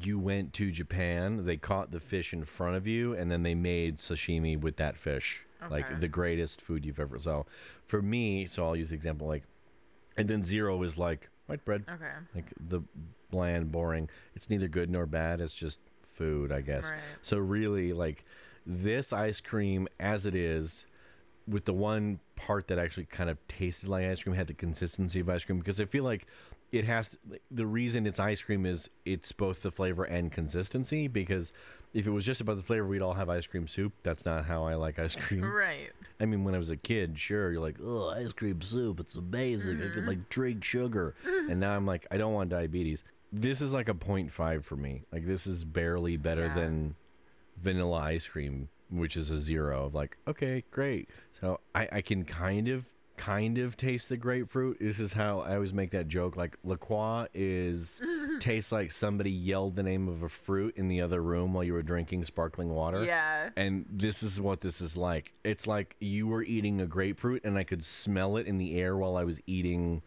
you 0.00 0.18
went 0.18 0.52
to 0.54 0.70
Japan, 0.70 1.44
they 1.44 1.56
caught 1.56 1.90
the 1.92 2.00
fish 2.00 2.32
in 2.32 2.44
front 2.44 2.76
of 2.76 2.86
you, 2.86 3.14
and 3.14 3.30
then 3.30 3.42
they 3.42 3.54
made 3.54 3.98
sashimi 3.98 4.58
with 4.58 4.76
that 4.76 4.96
fish, 4.96 5.44
like 5.70 6.00
the 6.00 6.08
greatest 6.08 6.60
food 6.60 6.84
you've 6.84 6.98
ever. 6.98 7.18
So, 7.18 7.46
for 7.86 8.02
me, 8.02 8.46
so 8.46 8.64
I'll 8.64 8.76
use 8.76 8.88
the 8.88 8.96
example 8.96 9.28
like, 9.28 9.44
and 10.16 10.26
then 10.28 10.42
zero 10.42 10.82
is 10.82 10.98
like 10.98 11.28
white 11.46 11.64
bread, 11.64 11.84
Okay. 11.88 12.12
like 12.34 12.52
the 12.58 12.80
bland, 13.30 13.70
boring. 13.70 14.08
It's 14.34 14.50
neither 14.50 14.68
good 14.68 14.90
nor 14.90 15.06
bad. 15.06 15.40
It's 15.40 15.54
just 15.54 15.80
food, 16.02 16.50
I 16.50 16.60
guess. 16.60 16.90
Right. 16.90 17.00
So 17.22 17.38
really, 17.38 17.92
like 17.92 18.24
this 18.66 19.12
ice 19.12 19.40
cream 19.40 19.86
as 20.00 20.26
it 20.26 20.34
is, 20.34 20.86
with 21.46 21.66
the 21.66 21.74
one 21.74 22.20
part 22.36 22.68
that 22.68 22.78
actually 22.78 23.04
kind 23.04 23.28
of 23.30 23.36
tasted 23.48 23.88
like 23.88 24.06
ice 24.06 24.22
cream, 24.22 24.34
had 24.34 24.46
the 24.46 24.54
consistency 24.54 25.20
of 25.20 25.28
ice 25.28 25.44
cream 25.44 25.58
because 25.58 25.78
I 25.80 25.84
feel 25.84 26.04
like 26.04 26.26
it 26.74 26.84
has 26.84 27.16
the 27.52 27.66
reason 27.66 28.04
it's 28.04 28.18
ice 28.18 28.42
cream 28.42 28.66
is 28.66 28.90
it's 29.04 29.30
both 29.30 29.62
the 29.62 29.70
flavor 29.70 30.02
and 30.02 30.32
consistency 30.32 31.06
because 31.06 31.52
if 31.92 32.04
it 32.04 32.10
was 32.10 32.26
just 32.26 32.40
about 32.40 32.56
the 32.56 32.64
flavor 32.64 32.84
we'd 32.88 33.00
all 33.00 33.14
have 33.14 33.28
ice 33.28 33.46
cream 33.46 33.68
soup. 33.68 33.92
That's 34.02 34.26
not 34.26 34.46
how 34.46 34.64
i 34.64 34.74
like 34.74 34.98
ice 34.98 35.14
cream. 35.14 35.44
Right. 35.64 35.92
i 36.18 36.24
mean 36.24 36.42
when 36.42 36.52
i 36.56 36.58
was 36.58 36.70
a 36.70 36.76
kid 36.76 37.16
sure 37.16 37.52
you're 37.52 37.60
like 37.60 37.76
oh 37.80 38.10
ice 38.10 38.32
cream 38.32 38.60
soup 38.60 38.98
it's 38.98 39.14
amazing. 39.14 39.76
I 39.76 39.82
could 39.82 39.92
mm-hmm. 39.98 40.08
like 40.08 40.28
drink 40.28 40.64
sugar. 40.64 41.14
And 41.24 41.60
now 41.60 41.76
i'm 41.76 41.86
like 41.86 42.06
i 42.10 42.16
don't 42.16 42.32
want 42.32 42.50
diabetes. 42.50 43.04
This 43.32 43.60
is 43.60 43.72
like 43.72 43.88
a 43.88 43.94
0.5 43.94 44.64
for 44.64 44.76
me. 44.76 45.04
Like 45.12 45.26
this 45.26 45.46
is 45.46 45.64
barely 45.64 46.16
better 46.16 46.46
Yeah. 46.46 46.54
than 46.54 46.96
vanilla 47.56 47.98
ice 47.98 48.26
cream 48.26 48.68
which 48.90 49.16
is 49.16 49.30
a 49.30 49.38
zero 49.38 49.86
of 49.86 49.94
like 49.94 50.18
okay 50.26 50.64
great. 50.72 51.08
So 51.32 51.60
i 51.72 51.88
i 51.92 52.00
can 52.00 52.24
kind 52.24 52.66
of 52.66 52.92
kind 53.16 53.58
of 53.58 53.76
taste 53.76 54.08
the 54.08 54.16
grapefruit 54.16 54.76
this 54.80 54.98
is 54.98 55.12
how 55.12 55.38
i 55.40 55.54
always 55.54 55.72
make 55.72 55.90
that 55.92 56.08
joke 56.08 56.36
like 56.36 56.56
la 56.64 56.74
croix 56.74 57.26
is 57.32 58.00
tastes 58.40 58.72
like 58.72 58.90
somebody 58.90 59.30
yelled 59.30 59.76
the 59.76 59.82
name 59.84 60.08
of 60.08 60.22
a 60.24 60.28
fruit 60.28 60.74
in 60.76 60.88
the 60.88 61.00
other 61.00 61.22
room 61.22 61.54
while 61.54 61.62
you 61.62 61.72
were 61.72 61.82
drinking 61.82 62.24
sparkling 62.24 62.70
water 62.70 63.04
Yeah. 63.04 63.50
and 63.56 63.86
this 63.88 64.22
is 64.24 64.40
what 64.40 64.60
this 64.62 64.80
is 64.80 64.96
like. 64.96 65.32
It's 65.44 65.66
like 65.66 65.94
you 66.00 66.26
were 66.26 66.42
eating 66.42 66.80
a 66.80 66.86
grapefruit 66.86 67.44
and 67.44 67.56
I 67.56 67.62
could 67.64 67.84
smell 67.84 68.36
it 68.36 68.46
in 68.48 68.58
the 68.58 68.78
air 68.80 68.96
while 68.96 69.16
I 69.16 69.22
was 69.24 69.40
eating 69.46 70.02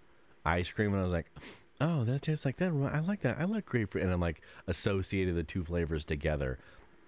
ice 0.46 0.70
cream 0.72 0.92
and 0.92 1.00
I 1.00 1.04
was 1.04 1.14
like, 1.14 1.32
"Oh, 1.80 2.04
that 2.04 2.24
tastes 2.24 2.44
like 2.46 2.58
that. 2.58 2.72
I 2.94 3.00
like 3.00 3.22
that. 3.22 3.38
I 3.40 3.46
like 3.46 3.66
grapefruit." 3.66 4.04
And 4.04 4.12
I'm 4.12 4.20
like 4.20 4.42
associated 4.68 5.36
the 5.36 5.44
two 5.44 5.64
flavors 5.64 6.04
together. 6.06 6.60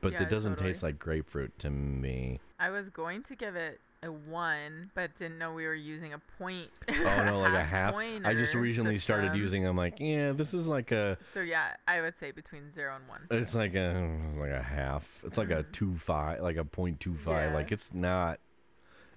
But 0.02 0.14
Yeah, 0.14 0.24
it 0.24 0.30
doesn't 0.30 0.54
totally. 0.54 0.72
taste 0.72 0.84
like 0.84 0.97
grapefruit 1.00 1.60
to 1.60 1.70
me. 1.70 2.39
I 2.60 2.70
was 2.70 2.89
going 2.89 3.24
to 3.24 3.36
give 3.36 3.56
it 3.58 3.82
a 4.02 4.12
one, 4.12 4.91
but 4.93 5.16
didn't 5.16 5.38
know 5.39 5.54
we 5.54 5.66
were 5.66 5.76
using 5.76 6.14
a 6.14 6.20
point. 6.38 6.70
Oh 6.89 7.24
no, 7.26 7.39
like 7.39 7.54
a 7.54 7.64
half. 7.64 7.95
I 7.95 8.34
just 8.34 8.54
recently 8.54 8.97
started 8.97 9.34
using 9.36 9.66
I'm 9.66 9.76
like, 9.76 10.00
"Yeah, 10.00 10.32
this 10.34 10.54
is 10.54 10.68
like 10.68 10.91
a 10.91 11.18
So 11.34 11.41
yeah, 11.41 11.76
I 11.88 12.02
would 12.02 12.18
say 12.18 12.32
between 12.32 12.72
zero 12.72 12.95
and 12.95 13.08
one. 13.08 13.22
it's 13.32 13.56
like 13.56 13.74
a 13.76 14.18
like 14.38 14.52
a 14.52 14.62
half. 14.62 15.24
It's 15.26 15.38
like 15.38 15.50
a 15.50 15.64
2.5, 15.64 16.41
like 16.41 16.58
a 16.58 16.64
0.25. 16.64 16.97
Mm-hmm. 16.97 17.30
Yeah. 17.30 17.54
Like 17.54 17.72
it's 17.72 17.93
not 17.93 18.39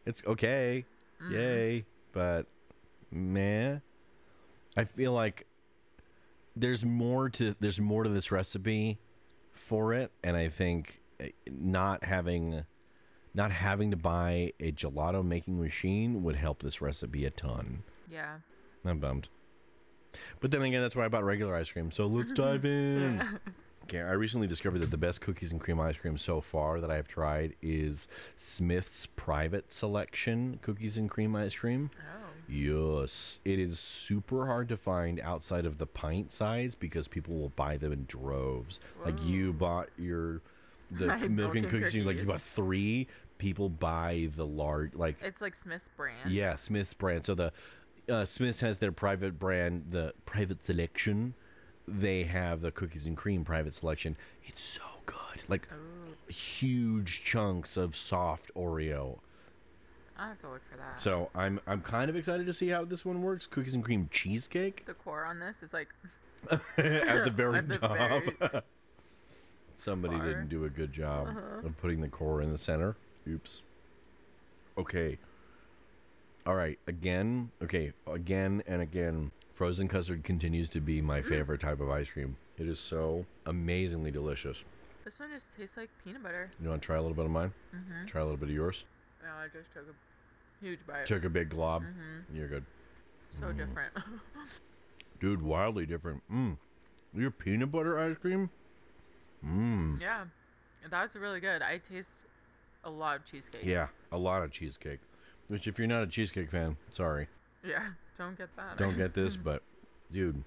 it's 0.06 0.22
okay. 0.26 0.84
Mm-hmm. 1.22 1.34
Yay, 1.34 1.84
but 2.12 2.46
meh. 3.10 3.78
I 4.76 4.84
feel 4.84 5.12
like 5.12 5.46
there's 6.56 6.84
more 6.84 7.28
to 7.30 7.54
there's 7.60 7.80
more 7.80 8.04
to 8.04 8.10
this 8.10 8.30
recipe 8.30 8.98
for 9.52 9.92
it 9.94 10.10
and 10.24 10.36
I 10.36 10.48
think 10.48 11.02
eh, 11.20 11.30
not 11.50 12.04
having 12.04 12.64
not 13.34 13.50
having 13.50 13.90
to 13.90 13.96
buy 13.96 14.52
a 14.60 14.72
gelato 14.72 15.24
making 15.24 15.60
machine 15.60 16.22
would 16.22 16.36
help 16.36 16.62
this 16.62 16.80
recipe 16.80 17.24
a 17.24 17.30
ton. 17.30 17.82
Yeah. 18.10 18.36
I'm 18.84 18.98
bummed. 18.98 19.28
But 20.40 20.50
then 20.50 20.62
again, 20.62 20.82
that's 20.82 20.94
why 20.94 21.06
I 21.06 21.08
bought 21.08 21.24
regular 21.24 21.54
ice 21.54 21.70
cream. 21.70 21.90
So 21.90 22.06
let's 22.06 22.32
dive 22.32 22.64
in. 22.64 23.22
Okay, 23.84 24.00
I 24.00 24.12
recently 24.12 24.46
discovered 24.46 24.78
that 24.78 24.92
the 24.92 24.96
best 24.96 25.20
cookies 25.20 25.50
and 25.50 25.60
cream 25.60 25.80
ice 25.80 25.96
cream 25.96 26.16
so 26.16 26.40
far 26.40 26.80
that 26.80 26.90
I 26.90 26.96
have 26.96 27.08
tried 27.08 27.54
is 27.60 28.06
Smith's 28.36 29.06
Private 29.06 29.72
Selection 29.72 30.60
cookies 30.62 30.96
and 30.96 31.10
cream 31.10 31.34
ice 31.34 31.56
cream. 31.56 31.90
Oh. 31.98 32.28
Yes, 32.48 33.40
it 33.44 33.58
is 33.58 33.78
super 33.80 34.46
hard 34.46 34.68
to 34.68 34.76
find 34.76 35.20
outside 35.20 35.66
of 35.66 35.78
the 35.78 35.86
pint 35.86 36.32
size 36.32 36.74
because 36.74 37.08
people 37.08 37.34
will 37.34 37.48
buy 37.50 37.76
them 37.76 37.92
in 37.92 38.04
droves. 38.06 38.78
Like 39.04 39.22
you 39.24 39.52
bought 39.52 39.88
your 39.98 40.42
the 40.90 41.16
milk 41.28 41.56
and 41.56 41.68
cookies, 41.68 41.94
and 41.94 42.06
like 42.06 42.18
you 42.18 42.26
bought 42.26 42.40
three. 42.40 43.08
People 43.38 43.68
buy 43.68 44.28
the 44.36 44.46
large, 44.46 44.94
like 44.94 45.16
It's 45.22 45.40
like 45.40 45.54
Smith's 45.54 45.88
brand. 45.96 46.30
yeah, 46.30 46.56
Smith's 46.56 46.94
brand. 46.94 47.24
So 47.24 47.34
the 47.34 47.52
uh, 48.08 48.24
Smith's 48.24 48.60
has 48.60 48.78
their 48.78 48.92
private 48.92 49.38
brand, 49.38 49.86
the 49.90 50.14
private 50.26 50.64
selection. 50.64 51.34
They 51.88 52.22
have 52.24 52.60
the 52.60 52.70
cookies 52.70 53.06
and 53.06 53.16
cream 53.16 53.44
private 53.44 53.74
selection. 53.74 54.16
It's 54.44 54.62
so 54.62 54.82
good, 55.06 55.48
like 55.48 55.68
Ooh, 55.72 56.32
huge 56.32 57.24
chunks 57.24 57.76
of 57.76 57.96
soft 57.96 58.52
Oreo. 58.54 59.18
I'll 60.16 60.28
have 60.28 60.38
to 60.40 60.50
look 60.50 60.62
for 60.70 60.76
that. 60.76 61.00
So 61.00 61.30
I'm 61.34 61.58
I'm 61.66 61.80
kind 61.80 62.08
of 62.08 62.14
excited 62.14 62.46
to 62.46 62.52
see 62.52 62.68
how 62.68 62.84
this 62.84 63.04
one 63.04 63.22
works. 63.22 63.48
Cookies 63.48 63.74
and 63.74 63.82
cream 63.84 64.08
cheesecake 64.12 64.84
the 64.84 64.94
core 64.94 65.24
on 65.24 65.40
this 65.40 65.62
is 65.64 65.72
like 65.72 65.88
at 66.50 67.24
the 67.24 67.32
very 67.34 67.58
at 67.58 67.68
the 67.68 67.78
top. 67.78 67.96
very- 67.98 68.62
Somebody 69.76 70.16
far. 70.16 70.26
didn't 70.28 70.48
do 70.48 70.64
a 70.64 70.70
good 70.70 70.92
job 70.92 71.28
of 71.64 71.76
putting 71.78 72.00
the 72.00 72.08
core 72.08 72.40
in 72.40 72.50
the 72.52 72.58
center. 72.58 72.94
Oops. 73.28 73.62
Okay. 74.78 75.18
All 76.46 76.54
right. 76.54 76.78
Again. 76.86 77.50
Okay. 77.62 77.92
Again 78.06 78.62
and 78.66 78.82
again. 78.82 79.30
Frozen 79.52 79.88
custard 79.88 80.24
continues 80.24 80.68
to 80.70 80.80
be 80.80 81.00
my 81.02 81.22
favorite 81.22 81.60
type 81.60 81.80
of 81.80 81.90
ice 81.90 82.10
cream. 82.10 82.36
It 82.58 82.66
is 82.66 82.80
so 82.80 83.26
amazingly 83.46 84.10
delicious. 84.10 84.64
this 85.04 85.20
one 85.20 85.30
just 85.30 85.56
tastes 85.56 85.76
like 85.76 85.90
peanut 86.04 86.22
butter. 86.22 86.50
You 86.60 86.70
want 86.70 86.82
to 86.82 86.86
try 86.86 86.96
a 86.96 87.00
little 87.00 87.14
bit 87.14 87.26
of 87.26 87.30
mine? 87.30 87.52
Mm-hmm. 87.74 88.06
Try 88.06 88.22
a 88.22 88.24
little 88.24 88.38
bit 88.38 88.48
of 88.48 88.54
yours. 88.54 88.84
No, 89.22 89.28
I 89.28 89.46
just 89.56 89.72
took 89.72 89.84
a 89.88 90.64
huge 90.64 90.80
bite. 90.86 91.06
Took 91.06 91.24
a 91.24 91.30
big 91.30 91.50
glob. 91.50 91.82
Mm-hmm. 91.82 92.36
You're 92.36 92.48
good. 92.48 92.64
So 93.30 93.52
different. 93.52 93.92
Dude, 95.20 95.42
wildly 95.42 95.86
different. 95.86 96.22
Mmm. 96.32 96.56
Your 97.14 97.30
peanut 97.30 97.70
butter 97.70 97.98
ice 97.98 98.16
cream? 98.16 98.50
Mmm. 99.46 100.00
yeah, 100.00 100.24
that's 100.90 101.14
really 101.14 101.40
good. 101.40 101.62
I 101.62 101.78
taste 101.78 102.12
a 102.84 102.90
lot 102.90 103.16
of 103.16 103.24
cheesecake. 103.24 103.64
Yeah, 103.64 103.88
a 104.10 104.18
lot 104.18 104.42
of 104.42 104.50
cheesecake. 104.50 105.00
Which, 105.48 105.66
if 105.66 105.78
you're 105.78 105.88
not 105.88 106.02
a 106.02 106.06
cheesecake 106.06 106.50
fan, 106.50 106.76
sorry. 106.88 107.28
Yeah, 107.64 107.82
don't 108.18 108.36
get 108.36 108.54
that. 108.56 108.78
Don't 108.78 108.96
get 108.96 109.14
this, 109.14 109.36
but 109.48 109.62
dude, 110.10 110.42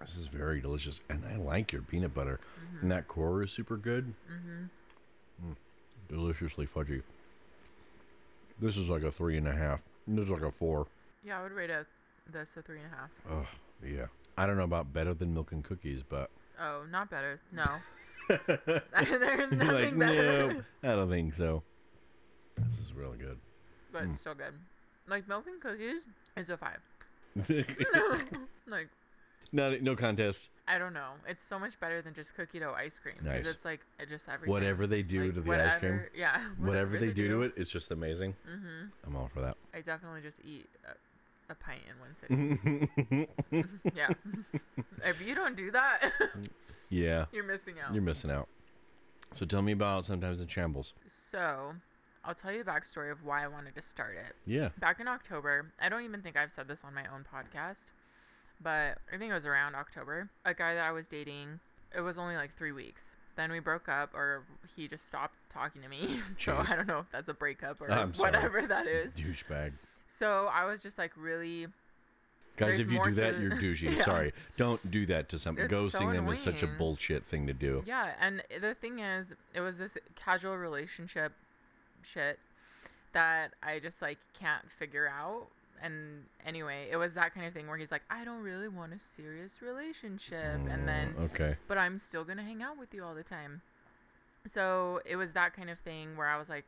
This 0.00 0.16
is 0.16 0.26
very 0.26 0.60
delicious, 0.60 1.00
and 1.08 1.22
I 1.24 1.36
like 1.36 1.72
your 1.72 1.82
peanut 1.82 2.14
butter. 2.14 2.40
Mm-hmm. 2.62 2.78
And 2.82 2.90
that 2.90 3.08
core 3.08 3.42
is 3.42 3.50
super 3.52 3.76
good. 3.76 4.14
Mm-hmm. 4.30 5.50
Mm, 5.50 5.56
deliciously 6.08 6.66
fudgy. 6.66 7.02
This 8.60 8.76
is 8.76 8.88
like 8.88 9.02
a 9.02 9.10
three 9.10 9.36
and 9.36 9.48
a 9.48 9.54
half. 9.54 9.82
This 10.06 10.24
is 10.24 10.30
like 10.30 10.42
a 10.42 10.50
four. 10.50 10.86
Yeah, 11.24 11.40
I 11.40 11.42
would 11.42 11.52
rate 11.52 11.70
a, 11.70 11.86
this 12.30 12.56
a 12.56 12.62
three 12.62 12.78
and 12.78 12.86
a 12.92 12.96
half. 12.96 13.10
Oh 13.30 13.48
yeah. 13.84 14.06
I 14.36 14.46
don't 14.46 14.56
know 14.56 14.64
about 14.64 14.92
better 14.92 15.14
than 15.14 15.32
milk 15.34 15.52
and 15.52 15.62
cookies, 15.64 16.02
but 16.02 16.30
Oh, 16.60 16.82
not 16.90 17.10
better. 17.10 17.40
No. 17.52 17.64
There's 18.28 19.50
like 19.52 19.52
nothing 19.52 19.98
better. 19.98 20.64
no, 20.82 20.92
I 20.92 20.94
don't 20.94 21.10
think 21.10 21.34
so. 21.34 21.62
This 22.56 22.78
is 22.78 22.92
really 22.92 23.18
good. 23.18 23.38
But 23.92 24.04
it's 24.04 24.20
still 24.20 24.34
good. 24.34 24.54
Like 25.06 25.28
milk 25.28 25.46
and 25.46 25.60
cookies 25.60 26.02
is 26.36 26.50
a 26.50 26.56
five. 26.56 26.80
like 28.66 28.88
no, 29.52 29.76
no 29.80 29.94
contest. 29.94 30.50
I 30.66 30.78
don't 30.78 30.94
know. 30.94 31.10
It's 31.28 31.44
so 31.44 31.58
much 31.58 31.78
better 31.78 32.02
than 32.02 32.14
just 32.14 32.34
cookie 32.34 32.58
dough 32.58 32.74
ice 32.76 32.98
cream. 32.98 33.16
Nice. 33.22 33.46
It's 33.46 33.64
like 33.64 33.80
it 34.00 34.08
just 34.08 34.28
everything. 34.28 34.50
Whatever 34.50 34.86
they 34.86 35.02
do 35.02 35.24
Like, 35.24 35.34
to 35.34 35.40
the 35.40 35.48
whatever, 35.48 35.70
ice 35.70 35.78
cream, 35.78 36.00
Yeah. 36.16 36.40
whatever 36.58 36.98
they 36.98 37.10
do 37.12 37.28
to 37.28 37.42
it, 37.42 37.52
it's 37.56 37.70
just 37.70 37.90
amazing. 37.90 38.34
Mm-hmm. 38.48 38.86
I'm 39.06 39.16
all 39.16 39.28
for 39.28 39.40
that. 39.42 39.56
I 39.74 39.80
definitely 39.80 40.22
just 40.22 40.40
eat 40.44 40.66
a, 41.48 41.52
a 41.52 41.54
pint 41.54 41.80
in 41.88 41.98
one 42.00 42.14
sitting. 42.14 43.68
yeah. 43.94 44.08
if 45.04 45.26
you 45.26 45.34
don't 45.34 45.56
do 45.56 45.70
that, 45.70 46.10
yeah, 46.88 47.26
you're 47.32 47.44
missing 47.44 47.76
out. 47.84 47.92
you're 47.94 48.02
missing 48.02 48.30
out. 48.30 48.48
So 49.32 49.44
tell 49.44 49.62
me 49.62 49.72
about 49.72 50.06
sometimes 50.06 50.40
in 50.40 50.46
shambles. 50.46 50.94
so, 51.30 51.74
I'll 52.24 52.34
tell 52.34 52.52
you 52.52 52.62
the 52.62 52.70
backstory 52.70 53.10
of 53.10 53.24
why 53.24 53.44
I 53.44 53.48
wanted 53.48 53.74
to 53.74 53.80
start 53.80 54.16
it. 54.16 54.34
Yeah. 54.46 54.68
Back 54.78 55.00
in 55.00 55.08
October, 55.08 55.72
I 55.80 55.88
don't 55.88 56.04
even 56.04 56.22
think 56.22 56.36
I've 56.36 56.50
said 56.52 56.68
this 56.68 56.84
on 56.84 56.94
my 56.94 57.04
own 57.12 57.24
podcast, 57.24 57.86
but 58.60 58.98
I 59.12 59.18
think 59.18 59.30
it 59.30 59.34
was 59.34 59.46
around 59.46 59.74
October. 59.74 60.30
A 60.44 60.54
guy 60.54 60.74
that 60.74 60.84
I 60.84 60.92
was 60.92 61.08
dating, 61.08 61.58
it 61.96 62.00
was 62.00 62.16
only 62.18 62.36
like 62.36 62.56
three 62.56 62.72
weeks. 62.72 63.02
Then 63.36 63.50
we 63.50 63.58
broke 63.58 63.88
up, 63.88 64.14
or 64.14 64.44
he 64.76 64.86
just 64.86 65.08
stopped 65.08 65.34
talking 65.50 65.82
to 65.82 65.88
me. 65.88 66.08
so 66.38 66.52
Jeez. 66.52 66.72
I 66.72 66.76
don't 66.76 66.86
know 66.86 67.00
if 67.00 67.10
that's 67.10 67.28
a 67.28 67.34
breakup 67.34 67.80
or 67.80 67.90
I'm 67.90 68.14
sorry. 68.14 68.30
whatever 68.30 68.62
that 68.62 68.86
is. 68.86 69.14
Douchebag. 69.14 69.72
So 70.18 70.48
I 70.52 70.64
was 70.64 70.82
just 70.82 70.98
like 70.98 71.12
really 71.16 71.66
Guys, 72.56 72.78
if 72.78 72.90
you 72.90 73.02
do 73.02 73.10
that, 73.12 73.40
you're 73.40 73.50
douchey. 73.50 73.90
Yeah. 73.96 74.02
Sorry. 74.04 74.32
Don't 74.56 74.90
do 74.90 75.06
that 75.06 75.28
to 75.30 75.38
someone. 75.40 75.64
It's 75.64 75.72
so 75.72 75.88
ghosting 75.88 76.12
them 76.12 76.28
is 76.28 76.38
such 76.38 76.62
a 76.62 76.68
bullshit 76.68 77.24
thing 77.24 77.48
to 77.48 77.52
do. 77.52 77.82
Yeah, 77.84 78.12
and 78.20 78.42
the 78.60 78.74
thing 78.74 79.00
is, 79.00 79.34
it 79.54 79.60
was 79.60 79.76
this 79.78 79.98
casual 80.14 80.56
relationship 80.56 81.32
shit 82.02 82.38
that 83.12 83.54
I 83.62 83.80
just 83.80 84.00
like 84.00 84.18
can't 84.38 84.70
figure 84.70 85.08
out. 85.08 85.46
And 85.82 86.24
anyway, 86.46 86.86
it 86.90 86.96
was 86.96 87.14
that 87.14 87.34
kind 87.34 87.44
of 87.44 87.52
thing 87.52 87.66
where 87.66 87.76
he's 87.76 87.90
like, 87.90 88.02
I 88.08 88.24
don't 88.24 88.42
really 88.42 88.68
want 88.68 88.92
a 88.94 88.98
serious 89.00 89.60
relationship. 89.60 90.60
And 90.70 90.86
then, 90.86 91.14
Mm, 91.14 91.24
okay. 91.24 91.56
but 91.66 91.76
I'm 91.76 91.98
still 91.98 92.24
going 92.24 92.38
to 92.38 92.44
hang 92.44 92.62
out 92.62 92.78
with 92.78 92.94
you 92.94 93.02
all 93.02 93.14
the 93.14 93.24
time. 93.24 93.62
So 94.46 95.00
it 95.04 95.16
was 95.16 95.32
that 95.32 95.54
kind 95.54 95.68
of 95.70 95.78
thing 95.78 96.16
where 96.16 96.28
I 96.28 96.38
was 96.38 96.48
like, 96.48 96.66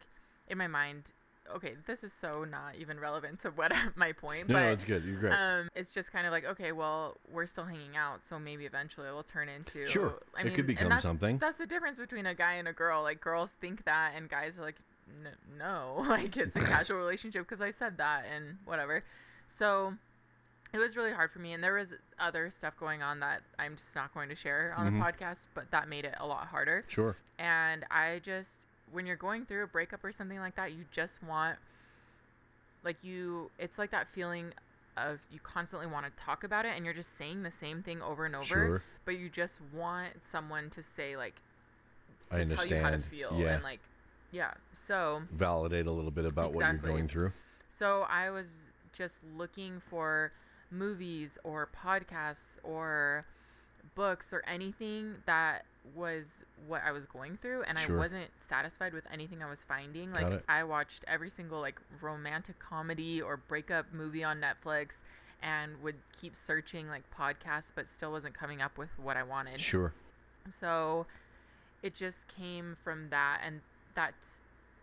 in 0.49 0.59
my 0.59 0.66
mind, 0.66 1.12
okay, 1.55 1.74
this 1.86 2.03
is 2.05 2.12
so 2.12 2.44
not 2.44 2.74
even 2.78 2.99
relevant 3.01 3.40
to 3.40 3.51
what 3.51 3.72
my 3.97 4.12
point, 4.12 4.49
No, 4.49 4.55
but 4.55 4.61
no, 4.62 4.72
it's 4.72 4.84
good. 4.84 5.05
You're 5.05 5.18
great. 5.18 5.32
um, 5.32 5.68
it's 5.74 5.90
just 5.90 6.12
kind 6.12 6.26
of 6.26 6.32
like, 6.32 6.44
okay, 6.44 6.72
well, 6.72 7.16
we're 7.32 7.47
still 7.47 7.64
hanging 7.64 7.97
out, 7.97 8.24
so 8.26 8.38
maybe 8.38 8.64
eventually 8.66 9.09
it 9.09 9.12
will 9.12 9.22
turn 9.22 9.49
into. 9.49 9.86
Sure, 9.86 10.20
I 10.36 10.40
it 10.40 10.44
mean, 10.44 10.53
could 10.55 10.59
and 10.61 10.66
become 10.68 10.88
that's- 10.88 11.03
something. 11.03 11.38
That's 11.38 11.59
the 11.59 11.66
difference 11.66 11.99
between 11.99 12.26
a 12.26 12.34
guy 12.34 12.55
and 12.55 12.68
a 12.68 12.72
girl. 12.72 13.03
Like 13.03 13.20
girls 13.20 13.53
think 13.53 13.84
that, 13.84 14.12
and 14.16 14.28
guys 14.28 14.59
are 14.59 14.62
like, 14.62 14.76
"N- 15.09 15.32
no, 15.59 16.05
like 16.09 16.36
it's 16.36 16.57
a 16.57 16.61
casual 16.64 16.99
relationship 16.99 17.42
because 17.42 17.61
I 17.61 17.70
said 17.70 17.99
that 17.99 18.24
and 18.34 18.59
whatever. 18.64 19.05
So 19.49 19.94
it 20.74 20.78
was 20.78 20.97
really 20.97 21.12
hard 21.12 21.30
for 21.30 21.38
me, 21.38 21.53
and 21.53 21.62
there 21.62 21.74
was 21.74 21.94
other 22.18 22.51
stuff 22.51 22.76
going 22.78 23.01
on 23.03 23.20
that 23.20 23.40
I'm 23.59 23.76
just 23.76 23.94
not 23.94 24.12
going 24.12 24.28
to 24.28 24.34
share 24.34 24.74
on 24.76 24.90
Mhm. 24.90 24.99
the 24.99 25.05
podcast, 25.24 25.47
but 25.55 25.70
that 25.70 25.88
made 25.88 26.05
it 26.05 26.14
a 26.18 26.26
lot 26.26 26.49
harder. 26.49 26.84
sure. 26.88 27.14
And 27.38 27.84
I 27.90 28.20
just, 28.22 28.66
when 28.97 29.05
you're 29.07 29.14
going 29.14 29.44
through 29.44 29.62
a 29.62 29.66
breakup 29.66 30.03
or 30.03 30.11
something 30.11 30.38
like 30.38 30.57
that, 30.57 30.72
you 30.72 30.86
just 30.90 31.22
want, 31.22 31.59
like, 32.82 33.05
you, 33.05 33.51
it's 33.59 33.78
like 33.78 33.90
that 33.90 34.09
feeling 34.09 34.53
of 34.97 35.20
you 35.30 35.38
constantly 35.38 35.86
want 35.86 36.07
to 36.07 36.12
talk 36.12 36.42
about 36.44 36.64
it 36.64 36.72
and 36.74 36.82
you're 36.86 36.94
just 36.94 37.18
saying 37.18 37.42
the 37.42 37.51
same 37.51 37.82
thing 37.82 38.01
over 38.01 38.24
and 38.24 38.34
over, 38.34 38.47
Sure. 38.47 38.82
but 39.05 39.18
you 39.18 39.28
just 39.28 39.61
want 39.74 40.09
someone 40.32 40.70
to 40.70 40.82
say, 40.82 41.14
like, 41.14 41.34
I 42.30 42.38
to 42.38 42.47
tell 42.57 42.66
you 42.66 42.76
how 42.76 42.80
to 42.88 42.94
understand. 42.94 43.05
feel. 43.05 43.38
Yeah. 43.38 43.55
And, 43.57 43.62
like, 43.62 43.80
yeah. 44.32 44.53
So, 44.86 45.22
Validate 45.30 45.86
a 45.86 45.90
little 45.90 46.11
bit 46.11 46.24
about 46.24 46.55
what 46.55 46.64
you're 46.64 46.72
going 46.74 47.07
through. 47.07 47.32
so 47.78 48.07
I 48.09 48.30
was 48.30 48.55
just 48.94 49.20
looking 49.36 49.80
for 49.90 50.32
movies 50.70 51.36
or 51.44 51.68
podcasts 51.84 52.59
or 52.64 53.26
books 53.94 54.32
or 54.32 54.42
anything 54.47 55.16
that 55.26 55.66
was 55.95 56.30
what 56.66 56.82
I 56.84 56.91
was 56.93 57.07
going 57.07 57.37
through 57.37 57.62
and 57.62 57.78
Sure. 57.78 57.97
I 57.97 57.99
wasn't 57.99 58.30
satisfied 58.41 58.93
with 58.93 59.05
anything 59.12 59.43
I 59.43 59.49
was 59.51 59.61
finding. 59.61 60.12
Like. 60.12 60.43
I 60.49 60.64
watched 60.64 61.05
every 61.07 61.30
single 61.30 61.61
like 61.61 61.80
romantic 62.01 62.59
comedy 62.59 63.20
or 63.22 63.37
breakup 63.37 63.93
movie 63.93 64.24
on 64.24 64.41
Netflix 64.41 64.99
and 65.43 65.82
would 65.82 65.97
keep 66.18 66.34
searching 66.34 66.89
like 66.89 67.05
podcasts 67.16 67.70
but 67.74 67.87
still 67.87 68.11
wasn't 68.12 68.34
coming 68.34 68.61
up 68.62 68.76
with 68.78 68.89
what 68.99 69.16
I 69.16 69.22
wanted. 69.22 69.61
Sure. 69.61 69.93
So 70.61 71.07
it 71.82 71.95
just 71.95 72.26
came 72.28 72.76
from 72.82 73.11
that 73.11 73.41
and 73.45 73.61
that 73.95 74.14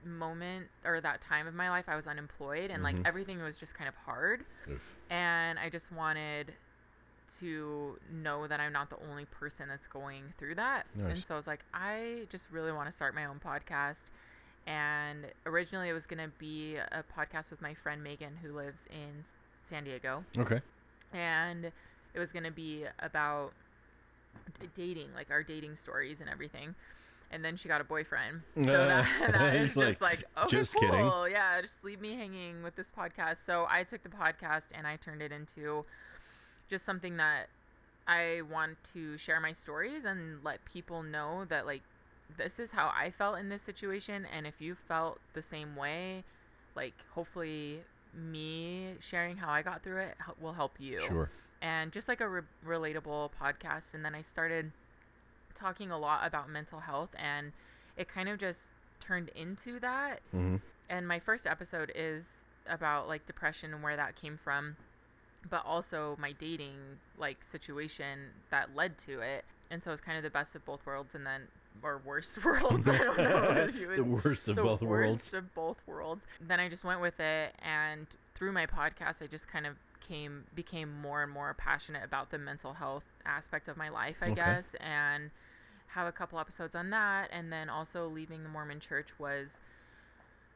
moment 0.06 0.68
or 0.86 1.00
that 1.02 1.22
time 1.22 1.48
of 1.48 1.54
my 1.54 1.70
life 1.70 1.86
I 1.88 1.96
was 1.96 2.08
unemployed 2.08 2.70
and 2.72 2.82
Mhm. 2.82 2.84
like 2.84 2.96
everything 3.06 3.42
was 3.42 3.60
just 3.60 3.74
kind 3.74 3.88
of 3.88 3.96
hard 3.96 4.46
Oof. 4.70 4.96
and 5.10 5.58
I 5.58 5.70
just 5.70 5.92
wanted 5.92 6.54
to 7.40 7.98
know 8.12 8.48
that 8.48 8.60
I'm 8.60 8.74
not 8.74 8.90
the 8.90 8.98
only 9.10 9.26
person 9.26 9.68
that's 9.70 9.88
going 9.88 10.34
through 10.38 10.56
that. 10.56 10.86
And 11.00 11.18
so 11.24 11.34
I 11.34 11.38
was 11.38 11.48
like, 11.48 11.62
I 11.74 12.28
just 12.30 12.46
really 12.52 12.72
want 12.72 12.88
to 12.88 12.92
start 12.92 13.16
my 13.16 13.26
own 13.26 13.40
podcast. 13.44 14.02
And 14.66 15.28
originally 15.46 15.90
it 15.90 15.94
was 15.94 16.06
going 16.06 16.24
to 16.24 16.32
be 16.38 16.76
a 16.78 17.04
podcast 17.18 17.52
with 17.52 17.62
my 17.62 17.74
friend 17.74 18.02
Megan 18.04 18.38
who 18.42 18.56
lives 18.56 18.82
in 18.90 19.26
San 19.70 19.84
Diego 19.84 20.24
Okay. 20.38 20.62
and 21.14 21.66
it 22.14 22.20
was 22.20 22.32
going 22.32 22.44
to 22.46 22.52
be 22.52 22.86
about 23.00 23.52
d- 24.62 24.68
dating, 24.76 25.10
like 25.16 25.32
our 25.32 25.44
dating 25.44 25.76
stories 25.76 26.22
and 26.22 26.30
everything. 26.30 26.76
And 27.32 27.44
then 27.44 27.58
she 27.58 27.68
got 27.68 27.82
a 27.82 27.84
boyfriend. 27.84 28.42
So 28.56 28.62
that, 28.64 29.06
that 29.32 29.56
is 29.56 29.74
He's 29.74 29.84
just 29.84 30.02
like, 30.02 30.20
okay, 30.20 30.26
oh, 30.38 30.48
"Just 30.48 30.76
cool. 30.76 30.90
kidding." 30.90 31.12
Yeah, 31.32 31.60
just 31.62 31.84
leave 31.84 32.00
me 32.00 32.16
hanging 32.16 32.62
with 32.62 32.76
this 32.76 32.92
podcast. 32.96 33.44
So 33.46 33.66
I 33.70 33.84
took 33.84 34.04
the 34.04 34.10
podcast 34.10 34.68
and 34.78 34.86
I 34.86 34.98
turned 34.98 35.22
it 35.24 35.32
into 35.32 35.84
just 36.70 36.86
something 36.86 37.18
that 37.18 37.48
I 38.08 38.42
want 38.52 38.78
to 38.94 39.18
share 39.18 39.40
my 39.40 39.54
stories 39.54 40.06
and 40.06 40.44
let 40.44 40.64
people 40.66 41.04
know 41.04 41.46
that 41.46 41.66
like 41.66 41.82
this 42.38 42.60
is 42.60 42.72
how 42.72 42.92
I 42.98 43.12
felt 43.12 43.38
in 43.38 43.50
this 43.50 43.62
situation 43.62 44.26
and 44.36 44.46
if 44.48 44.60
you 44.60 44.76
felt 44.76 45.20
the 45.34 45.42
same 45.42 45.76
way, 45.76 46.24
like 46.76 46.94
hopefully 47.12 47.82
me 48.14 48.94
sharing 49.00 49.38
how 49.38 49.50
I 49.50 49.62
got 49.62 49.84
through 49.84 49.98
it 49.98 50.16
will 50.40 50.54
help 50.54 50.74
you 50.80 51.00
Sure. 51.02 51.30
and 51.62 51.92
just 51.92 52.08
like 52.08 52.22
a 52.22 52.28
re- 52.30 52.42
relatable 52.66 53.32
podcast. 53.42 53.94
And 53.94 54.04
then 54.04 54.14
I 54.16 54.22
started 54.22 54.72
talking 55.56 55.92
a 55.92 55.98
lot 55.98 56.26
about 56.26 56.50
mental 56.50 56.80
health, 56.82 57.10
and 57.18 57.52
it 57.96 58.08
kind 58.08 58.28
of 58.28 58.38
just 58.40 58.66
turned 59.00 59.30
into 59.30 59.80
that. 59.80 60.20
hmm 60.32 60.58
And 60.90 61.08
my 61.08 61.20
first 61.20 61.46
episode 61.48 61.92
is 61.96 62.26
about 62.68 63.08
like 63.08 63.26
depression 63.26 63.74
and 63.74 63.84
where 63.84 63.96
that 63.96 64.16
came 64.16 64.38
from, 64.38 64.76
but 65.50 65.64
also 65.66 66.16
my 66.20 66.32
dating 66.32 66.76
like 67.18 67.44
situation 67.44 68.30
that 68.50 68.76
led 68.76 68.98
to 69.00 69.20
it. 69.20 69.46
And 69.70 69.82
so 69.82 69.90
it 69.90 69.94
was 69.94 70.02
kind 70.02 70.18
of 70.18 70.24
the 70.24 70.30
best 70.30 70.56
of 70.56 70.64
both 70.66 70.86
worlds, 70.86 71.16
and 71.16 71.26
then 71.26 71.48
or 71.82 72.00
worst 72.06 72.44
worlds. 72.46 72.88
I 72.88 72.98
don't 72.98 73.18
know. 73.18 73.68
the 73.96 74.04
worst 74.04 74.48
of 74.48 74.56
the 74.56 74.62
both 74.62 74.82
worst 74.82 74.90
worlds. 74.90 75.18
Worst 75.18 75.34
of 75.34 75.56
both 75.56 75.78
worlds. 75.88 76.28
Then 76.40 76.60
I 76.60 76.70
just 76.70 76.84
went 76.84 77.02
with 77.02 77.20
it, 77.20 77.56
and 77.64 78.08
through 78.36 78.52
my 78.52 78.66
podcast, 78.66 79.22
I 79.24 79.28
just 79.28 79.48
kind 79.48 79.66
of 79.66 79.76
came 80.00 80.44
became 80.54 80.92
more 81.02 81.24
and 81.24 81.32
more 81.32 81.54
passionate 81.54 82.04
about 82.04 82.30
the 82.30 82.38
mental 82.38 82.74
health 82.74 83.06
aspect 83.26 83.68
of 83.68 83.78
my 83.78 83.90
life, 83.90 84.18
I 84.22 84.26
Okay. 84.26 84.36
guess, 84.36 84.76
and 84.80 85.32
have 85.88 86.08
a 86.08 86.12
couple 86.12 86.40
episodes 86.40 86.76
on 86.76 86.90
that. 86.90 87.30
And 87.32 87.52
then 87.52 87.70
also 87.70 88.08
leaving 88.08 88.44
the 88.44 88.50
Mormon 88.50 88.80
Church 88.80 89.08
was 89.18 89.52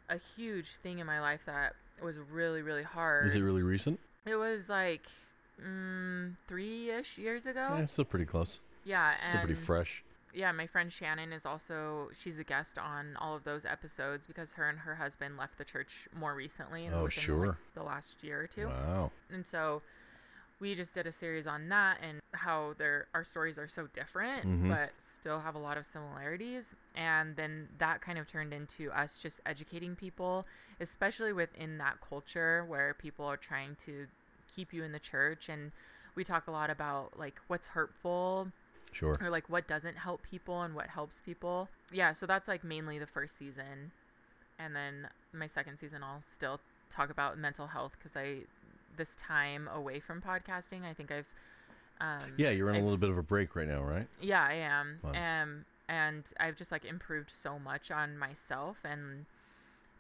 a 0.09 0.17
huge 0.17 0.71
thing 0.71 0.99
in 0.99 1.07
my 1.07 1.19
life 1.19 1.41
that 1.45 1.73
was 2.01 2.19
really 2.19 2.61
really 2.61 2.83
hard. 2.83 3.25
Is 3.25 3.35
it 3.35 3.41
really 3.41 3.63
recent? 3.63 3.99
It 4.27 4.35
was 4.35 4.69
like 4.69 5.07
mm, 5.63 6.35
three 6.47 6.89
ish 6.89 7.17
years 7.17 7.45
ago. 7.45 7.67
Yeah, 7.71 7.79
it's 7.79 7.93
still 7.93 8.05
pretty 8.05 8.25
close. 8.25 8.59
Yeah, 8.83 9.13
Still 9.21 9.41
pretty 9.41 9.55
fresh. 9.55 10.03
yeah, 10.33 10.51
my 10.53 10.65
friend 10.67 10.91
Shannon 10.91 11.33
is 11.33 11.45
also 11.45 12.09
she's 12.15 12.39
a 12.39 12.43
guest 12.43 12.77
on 12.77 13.17
all 13.19 13.35
of 13.35 13.43
those 13.43 13.65
episodes 13.65 14.25
because 14.27 14.53
her 14.53 14.69
and 14.69 14.79
her 14.79 14.95
husband 14.95 15.37
left 15.37 15.57
the 15.57 15.65
church 15.65 16.07
more 16.17 16.33
recently. 16.35 16.87
Oh, 16.87 16.91
the, 16.97 17.03
like, 17.03 17.11
sure. 17.11 17.57
the 17.73 17.83
last 17.83 18.15
year 18.21 18.41
or 18.41 18.47
two, 18.47 18.67
Wow. 18.67 19.11
and 19.31 19.45
so 19.45 19.81
we 20.59 20.73
just 20.75 20.93
did 20.93 21.05
a 21.05 21.11
series 21.11 21.45
on 21.47 21.69
that 21.69 21.97
and 22.01 22.19
how 22.33 22.73
their 22.77 23.07
our 23.13 23.23
stories 23.23 23.57
are 23.59 23.67
so 23.67 23.87
different 23.87 24.45
Mhm. 24.45 24.69
but 24.69 24.91
still 24.99 25.39
have 25.41 25.55
a 25.55 25.59
lot 25.59 25.77
of 25.77 25.85
similarities 25.85 26.75
and 26.95 27.35
then 27.35 27.69
that 27.77 28.01
kind 28.01 28.17
of 28.17 28.27
turned 28.27 28.53
into 28.53 28.91
us 28.91 29.17
just 29.17 29.39
educating 29.45 29.95
people 29.95 30.45
especially 30.79 31.33
within 31.33 31.77
that 31.77 31.99
culture 32.01 32.63
where 32.65 32.93
people 32.93 33.25
are 33.25 33.37
trying 33.37 33.75
to 33.75 34.07
keep 34.47 34.73
you 34.73 34.83
in 34.83 34.91
the 34.91 34.99
church 34.99 35.49
and 35.49 35.71
we 36.15 36.23
talk 36.23 36.47
a 36.47 36.51
lot 36.51 36.69
about 36.69 37.17
like 37.19 37.39
what's 37.47 37.67
hurtful 37.67 38.51
Sure. 38.93 39.17
or 39.21 39.29
like 39.29 39.47
what 39.49 39.67
doesn't 39.67 39.97
help 39.97 40.23
people 40.23 40.61
and 40.63 40.73
what 40.73 40.87
helps 40.87 41.21
people. 41.21 41.69
Yeah, 41.91 42.13
so 42.13 42.25
that's 42.25 42.47
like 42.47 42.63
mainly 42.63 42.97
the 42.97 43.05
first 43.05 43.37
season. 43.37 43.91
And 44.57 44.75
then 44.75 45.09
my 45.33 45.45
second 45.45 45.77
season 45.77 46.01
I'll 46.03 46.21
still 46.21 46.61
talk 46.89 47.11
about 47.11 47.37
mental 47.37 47.67
health 47.67 47.99
cuz 47.99 48.15
I 48.15 48.45
this 48.97 49.15
time 49.15 49.69
away 49.73 49.99
from 49.99 50.21
podcasting, 50.21 50.83
I 50.83 50.93
think 50.93 51.11
I've 51.11 51.27
um 52.01 52.33
Yeah, 52.37 52.49
you're 52.51 52.69
in 52.69 52.75
a 52.75 52.77
I've- 52.79 52.83
little 52.83 52.97
bit 52.97 53.09
of 53.09 53.17
a 53.17 53.23
break 53.23 53.55
right 53.55 53.67
now, 53.67 53.81
right? 53.83 54.07
yeah, 54.21 54.43
I 54.43 54.53
am. 54.53 54.99
Um, 55.03 55.65
and 55.89 56.25
I've 56.39 56.55
just 56.57 56.71
like 56.71 56.83
improved 56.85 57.31
so 57.31 57.57
much 57.57 57.91
on 57.91 58.17
myself 58.17 58.79
and 58.83 59.25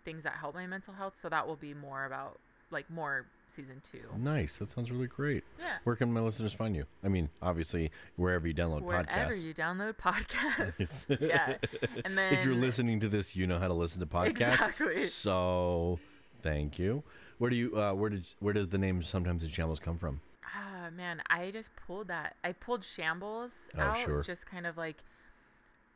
things 0.03 0.23
that 0.23 0.33
help 0.33 0.53
my 0.55 0.67
mental 0.67 0.93
health. 0.95 1.17
So 1.21 1.29
that 1.29 1.47
will 1.47 1.55
be 1.55 1.73
more 1.73 2.05
about 2.05 2.39
like 2.71 2.89
more 2.89 3.25
season 3.55 3.81
two. 3.89 4.03
Nice. 4.17 4.57
That 4.57 4.69
sounds 4.69 4.91
really 4.91 5.07
great. 5.07 5.43
Yeah. 5.57 5.77
Where 5.85 5.95
can 5.95 6.11
my 6.13 6.19
listeners 6.19 6.53
find 6.53 6.75
you? 6.75 6.85
I 7.03 7.07
mean, 7.07 7.29
obviously, 7.41 7.91
wherever 8.17 8.45
you 8.47 8.53
download 8.53 8.81
Wherever 8.81 9.05
podcasts. 9.07 9.15
Wherever 9.15 9.35
you 9.35 9.53
download 9.53 9.95
podcasts. 9.95 11.17
Yeah. 11.21 11.55
And 12.05 12.17
then 12.17 12.33
if 12.33 12.45
you're 12.45 12.53
listening 12.55 12.99
to 12.99 13.07
this, 13.07 13.35
you 13.35 13.47
know 13.47 13.57
how 13.59 13.67
to 13.69 13.73
listen 13.73 13.99
to 14.01 14.05
podcasts. 14.05 14.29
Exactly. 14.29 14.99
So, 15.05 15.99
thank 16.41 16.77
you. 16.79 17.03
Where 17.37 17.49
do 17.49 17.55
you? 17.55 17.77
Uh, 17.79 17.93
where 17.93 18.09
did? 18.09 18.25
Where 18.39 18.53
does 18.53 18.69
the 18.69 18.77
name 18.77 19.01
sometimes 19.03 19.43
in 19.43 19.49
shambles 19.49 19.79
come 19.79 19.97
from? 19.97 20.21
Ah 20.45 20.89
man, 20.95 21.21
I 21.29 21.51
just 21.51 21.69
pulled 21.85 22.07
that. 22.07 22.35
I 22.43 22.53
pulled 22.53 22.83
shambles 22.83 23.65
Oh, 23.77 23.81
out. 23.81 23.97
sure. 23.97 24.21
Just 24.23 24.45
kind 24.45 24.65
of 24.65 24.77
like 24.77 24.97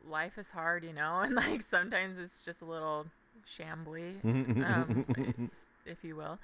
life 0.06 0.38
is 0.38 0.48
hard, 0.50 0.84
you 0.84 0.92
know, 0.92 1.20
and 1.24 1.34
like 1.34 1.62
sometimes 1.62 2.18
it's 2.18 2.44
just 2.44 2.60
a 2.62 2.64
little 2.64 3.06
shambly. 3.46 4.22
um, 4.64 5.50
if 5.86 6.04
you 6.04 6.16
will. 6.16 6.38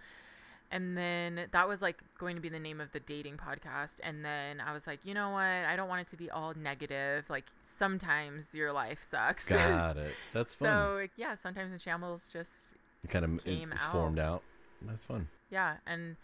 And 0.71 0.99
then 0.99 1.47
that 1.53 1.67
was 1.67 1.81
like 1.81 1.97
going 2.19 2.35
to 2.37 2.43
be 2.43 2.51
the 2.51 2.59
name 2.59 2.79
of 2.79 2.93
the 2.93 3.01
dating 3.01 3.39
podcast. 3.39 4.01
And 4.03 4.23
then 4.23 4.61
I 4.61 4.75
was 4.75 4.87
like, 4.87 5.01
you 5.03 5.15
know 5.15 5.31
what? 5.31 5.41
I 5.43 5.77
don't 5.77 5.89
want 5.89 6.03
it 6.03 6.09
to 6.09 6.17
be 6.17 6.31
all 6.31 6.53
negative. 6.55 7.31
Like 7.31 7.47
sometimes 7.79 8.49
your 8.53 8.73
life 8.73 9.07
sucks. 9.11 9.47
Got 9.49 9.97
it. 9.97 10.11
That's 10.33 10.55
fun. 10.55 10.69
so 10.69 11.07
yeah, 11.17 11.37
sometimes 11.37 11.73
in 11.73 11.79
shambles 11.79 12.27
just 12.31 12.75
it 13.05 13.11
kind 13.11 13.25
of 13.25 13.45
came 13.45 13.73
out. 13.73 13.93
formed 13.93 14.19
out. 14.19 14.43
That's 14.83 15.05
fun. 15.05 15.29
yeah. 15.51 15.77
And 15.87 16.17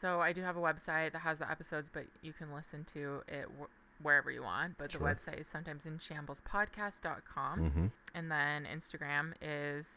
so 0.00 0.20
I 0.20 0.32
do 0.32 0.42
have 0.42 0.56
a 0.56 0.60
website 0.60 1.12
that 1.12 1.20
has 1.20 1.38
the 1.38 1.48
episodes, 1.50 1.88
but 1.92 2.04
you 2.22 2.32
can 2.32 2.52
listen 2.52 2.84
to 2.94 3.22
it 3.28 3.46
wh- 3.60 4.04
wherever 4.04 4.30
you 4.32 4.42
want. 4.42 4.76
But 4.78 4.90
Sure. 4.92 4.98
the 5.00 5.04
website 5.06 5.38
is 5.40 5.46
sometimes 5.46 5.86
in 5.86 5.98
shambles.podcast.com. 6.00 7.60
Mm-hmm. 7.60 7.86
And 8.14 8.30
then 8.30 8.66
Instagram 8.72 9.32
is 9.40 9.88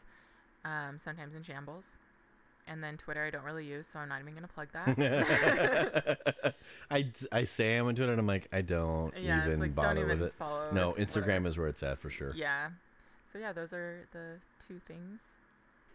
um, 0.64 0.98
sometimes 1.02 1.34
in 1.34 1.42
shambles. 1.42 1.86
And 2.68 2.82
then 2.82 2.96
Twitter, 2.96 3.22
I 3.24 3.30
don't 3.30 3.44
really 3.44 3.64
use, 3.64 3.86
so 3.92 4.00
I'm 4.00 4.08
not 4.08 4.20
even 4.20 4.32
going 4.34 4.42
to 4.46 4.52
plug 4.52 4.68
that. 4.72 6.54
I, 6.90 7.10
I 7.30 7.44
say 7.44 7.76
I'm 7.76 7.88
into 7.88 8.02
it, 8.02 8.08
and 8.08 8.18
I'm 8.18 8.26
like, 8.26 8.48
I 8.52 8.62
don't 8.62 9.16
yeah, 9.16 9.46
even 9.46 9.60
like 9.60 9.72
bother 9.74 9.94
don't 9.94 10.04
even 10.04 10.18
with 10.20 10.28
it. 10.28 10.34
No, 10.72 10.90
Instagram 10.98 11.16
whatever. 11.26 11.48
is 11.48 11.58
where 11.58 11.68
it's 11.68 11.82
at 11.84 11.98
for 12.00 12.10
sure. 12.10 12.32
Yeah. 12.34 12.70
So 13.32 13.38
yeah, 13.38 13.52
those 13.52 13.72
are 13.72 14.08
the 14.12 14.38
two 14.66 14.80
things 14.80 15.20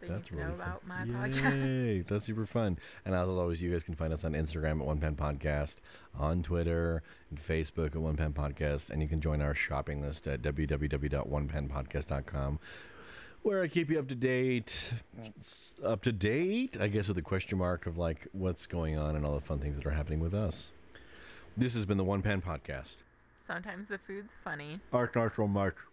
that 0.02 0.08
you 0.08 0.14
need 0.14 0.18
That's 0.18 0.28
to 0.30 0.36
really 0.36 0.48
know 0.50 0.56
fun. 0.56 0.68
about 0.68 0.88
my 0.88 1.06
podcast. 1.06 1.86
Yay, 1.86 2.00
that's 2.08 2.26
super 2.26 2.46
fun. 2.46 2.78
And 3.06 3.16
as 3.16 3.28
always, 3.28 3.62
you 3.62 3.70
guys 3.70 3.84
can 3.84 3.96
find 3.96 4.14
us 4.14 4.26
on 4.26 4.34
Instagram 4.34 4.82
at 4.82 4.88
One 4.88 5.00
Pen 5.00 5.16
Podcast, 5.16 5.78
on 6.18 6.44
Twitter 6.44 7.04
and 7.30 7.40
Facebook 7.40 7.96
at 7.96 8.02
One 8.02 8.18
Pen 8.18 8.34
Podcast, 8.34 8.90
and 8.90 9.02
you 9.02 9.08
can 9.08 9.22
join 9.22 9.42
our 9.42 9.54
shopping 9.54 10.02
list 10.02 10.28
at 10.28 10.42
www.onepenpodcast.com, 10.42 12.60
where 13.44 13.64
I 13.64 13.68
keep 13.68 13.90
you 13.90 14.00
up 14.00 14.08
to 14.10 14.16
date. 14.16 14.94
It's 15.24 15.80
up 15.84 16.02
to 16.04 16.12
date, 16.12 16.78
I 16.80 16.88
guess, 16.88 17.08
with 17.08 17.18
a 17.18 17.22
question 17.24 17.58
mark 17.58 17.86
of 17.86 17.98
like 17.98 18.28
what's 18.34 18.68
going 18.68 18.98
on 18.98 19.16
and 19.16 19.26
all 19.26 19.36
the 19.36 19.42
fun 19.42 19.60
things 19.60 19.78
that 19.78 19.86
are 19.86 19.92
happening 19.92 20.20
with 20.20 20.34
us. 20.34 20.72
This 21.58 21.74
has 21.74 21.86
been 21.86 21.98
the 21.98 22.04
One 22.04 22.22
Pen 22.22 22.42
Podcast. 22.42 22.98
Sometimes 23.46 23.90
the 23.90 23.98
food's 23.98 24.34
funny. 24.44 24.80
Arc 24.94 25.16
Mark. 25.38 25.88